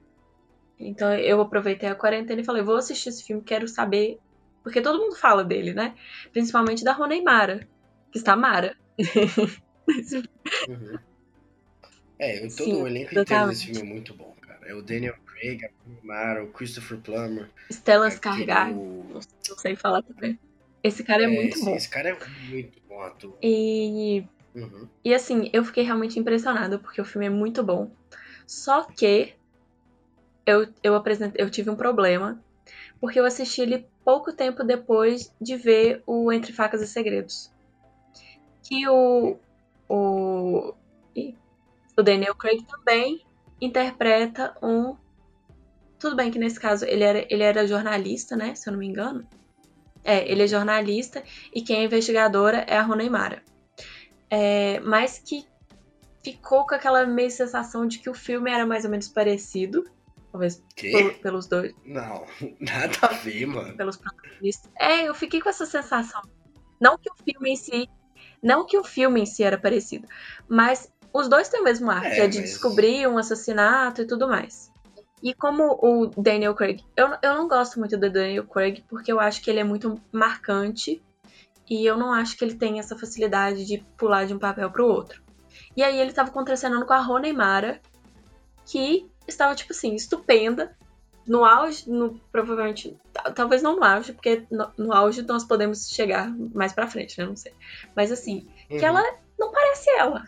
Então, 0.78 1.14
eu 1.14 1.40
aproveitei 1.40 1.88
a 1.88 1.96
quarentena 1.96 2.42
e 2.42 2.44
falei: 2.44 2.62
vou 2.62 2.76
assistir 2.76 3.08
esse 3.08 3.24
filme, 3.24 3.42
quero 3.42 3.70
saber. 3.70 4.20
Porque 4.62 4.82
todo 4.82 5.00
mundo 5.00 5.16
fala 5.16 5.46
dele, 5.46 5.74
né? 5.74 5.96
Principalmente 6.34 6.84
da 6.84 6.92
Rony 6.92 7.22
Mara, 7.22 7.66
que 8.12 8.18
está 8.18 8.36
Mara. 8.36 8.76
Uhum. 10.68 10.98
É, 12.18 12.40
todo 12.40 12.50
Sim, 12.52 12.82
o 12.82 12.88
elenco 12.88 13.18
inteiro 13.20 13.48
desse 13.50 13.66
filme 13.66 13.82
é 13.82 13.84
muito 13.84 14.14
bom, 14.14 14.34
cara. 14.42 14.62
É 14.66 14.74
o 14.74 14.82
Daniel 14.82 15.16
Craig, 15.26 15.66
a 15.66 15.70
Mara, 16.02 16.44
o 16.44 16.48
Christopher 16.48 16.98
Plummer. 17.00 17.50
Stella 17.70 18.08
Skarsgård, 18.08 18.74
o... 18.74 19.06
não 19.50 19.58
sei 19.58 19.76
falar 19.76 20.02
também. 20.02 20.40
Esse 20.82 21.04
cara 21.04 21.24
é, 21.24 21.26
é 21.26 21.28
muito 21.28 21.58
sim, 21.58 21.66
bom. 21.66 21.76
Esse 21.76 21.90
cara 21.90 22.10
é 22.10 22.18
muito 22.50 22.82
bom 22.88 23.02
ator. 23.02 23.38
E... 23.42 24.24
Uhum. 24.54 24.88
E 25.04 25.14
assim, 25.14 25.50
eu 25.52 25.66
fiquei 25.66 25.84
realmente 25.84 26.18
impressionada 26.18 26.80
porque 26.80 27.02
o 27.02 27.06
filme 27.06 27.26
é 27.26 27.30
muito 27.30 27.62
bom. 27.62 27.92
Só 28.48 28.84
que 28.84 29.34
eu, 30.46 30.68
eu, 30.82 30.96
apresentei, 30.96 31.44
eu 31.44 31.50
tive 31.50 31.70
um 31.70 31.76
problema 31.76 32.42
porque 33.02 33.20
eu 33.20 33.26
assisti 33.26 33.62
ele 33.62 33.86
pouco 34.06 34.32
tempo 34.32 34.64
depois 34.64 35.34
de 35.42 35.58
ver 35.58 36.02
o 36.06 36.32
Entre 36.32 36.54
Facas 36.54 36.82
e 36.82 36.88
Segredos. 36.88 37.52
Que 38.64 38.88
o, 38.88 39.38
o, 39.88 40.74
o 41.98 42.04
Daniel 42.04 42.36
Craig 42.36 42.64
também 42.66 43.26
interpreta 43.60 44.56
um. 44.62 44.96
Tudo 46.00 46.16
bem 46.16 46.30
que 46.30 46.40
nesse 46.40 46.60
caso 46.60 46.86
ele 46.86 47.04
era, 47.04 47.26
ele 47.30 47.44
era 47.44 47.68
jornalista, 47.68 48.36
né? 48.36 48.54
Se 48.56 48.70
eu 48.70 48.74
não 48.74 48.80
me 48.80 48.88
engano. 48.88 49.28
É, 50.04 50.30
ele 50.32 50.44
é 50.44 50.48
jornalista 50.48 51.24
e 51.54 51.62
quem 51.62 51.78
é 51.78 51.84
investigadora 51.84 52.66
é 52.68 52.78
a 52.78 52.84
Rooney 52.84 53.10
Mara. 53.10 53.42
É, 54.30 54.80
mas 54.82 55.18
que 55.18 55.46
ficou 56.24 56.66
com 56.66 56.76
aquela 56.76 57.06
meio 57.06 57.32
sensação 57.32 57.88
de 57.88 58.00
que 58.00 58.10
o 58.10 58.14
filme 58.14 58.52
era 58.52 58.66
mais 58.66 58.84
ou 58.86 58.92
menos 58.92 59.08
parecido. 59.08 59.84
Talvez 60.32 60.62
por, 60.92 61.14
pelos 61.22 61.48
dois. 61.48 61.74
Não, 61.86 62.26
nada 62.60 62.98
a 63.02 63.08
ver, 63.14 63.46
mano. 63.46 63.76
Pelos 63.78 63.96
protagonistas. 63.96 64.70
É, 64.78 65.08
eu 65.08 65.16
fiquei 65.16 65.42
com 65.42 65.50
essa 65.50 65.66
sensação. 65.66 66.22
Não 66.80 66.98
que 66.98 67.10
o 67.10 67.16
filme 67.24 67.52
em 67.52 67.56
si 67.56 67.90
não 68.42 68.66
que 68.66 68.78
o 68.78 68.84
filme 68.84 69.22
em 69.22 69.26
si 69.26 69.44
era 69.44 69.58
parecido, 69.58 70.08
mas 70.48 70.92
os 71.14 71.28
dois 71.28 71.50
têm 71.50 71.62
o 71.62 71.64
mesmo 71.64 71.90
ar, 71.90 72.06
é, 72.06 72.16
que 72.16 72.22
é 72.22 72.28
de 72.28 72.40
mas... 72.40 72.50
descobrir 72.50 73.08
um 73.08 73.18
assassinato 73.18 74.02
e 74.02 74.08
tudo 74.08 74.28
mais. 74.28 74.72
E 75.24 75.34
como 75.34 75.80
o 75.82 76.08
Daniel 76.22 76.54
Craig, 76.54 76.84
eu, 76.96 77.10
eu 77.22 77.36
não 77.36 77.48
gosto 77.48 77.80
muito 77.80 77.98
do 77.98 78.12
Daniel 78.12 78.46
Craig 78.46 78.84
porque 78.88 79.12
eu 79.12 79.20
acho 79.20 79.42
que 79.42 79.50
ele 79.50 79.60
é 79.60 79.64
muito 79.64 80.00
marcante 80.12 81.02
e 81.70 81.86
eu 81.86 81.98
não 81.98 82.14
acho 82.14 82.38
que 82.38 82.44
ele 82.44 82.56
tem 82.56 82.80
essa 82.80 82.98
facilidade 82.98 83.66
de 83.66 83.80
pular 83.98 84.26
de 84.26 84.34
um 84.34 84.40
papel 84.40 84.70
pro 84.70 84.88
outro. 84.88 85.24
E 85.76 85.84
aí 85.84 86.00
ele 86.00 86.12
tava 86.12 86.32
contracenando 86.32 86.86
com 86.86 86.94
a 86.94 87.00
Rony 87.00 87.34
Mara, 87.34 87.82
que 88.66 89.10
estava, 89.28 89.56
tipo 89.56 89.74
assim, 89.74 89.96
estupenda, 89.96 90.76
no 91.28 91.44
auge, 91.44 91.90
no, 91.90 92.20
provavelmente, 92.32 92.96
talvez 93.34 93.62
não 93.62 93.76
no 93.76 93.84
auge, 93.84 94.14
porque 94.14 94.44
no, 94.52 94.72
no, 94.78 94.94
auge 94.94 95.22
nós 95.24 95.44
podemos 95.44 95.90
chegar 95.90 96.30
mais 96.54 96.74
pra 96.74 96.88
frente, 96.88 97.18
né? 97.18 97.26
Não 97.26 97.36
sei. 97.36 97.52
Mas 97.96 98.12
assim, 98.12 98.48
uhum. 98.70 98.78
que 98.78 98.86
ela 98.86 99.04
não 99.38 99.52
parece 99.52 99.90
ela. 99.92 100.26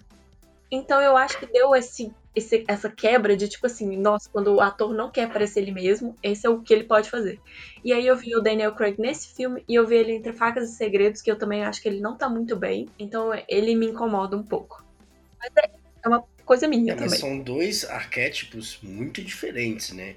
Então 0.70 1.02
eu 1.02 1.16
acho 1.16 1.40
que 1.40 1.46
deu 1.46 1.74
esse, 1.76 2.12
esse, 2.36 2.66
essa 2.68 2.90
quebra 2.90 3.38
de 3.38 3.48
tipo 3.48 3.68
assim, 3.68 3.96
nossa, 3.96 4.30
quando 4.30 4.54
o 4.54 4.60
ator 4.60 4.94
não 4.94 5.10
quer 5.10 5.32
parecer 5.32 5.62
ele 5.62 5.72
mesmo, 5.72 6.16
esse 6.22 6.46
é 6.46 6.50
o 6.50 6.62
que 6.62 6.74
ele 6.74 6.84
pode 6.84 7.10
fazer. 7.10 7.40
E 7.86 7.94
aí 7.94 8.06
eu 8.06 8.18
vi 8.18 8.36
o 8.36 8.42
Daniel 8.42 8.74
Craig 8.74 9.00
nesse 9.00 9.34
filme 9.34 9.64
e 9.68 9.76
eu 9.76 9.88
vi 9.88 9.96
ele 9.96 10.14
entre 10.14 10.34
facas 10.34 10.70
e 10.70 10.76
segredos, 10.76 11.22
que 11.22 11.32
eu 11.32 11.38
também 11.38 11.64
acho 11.64 11.82
que 11.82 11.88
ele 11.88 12.02
não 12.02 12.18
tá 12.18 12.28
muito 12.28 12.56
bem. 12.56 12.90
Então 13.00 13.32
ele 13.48 13.76
me 13.76 13.88
incomoda 13.88 14.36
um 14.36 14.44
pouco. 14.44 14.84
Mas 15.40 15.52
é, 15.58 15.70
é 16.04 16.08
uma 16.08 16.24
coisa 16.44 16.68
minha 16.68 16.94
é, 16.94 16.96
também. 16.96 17.18
São 17.18 17.40
dois 17.40 17.86
arquétipos 17.86 18.80
muito 18.82 19.22
diferentes, 19.22 19.92
né? 19.92 20.16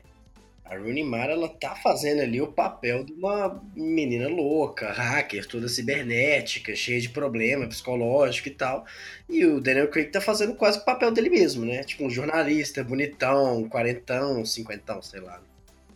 A 0.71 0.77
Rooney 0.77 1.03
Mara, 1.03 1.33
ela 1.33 1.49
tá 1.49 1.75
fazendo 1.75 2.23
ali 2.23 2.41
o 2.41 2.47
papel 2.47 3.03
de 3.03 3.13
uma 3.13 3.61
menina 3.75 4.29
louca, 4.29 4.93
hacker, 4.93 5.45
toda 5.45 5.67
cibernética, 5.67 6.77
cheia 6.77 7.01
de 7.01 7.09
problema 7.09 7.67
psicológico 7.67 8.47
e 8.47 8.53
tal. 8.53 8.87
E 9.29 9.45
o 9.45 9.61
Daniel 9.61 9.89
Craig 9.89 10.13
tá 10.13 10.21
fazendo 10.21 10.55
quase 10.55 10.79
o 10.79 10.85
papel 10.85 11.11
dele 11.11 11.29
mesmo, 11.29 11.65
né? 11.65 11.83
Tipo 11.83 12.05
um 12.05 12.11
jornalista 12.11 12.85
bonitão, 12.85 13.69
quarentão, 13.69 14.47
cinquentão, 14.47 15.03
sei 15.03 15.19
lá. 15.19 15.43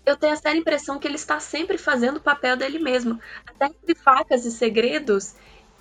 Eu 0.04 0.16
tenho 0.16 0.32
essa 0.32 0.50
impressão 0.50 0.98
que 0.98 1.06
ele 1.06 1.14
está 1.14 1.38
sempre 1.38 1.78
fazendo 1.78 2.16
o 2.16 2.20
papel 2.20 2.56
dele 2.56 2.80
mesmo. 2.80 3.20
Até 3.46 3.66
entre 3.66 3.94
facas 3.94 4.44
e 4.44 4.50
segredos, 4.50 5.36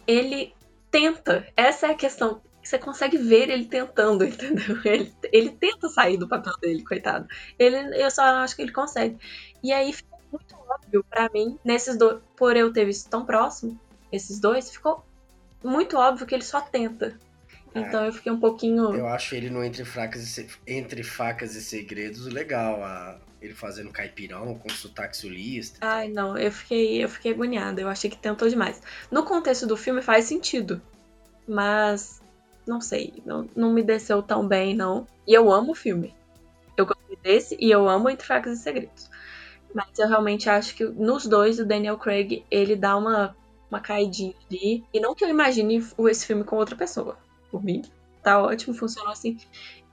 ele 0.05 0.53
tenta. 0.91 1.47
Essa 1.57 1.87
é 1.87 1.89
a 1.89 1.95
questão 1.95 2.39
você 2.67 2.77
consegue 2.77 3.17
ver 3.17 3.49
ele 3.49 3.65
tentando, 3.65 4.23
entendeu? 4.25 4.79
Ele, 4.85 5.13
ele 5.31 5.49
tenta 5.51 5.89
sair 5.89 6.17
do 6.17 6.27
papel 6.27 6.53
dele, 6.61 6.83
coitado. 6.83 7.27
Ele, 7.57 7.77
eu 8.01 8.09
só 8.09 8.23
acho 8.23 8.55
que 8.55 8.61
ele 8.61 8.71
consegue. 8.71 9.17
E 9.63 9.71
aí 9.71 9.93
ficou 9.93 10.19
muito 10.31 10.55
óbvio 10.55 11.03
para 11.09 11.29
mim, 11.33 11.57
nesses 11.63 11.97
dois, 11.97 12.19
por 12.35 12.55
eu 12.55 12.71
ter 12.71 12.85
visto 12.85 13.09
tão 13.09 13.25
próximo, 13.25 13.79
esses 14.11 14.39
dois, 14.39 14.71
ficou 14.71 15.05
muito 15.63 15.97
óbvio 15.97 16.25
que 16.25 16.35
ele 16.35 16.43
só 16.43 16.61
tenta. 16.61 17.17
Então 17.75 18.03
é, 18.03 18.07
eu 18.07 18.13
fiquei 18.13 18.31
um 18.31 18.39
pouquinho. 18.39 18.93
Eu 18.93 19.07
acho 19.07 19.35
ele 19.35 19.49
no 19.49 19.63
Entre, 19.63 19.83
Fracas 19.83 20.37
e, 20.37 20.47
Entre 20.67 21.01
Facas 21.01 21.55
e 21.55 21.61
Segredos 21.61 22.27
legal. 22.27 22.83
A, 22.83 23.19
ele 23.41 23.53
fazendo 23.53 23.91
caipirão 23.91 24.55
com 24.55 24.69
sotaque 24.69 25.17
sulista. 25.17 25.79
Ai, 25.81 26.07
não, 26.07 26.37
eu 26.37 26.49
fiquei, 26.49 27.03
eu 27.03 27.09
fiquei 27.09 27.33
agoniada. 27.33 27.81
Eu 27.81 27.89
achei 27.89 28.09
que 28.09 28.17
tentou 28.17 28.47
demais. 28.47 28.81
No 29.11 29.25
contexto 29.25 29.67
do 29.67 29.75
filme 29.75 30.01
faz 30.01 30.25
sentido 30.25 30.81
mas 31.47 32.21
não 32.67 32.81
sei, 32.81 33.13
não, 33.25 33.47
não 33.55 33.73
me 33.73 33.83
desceu 33.83 34.21
tão 34.21 34.47
bem, 34.47 34.75
não. 34.75 35.07
E 35.27 35.33
eu 35.33 35.51
amo 35.51 35.71
o 35.71 35.75
filme. 35.75 36.13
Eu 36.75 36.85
gostei 36.85 37.17
desse 37.21 37.57
e 37.59 37.69
eu 37.69 37.87
amo 37.87 38.09
Entre 38.09 38.25
Facas 38.25 38.59
e 38.59 38.61
Segredos. 38.61 39.09
Mas 39.73 39.97
eu 39.97 40.07
realmente 40.07 40.49
acho 40.49 40.75
que 40.75 40.85
nos 40.85 41.25
dois, 41.25 41.59
o 41.59 41.65
Daniel 41.65 41.97
Craig, 41.97 42.45
ele 42.49 42.75
dá 42.75 42.95
uma, 42.95 43.35
uma 43.69 43.79
caidinha 43.79 44.33
ali. 44.49 44.83
E 44.93 44.99
não 44.99 45.15
que 45.15 45.23
eu 45.23 45.29
imagine 45.29 45.83
esse 46.09 46.25
filme 46.25 46.43
com 46.43 46.57
outra 46.57 46.75
pessoa. 46.75 47.17
Por 47.49 47.63
mim, 47.63 47.83
tá 48.21 48.41
ótimo, 48.41 48.75
funcionou 48.75 49.11
assim. 49.11 49.37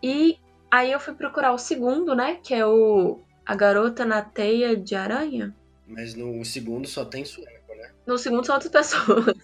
E 0.02 0.38
aí 0.70 0.92
eu 0.92 1.00
fui 1.00 1.14
procurar 1.14 1.52
o 1.52 1.58
segundo, 1.58 2.14
né? 2.14 2.38
Que 2.42 2.54
é 2.54 2.66
o 2.66 3.20
A 3.44 3.54
Garota 3.54 4.04
na 4.04 4.22
Teia 4.22 4.76
de 4.76 4.94
Aranha. 4.94 5.54
Mas 5.86 6.14
no 6.14 6.44
segundo 6.44 6.86
só 6.86 7.04
tem 7.04 7.24
sueco, 7.24 7.74
né? 7.74 7.90
No 8.06 8.16
segundo 8.18 8.44
são 8.46 8.54
outras 8.54 8.70
pessoas. 8.70 9.36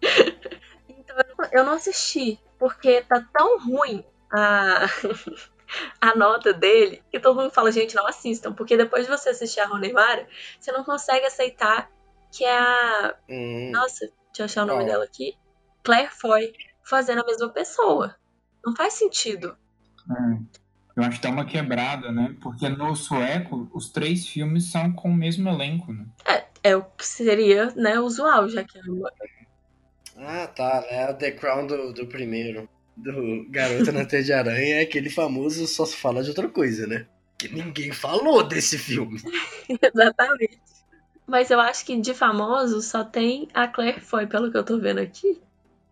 então 0.88 1.16
eu 1.52 1.64
não 1.64 1.72
assisti, 1.72 2.38
porque 2.60 3.00
tá 3.02 3.26
tão 3.32 3.58
ruim 3.58 4.04
a, 4.30 4.84
a 6.00 6.14
nota 6.14 6.52
dele 6.52 7.02
que 7.10 7.18
todo 7.18 7.40
mundo 7.40 7.50
fala, 7.50 7.72
gente, 7.72 7.96
não 7.96 8.06
assistam, 8.06 8.52
porque 8.52 8.76
depois 8.76 9.06
de 9.06 9.10
você 9.10 9.30
assistir 9.30 9.60
a 9.60 9.66
Rony 9.66 9.92
Mara, 9.92 10.28
você 10.60 10.70
não 10.70 10.84
consegue 10.84 11.26
aceitar 11.26 11.90
que 12.30 12.44
é 12.44 12.56
a. 12.56 13.16
Hum, 13.28 13.70
Nossa, 13.72 14.00
deixa 14.00 14.42
eu 14.42 14.44
achar 14.44 14.62
o 14.62 14.66
nome 14.66 14.84
dela 14.84 15.04
aqui. 15.04 15.34
Claire 15.82 16.10
Foy 16.12 16.52
fazendo 16.84 17.22
a 17.22 17.26
mesma 17.26 17.48
pessoa. 17.48 18.14
Não 18.64 18.76
faz 18.76 18.92
sentido. 18.92 19.56
É. 20.10 20.60
Eu 20.96 21.04
acho 21.04 21.18
que 21.18 21.26
dá 21.26 21.32
uma 21.32 21.46
quebrada, 21.46 22.12
né? 22.12 22.36
Porque 22.42 22.68
no 22.68 22.94
sueco, 22.94 23.70
os 23.72 23.88
três 23.88 24.26
filmes 24.26 24.70
são 24.70 24.92
com 24.92 25.08
o 25.08 25.14
mesmo 25.14 25.48
elenco, 25.48 25.92
né? 25.92 26.04
É 26.62 26.76
o 26.76 26.82
que 26.82 27.06
seria, 27.06 27.72
né, 27.74 27.98
usual, 27.98 28.48
já 28.48 28.62
que 28.62 28.76
é 28.78 28.82
uma... 28.82 29.10
Ah, 30.16 30.46
tá, 30.46 30.84
né? 30.90 31.10
O 31.10 31.14
The 31.14 31.30
Crown 31.32 31.66
do, 31.66 31.92
do 31.92 32.06
primeiro. 32.06 32.68
Do 32.96 33.46
Garota 33.48 33.92
na 33.92 34.04
Teia 34.04 34.22
de 34.22 34.32
Aranha 34.32 34.76
é 34.76 34.82
aquele 34.82 35.08
famoso 35.08 35.66
só 35.66 35.86
se 35.86 35.96
fala 35.96 36.22
de 36.22 36.28
outra 36.28 36.48
coisa, 36.48 36.86
né? 36.86 37.06
Que 37.38 37.48
ninguém 37.48 37.92
falou 37.92 38.42
desse 38.42 38.76
filme. 38.76 39.20
Exatamente. 39.68 40.60
Mas 41.26 41.50
eu 41.50 41.60
acho 41.60 41.86
que 41.86 41.98
de 41.98 42.12
famoso 42.12 42.82
só 42.82 43.04
tem 43.04 43.48
a 43.54 43.68
Claire 43.68 44.00
Foy, 44.00 44.26
pelo 44.26 44.50
que 44.50 44.58
eu 44.58 44.64
tô 44.64 44.78
vendo 44.78 44.98
aqui. 44.98 45.40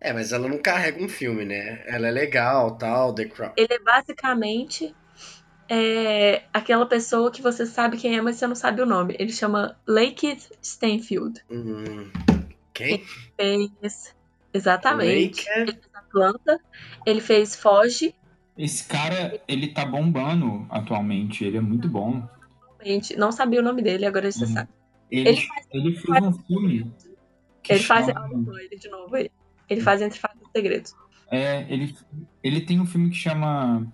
É, 0.00 0.12
mas 0.12 0.32
ela 0.32 0.48
não 0.48 0.58
carrega 0.58 1.02
um 1.02 1.08
filme, 1.08 1.44
né? 1.44 1.82
Ela 1.86 2.08
é 2.08 2.10
legal, 2.10 2.76
tal, 2.76 3.14
The 3.14 3.24
Crown. 3.26 3.52
Ele 3.56 3.72
é 3.72 3.78
basicamente 3.78 4.94
é, 5.68 6.42
aquela 6.52 6.86
pessoa 6.86 7.30
que 7.30 7.42
você 7.42 7.66
sabe 7.66 7.96
quem 7.96 8.16
é, 8.16 8.20
mas 8.20 8.36
você 8.36 8.46
não 8.46 8.54
sabe 8.54 8.80
o 8.82 8.86
nome. 8.86 9.16
Ele 9.18 9.32
chama 9.32 9.76
Lakeith 9.86 10.50
Stanfield. 10.62 11.42
Hum, 11.50 12.10
quem? 12.78 13.04
Fez. 13.36 14.14
Exatamente. 14.52 15.44
Laker? 15.46 15.62
Ele 15.62 15.72
fez 15.72 15.88
Atlanta. 15.94 16.60
Ele 17.06 17.20
fez 17.20 17.56
Foge. 17.56 18.14
Esse 18.56 18.84
cara, 18.88 19.40
ele 19.46 19.68
tá 19.68 19.84
bombando 19.86 20.66
atualmente. 20.70 21.44
Ele 21.44 21.58
é 21.58 21.60
muito 21.60 21.88
bom. 21.88 22.26
Gente, 22.84 23.16
não 23.16 23.30
sabia 23.30 23.60
o 23.60 23.62
nome 23.62 23.82
dele, 23.82 24.06
agora 24.06 24.30
você 24.30 24.44
Uhum. 24.44 24.52
sabe. 24.52 24.68
Ele, 25.10 25.28
Ele 25.30 25.40
faz- 25.42 25.66
ele 25.72 25.96
fez 25.96 26.24
um 26.24 26.32
filme. 26.32 26.92
que 27.62 27.72
Ele 27.74 27.82
faz. 27.82 28.06
chama- 28.06 28.28
ele 28.62 28.76
de 28.76 28.88
novo 28.88 29.14
aí. 29.14 29.30
Ele 29.68 29.80
faz 29.80 30.00
Entre 30.00 30.18
Fatos 30.18 30.40
e 30.40 30.50
Segredos. 30.52 30.94
É, 31.30 31.66
ele, 31.68 31.94
ele 32.42 32.60
tem 32.62 32.80
um 32.80 32.86
filme 32.86 33.10
que 33.10 33.16
chama 33.16 33.86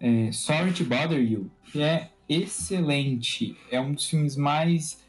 é, 0.00 0.32
Sorry 0.32 0.72
to 0.72 0.84
Bother 0.84 1.20
You, 1.20 1.50
que 1.70 1.80
é 1.82 2.10
excelente. 2.28 3.56
É 3.70 3.80
um 3.80 3.92
dos 3.92 4.08
filmes 4.08 4.36
mais 4.36 4.99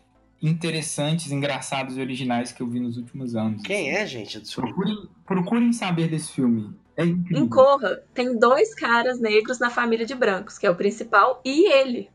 interessantes, 0.42 1.32
engraçados 1.32 1.98
e 1.98 2.02
originais 2.02 2.52
que 2.52 2.62
eu 2.62 2.68
vi 2.68 2.80
nos 2.80 2.98
últimos 2.98 3.36
anos. 3.36 3.62
Quem 3.62 3.92
é, 3.96 4.06
gente? 4.06 4.40
Desculpa. 4.40 4.74
Procurem, 4.74 5.10
procurem 5.26 5.74
saber 5.74 6.08
desse 6.10 6.32
filme. 6.32 6.76
É 6.98 7.06
incrível. 7.06 7.44
Em 7.44 7.48
Corra, 7.48 8.04
tem 8.14 8.38
dois 8.38 8.74
caras 8.74 9.20
negros 9.20 9.60
na 9.60 9.70
família 9.70 10.06
de 10.06 10.16
brancos, 10.16 10.58
que 10.58 10.66
é 10.66 10.70
o 10.70 10.76
principal 10.76 11.42
e 11.46 11.72
ele. 11.72 12.10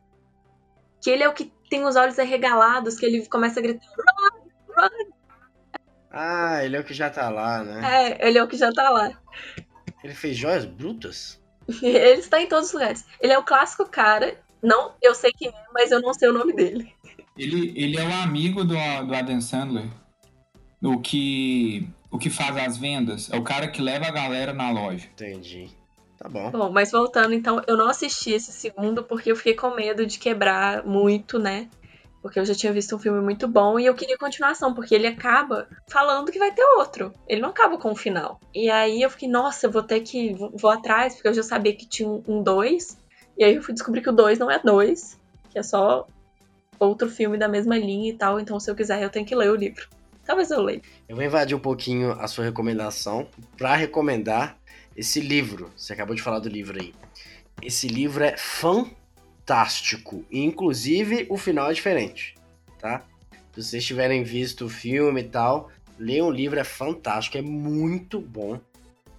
Que 1.00 1.10
ele 1.10 1.22
é 1.22 1.28
o 1.28 1.32
que 1.32 1.52
tem 1.70 1.84
os 1.84 1.96
olhos 1.96 2.18
arregalados, 2.18 2.96
que 2.96 3.06
ele 3.06 3.24
começa 3.26 3.60
a 3.60 3.62
gritar. 3.62 3.86
"Run, 3.96 4.82
run". 4.82 5.12
Ah, 6.10 6.64
ele 6.64 6.76
é 6.76 6.80
o 6.80 6.84
que 6.84 6.94
já 6.94 7.10
tá 7.10 7.28
lá, 7.28 7.62
né? 7.62 7.80
É, 8.18 8.28
ele 8.28 8.38
é 8.38 8.42
o 8.42 8.48
que 8.48 8.56
já 8.56 8.72
tá 8.72 8.90
lá. 8.90 9.10
Ele 10.02 10.14
fez 10.14 10.36
Joias 10.36 10.64
Brutas? 10.64 11.40
Ele 11.82 12.20
está 12.20 12.40
em 12.40 12.46
todos 12.46 12.68
os 12.68 12.72
lugares. 12.74 13.04
Ele 13.20 13.32
é 13.32 13.38
o 13.38 13.44
clássico 13.44 13.84
cara. 13.86 14.38
Não, 14.62 14.94
eu 15.02 15.14
sei 15.16 15.32
quem 15.32 15.48
é, 15.48 15.64
mas 15.74 15.90
eu 15.90 16.00
não 16.00 16.14
sei 16.14 16.28
o 16.28 16.32
nome 16.32 16.52
dele. 16.52 16.94
Ele, 17.36 17.72
ele 17.76 17.96
é 17.96 18.04
o 18.04 18.12
amigo 18.22 18.64
do, 18.64 18.74
do 18.74 19.14
Adam 19.14 19.40
Sandler. 19.40 19.86
O 20.82 21.00
que, 21.00 21.88
o 22.10 22.18
que 22.18 22.30
faz 22.30 22.56
as 22.56 22.76
vendas. 22.76 23.30
É 23.30 23.36
o 23.36 23.42
cara 23.42 23.68
que 23.68 23.82
leva 23.82 24.06
a 24.06 24.10
galera 24.10 24.52
na 24.52 24.70
loja. 24.70 25.06
Entendi. 25.12 25.68
Tá 26.18 26.28
bom. 26.28 26.50
Bom, 26.50 26.70
mas 26.70 26.92
voltando, 26.92 27.34
então, 27.34 27.62
eu 27.66 27.76
não 27.76 27.88
assisti 27.88 28.30
esse 28.30 28.50
segundo 28.50 29.02
porque 29.02 29.30
eu 29.30 29.36
fiquei 29.36 29.54
com 29.54 29.74
medo 29.74 30.06
de 30.06 30.18
quebrar 30.18 30.84
muito, 30.84 31.38
né? 31.38 31.68
Porque 32.22 32.40
eu 32.40 32.44
já 32.44 32.54
tinha 32.54 32.72
visto 32.72 32.96
um 32.96 32.98
filme 32.98 33.20
muito 33.20 33.46
bom 33.46 33.78
e 33.78 33.86
eu 33.86 33.94
queria 33.94 34.16
continuação, 34.16 34.74
porque 34.74 34.94
ele 34.94 35.06
acaba 35.06 35.68
falando 35.86 36.32
que 36.32 36.38
vai 36.38 36.52
ter 36.52 36.64
outro. 36.78 37.12
Ele 37.28 37.40
não 37.40 37.50
acaba 37.50 37.78
com 37.78 37.92
o 37.92 37.96
final. 37.96 38.40
E 38.54 38.70
aí 38.70 39.02
eu 39.02 39.10
fiquei, 39.10 39.28
nossa, 39.28 39.66
eu 39.66 39.70
vou 39.70 39.82
ter 39.82 40.00
que. 40.00 40.34
Vou, 40.34 40.70
atrás, 40.70 41.14
porque 41.14 41.28
eu 41.28 41.34
já 41.34 41.42
sabia 41.42 41.76
que 41.76 41.86
tinha 41.86 42.08
um 42.08 42.22
um 42.26 42.42
dois. 42.42 42.98
E 43.38 43.44
aí 43.44 43.54
eu 43.54 43.62
fui 43.62 43.74
descobrir 43.74 44.00
que 44.00 44.08
o 44.08 44.12
dois 44.12 44.38
não 44.38 44.50
é 44.50 44.58
dois, 44.58 45.20
que 45.50 45.58
é 45.58 45.62
só 45.62 46.06
outro 46.78 47.08
filme 47.10 47.38
da 47.38 47.48
mesma 47.48 47.76
linha 47.76 48.10
e 48.10 48.14
tal. 48.14 48.40
Então, 48.40 48.58
se 48.58 48.70
eu 48.70 48.74
quiser, 48.74 49.02
eu 49.02 49.10
tenho 49.10 49.26
que 49.26 49.34
ler 49.34 49.50
o 49.50 49.56
livro. 49.56 49.88
Talvez 50.24 50.50
eu 50.50 50.60
leia. 50.60 50.82
Eu 51.08 51.16
vou 51.16 51.24
invadir 51.24 51.56
um 51.56 51.60
pouquinho 51.60 52.12
a 52.12 52.26
sua 52.26 52.44
recomendação 52.44 53.28
pra 53.56 53.76
recomendar 53.76 54.58
esse 54.96 55.20
livro. 55.20 55.70
Você 55.76 55.92
acabou 55.92 56.16
de 56.16 56.22
falar 56.22 56.40
do 56.40 56.48
livro 56.48 56.80
aí. 56.80 56.92
Esse 57.62 57.86
livro 57.86 58.24
é 58.24 58.36
fantástico. 58.36 60.24
Inclusive, 60.30 61.26
o 61.30 61.36
final 61.36 61.70
é 61.70 61.74
diferente, 61.74 62.34
tá? 62.78 63.04
Se 63.52 63.62
vocês 63.62 63.84
tiverem 63.84 64.24
visto 64.24 64.66
o 64.66 64.68
filme 64.68 65.20
e 65.20 65.28
tal, 65.28 65.70
leiam 65.98 66.26
o 66.26 66.30
livro, 66.30 66.58
é 66.58 66.64
fantástico, 66.64 67.38
é 67.38 67.42
muito 67.42 68.20
bom. 68.20 68.60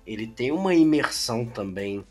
Ele 0.06 0.28
tem 0.28 0.52
uma 0.52 0.76
imersão 0.76 1.46
também 1.46 2.04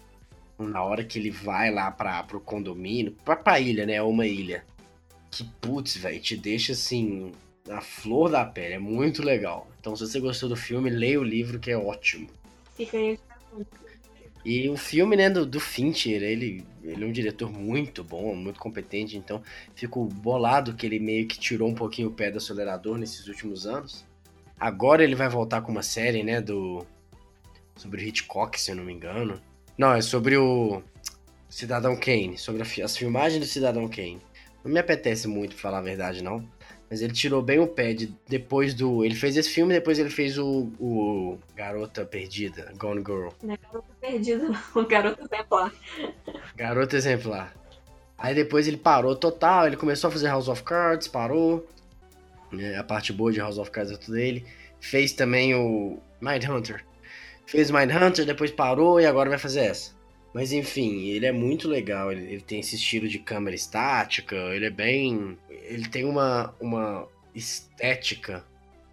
na 0.59 0.82
hora 0.82 1.05
que 1.05 1.18
ele 1.18 1.31
vai 1.31 1.70
lá 1.70 1.90
para 1.90 2.23
pro 2.23 2.40
condomínio, 2.40 3.14
pra, 3.24 3.36
pra 3.36 3.60
ilha, 3.60 3.86
né? 3.86 4.01
Uma 4.02 4.27
ilha. 4.27 4.64
Que, 5.31 5.44
putz, 5.61 5.97
velho, 5.97 6.20
te 6.20 6.36
deixa 6.36 6.73
assim, 6.73 7.32
na 7.66 7.81
flor 7.81 8.31
da 8.31 8.44
pele. 8.44 8.74
É 8.74 8.78
muito 8.78 9.23
legal. 9.23 9.69
Então, 9.81 9.94
se 9.94 10.07
você 10.07 10.20
gostou 10.20 10.48
do 10.48 10.57
filme, 10.57 10.90
leia 10.90 11.20
o 11.20 11.24
livro, 11.24 11.59
que 11.59 11.70
é 11.70 11.77
ótimo. 11.77 12.28
Fica 12.74 12.97
aí. 12.97 13.19
E 14.44 14.69
o 14.69 14.77
filme, 14.77 15.16
né, 15.16 15.28
do, 15.28 15.44
do 15.44 15.59
Fincher, 15.59 16.23
ele, 16.23 16.65
ele 16.85 17.03
é 17.03 17.07
um 17.07 17.11
diretor 17.11 17.51
muito 17.51 18.05
bom, 18.05 18.32
muito 18.36 18.61
competente, 18.61 19.16
então 19.16 19.43
fico 19.74 20.05
bolado 20.05 20.73
que 20.73 20.86
ele 20.86 21.01
meio 21.01 21.27
que 21.27 21.36
tirou 21.36 21.69
um 21.69 21.74
pouquinho 21.74 22.11
o 22.11 22.12
pé 22.12 22.31
do 22.31 22.39
acelerador 22.39 22.97
nesses 22.97 23.27
últimos 23.27 23.66
anos. 23.66 24.05
Agora 24.57 25.03
ele 25.03 25.16
vai 25.16 25.28
voltar 25.28 25.62
com 25.62 25.73
uma 25.73 25.82
série, 25.82 26.23
né, 26.23 26.40
do... 26.40 26.86
sobre 27.74 28.01
o 28.01 28.07
Hitchcock, 28.07 28.61
se 28.61 28.70
eu 28.70 28.77
não 28.77 28.85
me 28.85 28.93
engano. 28.93 29.40
Não, 29.77 29.93
é 29.93 30.01
sobre 30.01 30.36
o 30.36 30.81
Cidadão 31.48 31.97
Kane, 31.97 32.39
sobre 32.39 32.62
as 32.62 32.97
filmagens 32.97 33.40
do 33.40 33.47
Cidadão 33.47 33.89
Kane. 33.89 34.20
Não 34.67 34.73
me 34.73 34.81
apetece 34.81 35.29
muito, 35.29 35.55
pra 35.55 35.63
falar 35.63 35.79
a 35.79 35.83
verdade, 35.83 36.25
não. 36.25 36.45
Mas 36.91 37.01
ele 37.01 37.13
tirou 37.13 37.41
bem 37.41 37.61
o 37.61 37.69
pé 37.69 37.95
de, 37.95 38.13
depois 38.29 38.75
do... 38.75 39.05
Ele 39.05 39.15
fez 39.15 39.37
esse 39.37 39.49
filme, 39.49 39.73
depois 39.73 39.97
ele 39.97 40.11
fez 40.11 40.37
o, 40.39 40.73
o 40.81 41.39
Garota 41.55 42.05
Perdida, 42.05 42.73
Gone 42.77 43.01
Girl. 43.01 43.29
Não 43.45 43.55
é 43.55 43.57
garota 43.57 43.89
perdida, 44.01 44.49
não. 44.49 44.85
Garota 44.87 45.23
exemplar. 45.23 45.73
Garoto 46.57 46.97
exemplar. 46.97 47.55
Aí 48.19 48.35
depois 48.35 48.67
ele 48.67 48.77
parou 48.77 49.15
total, 49.15 49.69
ele 49.69 49.77
começou 49.77 50.09
a 50.09 50.11
fazer 50.11 50.27
House 50.29 50.49
of 50.49 50.65
Cards, 50.65 51.07
parou. 51.07 51.65
É, 52.59 52.77
a 52.77 52.83
parte 52.83 53.13
boa 53.13 53.31
de 53.31 53.39
House 53.39 53.59
of 53.59 53.71
Cards 53.71 53.93
é 53.93 53.97
tudo 53.97 54.15
dele. 54.15 54.45
Fez 54.81 55.13
também 55.13 55.55
o 55.55 56.01
Mindhunter. 56.21 56.85
Fez 57.47 57.71
Mindhunter, 57.71 58.27
depois 58.27 58.51
parou 58.51 59.01
e 59.01 59.07
agora 59.07 59.31
vai 59.31 59.39
fazer 59.39 59.61
essa. 59.61 59.95
Mas 60.37 60.53
enfim, 60.53 61.07
ele 61.07 61.25
é 61.25 61.33
muito 61.33 61.67
legal. 61.67 62.13
Ele, 62.13 62.31
ele 62.31 62.43
tem 62.43 62.61
esse 62.61 62.75
estilo 62.77 63.09
de 63.09 63.19
câmera 63.19 63.57
estática. 63.57 64.37
Ele 64.37 64.67
é 64.67 64.71
bem. 64.71 65.39
Ele 65.49 65.89
tem 65.89 66.05
uma, 66.05 66.55
uma 66.61 67.09
estética 67.35 68.45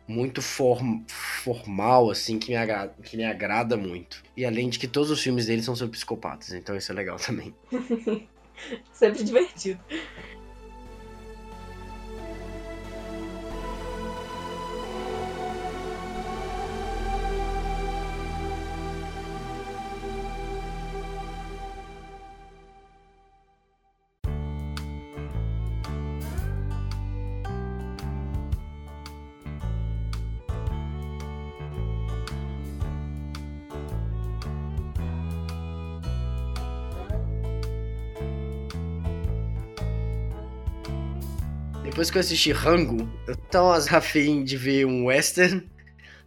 muito 0.07 0.41
form- 0.41 1.03
formal, 1.10 2.10
assim, 2.10 2.40
que 2.40 2.52
me, 2.52 2.56
agra- 2.56 2.95
que 3.03 3.18
me 3.18 3.26
agrada 3.26 3.76
muito. 3.76 4.24
E 4.38 4.45
além 4.45 4.70
de 4.70 4.80
que 4.80 4.88
todos 4.88 5.11
os 5.11 5.22
filmes 5.22 5.48
dele 5.48 5.61
são 5.61 5.76
sobre 5.76 5.91
psicopatas, 5.98 6.53
então 6.53 6.78
isso 6.78 6.90
é 6.94 6.95
legal 6.95 7.18
também. 7.20 7.53
Sempre 8.94 9.26
divertido. 9.26 9.82
Que 42.14 42.18
eu 42.19 42.22
assisti 42.22 42.52
Rango, 42.52 43.10
eu 43.26 43.35
tava 43.35 43.76
afim 43.98 44.44
de 44.44 44.56
ver 44.56 44.85
um 44.85 45.06
western. 45.06 45.68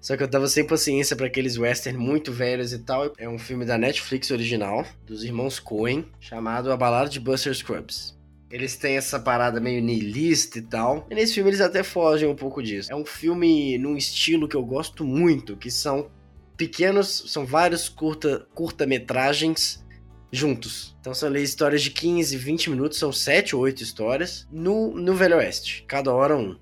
Só 0.00 0.16
que 0.16 0.22
eu 0.22 0.28
tava 0.28 0.48
sem 0.48 0.66
paciência 0.66 1.14
para 1.14 1.26
aqueles 1.26 1.56
western 1.56 1.96
muito 1.96 2.32
velhos 2.32 2.72
e 2.72 2.80
tal. 2.80 3.12
É 3.16 3.28
um 3.28 3.38
filme 3.38 3.64
da 3.64 3.78
Netflix 3.78 4.32
original, 4.32 4.84
dos 5.06 5.22
irmãos 5.22 5.60
Coen, 5.60 6.04
chamado 6.18 6.72
A 6.72 6.76
Balada 6.76 7.08
de 7.08 7.20
Buster 7.20 7.54
Scrubs. 7.54 8.18
Eles 8.50 8.76
têm 8.76 8.96
essa 8.96 9.20
parada 9.20 9.60
meio 9.60 9.80
niilista 9.80 10.58
e 10.58 10.62
tal. 10.62 11.06
E 11.08 11.14
nesse 11.14 11.34
filme 11.34 11.50
eles 11.50 11.60
até 11.60 11.84
fogem 11.84 12.28
um 12.28 12.34
pouco 12.34 12.60
disso. 12.60 12.90
É 12.90 12.96
um 12.96 13.06
filme 13.06 13.78
num 13.78 13.96
estilo 13.96 14.48
que 14.48 14.56
eu 14.56 14.64
gosto 14.64 15.04
muito, 15.04 15.56
que 15.56 15.70
são 15.70 16.10
pequenos, 16.56 17.26
são 17.28 17.46
vários 17.46 17.88
curta, 17.88 18.44
curta-metragens 18.54 19.85
juntos. 20.36 20.96
Então 21.00 21.14
são 21.14 21.28
ali 21.28 21.42
histórias 21.42 21.82
de 21.82 21.90
15, 21.90 22.36
20 22.36 22.70
minutos, 22.70 22.98
são 22.98 23.12
7 23.12 23.56
ou 23.56 23.62
8 23.62 23.82
histórias 23.82 24.46
no, 24.50 24.92
no 24.94 25.14
Velho 25.14 25.36
Oeste, 25.36 25.84
cada 25.88 26.12
hora 26.12 26.36
um. 26.36 26.56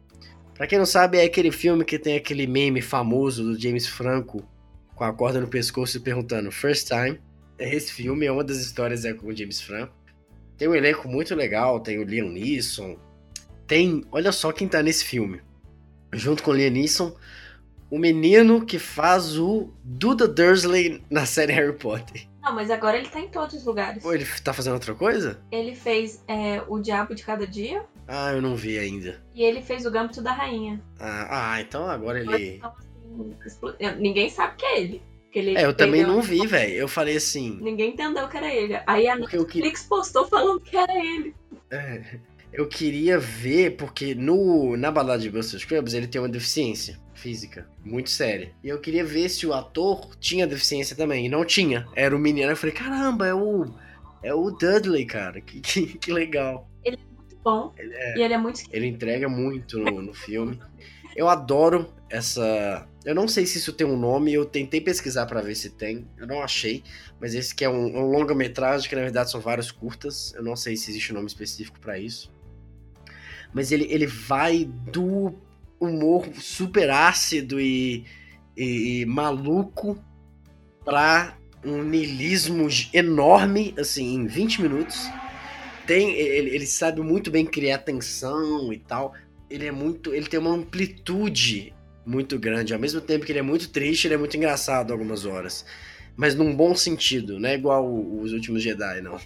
Pra 0.55 0.67
quem 0.67 0.79
não 0.79 0.87
sabe, 0.87 1.19
é 1.19 1.25
aquele 1.25 1.51
filme 1.51 1.85
que 1.85 1.99
tem 1.99 2.17
aquele 2.17 2.47
meme 2.47 2.81
famoso 2.81 3.43
do 3.43 3.61
James 3.61 3.87
Franco 3.89 4.47
com 4.95 5.05
a 5.05 5.13
corda 5.13 5.41
no 5.41 5.49
pescoço 5.49 6.01
perguntando 6.01 6.53
First 6.53 6.89
Time. 6.89 7.21
É 7.59 7.75
esse 7.75 7.93
filme, 7.93 8.27
é 8.27 8.33
uma 8.33 8.45
das 8.45 8.59
histórias 8.59 9.05
é 9.05 9.13
com 9.13 9.27
o 9.27 9.37
James 9.37 9.61
Franco. 9.61 9.93
Tem 10.57 10.69
um 10.69 10.75
elenco 10.75 11.09
muito 11.09 11.35
legal, 11.35 11.81
tem 11.81 11.99
o 11.99 12.05
Liam 12.05 12.29
Neeson. 12.29 12.97
Tem, 13.67 14.05
olha 14.13 14.31
só 14.31 14.53
quem 14.53 14.69
tá 14.69 14.83
nesse 14.83 15.05
filme. 15.05 15.41
Junto 16.13 16.43
com 16.43 16.53
o 16.53 16.55
Liam 16.55 16.71
Neeson, 16.71 17.17
o 17.91 17.99
menino 17.99 18.65
que 18.65 18.79
faz 18.79 19.37
o 19.37 19.73
Duda 19.83 20.29
Dursley 20.29 21.03
na 21.11 21.27
série 21.27 21.53
Harry 21.53 21.77
Potter. 21.77 22.29
Não, 22.45 22.55
mas 22.55 22.71
agora 22.71 22.99
ele 22.99 23.09
tá 23.09 23.19
em 23.21 23.29
todos 23.29 23.55
os 23.55 23.65
lugares. 23.65 24.03
Pô, 24.03 24.13
ele 24.13 24.27
tá 24.43 24.53
fazendo 24.53 24.75
outra 24.75 24.95
coisa? 24.95 25.41
Ele 25.51 25.75
fez 25.75 26.23
é, 26.29 26.63
O 26.69 26.79
Diabo 26.79 27.15
de 27.15 27.25
Cada 27.25 27.47
Dia 27.47 27.85
Ah, 28.07 28.33
eu 28.33 28.43
não 28.43 28.55
vi 28.55 28.79
ainda. 28.79 29.23
e 29.35 29.43
ele 29.43 29.63
fez 29.63 29.87
O 29.87 29.91
Gâmbito 29.91 30.21
da 30.21 30.33
Rainha. 30.33 30.83
Ah, 31.01 31.55
ah, 31.55 31.61
então 31.61 31.89
agora 31.89 32.21
ele. 32.21 32.57
Então, 32.57 32.73
assim, 33.47 33.97
Ninguém 33.99 34.29
sabe 34.29 34.57
que 34.57 34.65
é 34.67 34.81
ele. 34.81 35.03
Que 35.33 35.39
ele 35.39 35.57
É, 35.57 35.65
eu 35.65 35.75
também 35.75 36.03
não 36.03 36.21
vi, 36.21 36.47
velho. 36.47 36.75
Eu 36.75 36.87
falei 36.89 37.17
assim. 37.17 37.59
Ninguém 37.61 37.91
entendeu 37.91 38.29
que 38.29 38.37
era 38.37 38.53
ele. 38.53 38.79
Aí 38.87 39.09
a 39.09 39.17
Netflix 39.17 39.85
postou 39.85 40.27
falando 40.27 40.61
que 40.61 40.77
era 40.77 40.93
ele. 40.95 41.35
É, 41.71 42.19
eu 42.55 42.69
queria 42.69 43.19
ver, 43.19 43.77
porque 43.77 44.15
no, 44.15 44.77
na 44.77 44.91
balada 44.91 45.21
de 45.21 45.29
Buster 45.29 45.59
Scrubs 45.59 45.93
ele 45.93 46.07
tem 46.07 46.21
uma 46.21 46.29
deficiência 46.29 47.01
física 47.13 47.67
muito 47.85 48.11
séria. 48.11 48.53
E 48.63 48.69
eu 48.69 48.81
queria 48.81 49.05
ver 49.05 49.29
se 49.29 49.45
o 49.45 49.53
ator 49.53 50.15
tinha 50.21 50.47
deficiência 50.47 50.95
também. 50.95 51.27
E 51.27 51.29
não 51.29 51.45
tinha. 51.45 51.85
Era 51.97 52.15
o 52.15 52.19
menino. 52.19 52.49
Eu 52.49 52.57
falei, 52.57 52.75
caramba, 52.75 53.27
é 53.27 53.35
o. 53.35 53.67
É 54.23 54.33
o 54.33 54.53
Dudley, 54.53 55.05
cara. 55.05 55.41
Que, 55.41 55.61
que, 55.61 55.99
que 55.99 56.13
legal. 56.13 56.71
Muito 56.87 57.37
bom. 57.43 57.75
E 57.77 58.23
ele 58.23 58.35
é 58.35 58.39
muito 58.39 58.63
Ele 58.71 58.87
entrega 58.87 59.29
muito 59.29 59.79
no, 59.79 60.01
no 60.01 60.15
filme. 60.15 60.61
Eu 61.17 61.29
adoro 61.29 61.93
essa. 62.09 62.87
Eu 63.05 63.17
não 63.17 63.27
sei 63.27 63.47
se 63.47 63.59
isso 63.59 63.73
tem 63.73 63.87
um 63.87 63.99
nome, 63.99 64.33
eu 64.33 64.45
tentei 64.45 64.81
pesquisar 64.81 65.27
pra 65.27 65.43
ver 65.43 65.55
se 65.55 65.71
tem, 65.71 66.09
eu 66.17 66.27
não 66.27 66.41
achei. 66.41 66.83
Mas 67.21 67.35
esse 67.35 67.55
que 67.55 67.65
é 67.65 67.69
um, 67.69 67.97
um 67.97 68.11
longa-metragem, 68.11 68.89
que 68.89 68.97
na 68.97 69.03
verdade 69.03 69.31
são 69.31 69.41
vários 69.41 69.71
curtas. 69.71 70.33
Eu 70.35 70.43
não 70.43 70.57
sei 70.57 70.77
se 70.77 70.91
existe 70.91 71.13
um 71.13 71.17
nome 71.17 71.27
específico 71.27 71.79
pra 71.81 71.99
isso. 71.99 72.34
Mas 73.55 73.73
ele, 73.73 73.87
ele 73.91 74.07
vai 74.07 74.65
do 74.65 75.35
humor 75.81 76.29
super 76.35 76.91
ácido 76.91 77.61
e, 77.61 78.05
e- 78.57 79.03
e 79.03 79.07
maluco 79.07 79.99
pra 80.85 81.37
um 81.65 81.83
niilismo 81.83 82.69
enorme, 82.93 83.75
assim, 83.79 84.15
em 84.15 84.27
20 84.27 84.61
minutos. 84.61 85.09
Tem, 85.87 86.11
ele, 86.13 86.51
ele 86.51 86.67
sabe 86.67 87.01
muito 87.01 87.31
bem 87.31 87.45
criar 87.45 87.79
tensão 87.79 88.73
e 88.73 88.79
tal. 88.79 89.15
Ele 89.51 89.67
é 89.67 89.73
muito. 89.73 90.15
Ele 90.15 90.27
tem 90.27 90.41
uma 90.41 90.51
amplitude 90.51 91.73
muito 92.07 92.39
grande. 92.39 92.73
Ao 92.75 92.81
mesmo 92.81 93.01
tempo 93.01 93.25
que 93.25 93.33
ele 93.33 93.39
é 93.39 93.43
muito 93.43 93.69
triste, 93.71 94.07
ele 94.07 94.15
é 94.15 94.19
muito 94.19 94.37
engraçado 94.37 94.93
algumas 94.93 95.25
horas. 95.27 95.65
Mas 96.17 96.35
num 96.35 96.55
bom 96.55 96.75
sentido, 96.77 97.39
não 97.41 97.49
é 97.49 97.55
igual 97.55 97.85
o- 97.87 98.21
os 98.21 98.33
últimos 98.33 98.63
Jedi, 98.63 99.01
não. 99.01 99.19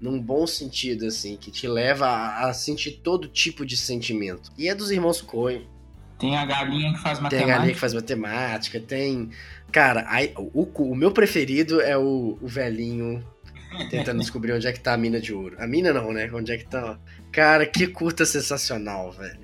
Num 0.00 0.20
bom 0.20 0.46
sentido, 0.46 1.06
assim, 1.06 1.36
que 1.36 1.50
te 1.50 1.66
leva 1.66 2.06
a, 2.06 2.48
a 2.48 2.52
sentir 2.54 3.00
todo 3.02 3.28
tipo 3.28 3.64
de 3.64 3.76
sentimento. 3.76 4.50
E 4.58 4.68
é 4.68 4.74
dos 4.74 4.90
irmãos 4.90 5.22
Coen. 5.22 5.66
Tem 6.18 6.36
a 6.36 6.44
galinha 6.44 6.92
que 6.92 7.00
faz 7.00 7.18
Tem 7.18 7.20
a 7.20 7.22
matemática. 7.22 7.56
galinha 7.58 7.74
que 7.74 7.80
faz 7.80 7.94
matemática, 7.94 8.80
tem. 8.80 9.30
Cara, 9.72 10.04
aí, 10.08 10.32
o, 10.36 10.62
o- 10.62 10.90
o 10.92 10.94
meu 10.94 11.10
preferido 11.10 11.80
é 11.80 11.96
o, 11.96 12.38
o 12.40 12.46
velhinho 12.46 13.24
tentando 13.90 14.20
descobrir 14.20 14.52
onde 14.52 14.66
é 14.66 14.72
que 14.72 14.80
tá 14.80 14.92
a 14.92 14.96
mina 14.98 15.20
de 15.20 15.32
ouro. 15.32 15.56
A 15.58 15.66
mina 15.66 15.92
não, 15.92 16.12
né? 16.12 16.30
Onde 16.32 16.52
é 16.52 16.58
que 16.58 16.66
tá. 16.66 16.98
Cara, 17.32 17.64
que 17.66 17.86
curta 17.86 18.24
sensacional, 18.26 19.10
velho. 19.12 19.40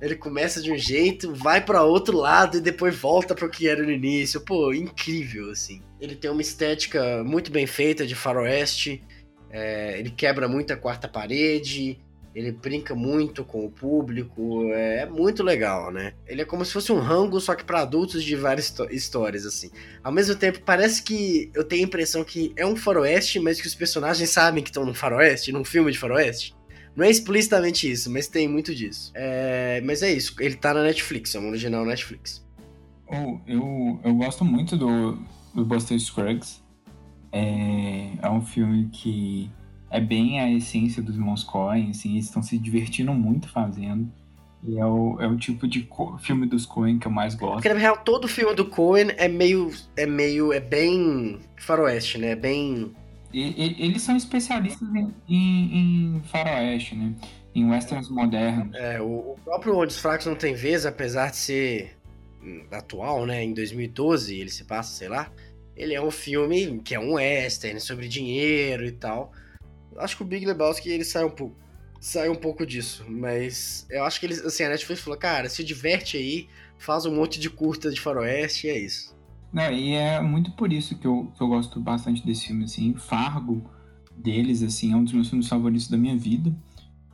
Ele 0.00 0.14
começa 0.16 0.62
de 0.62 0.72
um 0.72 0.78
jeito, 0.78 1.34
vai 1.34 1.60
pra 1.64 1.82
outro 1.82 2.16
lado 2.16 2.56
e 2.56 2.60
depois 2.60 2.96
volta 2.96 3.34
pro 3.34 3.50
que 3.50 3.68
era 3.68 3.82
no 3.82 3.90
início. 3.90 4.40
Pô, 4.40 4.72
incrível, 4.72 5.50
assim. 5.50 5.82
Ele 6.00 6.14
tem 6.14 6.30
uma 6.30 6.42
estética 6.42 7.22
muito 7.24 7.50
bem 7.50 7.66
feita 7.66 8.06
de 8.06 8.14
faroeste. 8.14 9.02
é, 9.50 9.98
ele 9.98 10.10
quebra 10.10 10.46
muito 10.48 10.72
a 10.72 10.76
quarta 10.76 11.08
parede. 11.08 11.98
Ele 12.34 12.52
brinca 12.52 12.94
muito 12.94 13.42
com 13.42 13.64
o 13.64 13.70
público. 13.70 14.70
É, 14.72 14.98
é 15.00 15.06
muito 15.06 15.42
legal, 15.42 15.90
né? 15.90 16.12
Ele 16.26 16.42
é 16.42 16.44
como 16.44 16.64
se 16.64 16.72
fosse 16.72 16.92
um 16.92 17.00
rango, 17.00 17.40
só 17.40 17.54
que 17.54 17.64
pra 17.64 17.80
adultos 17.80 18.22
de 18.22 18.36
várias 18.36 18.66
histó- 18.66 18.86
histórias, 18.90 19.44
assim. 19.44 19.70
Ao 20.04 20.12
mesmo 20.12 20.36
tempo, 20.36 20.60
parece 20.64 21.02
que 21.02 21.50
eu 21.54 21.64
tenho 21.64 21.82
a 21.82 21.86
impressão 21.86 22.22
que 22.22 22.52
é 22.54 22.64
um 22.64 22.76
faroeste, 22.76 23.40
mas 23.40 23.60
que 23.60 23.66
os 23.66 23.74
personagens 23.74 24.30
sabem 24.30 24.62
que 24.62 24.70
estão 24.70 24.84
num 24.84 24.94
faroeste, 24.94 25.50
num 25.50 25.64
filme 25.64 25.90
de 25.90 25.98
faroeste. 25.98 26.54
Não 26.94 27.04
é 27.04 27.10
explicitamente 27.10 27.90
isso, 27.90 28.10
mas 28.10 28.28
tem 28.28 28.46
muito 28.46 28.72
disso. 28.74 29.10
É, 29.14 29.80
mas 29.84 30.02
é 30.02 30.12
isso, 30.12 30.34
ele 30.38 30.54
tá 30.54 30.72
na 30.74 30.82
Netflix, 30.82 31.34
é 31.34 31.40
um 31.40 31.48
original 31.48 31.84
Netflix. 31.84 32.44
Oh, 33.06 33.38
eu, 33.48 34.00
eu 34.04 34.14
gosto 34.14 34.44
muito 34.44 34.76
do, 34.76 35.18
do 35.58 35.64
Buster 35.64 35.98
Scruggs. 35.98 36.62
É, 37.32 38.12
é 38.22 38.30
um 38.30 38.40
filme 38.40 38.88
que 38.90 39.50
é 39.90 40.00
bem 40.00 40.40
a 40.40 40.50
essência 40.50 41.02
dos 41.02 41.16
irmãos 41.16 41.44
Coen, 41.44 41.90
assim, 41.90 42.12
eles 42.12 42.26
estão 42.26 42.42
se 42.42 42.58
divertindo 42.58 43.12
muito 43.12 43.48
fazendo. 43.48 44.10
E 44.64 44.76
é 44.76 44.84
o, 44.84 45.20
é 45.20 45.26
o 45.26 45.36
tipo 45.36 45.68
de 45.68 45.88
filme 46.18 46.46
dos 46.46 46.66
Coen 46.66 46.98
que 46.98 47.06
eu 47.06 47.12
mais 47.12 47.34
gosto. 47.34 47.54
Porque 47.54 47.72
na 47.72 47.78
real, 47.78 47.98
todo 47.98 48.26
filme 48.26 48.54
do 48.54 48.64
Coen 48.66 49.08
é 49.16 49.28
meio. 49.28 49.70
é 49.96 50.04
meio. 50.04 50.52
é 50.52 50.58
bem 50.60 51.38
faroeste, 51.56 52.18
né? 52.18 52.30
É 52.30 52.36
bem. 52.36 52.92
E- 53.32 53.40
e- 53.40 53.76
eles 53.84 54.02
são 54.02 54.16
especialistas 54.16 54.88
em, 54.94 55.14
em, 55.28 56.16
em 56.16 56.22
faroeste, 56.24 56.96
né? 56.96 57.14
Em 57.54 57.66
westerns 57.70 58.08
modernos. 58.08 58.74
É, 58.74 59.00
o, 59.00 59.32
o 59.32 59.36
próprio 59.44 59.76
Onde 59.76 59.92
os 59.92 59.98
Fracos 60.00 60.26
Não 60.26 60.34
Tem 60.34 60.54
Vez, 60.54 60.84
apesar 60.84 61.30
de 61.30 61.36
ser 61.36 61.96
hum, 62.42 62.64
atual, 62.72 63.26
né? 63.26 63.44
Em 63.44 63.54
2012, 63.54 64.40
ele 64.40 64.50
se 64.50 64.64
passa, 64.64 64.90
sei 64.92 65.08
lá. 65.08 65.30
Ele 65.78 65.94
é 65.94 66.02
um 66.02 66.10
filme 66.10 66.80
que 66.80 66.94
é 66.94 67.00
um 67.00 67.14
western 67.14 67.80
sobre 67.80 68.08
dinheiro 68.08 68.84
e 68.84 68.90
tal. 68.90 69.32
Acho 69.96 70.16
que 70.16 70.22
o 70.22 70.26
Big 70.26 70.44
Lebowski 70.44 70.90
ele 70.90 71.04
sai 71.04 71.24
um 71.24 71.30
pouco, 71.30 71.56
sai 72.00 72.28
um 72.28 72.34
pouco 72.34 72.66
disso, 72.66 73.04
mas 73.08 73.86
eu 73.88 74.04
acho 74.04 74.18
que 74.18 74.26
eles, 74.26 74.44
assim, 74.44 74.64
a 74.64 74.68
Netflix 74.68 75.00
falou, 75.00 75.18
cara, 75.18 75.48
se 75.48 75.62
diverte 75.62 76.16
aí, 76.16 76.48
faz 76.78 77.06
um 77.06 77.14
monte 77.14 77.38
de 77.38 77.48
curta 77.48 77.90
de 77.90 78.00
faroeste 78.00 78.66
e 78.66 78.70
é 78.70 78.78
isso. 78.78 79.16
Não, 79.52 79.72
e 79.72 79.94
é 79.94 80.20
muito 80.20 80.50
por 80.52 80.72
isso 80.72 80.98
que 80.98 81.06
eu, 81.06 81.32
que 81.36 81.42
eu 81.42 81.48
gosto 81.48 81.80
bastante 81.80 82.26
desse 82.26 82.48
filme, 82.48 82.64
assim. 82.64 82.94
Fargo 82.94 83.64
deles, 84.16 84.62
assim, 84.62 84.92
é 84.92 84.96
um 84.96 85.04
dos 85.04 85.12
meus 85.12 85.28
filmes 85.30 85.48
favoritos 85.48 85.88
da 85.88 85.96
minha 85.96 86.16
vida. 86.16 86.54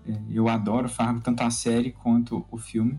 É, 0.08 0.18
eu 0.30 0.48
adoro 0.48 0.88
Fargo, 0.88 1.20
tanto 1.20 1.42
a 1.42 1.50
série 1.50 1.92
quanto 1.92 2.44
o 2.50 2.58
filme. 2.58 2.98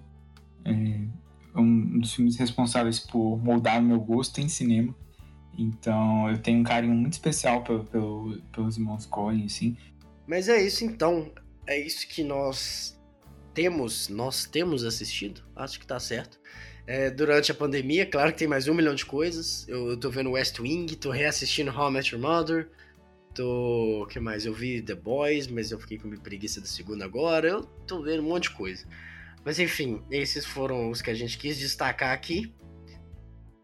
É 0.63 1.59
um 1.59 1.99
dos 1.99 2.13
filmes 2.13 2.37
responsáveis 2.37 2.99
por 2.99 3.37
moldar 3.37 3.79
o 3.79 3.83
meu 3.83 3.99
gosto 3.99 4.39
em 4.39 4.47
cinema. 4.47 4.95
Então, 5.57 6.29
eu 6.29 6.37
tenho 6.37 6.59
um 6.59 6.63
carinho 6.63 6.93
muito 6.93 7.13
especial 7.13 7.63
pelo, 7.63 7.83
pelo- 7.85 8.41
pelos 8.51 8.77
irmãos 8.77 9.05
Coen, 9.05 9.45
assim. 9.45 9.77
Mas 10.27 10.49
é 10.49 10.61
isso 10.61 10.83
então, 10.83 11.31
é 11.67 11.79
isso 11.79 12.07
que 12.07 12.23
nós 12.23 12.99
temos, 13.53 14.09
nós 14.09 14.45
temos 14.45 14.83
assistido, 14.83 15.41
acho 15.55 15.79
que 15.79 15.87
tá 15.87 15.99
certo. 15.99 16.39
É, 16.87 17.09
durante 17.09 17.51
a 17.51 17.55
pandemia, 17.55 18.05
claro 18.05 18.31
que 18.31 18.37
tem 18.37 18.47
mais 18.47 18.67
um 18.67 18.73
milhão 18.73 18.93
de 18.93 19.05
coisas. 19.05 19.67
Eu, 19.67 19.89
eu 19.89 19.97
tô 19.97 20.09
vendo 20.11 20.31
West 20.31 20.59
Wing, 20.59 20.95
tô 20.95 21.09
reassistindo 21.09 21.71
How 21.71 21.89
I 21.89 21.93
Met 21.93 22.13
Your 22.13 22.21
Mother. 22.21 22.69
Tô. 23.33 24.07
Que 24.09 24.19
mais? 24.19 24.45
Eu 24.45 24.53
vi 24.53 24.81
The 24.81 24.93
Boys, 24.95 25.47
mas 25.47 25.71
eu 25.71 25.79
fiquei 25.79 25.97
com 25.97 26.09
preguiça 26.17 26.61
da 26.61 26.67
segunda 26.67 27.03
agora. 27.03 27.47
Eu 27.47 27.61
tô 27.87 28.03
vendo 28.03 28.21
um 28.23 28.29
monte 28.29 28.43
de 28.43 28.51
coisa. 28.51 28.85
Mas 29.43 29.57
enfim, 29.59 30.01
esses 30.11 30.45
foram 30.45 30.89
os 30.91 31.01
que 31.01 31.09
a 31.09 31.13
gente 31.15 31.37
quis 31.37 31.57
destacar 31.57 32.11
aqui. 32.13 32.53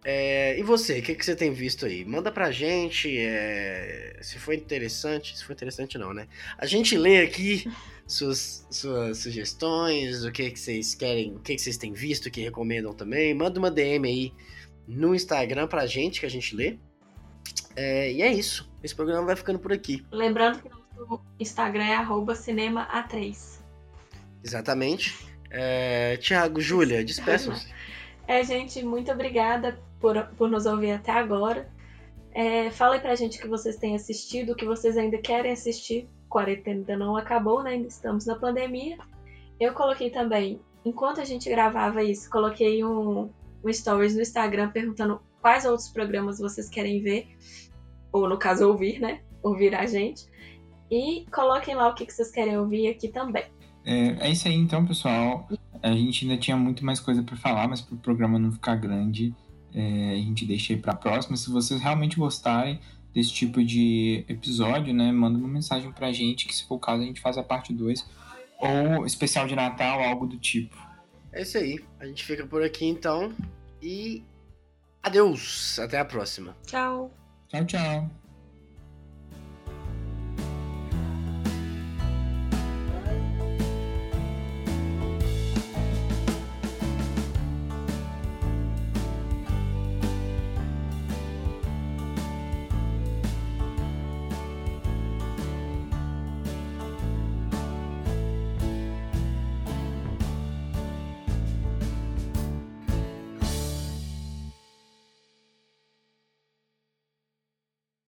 É, 0.03 0.57
e 0.57 0.63
você, 0.63 0.99
o 0.99 1.03
que, 1.03 1.13
que 1.13 1.23
você 1.23 1.35
tem 1.35 1.51
visto 1.51 1.85
aí? 1.85 2.03
Manda 2.03 2.31
pra 2.31 2.49
gente 2.49 3.15
é, 3.17 4.17
se 4.21 4.39
foi 4.39 4.55
interessante. 4.55 5.37
Se 5.37 5.45
foi 5.45 5.53
interessante, 5.53 5.97
não, 5.97 6.13
né? 6.13 6.27
A 6.57 6.65
gente 6.65 6.97
lê 6.97 7.21
aqui 7.21 7.71
suas, 8.07 8.65
suas 8.71 9.19
sugestões, 9.19 10.25
o 10.25 10.31
que, 10.31 10.49
que 10.49 10.59
vocês 10.59 10.95
querem, 10.95 11.35
o 11.35 11.39
que, 11.39 11.55
que 11.55 11.61
vocês 11.61 11.77
têm 11.77 11.93
visto, 11.93 12.31
que 12.31 12.41
recomendam 12.41 12.93
também. 12.93 13.33
Manda 13.33 13.59
uma 13.59 13.69
DM 13.69 14.07
aí 14.07 14.33
no 14.87 15.13
Instagram 15.13 15.67
pra 15.67 15.85
gente 15.85 16.19
que 16.19 16.25
a 16.25 16.29
gente 16.29 16.55
lê. 16.55 16.79
É, 17.75 18.11
e 18.11 18.21
é 18.23 18.33
isso. 18.33 18.71
Esse 18.83 18.95
programa 18.95 19.27
vai 19.27 19.35
ficando 19.35 19.59
por 19.59 19.71
aqui. 19.71 20.03
Lembrando 20.11 20.63
que 20.63 20.69
nosso 20.69 21.21
Instagram 21.39 21.85
é 21.85 21.95
arroba 21.95 22.33
cinema 22.33 22.87
A3. 22.91 23.61
Exatamente. 24.43 25.15
É, 25.51 26.17
Tiago, 26.17 26.59
Júlia, 26.59 27.03
despeçam-se. 27.03 27.71
É, 28.27 28.43
gente, 28.43 28.81
muito 28.83 29.11
obrigada 29.11 29.77
por, 30.01 30.25
por 30.37 30.49
nos 30.49 30.65
ouvir 30.65 30.91
até 30.91 31.11
agora. 31.11 31.69
É, 32.33 32.71
falem 32.71 32.99
pra 32.99 33.15
gente 33.15 33.37
o 33.37 33.41
que 33.41 33.47
vocês 33.47 33.77
têm 33.77 33.95
assistido, 33.95 34.51
o 34.51 34.55
que 34.55 34.65
vocês 34.65 34.97
ainda 34.97 35.17
querem 35.17 35.51
assistir. 35.51 36.09
Quarentena 36.29 36.79
ainda 36.79 36.97
não 36.97 37.15
acabou, 37.15 37.61
né? 37.61 37.71
Ainda 37.71 37.87
estamos 37.87 38.25
na 38.25 38.35
pandemia. 38.35 38.97
Eu 39.59 39.73
coloquei 39.73 40.09
também, 40.09 40.59
enquanto 40.83 41.21
a 41.21 41.25
gente 41.25 41.49
gravava 41.49 42.03
isso, 42.03 42.29
coloquei 42.29 42.83
um, 42.83 43.29
um 43.63 43.71
stories 43.71 44.15
no 44.15 44.21
Instagram 44.21 44.71
perguntando 44.71 45.21
quais 45.41 45.65
outros 45.65 45.89
programas 45.89 46.39
vocês 46.39 46.69
querem 46.69 47.01
ver. 47.01 47.27
Ou 48.11 48.27
no 48.27 48.37
caso, 48.37 48.67
ouvir, 48.67 48.99
né? 48.99 49.21
Ouvir 49.43 49.75
a 49.75 49.85
gente. 49.85 50.25
E 50.89 51.25
coloquem 51.31 51.75
lá 51.75 51.89
o 51.89 51.93
que 51.93 52.09
vocês 52.09 52.31
querem 52.31 52.57
ouvir 52.57 52.87
aqui 52.87 53.07
também. 53.09 53.45
É, 53.85 54.27
é 54.27 54.29
isso 54.29 54.47
aí 54.47 54.55
então, 54.55 54.85
pessoal. 54.85 55.47
A 55.81 55.91
gente 55.91 56.25
ainda 56.25 56.37
tinha 56.37 56.55
muito 56.55 56.85
mais 56.85 56.99
coisa 56.99 57.23
para 57.23 57.35
falar, 57.35 57.67
mas 57.67 57.81
para 57.81 57.95
o 57.95 57.97
programa 57.99 58.37
não 58.37 58.51
ficar 58.51 58.75
grande, 58.75 59.33
é, 59.73 60.11
a 60.11 60.15
gente 60.15 60.45
deixa 60.45 60.73
aí 60.73 60.79
para 60.79 60.93
a 60.93 60.95
próxima. 60.95 61.37
Se 61.37 61.49
vocês 61.49 61.81
realmente 61.81 62.17
gostarem 62.17 62.79
desse 63.13 63.31
tipo 63.33 63.63
de 63.63 64.25
episódio, 64.27 64.93
né, 64.93 65.11
manda 65.11 65.37
uma 65.37 65.47
mensagem 65.47 65.91
pra 65.91 66.11
gente, 66.11 66.47
que 66.47 66.55
se 66.55 66.65
for 66.65 66.75
o 66.75 66.79
caso 66.79 67.03
a 67.03 67.05
gente 67.05 67.19
faz 67.19 67.37
a 67.37 67.43
parte 67.43 67.73
2 67.73 68.05
ou 68.59 69.05
especial 69.05 69.47
de 69.47 69.55
Natal, 69.55 70.01
algo 70.01 70.27
do 70.27 70.37
tipo. 70.37 70.77
É 71.31 71.41
isso 71.41 71.57
aí. 71.57 71.79
A 71.99 72.05
gente 72.05 72.23
fica 72.23 72.45
por 72.45 72.63
aqui 72.63 72.85
então 72.85 73.33
e 73.81 74.23
adeus. 75.01 75.79
Até 75.79 75.99
a 75.99 76.05
próxima. 76.05 76.55
Tchau. 76.65 77.11
Tchau, 77.49 77.65
tchau. 77.65 78.20